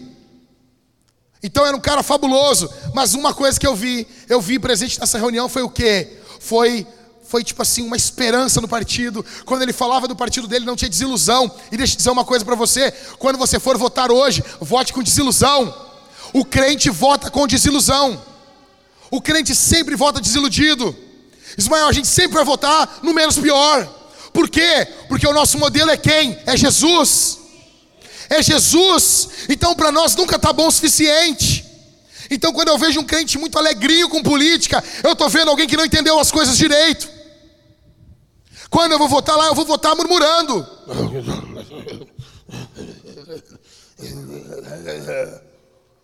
Então 1.43 1.65
era 1.65 1.77
um 1.77 1.79
cara 1.79 2.01
fabuloso, 2.01 2.67
mas 2.93 3.13
uma 3.13 3.33
coisa 3.33 3.59
que 3.59 3.67
eu 3.67 3.75
vi, 3.75 4.07
eu 4.27 4.41
vi 4.41 4.57
presente 4.57 4.99
nessa 4.99 5.19
reunião 5.19 5.47
foi 5.47 5.61
o 5.61 5.69
quê? 5.69 6.17
Foi 6.39 6.87
foi 7.27 7.43
tipo 7.43 7.61
assim 7.61 7.81
uma 7.81 7.95
esperança 7.95 8.61
no 8.61 8.67
partido. 8.67 9.25
Quando 9.45 9.61
ele 9.61 9.73
falava 9.73 10.07
do 10.07 10.15
partido 10.15 10.47
dele, 10.47 10.65
não 10.65 10.75
tinha 10.75 10.89
desilusão. 10.89 11.51
E 11.71 11.77
deixa 11.77 11.93
eu 11.93 11.97
dizer 11.97 12.09
uma 12.09 12.23
coisa 12.23 12.45
para 12.45 12.55
você: 12.55 12.91
quando 13.17 13.37
você 13.37 13.59
for 13.59 13.77
votar 13.77 14.11
hoje, 14.11 14.43
vote 14.61 14.93
com 14.93 15.01
desilusão. 15.01 15.73
O 16.33 16.45
crente 16.45 16.89
vota 16.89 17.29
com 17.29 17.47
desilusão. 17.47 18.21
O 19.09 19.21
crente 19.21 19.55
sempre 19.55 19.95
vota 19.95 20.21
desiludido. 20.21 20.95
Ismael, 21.57 21.87
a 21.87 21.93
gente 21.93 22.07
sempre 22.07 22.35
vai 22.35 22.43
votar 22.43 22.99
no 23.01 23.13
menos 23.13 23.37
pior. 23.37 23.87
Por 24.33 24.49
quê? 24.49 24.87
Porque 25.07 25.25
o 25.25 25.33
nosso 25.33 25.57
modelo 25.57 25.89
é 25.89 25.97
quem? 25.97 26.37
É 26.45 26.57
Jesus. 26.57 27.39
É 28.29 28.41
Jesus. 28.41 29.29
Então 29.47 29.73
para 29.73 29.91
nós 29.91 30.15
nunca 30.15 30.35
está 30.35 30.51
bom 30.51 30.67
o 30.67 30.71
suficiente. 30.71 31.63
Então, 32.29 32.51
quando 32.51 32.69
eu 32.69 32.77
vejo 32.77 32.99
um 32.99 33.03
crente 33.03 33.37
muito 33.37 33.57
alegrinho 33.57 34.09
com 34.09 34.23
política, 34.23 34.83
eu 35.03 35.11
estou 35.11 35.29
vendo 35.29 35.49
alguém 35.49 35.67
que 35.67 35.77
não 35.77 35.85
entendeu 35.85 36.19
as 36.19 36.31
coisas 36.31 36.57
direito. 36.57 37.07
Quando 38.75 38.91
eu 38.91 38.99
vou 38.99 39.07
votar 39.07 39.37
lá, 39.37 39.47
eu 39.47 39.55
vou 39.55 39.65
votar 39.65 39.95
murmurando. 39.95 40.67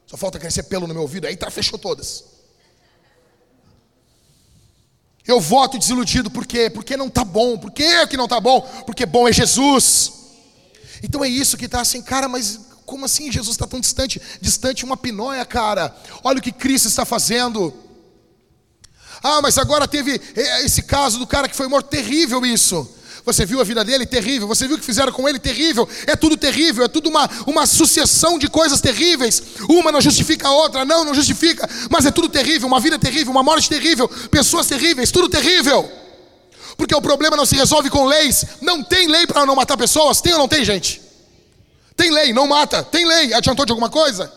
Só 0.08 0.16
falta 0.16 0.40
crescer 0.40 0.64
pelo 0.64 0.88
no 0.88 0.94
meu 0.94 1.02
ouvido, 1.02 1.28
aí 1.28 1.36
tá, 1.36 1.52
fechou 1.52 1.78
todas. 1.78 2.24
Eu 5.28 5.42
voto 5.42 5.78
desiludido, 5.78 6.32
por 6.32 6.46
quê? 6.46 6.70
Porque 6.70 6.96
não 6.96 7.10
tá 7.10 7.26
bom. 7.26 7.58
Por 7.58 7.72
que 7.72 8.08
que 8.08 8.16
não 8.16 8.26
tá 8.26 8.40
bom? 8.40 8.62
Porque 8.86 9.06
bom 9.06 9.28
é 9.28 9.34
Jesus. 9.34 10.14
Então 11.04 11.26
é 11.26 11.28
isso 11.28 11.58
que 11.58 11.66
está 11.66 11.82
assim, 11.82 12.02
cara, 12.02 12.30
mas 12.30 12.58
como 12.86 13.04
assim 13.04 13.30
Jesus 13.30 13.56
está 13.56 13.68
tão 13.68 13.82
distante? 13.82 14.22
Distante 14.40 14.86
uma 14.86 14.96
pinóia, 14.96 15.44
cara. 15.44 15.94
Olha 16.24 16.40
o 16.40 16.42
que 16.42 16.54
Cristo 16.54 16.88
está 16.88 17.04
fazendo. 17.04 17.74
Ah, 19.24 19.42
mas 19.42 19.58
agora 19.58 19.88
teve 19.88 20.20
eh, 20.36 20.66
esse 20.66 20.82
caso 20.84 21.20
do 21.20 21.28
cara 21.28 21.48
que 21.48 21.56
foi 21.56 21.68
morto, 21.68 21.88
terrível 21.88 22.46
isso. 22.46 22.88
Você 23.24 23.46
viu 23.46 23.62
a 23.62 23.64
vida 23.64 23.84
dele? 23.84 24.06
Terrível. 24.06 24.48
Você 24.48 24.68
viu 24.68 24.78
o 24.78 24.80
que 24.80 24.86
fizeram 24.86 25.12
com 25.12 25.30
ele? 25.30 25.38
Terrível. 25.38 25.88
É 26.08 26.16
tudo 26.16 26.36
terrível, 26.36 26.84
é 26.84 26.88
tudo 26.88 27.10
uma, 27.10 27.30
uma 27.46 27.66
sucessão 27.68 28.40
de 28.40 28.48
coisas 28.48 28.82
terríveis. 28.82 29.44
Uma 29.70 29.92
não 29.92 30.02
justifica 30.02 30.48
a 30.48 30.52
outra, 30.52 30.84
não, 30.84 31.06
não 31.06 31.14
justifica, 31.14 31.70
mas 31.90 32.06
é 32.06 32.12
tudo 32.12 32.30
terrível. 32.30 32.68
Uma 32.68 32.80
vida 32.80 32.98
terrível, 32.98 33.32
uma 33.32 33.44
morte 33.44 33.70
terrível, 33.70 34.08
pessoas 34.30 34.66
terríveis, 34.68 35.12
tudo 35.12 35.30
terrível. 35.30 35.90
Porque 36.76 36.96
o 36.96 37.02
problema 37.02 37.38
não 37.38 37.46
se 37.46 37.56
resolve 37.56 37.92
com 37.92 38.06
leis. 38.06 38.44
Não 38.60 38.84
tem 38.84 39.08
lei 39.08 39.28
para 39.28 39.46
não 39.46 39.56
matar 39.56 39.78
pessoas? 39.78 40.20
Tem 40.20 40.34
ou 40.34 40.40
não 40.40 40.48
tem, 40.48 40.66
gente? 40.66 41.00
Tem 41.96 42.10
lei, 42.10 42.34
não 42.34 42.48
mata. 42.48 42.82
Tem 42.82 43.06
lei. 43.06 43.34
Adiantou 43.34 43.66
de 43.66 43.72
alguma 43.72 43.90
coisa? 43.90 44.34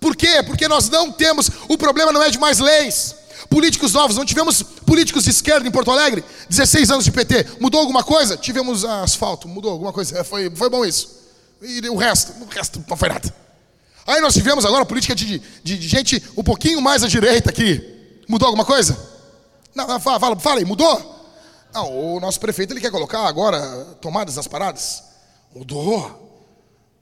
Por 0.00 0.16
quê? 0.16 0.42
Porque 0.42 0.66
nós 0.66 0.88
não 0.88 1.12
temos. 1.12 1.50
O 1.68 1.76
problema 1.76 2.10
não 2.10 2.22
é 2.22 2.30
de 2.30 2.38
mais 2.38 2.58
leis. 2.58 3.14
Políticos 3.52 3.92
novos, 3.92 4.16
não 4.16 4.24
tivemos 4.24 4.62
políticos 4.62 5.24
de 5.24 5.30
esquerda 5.30 5.68
em 5.68 5.70
Porto 5.70 5.90
Alegre? 5.90 6.24
16 6.48 6.90
anos 6.90 7.04
de 7.04 7.12
PT. 7.12 7.58
Mudou 7.60 7.78
alguma 7.80 8.02
coisa? 8.02 8.34
Tivemos 8.34 8.82
asfalto, 8.82 9.46
mudou 9.46 9.70
alguma 9.70 9.92
coisa. 9.92 10.18
É, 10.18 10.24
foi, 10.24 10.48
foi 10.56 10.70
bom 10.70 10.82
isso. 10.86 11.20
E 11.60 11.86
o 11.90 11.96
resto, 11.96 12.32
o 12.42 12.46
resto 12.46 12.82
não 12.88 12.96
foi 12.96 13.10
nada. 13.10 13.30
Aí 14.06 14.22
nós 14.22 14.32
tivemos 14.32 14.64
agora 14.64 14.86
política 14.86 15.14
de, 15.14 15.38
de, 15.62 15.78
de 15.78 15.86
gente 15.86 16.22
um 16.34 16.42
pouquinho 16.42 16.80
mais 16.80 17.04
à 17.04 17.08
direita 17.08 17.50
aqui. 17.50 18.22
Mudou 18.26 18.46
alguma 18.46 18.64
coisa? 18.64 18.98
Não, 19.74 20.00
fala, 20.00 20.18
fala, 20.18 20.40
fala 20.40 20.58
aí, 20.60 20.64
mudou? 20.64 21.30
Não, 21.74 22.14
o 22.14 22.20
nosso 22.20 22.40
prefeito 22.40 22.72
ele 22.72 22.80
quer 22.80 22.90
colocar 22.90 23.26
agora 23.28 23.60
tomadas 24.00 24.36
nas 24.36 24.48
paradas. 24.48 25.02
Mudou. 25.54 26.00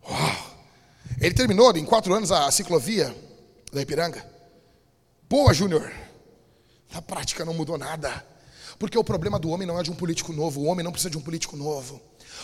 Uau. 0.04 0.36
Ele 1.20 1.32
terminou 1.32 1.70
em 1.76 1.84
quatro 1.84 2.12
anos 2.12 2.32
a 2.32 2.50
ciclovia 2.50 3.16
da 3.72 3.80
Ipiranga. 3.80 4.26
Boa, 5.28 5.54
Júnior. 5.54 6.09
Na 6.92 7.00
prática 7.00 7.44
não 7.44 7.54
mudou 7.54 7.78
nada. 7.78 8.24
Porque 8.78 8.98
o 8.98 9.04
problema 9.04 9.38
do 9.38 9.50
homem 9.50 9.66
não 9.66 9.78
é 9.78 9.82
de 9.82 9.90
um 9.90 9.94
político 9.94 10.32
novo. 10.32 10.60
O 10.60 10.64
homem 10.64 10.84
não 10.84 10.90
precisa 10.90 11.10
de 11.10 11.18
um 11.18 11.20
político 11.20 11.56
novo. 11.56 12.00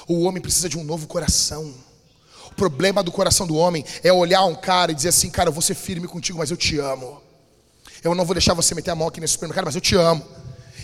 O 0.07 0.23
homem 0.23 0.41
precisa 0.41 0.69
de 0.69 0.79
um 0.79 0.85
novo 0.85 1.07
coração. 1.07 1.75
O 2.51 2.55
problema 2.55 3.03
do 3.03 3.11
coração 3.11 3.47
do 3.47 3.57
homem 3.57 3.85
é 4.05 4.13
olhar 4.13 4.45
um 4.45 4.55
cara 4.55 4.93
e 4.93 4.95
dizer 4.95 5.09
assim: 5.09 5.31
Cara, 5.31 5.49
eu 5.49 5.53
vou 5.53 5.63
ser 5.63 5.75
firme 5.75 6.07
contigo, 6.07 6.39
mas 6.39 6.51
eu 6.51 6.57
te 6.57 6.79
amo. 6.79 7.23
Eu 8.05 8.15
não 8.15 8.25
vou 8.25 8.35
deixar 8.35 8.55
você 8.55 8.75
meter 8.75 8.91
a 8.91 8.95
mão 8.95 9.09
aqui 9.09 9.21
nesse 9.21 9.33
supermercado, 9.33 9.65
mas 9.65 9.75
eu 9.75 9.81
te 9.81 9.97
amo. 9.97 10.25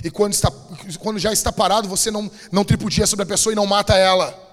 E 0.02 0.10
quando, 0.10 0.32
está, 0.32 0.50
quando 0.98 1.18
já 1.18 1.32
está 1.32 1.52
parado, 1.52 1.88
você 1.88 2.10
não, 2.10 2.30
não 2.50 2.64
tripudia 2.64 3.06
sobre 3.06 3.22
a 3.22 3.26
pessoa 3.26 3.52
e 3.52 3.56
não 3.56 3.66
mata 3.66 3.94
ela. 3.96 4.51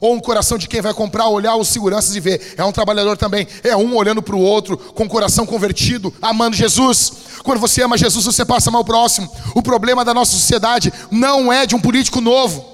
Ou 0.00 0.14
um 0.14 0.20
coração 0.20 0.56
de 0.56 0.66
quem 0.66 0.80
vai 0.80 0.94
comprar, 0.94 1.28
olhar 1.28 1.56
os 1.56 1.68
seguranças 1.68 2.16
e 2.16 2.20
ver. 2.20 2.54
É 2.56 2.64
um 2.64 2.72
trabalhador 2.72 3.18
também. 3.18 3.46
É 3.62 3.76
um 3.76 3.94
olhando 3.94 4.22
para 4.22 4.34
o 4.34 4.40
outro, 4.40 4.78
com 4.78 5.04
o 5.04 5.08
coração 5.08 5.44
convertido, 5.44 6.12
amando 6.22 6.56
Jesus. 6.56 7.12
Quando 7.42 7.58
você 7.58 7.82
ama 7.82 7.98
Jesus, 7.98 8.24
você 8.24 8.44
passa 8.44 8.70
mal 8.70 8.84
próximo. 8.84 9.30
O 9.54 9.62
problema 9.62 10.04
da 10.04 10.14
nossa 10.14 10.32
sociedade 10.32 10.90
não 11.10 11.52
é 11.52 11.66
de 11.66 11.74
um 11.74 11.80
político 11.80 12.20
novo. 12.20 12.64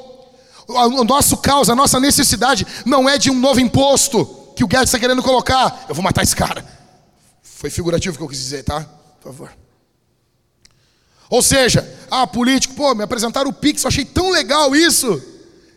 O 0.69 1.05
nosso 1.05 1.37
causa, 1.37 1.73
a 1.73 1.77
nossa 1.77 1.99
necessidade 1.99 2.67
não 2.85 3.09
é 3.09 3.19
de 3.19 3.31
um 3.31 3.39
novo 3.39 3.61
imposto 3.61 4.25
que 4.55 4.63
o 4.63 4.69
Guedes 4.69 4.89
está 4.89 4.99
querendo 4.99 5.23
colocar. 5.23 5.85
Eu 5.89 5.95
vou 5.95 6.05
matar 6.05 6.23
esse 6.23 6.35
cara. 6.35 6.65
Foi 7.43 7.71
figurativo 7.71 8.17
que 8.17 8.23
eu 8.23 8.29
quis 8.29 8.39
dizer, 8.39 8.63
tá? 8.63 8.87
Por 9.21 9.33
favor. 9.33 9.51
Ou 11.29 11.43
seja, 11.43 11.87
ah, 12.09 12.27
político, 12.27 12.75
pô, 12.75 12.95
me 12.95 13.03
apresentaram 13.03 13.51
o 13.51 13.53
Pix, 13.53 13.83
eu 13.83 13.89
achei 13.89 14.05
tão 14.05 14.31
legal 14.31 14.75
isso. 14.77 15.21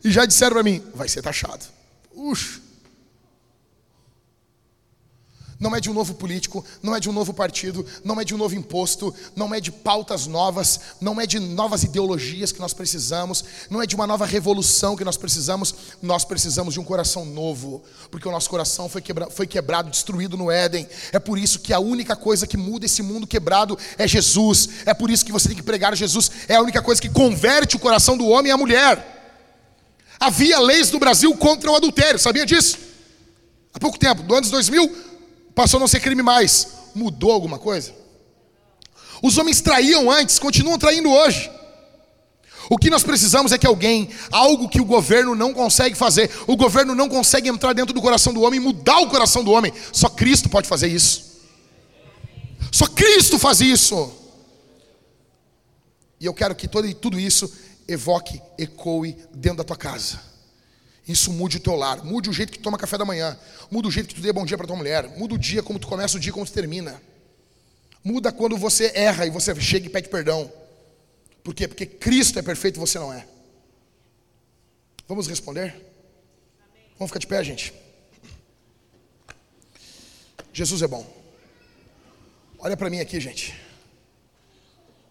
E 0.03 0.11
já 0.11 0.25
disseram 0.25 0.53
para 0.53 0.63
mim, 0.63 0.83
vai 0.93 1.07
ser 1.07 1.21
taxado. 1.21 1.65
Ux. 2.15 2.61
Não 5.59 5.75
é 5.75 5.81
de 5.81 5.89
um 5.89 5.93
novo 5.93 6.13
político, 6.13 6.63
não 6.81 6.95
é 6.95 7.01
de 7.01 7.09
um 7.09 7.11
novo 7.11 7.33
partido, 7.33 7.85
não 8.01 8.19
é 8.21 8.23
de 8.23 8.33
um 8.33 8.37
novo 8.37 8.55
imposto, 8.55 9.13
não 9.35 9.53
é 9.53 9.59
de 9.59 9.73
pautas 9.73 10.25
novas, 10.25 10.79
não 11.01 11.19
é 11.19 11.27
de 11.27 11.37
novas 11.37 11.83
ideologias 11.83 12.53
que 12.53 12.61
nós 12.61 12.73
precisamos, 12.73 13.43
não 13.69 13.81
é 13.81 13.85
de 13.85 13.93
uma 13.93 14.07
nova 14.07 14.25
revolução 14.25 14.95
que 14.95 15.03
nós 15.03 15.17
precisamos, 15.17 15.75
nós 16.01 16.23
precisamos 16.23 16.75
de 16.75 16.79
um 16.79 16.83
coração 16.85 17.25
novo, 17.25 17.83
porque 18.09 18.25
o 18.25 18.31
nosso 18.31 18.49
coração 18.49 18.87
foi, 18.87 19.01
quebra, 19.01 19.29
foi 19.29 19.45
quebrado, 19.45 19.89
destruído 19.89 20.37
no 20.37 20.49
Éden. 20.49 20.87
É 21.11 21.19
por 21.19 21.37
isso 21.37 21.59
que 21.59 21.73
a 21.73 21.79
única 21.79 22.15
coisa 22.15 22.47
que 22.47 22.55
muda 22.55 22.85
esse 22.85 23.03
mundo 23.03 23.27
quebrado 23.27 23.77
é 23.97 24.07
Jesus. 24.07 24.69
É 24.85 24.93
por 24.93 25.11
isso 25.11 25.25
que 25.25 25.31
você 25.31 25.49
tem 25.49 25.57
que 25.57 25.63
pregar 25.63 25.93
Jesus, 25.93 26.31
é 26.47 26.55
a 26.55 26.61
única 26.61 26.81
coisa 26.81 27.01
que 27.01 27.09
converte 27.09 27.75
o 27.75 27.79
coração 27.79 28.17
do 28.17 28.27
homem 28.27 28.49
à 28.49 28.55
mulher. 28.55 29.18
Havia 30.19 30.59
leis 30.59 30.91
no 30.91 30.99
Brasil 30.99 31.35
contra 31.37 31.71
o 31.71 31.75
adultério, 31.75 32.19
sabia 32.19 32.45
disso? 32.45 32.77
Há 33.73 33.79
pouco 33.79 33.97
tempo, 33.97 34.23
no 34.23 34.35
ano 34.35 34.49
2000, 34.49 34.95
passou 35.55 35.77
a 35.77 35.81
não 35.81 35.87
ser 35.87 36.01
crime 36.01 36.21
mais. 36.21 36.67
Mudou 36.93 37.31
alguma 37.31 37.57
coisa? 37.57 37.93
Os 39.21 39.37
homens 39.37 39.61
traíam 39.61 40.11
antes, 40.11 40.39
continuam 40.39 40.77
traindo 40.77 41.09
hoje. 41.09 41.49
O 42.69 42.77
que 42.77 42.89
nós 42.89 43.03
precisamos 43.03 43.51
é 43.51 43.57
que 43.57 43.65
alguém, 43.65 44.09
algo 44.31 44.69
que 44.69 44.79
o 44.79 44.85
governo 44.85 45.33
não 45.33 45.53
consegue 45.53 45.95
fazer, 45.95 46.29
o 46.45 46.55
governo 46.55 46.93
não 46.93 47.09
consegue 47.09 47.49
entrar 47.49 47.73
dentro 47.73 47.93
do 47.93 48.01
coração 48.01 48.33
do 48.33 48.41
homem, 48.41 48.59
mudar 48.59 48.99
o 48.99 49.09
coração 49.09 49.43
do 49.43 49.51
homem. 49.51 49.73
Só 49.91 50.09
Cristo 50.09 50.49
pode 50.49 50.67
fazer 50.67 50.87
isso. 50.87 51.39
Só 52.71 52.85
Cristo 52.85 53.39
faz 53.39 53.61
isso. 53.61 54.13
E 56.19 56.25
eu 56.25 56.33
quero 56.33 56.53
que 56.53 56.67
todo, 56.67 56.93
tudo 56.93 57.19
isso 57.19 57.51
evoque, 57.89 58.41
ecoe 58.57 59.17
dentro 59.33 59.57
da 59.57 59.63
tua 59.63 59.75
casa. 59.75 60.19
Isso 61.07 61.31
mude 61.33 61.57
o 61.57 61.59
teu 61.59 61.75
lar, 61.75 62.03
mude 62.03 62.29
o 62.29 62.33
jeito 62.33 62.51
que 62.51 62.59
tu 62.59 62.63
toma 62.63 62.77
café 62.77 62.97
da 62.97 63.03
manhã, 63.03 63.37
muda 63.71 63.87
o 63.87 63.91
jeito 63.91 64.09
que 64.09 64.15
tu 64.15 64.21
dê 64.21 64.31
bom 64.31 64.45
dia 64.45 64.55
para 64.55 64.67
tua 64.67 64.75
mulher, 64.75 65.07
muda 65.17 65.33
o 65.33 65.37
dia 65.37 65.63
como 65.63 65.79
tu 65.79 65.87
começa 65.87 66.17
o 66.17 66.19
dia, 66.19 66.31
como 66.31 66.45
tu 66.45 66.51
termina. 66.51 67.01
Muda 68.03 68.31
quando 68.31 68.55
você 68.57 68.91
erra 68.93 69.25
e 69.25 69.29
você 69.29 69.59
chega 69.59 69.87
e 69.87 69.89
pede 69.89 70.07
perdão. 70.07 70.51
Por 71.43 71.53
quê? 71.55 71.67
Porque 71.67 71.85
Cristo 71.85 72.37
é 72.37 72.41
perfeito 72.43 72.77
e 72.77 72.79
você 72.79 72.99
não 72.99 73.11
é. 73.11 73.25
Vamos 75.07 75.27
responder? 75.27 75.75
Vamos 76.99 77.09
ficar 77.09 77.19
de 77.19 77.27
pé, 77.27 77.43
gente. 77.43 77.73
Jesus 80.53 80.83
é 80.83 80.87
bom. 80.87 81.05
Olha 82.59 82.77
para 82.77 82.89
mim 82.89 82.99
aqui, 82.99 83.19
gente. 83.19 83.55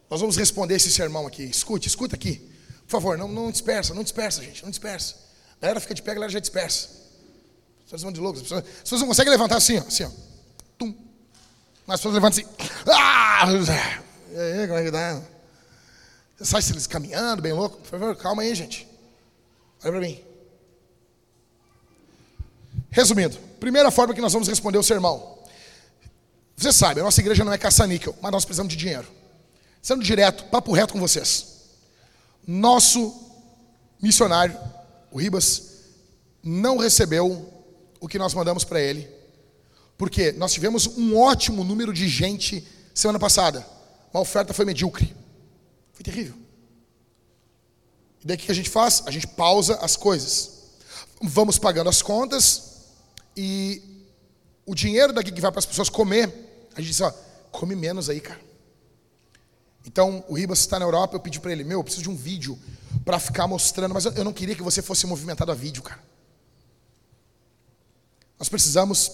Nós 0.09 0.21
vamos 0.21 0.37
responder 0.37 0.77
esse 0.77 0.93
sermão 0.93 1.27
aqui. 1.27 1.43
Escute, 1.43 1.89
escuta 1.89 2.15
aqui. 2.15 2.49
Por 2.89 2.93
favor, 2.93 3.19
não, 3.19 3.29
não 3.29 3.51
dispersa, 3.51 3.93
não 3.93 4.03
dispersa, 4.03 4.43
gente, 4.43 4.63
não 4.63 4.71
dispersa. 4.71 5.15
A 5.59 5.61
galera 5.61 5.79
fica 5.79 5.95
de 5.95 6.01
pé, 6.01 6.13
a 6.13 6.15
galera 6.15 6.33
já 6.33 6.41
dispersa. 6.41 6.89
As 7.81 7.85
pessoas 7.85 8.03
vão 8.03 8.11
de 8.11 8.19
loucos. 8.19 8.51
As 8.51 8.63
pessoas, 8.63 9.03
não 9.03 9.09
conseguem 9.09 9.31
levantar 9.31 9.57
assim, 9.59 9.79
ó, 9.79 9.83
assim, 9.83 10.05
ó. 10.05 10.11
Tum. 10.79 10.95
As 11.87 12.01
pessoas 12.01 12.15
levantam 12.15 12.43
assim. 12.43 12.49
Ah! 12.87 13.45
E 14.31 14.39
aí, 14.39 14.67
como 14.67 14.79
é 14.79 14.85
que 14.85 14.91
dá? 14.91 15.21
Sai 16.41 16.63
eles 16.71 16.87
caminhando, 16.87 17.43
bem 17.43 17.53
louco. 17.53 17.77
Por 17.77 17.89
favor, 17.89 18.17
calma 18.17 18.41
aí, 18.41 18.55
gente. 18.55 18.89
Olha 19.85 19.93
para 19.93 20.01
mim. 20.01 20.25
Resumindo, 22.91 23.37
primeira 23.61 23.91
forma 23.91 24.15
que 24.15 24.21
nós 24.21 24.33
vamos 24.33 24.49
responder 24.49 24.79
o 24.79 24.83
sermão. 24.83 25.39
Você 26.57 26.73
sabe, 26.73 27.01
a 27.01 27.05
nossa 27.05 27.21
igreja 27.21 27.45
não 27.45 27.53
é 27.53 27.59
caça-níquel, 27.59 28.17
mas 28.23 28.33
nós 28.33 28.45
precisamos 28.47 28.73
de 28.73 28.79
dinheiro. 28.79 29.07
Sendo 29.83 30.03
direto, 30.03 30.45
papo 30.45 30.73
reto 30.73 30.95
com 30.95 31.01
vocês. 31.01 31.58
Nosso 32.51 33.15
missionário 34.01 34.59
o 35.11 35.19
Ribas 35.19 35.81
não 36.43 36.79
recebeu 36.79 37.47
o 38.01 38.09
que 38.09 38.19
nós 38.19 38.33
mandamos 38.33 38.65
para 38.65 38.81
ele, 38.81 39.07
porque 39.99 40.33
nós 40.33 40.51
tivemos 40.51 40.87
um 40.97 41.15
ótimo 41.15 41.63
número 41.63 41.93
de 41.93 42.09
gente 42.09 42.67
semana 42.95 43.19
passada. 43.19 43.67
A 44.15 44.19
oferta 44.19 44.55
foi 44.55 44.65
medíocre. 44.65 45.15
Foi 45.93 46.03
terrível. 46.03 46.35
E 48.25 48.27
daí 48.27 48.37
o 48.37 48.41
que 48.41 48.51
a 48.51 48.55
gente 48.55 48.71
faz? 48.71 49.03
A 49.05 49.11
gente 49.11 49.27
pausa 49.27 49.77
as 49.83 49.95
coisas. 49.95 50.63
Vamos 51.21 51.59
pagando 51.59 51.91
as 51.91 52.01
contas 52.01 52.87
e 53.37 53.83
o 54.65 54.75
dinheiro 54.75 55.13
daqui 55.13 55.31
que 55.31 55.41
vai 55.41 55.51
para 55.53 55.59
as 55.59 55.67
pessoas 55.67 55.91
comer, 55.91 56.33
a 56.75 56.81
gente 56.81 56.93
diz, 56.93 57.01
ó, 57.03 57.13
come 57.53 57.77
menos 57.77 58.09
aí, 58.09 58.21
cara. 58.21 58.48
Então, 59.89 60.23
o 60.29 60.35
Ribas 60.35 60.59
está 60.59 60.79
na 60.79 60.85
Europa, 60.85 61.17
eu 61.17 61.21
pedi 61.21 61.41
para 61.41 61.51
ele, 61.51 61.65
meu, 61.65 61.79
eu 61.79 61.83
preciso 61.83 62.03
de 62.03 62.11
um 62.11 62.15
vídeo 62.15 62.59
para 63.07 63.19
ficar 63.19 63.47
mostrando, 63.47 63.95
mas 63.95 64.05
eu 64.05 64.23
não 64.23 64.35
queria 64.35 64.55
que 64.55 64.63
você 64.63 64.83
fosse 64.83 65.07
movimentado 65.07 65.51
a 65.51 65.55
vídeo, 65.55 65.83
cara. 65.83 65.99
Nós 68.39 68.51
precisamos, 68.51 69.11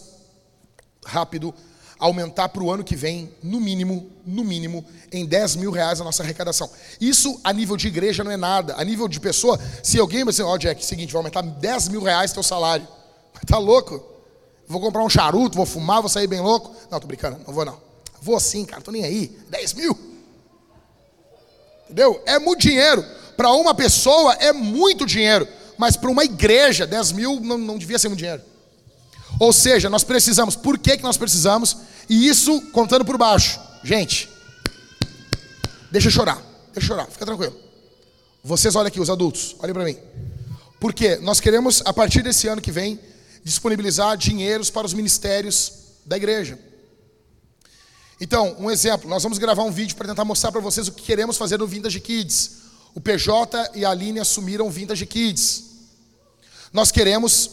rápido, 1.06 1.54
aumentar 1.96 2.48
para 2.48 2.60
o 2.60 2.72
ano 2.72 2.82
que 2.82 2.96
vem, 2.96 3.32
no 3.40 3.60
mínimo, 3.60 4.10
no 4.26 4.42
mínimo, 4.42 4.84
em 5.12 5.24
10 5.24 5.54
mil 5.56 5.70
reais 5.70 6.00
a 6.00 6.04
nossa 6.04 6.24
arrecadação. 6.24 6.68
Isso 7.00 7.40
a 7.44 7.52
nível 7.52 7.76
de 7.76 7.86
igreja 7.86 8.24
não 8.24 8.32
é 8.32 8.36
nada. 8.36 8.74
A 8.76 8.82
nível 8.82 9.06
de 9.06 9.20
pessoa, 9.20 9.56
se 9.80 9.96
alguém 10.00 10.24
vai 10.24 10.32
dizer, 10.32 10.42
ó, 10.42 10.54
oh, 10.54 10.58
Jack, 10.58 10.84
seguinte, 10.84 11.12
vai 11.12 11.20
aumentar 11.20 11.42
10 11.42 11.88
mil 11.88 12.02
reais 12.02 12.32
teu 12.32 12.42
salário. 12.42 12.86
Tá 13.46 13.58
louco? 13.58 14.02
Vou 14.66 14.80
comprar 14.80 15.04
um 15.04 15.10
charuto, 15.10 15.56
vou 15.56 15.66
fumar, 15.66 16.00
vou 16.00 16.08
sair 16.08 16.26
bem 16.26 16.40
louco. 16.40 16.74
Não, 16.90 16.98
tô 16.98 17.06
brincando, 17.06 17.38
não 17.46 17.52
vou 17.52 17.64
não. 17.64 17.78
Vou 18.22 18.40
sim, 18.40 18.64
cara, 18.64 18.80
tô 18.80 18.90
nem 18.90 19.04
aí. 19.04 19.38
10 19.50 19.74
mil. 19.74 20.13
Entendeu? 21.84 22.22
É 22.26 22.38
muito 22.38 22.60
dinheiro. 22.60 23.04
Para 23.36 23.52
uma 23.52 23.74
pessoa 23.74 24.34
é 24.34 24.52
muito 24.52 25.06
dinheiro. 25.06 25.46
Mas 25.76 25.96
para 25.96 26.10
uma 26.10 26.24
igreja, 26.24 26.86
10 26.86 27.12
mil 27.12 27.40
não, 27.40 27.58
não 27.58 27.78
devia 27.78 27.98
ser 27.98 28.08
muito 28.08 28.20
dinheiro. 28.20 28.42
Ou 29.38 29.52
seja, 29.52 29.90
nós 29.90 30.04
precisamos. 30.04 30.54
Por 30.54 30.78
que, 30.78 30.96
que 30.96 31.02
nós 31.02 31.16
precisamos? 31.16 31.76
E 32.08 32.28
isso 32.28 32.60
contando 32.72 33.04
por 33.04 33.18
baixo. 33.18 33.60
Gente, 33.82 34.28
deixa 35.90 36.08
eu 36.08 36.12
chorar. 36.12 36.40
Deixa 36.72 36.92
eu 36.92 36.96
chorar, 36.96 37.06
fica 37.06 37.24
tranquilo. 37.24 37.54
Vocês 38.42 38.74
olhem 38.74 38.88
aqui, 38.88 39.00
os 39.00 39.08
adultos, 39.08 39.56
olhem 39.60 39.72
para 39.72 39.84
mim. 39.84 39.96
Porque 40.80 41.16
nós 41.16 41.40
queremos, 41.40 41.82
a 41.84 41.92
partir 41.92 42.22
desse 42.22 42.46
ano 42.48 42.60
que 42.60 42.70
vem, 42.70 42.98
disponibilizar 43.42 44.16
dinheiros 44.16 44.70
para 44.70 44.86
os 44.86 44.92
ministérios 44.92 45.72
da 46.04 46.16
igreja. 46.16 46.58
Então, 48.20 48.56
um 48.58 48.70
exemplo, 48.70 49.08
nós 49.08 49.22
vamos 49.22 49.38
gravar 49.38 49.62
um 49.64 49.70
vídeo 49.70 49.96
para 49.96 50.08
tentar 50.08 50.24
mostrar 50.24 50.52
para 50.52 50.60
vocês 50.60 50.88
o 50.88 50.92
que 50.92 51.02
queremos 51.02 51.36
fazer 51.36 51.58
no 51.58 51.66
Vintage 51.66 52.00
Kids. 52.00 52.62
O 52.94 53.00
PJ 53.00 53.70
e 53.74 53.84
a 53.84 53.90
Aline 53.90 54.20
assumiram 54.20 54.66
o 54.66 54.70
Vintage 54.70 55.04
Kids. 55.06 55.64
Nós 56.72 56.90
queremos, 56.92 57.50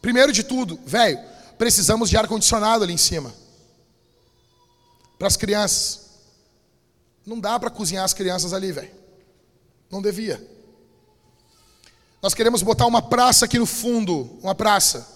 primeiro 0.00 0.32
de 0.32 0.44
tudo, 0.44 0.78
velho, 0.86 1.18
precisamos 1.58 2.08
de 2.08 2.16
ar-condicionado 2.16 2.84
ali 2.84 2.92
em 2.92 2.98
cima. 2.98 3.34
Para 5.18 5.26
as 5.26 5.36
crianças. 5.36 6.06
Não 7.24 7.40
dá 7.40 7.58
para 7.58 7.70
cozinhar 7.70 8.04
as 8.04 8.14
crianças 8.14 8.52
ali, 8.52 8.70
velho. 8.70 8.92
Não 9.90 10.00
devia. 10.00 10.44
Nós 12.22 12.34
queremos 12.34 12.62
botar 12.62 12.86
uma 12.86 13.02
praça 13.02 13.44
aqui 13.44 13.58
no 13.58 13.66
fundo, 13.66 14.38
uma 14.42 14.54
praça. 14.54 15.06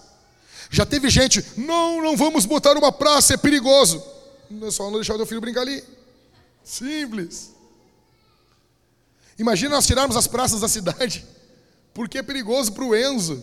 Já 0.70 0.86
teve 0.86 1.08
gente, 1.10 1.44
não, 1.56 2.02
não 2.02 2.16
vamos 2.16 2.46
botar 2.46 2.76
uma 2.76 2.92
praça, 2.92 3.34
é 3.34 3.36
perigoso. 3.36 4.02
É 4.50 4.70
só 4.70 4.84
não 4.84 4.94
deixar 4.94 5.14
o 5.14 5.16
teu 5.16 5.26
filho 5.26 5.40
brincar 5.40 5.60
ali. 5.60 5.82
Simples. 6.64 7.52
Imagina 9.38 9.76
nós 9.76 9.86
tirarmos 9.86 10.16
as 10.16 10.26
praças 10.26 10.60
da 10.60 10.68
cidade, 10.68 11.24
porque 11.94 12.18
é 12.18 12.22
perigoso 12.22 12.72
para 12.72 12.84
o 12.84 12.96
Enzo. 12.96 13.42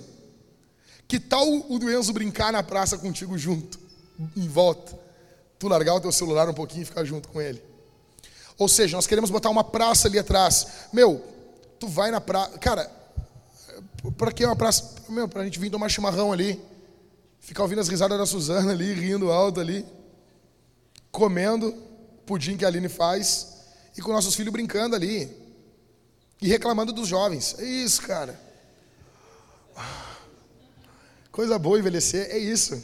Que 1.08 1.20
tal 1.20 1.48
o 1.72 1.80
do 1.80 1.90
Enzo 1.90 2.12
brincar 2.12 2.52
na 2.52 2.62
praça 2.62 2.98
contigo 2.98 3.38
junto, 3.38 3.80
em 4.36 4.48
volta? 4.48 5.00
Tu 5.58 5.68
largar 5.68 5.96
o 5.96 6.02
teu 6.02 6.12
celular 6.12 6.50
um 6.50 6.54
pouquinho 6.54 6.82
e 6.82 6.86
ficar 6.86 7.06
junto 7.06 7.30
com 7.30 7.42
ele. 7.42 7.64
Ou 8.58 8.68
seja, 8.68 8.98
nós 8.98 9.08
queremos 9.08 9.30
botar 9.30 9.50
uma 9.50 9.64
praça 9.64 10.08
ali 10.08 10.20
atrás. 10.20 10.68
Meu, 10.92 11.24
tu 11.80 11.88
vai 11.88 12.12
na 12.12 12.20
praça. 12.20 12.58
Cara, 12.60 12.92
para 14.18 14.32
que 14.32 14.46
uma 14.46 14.56
praça? 14.56 14.96
Meu, 15.08 15.28
para 15.28 15.42
a 15.42 15.46
gente 15.46 15.58
vir 15.58 15.72
tomar 15.72 15.88
chimarrão 15.90 16.34
ali. 16.34 16.62
Ficar 17.40 17.64
ouvindo 17.64 17.80
as 17.80 17.88
risadas 17.88 18.18
da 18.18 18.26
Suzana 18.26 18.74
ali, 18.74 18.94
rindo 18.94 19.32
alto 19.32 19.62
ali 19.62 19.86
comendo 21.18 21.74
pudim 22.28 22.56
que 22.56 22.64
a 22.64 22.68
Aline 22.68 22.88
faz 22.88 23.56
e 23.98 24.02
com 24.04 24.14
nossos 24.14 24.36
filhos 24.36 24.54
brincando 24.54 24.96
ali 24.96 25.36
e 26.40 26.48
reclamando 26.48 26.94
dos 26.94 27.08
jovens. 27.08 27.56
É 27.58 27.64
isso, 27.66 28.04
cara. 28.04 28.40
Coisa 31.32 31.58
boa 31.58 31.80
envelhecer, 31.80 32.30
é 32.30 32.38
isso. 32.38 32.80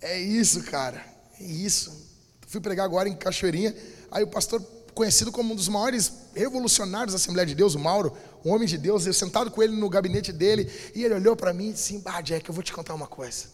É 0.00 0.16
isso, 0.16 0.62
cara. 0.62 1.04
É 1.40 1.42
isso. 1.42 2.06
Fui 2.46 2.60
pregar 2.60 2.84
agora 2.84 3.08
em 3.08 3.16
Cachoeirinha, 3.16 3.74
aí 4.12 4.22
o 4.22 4.28
pastor 4.28 4.62
conhecido 4.94 5.32
como 5.32 5.54
um 5.54 5.56
dos 5.56 5.66
maiores 5.66 6.12
revolucionários 6.36 7.14
da 7.14 7.16
Assembleia 7.16 7.46
de 7.46 7.56
Deus, 7.56 7.74
o 7.74 7.80
Mauro, 7.80 8.16
um 8.44 8.52
homem 8.52 8.68
de 8.68 8.78
Deus, 8.78 9.06
eu 9.06 9.12
sentado 9.12 9.50
com 9.50 9.60
ele 9.60 9.74
no 9.74 9.90
gabinete 9.90 10.32
dele, 10.32 10.70
e 10.94 11.04
ele 11.04 11.14
olhou 11.14 11.34
para 11.34 11.52
mim 11.52 11.70
e 11.70 11.72
disse: 11.72 12.00
"Ah, 12.04 12.20
Jack, 12.20 12.48
eu 12.48 12.54
vou 12.54 12.62
te 12.62 12.72
contar 12.72 12.94
uma 12.94 13.08
coisa". 13.08 13.46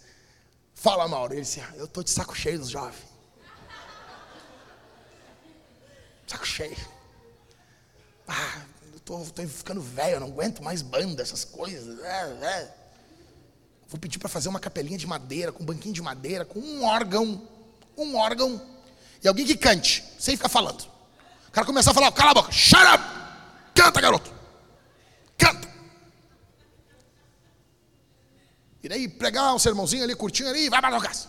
Fala, 0.75 1.09
Mauro. 1.09 1.33
Ele 1.33 1.41
disse: 1.41 1.61
ah, 1.61 1.73
"Eu 1.77 1.89
tô 1.89 2.03
de 2.03 2.11
saco 2.11 2.37
cheio 2.37 2.59
dos 2.59 2.69
jovens". 2.69 3.14
Saco 6.35 6.47
cheio. 6.47 6.77
Ah, 8.27 8.63
eu 8.93 8.99
tô, 9.01 9.19
tô 9.21 9.47
ficando 9.47 9.81
velho, 9.81 10.15
eu 10.15 10.21
não 10.21 10.27
aguento 10.27 10.63
mais 10.63 10.83
banda, 10.83 11.23
essas 11.23 11.45
coisas. 11.45 12.03
É, 12.03 12.23
é. 12.45 12.75
Vou 13.89 14.01
pedir 14.01 14.19
para 14.19 14.29
fazer 14.29 14.49
uma 14.49 14.59
capelinha 14.59 14.99
de 14.99 15.07
madeira, 15.07 15.53
com 15.53 15.63
um 15.63 15.67
banquinho 15.67 15.95
de 15.95 16.03
madeira, 16.03 16.45
com 16.45 16.59
um 16.59 16.85
órgão. 16.85 17.49
Um 17.97 18.17
órgão. 18.17 18.61
E 19.23 19.29
alguém 19.29 19.47
que 19.47 19.57
cante, 19.57 20.03
sem 20.19 20.37
ficar 20.37 20.49
falando. 20.49 20.83
O 21.49 21.53
cara 21.53 21.65
começar 21.65 21.93
a 21.93 21.95
falar, 21.95 22.11
cala 22.11 22.33
a 22.33 22.35
boca, 22.35 22.51
shut 22.51 22.83
up! 22.83 23.05
Canta, 23.73 24.01
garoto! 24.01 24.33
Canta! 25.39 25.69
E 28.83 28.89
daí 28.89 29.09
pregar 29.09 29.55
um 29.55 29.59
sermãozinho 29.59 30.03
ali, 30.03 30.17
curtinho 30.17 30.49
ali, 30.49 30.69
vai 30.69 30.81
para 30.81 30.97
a 30.97 31.01
casa. 31.01 31.29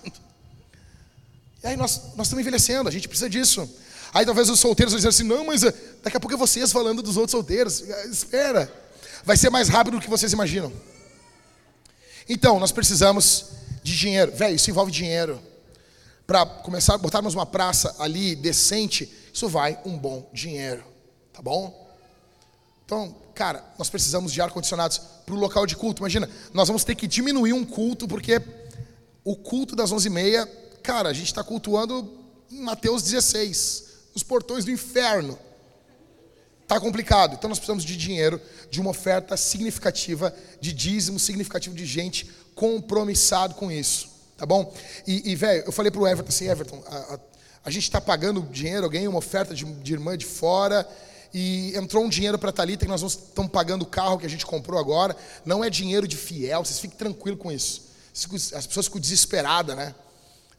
E 1.64 1.68
aí 1.68 1.78
nós, 1.78 2.16
nós 2.16 2.28
estamos 2.28 2.42
envelhecendo, 2.42 2.90
a 2.90 2.92
gente 2.92 3.08
precisa 3.08 3.30
disso. 3.30 3.70
Aí 4.14 4.26
talvez 4.26 4.50
os 4.50 4.60
solteiros 4.60 4.94
vão 4.94 4.98
dizer 4.98 5.10
assim: 5.10 5.24
não, 5.24 5.46
mas 5.46 5.64
eh, 5.64 5.74
daqui 6.04 6.18
a 6.18 6.20
pouco 6.20 6.34
é 6.34 6.38
vocês 6.38 6.72
falando 6.72 7.02
dos 7.02 7.18
outros 7.18 7.32
solteiros. 7.32 7.82
Eh, 7.82 8.08
espera, 8.08 8.72
vai 9.24 9.38
ser 9.38 9.50
mais 9.50 9.70
rápido 9.70 9.98
do 9.98 10.02
que 10.02 10.10
vocês 10.10 10.32
imaginam. 10.34 10.72
Então, 12.28 12.60
nós 12.60 12.72
precisamos 12.72 13.46
de 13.84 13.96
dinheiro. 13.96 14.32
Velho, 14.32 14.56
isso 14.56 14.70
envolve 14.70 14.92
dinheiro. 14.92 15.40
Para 16.26 16.46
começar, 16.46 16.98
botarmos 16.98 17.36
uma 17.36 17.46
praça 17.46 17.96
ali 18.00 18.36
decente, 18.36 19.12
isso 19.32 19.48
vai 19.48 19.78
um 19.86 19.98
bom 19.98 20.28
dinheiro. 20.34 20.84
Tá 21.32 21.42
bom? 21.42 21.86
Então, 22.84 23.16
cara, 23.36 23.64
nós 23.78 23.90
precisamos 23.90 24.32
de 24.32 24.42
ar-condicionados 24.42 25.00
para 25.26 25.36
o 25.36 25.38
local 25.38 25.68
de 25.68 25.76
culto. 25.76 26.02
Imagina, 26.02 26.30
nós 26.54 26.68
vamos 26.68 26.84
ter 26.84 26.96
que 26.96 27.08
diminuir 27.08 27.54
um 27.54 27.66
culto, 27.66 28.08
porque 28.08 28.42
o 29.24 29.36
culto 29.36 29.76
das 29.76 29.92
11h30, 29.92 30.48
cara, 30.82 31.10
a 31.10 31.14
gente 31.14 31.28
está 31.28 31.44
cultuando 31.44 32.12
em 32.52 32.62
Mateus 32.62 33.04
16 33.04 33.85
os 34.16 34.24
portões 34.24 34.66
do 34.66 34.72
inferno. 34.72 35.38
Tá 36.68 36.80
complicado. 36.80 37.36
Então 37.36 37.50
nós 37.50 37.60
precisamos 37.60 37.84
de 37.84 37.96
dinheiro, 37.96 38.42
de 38.72 38.82
uma 38.82 38.90
oferta 38.90 39.38
significativa, 39.38 40.36
de 40.60 40.74
dízimo 40.74 41.20
significativo 41.20 41.76
de 41.76 41.86
gente 41.86 42.32
compromissado 42.56 43.54
com 43.54 43.72
isso. 43.72 44.10
Tá 44.38 44.46
bom? 44.46 44.74
E, 45.06 45.32
e 45.32 45.36
velho, 45.36 45.64
eu 45.66 45.72
falei 45.72 45.92
pro 45.92 46.08
Everton 46.08 46.30
assim, 46.30 46.48
Everton, 46.50 46.84
a, 46.88 46.98
a, 46.98 47.20
a 47.66 47.70
gente 47.70 47.84
está 47.84 48.02
pagando 48.02 48.42
dinheiro, 48.42 48.90
ganhei 48.90 49.08
uma 49.08 49.20
oferta 49.20 49.54
de, 49.54 49.64
de 49.64 49.94
irmã 49.94 50.18
de 50.18 50.26
fora, 50.26 50.88
e 51.38 51.76
entrou 51.76 52.04
um 52.04 52.10
dinheiro 52.10 52.40
para 52.40 52.50
a 52.50 52.54
Thalita 52.54 52.86
que 52.86 52.92
nós 52.92 53.02
estamos 53.02 53.52
pagando 53.52 53.82
o 53.82 53.86
carro 53.86 54.18
que 54.18 54.26
a 54.26 54.30
gente 54.30 54.46
comprou 54.46 54.80
agora. 54.80 55.16
Não 55.44 55.62
é 55.62 55.70
dinheiro 55.70 56.08
de 56.08 56.16
fiel, 56.16 56.64
vocês 56.64 56.80
fiquem 56.80 56.98
tranquilos 56.98 57.40
com 57.40 57.52
isso. 57.52 57.90
As 58.56 58.66
pessoas 58.66 58.86
ficam 58.86 59.02
desesperadas, 59.02 59.76
né? 59.76 59.94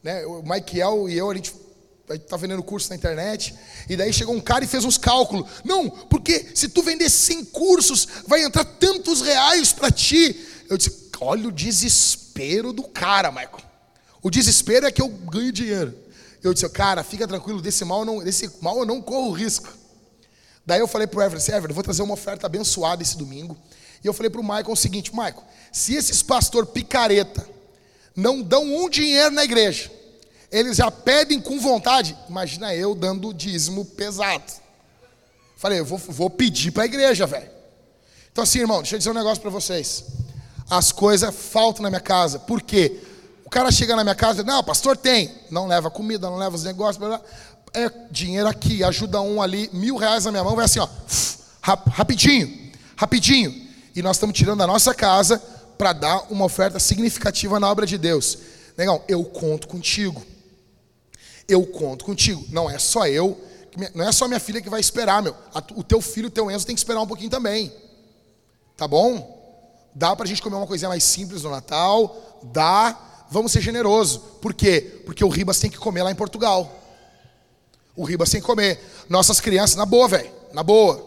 né? 0.03 0.23
O 0.27 0.43
Michael 0.43 1.09
e 1.09 1.17
eu, 1.17 1.31
a 1.31 1.35
gente 1.35 1.51
está 2.09 2.37
vendendo 2.37 2.63
curso 2.63 2.89
na 2.89 2.95
internet, 2.95 3.53
e 3.89 3.97
daí 3.97 4.13
chegou 4.13 4.33
um 4.33 4.39
cara 4.39 4.63
e 4.63 4.67
fez 4.67 4.85
uns 4.85 4.97
cálculos. 4.97 5.47
Não, 5.63 5.89
porque 5.89 6.51
se 6.55 6.69
tu 6.69 6.81
vender 6.81 7.09
100 7.09 7.45
cursos, 7.45 8.07
vai 8.25 8.43
entrar 8.43 8.63
tantos 8.63 9.21
reais 9.21 9.73
para 9.73 9.91
ti. 9.91 10.35
Eu 10.69 10.77
disse, 10.77 11.09
olha 11.19 11.49
o 11.49 11.51
desespero 11.51 12.71
do 12.71 12.83
cara, 12.83 13.31
Michael. 13.31 13.59
O 14.21 14.29
desespero 14.29 14.85
é 14.85 14.91
que 14.91 15.01
eu 15.01 15.09
ganho 15.09 15.51
dinheiro. 15.51 15.97
Eu 16.43 16.53
disse, 16.53 16.67
cara, 16.69 17.03
fica 17.03 17.27
tranquilo, 17.27 17.61
desse 17.61 17.83
mal, 17.83 18.05
não, 18.05 18.23
desse 18.23 18.49
mal 18.61 18.77
eu 18.79 18.85
não 18.85 19.01
corro 19.01 19.31
risco. 19.31 19.69
Daí 20.65 20.79
eu 20.79 20.87
falei 20.87 21.07
para 21.07 21.19
o 21.19 21.23
Everton, 21.23 21.51
Everton, 21.51 21.73
vou 21.73 21.83
trazer 21.83 22.01
uma 22.01 22.13
oferta 22.13 22.45
abençoada 22.45 23.01
esse 23.01 23.17
domingo. 23.17 23.57
E 24.03 24.07
eu 24.07 24.13
falei 24.13 24.29
para 24.29 24.41
o 24.41 24.43
Michael 24.43 24.71
o 24.71 24.75
seguinte, 24.75 25.11
Michael, 25.11 25.43
se 25.71 25.95
esses 25.95 26.21
pastor 26.21 26.65
picareta 26.65 27.47
não 28.15 28.41
dão 28.41 28.63
um 28.63 28.89
dinheiro 28.89 29.31
na 29.31 29.43
igreja, 29.43 29.91
eles 30.51 30.77
já 30.77 30.89
pedem 30.89 31.41
com 31.41 31.59
vontade. 31.59 32.17
Imagina 32.29 32.73
eu 32.73 32.95
dando 32.95 33.33
dízimo 33.33 33.83
pesado. 33.85 34.51
Falei, 35.57 35.79
eu 35.79 35.85
vou, 35.85 35.97
vou 35.97 36.29
pedir 36.29 36.71
para 36.71 36.83
a 36.83 36.85
igreja, 36.85 37.25
velho. 37.25 37.49
Então, 38.31 38.43
assim, 38.43 38.59
irmão, 38.59 38.77
deixa 38.77 38.95
eu 38.95 38.99
dizer 38.99 39.09
um 39.09 39.15
negócio 39.15 39.41
para 39.41 39.49
vocês. 39.49 40.05
As 40.69 40.91
coisas 40.91 41.33
faltam 41.35 41.83
na 41.83 41.89
minha 41.89 42.01
casa. 42.01 42.39
Por 42.39 42.61
quê? 42.61 42.99
O 43.43 43.49
cara 43.49 43.71
chega 43.71 43.95
na 43.95 44.03
minha 44.03 44.15
casa 44.15 44.41
e 44.41 44.43
diz, 44.43 44.53
não, 44.53 44.63
pastor 44.63 44.95
tem. 44.95 45.33
Não 45.49 45.67
leva 45.67 45.89
comida, 45.89 46.29
não 46.29 46.37
leva 46.37 46.55
os 46.55 46.63
negócios. 46.63 46.97
Blá, 46.97 47.17
blá. 47.17 47.21
É 47.73 47.89
dinheiro 48.11 48.47
aqui, 48.47 48.83
ajuda 48.83 49.21
um 49.21 49.41
ali, 49.41 49.69
mil 49.73 49.97
reais 49.97 50.25
na 50.25 50.31
minha 50.31 50.43
mão, 50.43 50.55
vai 50.55 50.65
assim, 50.65 50.79
ó. 50.79 50.87
Rapidinho, 51.61 52.71
rapidinho. 52.95 53.67
E 53.93 54.01
nós 54.01 54.15
estamos 54.15 54.37
tirando 54.37 54.59
da 54.59 54.67
nossa 54.67 54.93
casa 54.93 55.37
para 55.77 55.91
dar 55.91 56.25
uma 56.29 56.45
oferta 56.45 56.79
significativa 56.79 57.59
na 57.59 57.69
obra 57.69 57.85
de 57.85 57.97
Deus. 57.97 58.37
Negão, 58.77 59.03
eu 59.07 59.23
conto 59.25 59.67
contigo 59.67 60.23
eu 61.47 61.65
conto 61.65 62.03
contigo. 62.03 62.43
Não 62.49 62.69
é 62.69 62.77
só 62.77 63.07
eu, 63.07 63.39
não 63.93 64.07
é 64.07 64.11
só 64.11 64.27
minha 64.27 64.39
filha 64.39 64.61
que 64.61 64.69
vai 64.69 64.79
esperar, 64.79 65.21
meu. 65.21 65.35
O 65.75 65.83
teu 65.83 66.01
filho, 66.01 66.27
o 66.27 66.31
teu 66.31 66.49
Enzo 66.49 66.65
tem 66.65 66.75
que 66.75 66.79
esperar 66.79 67.01
um 67.01 67.07
pouquinho 67.07 67.29
também. 67.29 67.71
Tá 68.75 68.87
bom? 68.87 69.35
Dá 69.93 70.15
para 70.15 70.25
a 70.25 70.27
gente 70.27 70.41
comer 70.41 70.55
uma 70.55 70.67
coisinha 70.67 70.89
mais 70.89 71.03
simples 71.03 71.43
no 71.43 71.51
Natal? 71.51 72.39
Dá. 72.43 73.25
Vamos 73.29 73.51
ser 73.51 73.61
generosos. 73.61 74.21
Por 74.41 74.53
quê? 74.53 75.01
Porque 75.05 75.23
o 75.23 75.29
Ribas 75.29 75.59
tem 75.59 75.69
que 75.69 75.77
comer 75.77 76.03
lá 76.03 76.11
em 76.11 76.15
Portugal. 76.15 76.71
O 77.95 78.03
Ribas 78.03 78.29
tem 78.29 78.41
que 78.41 78.47
comer. 78.47 78.79
Nossas 79.09 79.39
crianças, 79.39 79.75
na 79.75 79.85
boa, 79.85 80.07
velho. 80.07 80.31
Na 80.53 80.63
boa. 80.63 81.05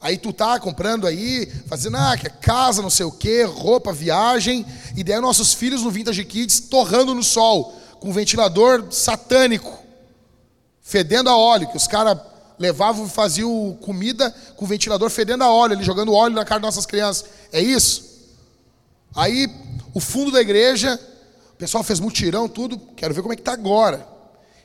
Aí 0.00 0.18
tu 0.18 0.32
tá 0.32 0.58
comprando 0.58 1.06
aí, 1.06 1.46
fazendo, 1.68 1.96
ah, 1.96 2.16
que 2.16 2.26
é 2.26 2.30
casa, 2.30 2.82
não 2.82 2.90
sei 2.90 3.06
o 3.06 3.12
quê, 3.12 3.44
roupa, 3.44 3.92
viagem. 3.92 4.66
E 4.96 5.04
daí 5.04 5.20
nossos 5.20 5.54
filhos 5.54 5.82
no 5.82 5.90
Vintage 5.90 6.24
Kids 6.24 6.60
torrando 6.60 7.14
no 7.14 7.22
sol 7.22 7.81
com 8.02 8.08
um 8.08 8.12
ventilador 8.12 8.88
satânico, 8.90 9.78
fedendo 10.80 11.30
a 11.30 11.36
óleo, 11.36 11.68
que 11.68 11.76
os 11.76 11.86
caras 11.86 12.18
levavam 12.58 13.06
e 13.06 13.08
faziam 13.08 13.78
comida 13.80 14.34
com 14.56 14.66
ventilador 14.66 15.08
fedendo 15.08 15.44
a 15.44 15.52
óleo, 15.52 15.76
ali 15.76 15.84
jogando 15.84 16.12
óleo 16.12 16.34
na 16.34 16.44
cara 16.44 16.60
das 16.60 16.74
nossas 16.74 16.84
crianças. 16.84 17.26
É 17.52 17.60
isso? 17.60 18.04
Aí, 19.14 19.48
o 19.94 20.00
fundo 20.00 20.32
da 20.32 20.40
igreja, 20.40 20.98
o 21.52 21.56
pessoal 21.56 21.84
fez 21.84 22.00
mutirão, 22.00 22.48
tudo. 22.48 22.76
Quero 22.96 23.14
ver 23.14 23.22
como 23.22 23.34
é 23.34 23.36
que 23.36 23.42
está 23.42 23.52
agora. 23.52 24.04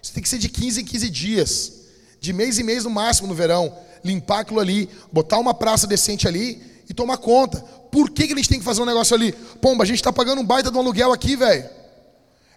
Isso 0.02 0.14
tem 0.14 0.24
que 0.24 0.30
ser 0.30 0.40
de 0.40 0.50
15 0.50 0.82
em 0.82 0.86
15 0.86 1.10
dias, 1.12 1.74
de 2.20 2.34
mês 2.34 2.58
em 2.58 2.64
mês 2.64 2.86
no 2.86 2.90
máximo 2.90 3.28
no 3.28 3.36
verão. 3.36 3.72
Limpar 4.04 4.40
aquilo 4.40 4.60
ali, 4.60 4.90
botar 5.12 5.38
uma 5.38 5.54
praça 5.54 5.86
decente 5.86 6.28
ali 6.28 6.60
e 6.90 6.94
tomar 6.94 7.18
conta. 7.18 7.60
Por 7.92 8.10
que, 8.10 8.26
que 8.26 8.34
a 8.34 8.36
gente 8.36 8.50
tem 8.50 8.58
que 8.58 8.66
fazer 8.66 8.82
um 8.82 8.86
negócio 8.86 9.16
ali? 9.16 9.32
Pomba, 9.62 9.84
a 9.84 9.88
gente 9.88 9.98
está 9.98 10.12
pagando 10.12 10.42
um 10.42 10.46
baita 10.46 10.72
de 10.72 10.78
um 10.78 10.80
aluguel 10.80 11.14
aqui, 11.14 11.36
velho. 11.36 11.78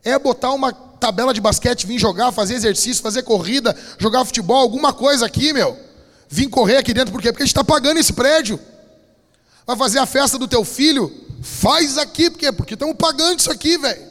É 0.05 0.19
botar 0.19 0.53
uma 0.53 0.73
tabela 0.73 1.33
de 1.33 1.41
basquete, 1.41 1.87
vir 1.87 1.99
jogar, 1.99 2.31
fazer 2.33 2.55
exercício, 2.55 3.03
fazer 3.03 3.23
corrida, 3.23 3.77
jogar 3.99 4.25
futebol, 4.25 4.59
alguma 4.59 4.93
coisa 4.93 5.27
aqui, 5.27 5.53
meu. 5.53 5.77
Vim 6.29 6.49
correr 6.49 6.77
aqui 6.77 6.95
dentro, 6.95 7.13
por 7.13 7.21
quê? 7.21 7.33
Porque 7.33 7.43
a 7.43 7.47
gente 7.47 7.53
está 7.53 7.65
pagando 7.65 7.99
esse 7.99 8.13
prédio. 8.13 8.61
Vai 9.67 9.77
fazer 9.77 9.99
a 9.99 10.07
festa 10.07 10.39
do 10.39 10.47
teu 10.47 10.65
filho? 10.65 11.13
Faz 11.43 11.99
aqui, 11.99 12.31
por 12.31 12.39
quê? 12.39 12.53
Porque 12.53 12.75
estamos 12.75 12.97
pagando 12.97 13.41
isso 13.41 13.51
aqui, 13.51 13.77
velho. 13.79 14.11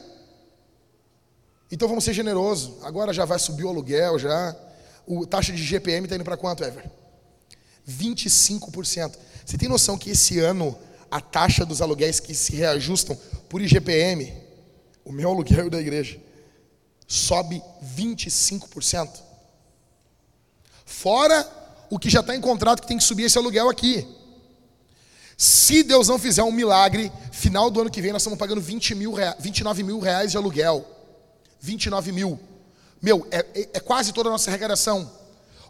Então 1.70 1.88
vamos 1.88 2.04
ser 2.04 2.12
generosos. 2.12 2.72
Agora 2.82 3.12
já 3.12 3.24
vai 3.24 3.38
subir 3.38 3.64
o 3.64 3.68
aluguel, 3.68 4.18
já. 4.18 4.56
O 5.06 5.26
taxa 5.26 5.52
de 5.52 5.62
GPM 5.62 6.04
está 6.04 6.16
indo 6.16 6.24
para 6.24 6.36
quanto, 6.36 6.64
Ever? 6.64 6.90
25%. 7.88 9.16
Você 9.44 9.56
tem 9.56 9.68
noção 9.68 9.96
que 9.96 10.10
esse 10.10 10.38
ano 10.38 10.76
a 11.10 11.20
taxa 11.20 11.64
dos 11.64 11.80
aluguéis 11.80 12.20
que 12.20 12.34
se 12.34 12.54
reajustam 12.54 13.18
por 13.48 13.60
IGPM 13.60 14.32
o 15.04 15.12
meu 15.12 15.30
aluguel 15.30 15.70
da 15.70 15.80
igreja 15.80 16.20
sobe 17.10 17.60
25%. 17.96 19.08
Fora 20.84 21.48
o 21.90 21.98
que 21.98 22.08
já 22.08 22.20
está 22.20 22.36
em 22.36 22.40
contrato 22.40 22.82
que 22.82 22.86
tem 22.86 22.98
que 22.98 23.02
subir 23.02 23.24
esse 23.24 23.36
aluguel 23.36 23.68
aqui. 23.68 24.06
Se 25.36 25.82
Deus 25.82 26.06
não 26.06 26.18
fizer 26.18 26.44
um 26.44 26.52
milagre, 26.52 27.10
final 27.32 27.70
do 27.70 27.80
ano 27.80 27.90
que 27.90 28.00
vem 28.00 28.12
nós 28.12 28.22
estamos 28.22 28.38
pagando 28.38 28.60
20 28.60 28.94
mil 28.94 29.14
29 29.38 29.82
mil 29.82 29.98
reais 29.98 30.30
de 30.30 30.36
aluguel. 30.36 30.86
29 31.60 32.12
mil. 32.12 32.38
Meu, 33.02 33.26
é, 33.30 33.38
é, 33.54 33.68
é 33.74 33.80
quase 33.80 34.12
toda 34.12 34.28
a 34.28 34.32
nossa 34.32 34.50
arrecadação. 34.50 35.10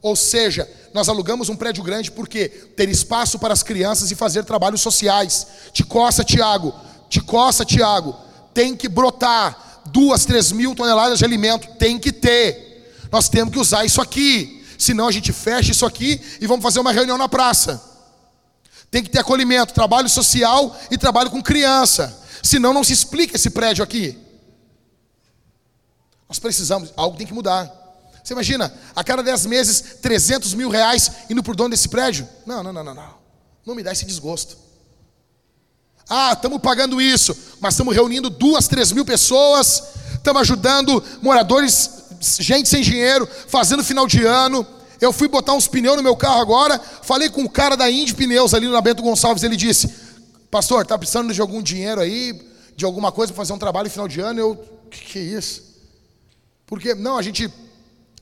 Ou 0.02 0.16
seja, 0.16 0.68
nós 0.92 1.08
alugamos 1.08 1.48
um 1.48 1.56
prédio 1.56 1.82
grande 1.82 2.10
porque 2.10 2.48
ter 2.48 2.88
espaço 2.88 3.38
para 3.38 3.54
as 3.54 3.62
crianças 3.62 4.10
e 4.10 4.14
fazer 4.14 4.44
trabalhos 4.44 4.80
sociais. 4.80 5.46
Te 5.72 5.84
coça, 5.84 6.24
Tiago. 6.24 6.74
Te 7.08 7.20
coça, 7.20 7.64
Tiago 7.64 8.29
tem 8.52 8.76
que 8.76 8.88
brotar 8.88 9.82
duas, 9.86 10.24
três 10.24 10.52
mil 10.52 10.74
toneladas 10.74 11.18
de 11.18 11.24
alimento, 11.24 11.68
tem 11.78 11.98
que 11.98 12.12
ter. 12.12 13.08
Nós 13.10 13.28
temos 13.28 13.52
que 13.52 13.58
usar 13.58 13.84
isso 13.84 14.00
aqui, 14.00 14.64
senão 14.78 15.08
a 15.08 15.12
gente 15.12 15.32
fecha 15.32 15.72
isso 15.72 15.84
aqui 15.84 16.20
e 16.40 16.46
vamos 16.46 16.62
fazer 16.62 16.80
uma 16.80 16.92
reunião 16.92 17.18
na 17.18 17.28
praça. 17.28 17.82
Tem 18.90 19.02
que 19.02 19.10
ter 19.10 19.20
acolhimento, 19.20 19.72
trabalho 19.72 20.08
social 20.08 20.76
e 20.90 20.98
trabalho 20.98 21.30
com 21.30 21.42
criança, 21.42 22.18
senão 22.42 22.72
não 22.72 22.82
se 22.82 22.92
explica 22.92 23.36
esse 23.36 23.50
prédio 23.50 23.84
aqui. 23.84 24.18
Nós 26.28 26.38
precisamos, 26.38 26.92
algo 26.96 27.16
tem 27.16 27.26
que 27.26 27.34
mudar. 27.34 27.80
Você 28.22 28.34
imagina, 28.34 28.72
a 28.94 29.02
cada 29.02 29.22
dez 29.22 29.46
meses, 29.46 29.96
300 30.00 30.54
mil 30.54 30.68
reais 30.68 31.10
indo 31.28 31.42
por 31.42 31.56
dono 31.56 31.70
desse 31.70 31.88
prédio? 31.88 32.28
Não, 32.46 32.62
não, 32.62 32.72
não, 32.72 32.84
não, 32.84 32.94
não. 32.94 33.14
Não 33.66 33.74
me 33.74 33.82
dá 33.82 33.92
esse 33.92 34.04
desgosto. 34.04 34.56
Ah, 36.10 36.32
estamos 36.32 36.60
pagando 36.60 37.00
isso, 37.00 37.36
mas 37.60 37.74
estamos 37.74 37.94
reunindo 37.94 38.28
duas, 38.28 38.66
três 38.66 38.90
mil 38.90 39.04
pessoas, 39.04 39.82
estamos 40.12 40.42
ajudando 40.42 41.02
moradores, 41.22 41.88
gente 42.40 42.68
sem 42.68 42.82
dinheiro, 42.82 43.28
fazendo 43.46 43.84
final 43.84 44.08
de 44.08 44.24
ano. 44.24 44.66
Eu 45.00 45.12
fui 45.12 45.28
botar 45.28 45.52
uns 45.54 45.68
pneus 45.68 45.96
no 45.96 46.02
meu 46.02 46.16
carro 46.16 46.40
agora, 46.40 46.80
falei 47.02 47.30
com 47.30 47.44
o 47.44 47.48
cara 47.48 47.76
da 47.76 47.88
Indy 47.88 48.12
Pneus 48.12 48.52
ali 48.52 48.66
no 48.66 48.82
Bento 48.82 49.02
Gonçalves, 49.02 49.44
ele 49.44 49.56
disse: 49.56 49.88
Pastor, 50.50 50.82
está 50.82 50.98
precisando 50.98 51.32
de 51.32 51.40
algum 51.40 51.62
dinheiro 51.62 52.00
aí, 52.00 52.38
de 52.76 52.84
alguma 52.84 53.12
coisa 53.12 53.32
para 53.32 53.40
fazer 53.40 53.52
um 53.52 53.58
trabalho 53.58 53.88
final 53.88 54.08
de 54.08 54.20
ano? 54.20 54.40
Eu, 54.40 54.80
que, 54.90 55.04
que 55.04 55.18
é 55.18 55.22
isso? 55.22 55.62
Porque, 56.66 56.94
não, 56.94 57.16
a 57.16 57.22
gente 57.22 57.50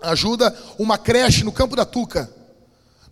ajuda 0.00 0.54
uma 0.78 0.98
creche 0.98 1.42
no 1.42 1.50
Campo 1.50 1.74
da 1.74 1.84
Tuca. 1.84 2.30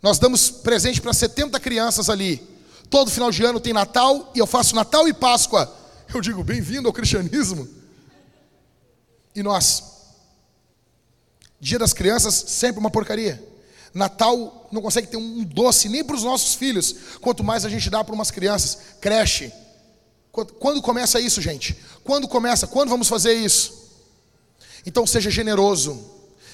Nós 0.03 0.19
damos 0.19 0.51
presente 0.51 1.01
para 1.01 1.13
70 1.13 1.59
crianças 1.59 2.09
ali. 2.09 2.56
Todo 2.91 3.11
final 3.11 3.31
de 3.31 3.45
ano 3.45 3.59
tem 3.59 3.73
Natal 3.73 4.31
e 4.35 4.39
eu 4.39 4.47
faço 4.47 4.75
Natal 4.75 5.09
e 5.09 5.13
Páscoa. 5.13 5.73
Eu 6.13 6.21
digo, 6.21 6.45
bem-vindo 6.45 6.87
ao 6.87 6.95
cristianismo. 6.95 7.69
E 9.35 9.43
nós? 9.43 9.83
Dia 11.61 11.79
das 11.79 11.93
crianças, 11.93 12.35
sempre 12.35 12.79
uma 12.79 12.91
porcaria. 12.91 13.43
Natal 13.93 14.69
não 14.71 14.81
consegue 14.81 15.09
ter 15.09 15.17
um 15.17 15.43
doce 15.43 15.89
nem 15.89 16.05
para 16.05 16.15
os 16.15 16.23
nossos 16.23 16.55
filhos, 16.55 16.95
quanto 17.21 17.43
mais 17.43 17.65
a 17.65 17.69
gente 17.69 17.91
dá 17.91 18.05
para 18.05 18.15
umas 18.15 18.31
crianças. 18.31 18.79
Creche. 19.01 19.53
Quando 20.31 20.83
começa 20.83 21.19
isso, 21.19 21.41
gente? 21.41 21.77
Quando 22.05 22.29
começa? 22.29 22.67
Quando 22.67 22.91
vamos 22.91 23.09
fazer 23.09 23.33
isso? 23.35 23.91
Então 24.85 25.07
seja 25.07 25.31
generoso. 25.31 26.13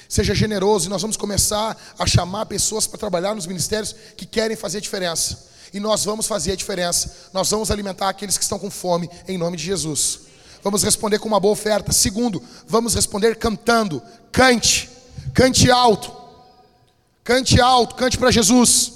Seja 0.08 0.34
generoso 0.34 0.86
e 0.86 0.88
nós 0.88 1.02
vamos 1.02 1.16
começar 1.16 1.76
a 1.98 2.06
chamar 2.06 2.46
pessoas 2.46 2.86
para 2.86 2.98
trabalhar 2.98 3.34
nos 3.34 3.46
ministérios 3.46 3.94
que 4.16 4.24
querem 4.24 4.56
fazer 4.56 4.80
diferença 4.80 5.51
e 5.72 5.80
nós 5.80 6.04
vamos 6.04 6.26
fazer 6.26 6.52
a 6.52 6.56
diferença. 6.56 7.28
Nós 7.32 7.50
vamos 7.50 7.70
alimentar 7.70 8.08
aqueles 8.08 8.36
que 8.36 8.42
estão 8.42 8.58
com 8.58 8.70
fome 8.70 9.08
em 9.26 9.38
nome 9.38 9.56
de 9.56 9.64
Jesus. 9.64 10.20
Vamos 10.62 10.82
responder 10.82 11.18
com 11.18 11.28
uma 11.28 11.40
boa 11.40 11.52
oferta. 11.52 11.92
Segundo, 11.92 12.42
vamos 12.66 12.94
responder 12.94 13.36
cantando. 13.36 14.02
Cante, 14.30 14.88
cante 15.34 15.70
alto. 15.70 16.12
Cante 17.24 17.60
alto, 17.60 17.94
cante 17.94 18.18
para 18.18 18.30
Jesus. 18.30 18.92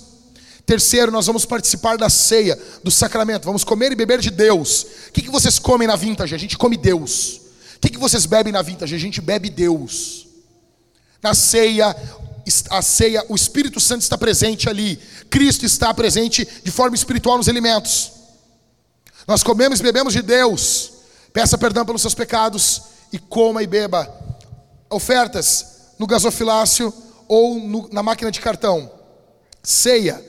Terceiro, 0.64 1.12
nós 1.12 1.26
vamos 1.26 1.44
participar 1.44 1.96
da 1.96 2.10
ceia, 2.10 2.58
do 2.82 2.90
sacramento. 2.90 3.44
Vamos 3.44 3.62
comer 3.62 3.92
e 3.92 3.94
beber 3.94 4.20
de 4.20 4.30
Deus. 4.30 4.86
O 5.08 5.12
que, 5.12 5.22
que 5.22 5.30
vocês 5.30 5.58
comem 5.58 5.86
na 5.86 5.94
vintage? 5.94 6.34
A 6.34 6.38
gente 6.38 6.58
come 6.58 6.76
Deus. 6.76 7.40
O 7.76 7.80
que, 7.80 7.90
que 7.90 7.98
vocês 7.98 8.26
bebem 8.26 8.52
na 8.52 8.62
vintage? 8.62 8.94
A 8.94 8.98
gente 8.98 9.20
bebe 9.20 9.48
Deus. 9.48 10.26
Na 11.22 11.34
ceia, 11.34 11.94
a 12.70 12.82
ceia, 12.82 13.24
o 13.28 13.34
Espírito 13.34 13.80
Santo 13.80 14.02
está 14.02 14.16
presente 14.16 14.68
ali. 14.68 14.96
Cristo 15.28 15.64
está 15.64 15.92
presente 15.92 16.46
de 16.62 16.70
forma 16.70 16.94
espiritual 16.94 17.36
nos 17.36 17.48
alimentos. 17.48 18.12
Nós 19.26 19.42
comemos 19.42 19.80
e 19.80 19.82
bebemos 19.82 20.12
de 20.12 20.22
Deus. 20.22 20.92
Peça 21.32 21.58
perdão 21.58 21.84
pelos 21.84 22.00
seus 22.00 22.14
pecados 22.14 22.82
e 23.12 23.18
coma 23.18 23.62
e 23.62 23.66
beba. 23.66 24.08
Ofertas 24.88 25.94
no 25.98 26.06
gasofilácio 26.06 26.92
ou 27.26 27.58
no, 27.58 27.88
na 27.92 28.02
máquina 28.02 28.30
de 28.30 28.40
cartão. 28.40 28.90
Ceia 29.62 30.24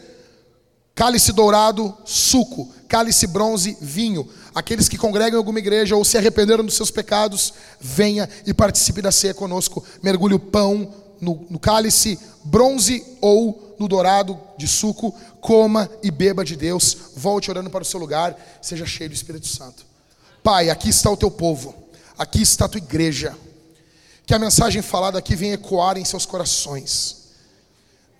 cálice 0.97 1.31
dourado, 1.31 1.95
suco, 2.05 2.73
cálice 2.87 3.27
bronze, 3.27 3.77
vinho. 3.79 4.27
Aqueles 4.55 4.89
que 4.89 4.97
congregam 4.97 5.35
em 5.35 5.37
alguma 5.37 5.59
igreja 5.59 5.95
ou 5.95 6.03
se 6.03 6.17
arrependeram 6.17 6.65
dos 6.65 6.73
seus 6.73 6.89
pecados, 6.89 7.53
venha 7.79 8.27
e 8.47 8.51
participe 8.51 8.99
da 8.99 9.11
ceia 9.11 9.35
conosco. 9.35 9.85
Mergulhe 10.01 10.33
o 10.33 10.39
pão 10.39 10.91
no, 11.21 11.45
no 11.49 11.59
cálice 11.59 12.19
bronze 12.43 13.05
ou 13.21 13.75
no 13.79 13.87
dourado 13.87 14.39
de 14.57 14.67
suco, 14.67 15.13
coma 15.39 15.89
e 16.01 16.09
beba 16.09 16.43
de 16.43 16.55
Deus. 16.55 16.97
Volte 17.15 17.49
orando 17.49 17.69
para 17.69 17.83
o 17.83 17.85
seu 17.85 17.99
lugar, 17.99 18.35
seja 18.61 18.85
cheio 18.85 19.09
do 19.09 19.15
Espírito 19.15 19.47
Santo. 19.47 19.85
Pai, 20.43 20.69
aqui 20.69 20.89
está 20.89 21.11
o 21.11 21.17
teu 21.17 21.29
povo, 21.29 21.75
aqui 22.17 22.41
está 22.41 22.65
a 22.65 22.69
tua 22.69 22.79
igreja. 22.79 23.35
Que 24.25 24.33
a 24.33 24.39
mensagem 24.39 24.81
falada 24.81 25.19
aqui 25.19 25.35
venha 25.35 25.53
ecoar 25.53 25.97
em 25.97 26.03
seus 26.03 26.25
corações, 26.25 27.27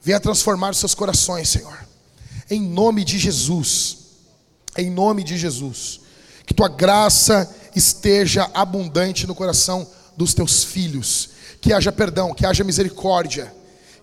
venha 0.02 0.20
transformar 0.20 0.72
os 0.72 0.78
seus 0.78 0.96
corações, 0.96 1.50
Senhor 1.50 1.88
em 2.50 2.62
nome 2.62 3.04
de 3.04 3.18
Jesus. 3.18 3.98
Em 4.78 4.90
nome 4.90 5.24
de 5.24 5.38
Jesus. 5.38 6.02
Que 6.46 6.54
tua 6.54 6.70
graça 6.70 7.54
esteja 7.76 8.50
abundante 8.54 9.28
no 9.28 9.36
coração 9.36 9.88
dos 10.16 10.34
teus 10.34 10.64
filhos. 10.64 11.30
Que 11.68 11.74
haja 11.74 11.92
perdão, 11.92 12.34
que 12.34 12.46
haja 12.46 12.64
misericórdia, 12.64 13.54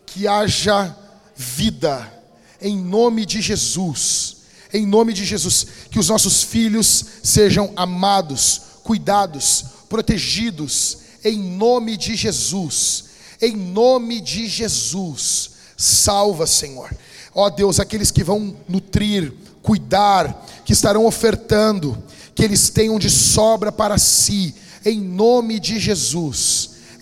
que 0.04 0.28
haja 0.28 0.94
vida. 1.34 2.12
Em 2.60 2.76
nome 2.76 3.24
de 3.24 3.40
Jesus. 3.40 4.36
Em 4.70 4.86
nome 4.86 5.14
de 5.14 5.24
Jesus. 5.24 5.66
Que 5.90 5.98
os 5.98 6.10
nossos 6.10 6.42
filhos 6.42 7.02
sejam 7.22 7.72
amados, 7.74 8.60
cuidados, 8.82 9.64
protegidos. 9.88 10.98
Em 11.24 11.38
nome 11.38 11.96
de 11.96 12.14
Jesus. 12.14 13.06
Em 13.40 13.56
nome 13.56 14.20
de 14.20 14.46
Jesus. 14.46 15.52
Salva, 15.74 16.46
Senhor. 16.46 16.94
Ó 17.34 17.48
Deus, 17.48 17.80
aqueles 17.80 18.10
que 18.10 18.22
vão 18.22 18.54
nutrir, 18.68 19.32
cuidar, 19.62 20.46
que 20.66 20.74
estarão 20.74 21.06
ofertando, 21.06 21.96
que 22.34 22.44
eles 22.44 22.68
tenham 22.68 22.98
de 22.98 23.08
sobra 23.08 23.72
para 23.72 23.96
si, 23.96 24.54
em 24.84 25.00
nome 25.00 25.58
de 25.58 25.80
Jesus, 25.80 26.73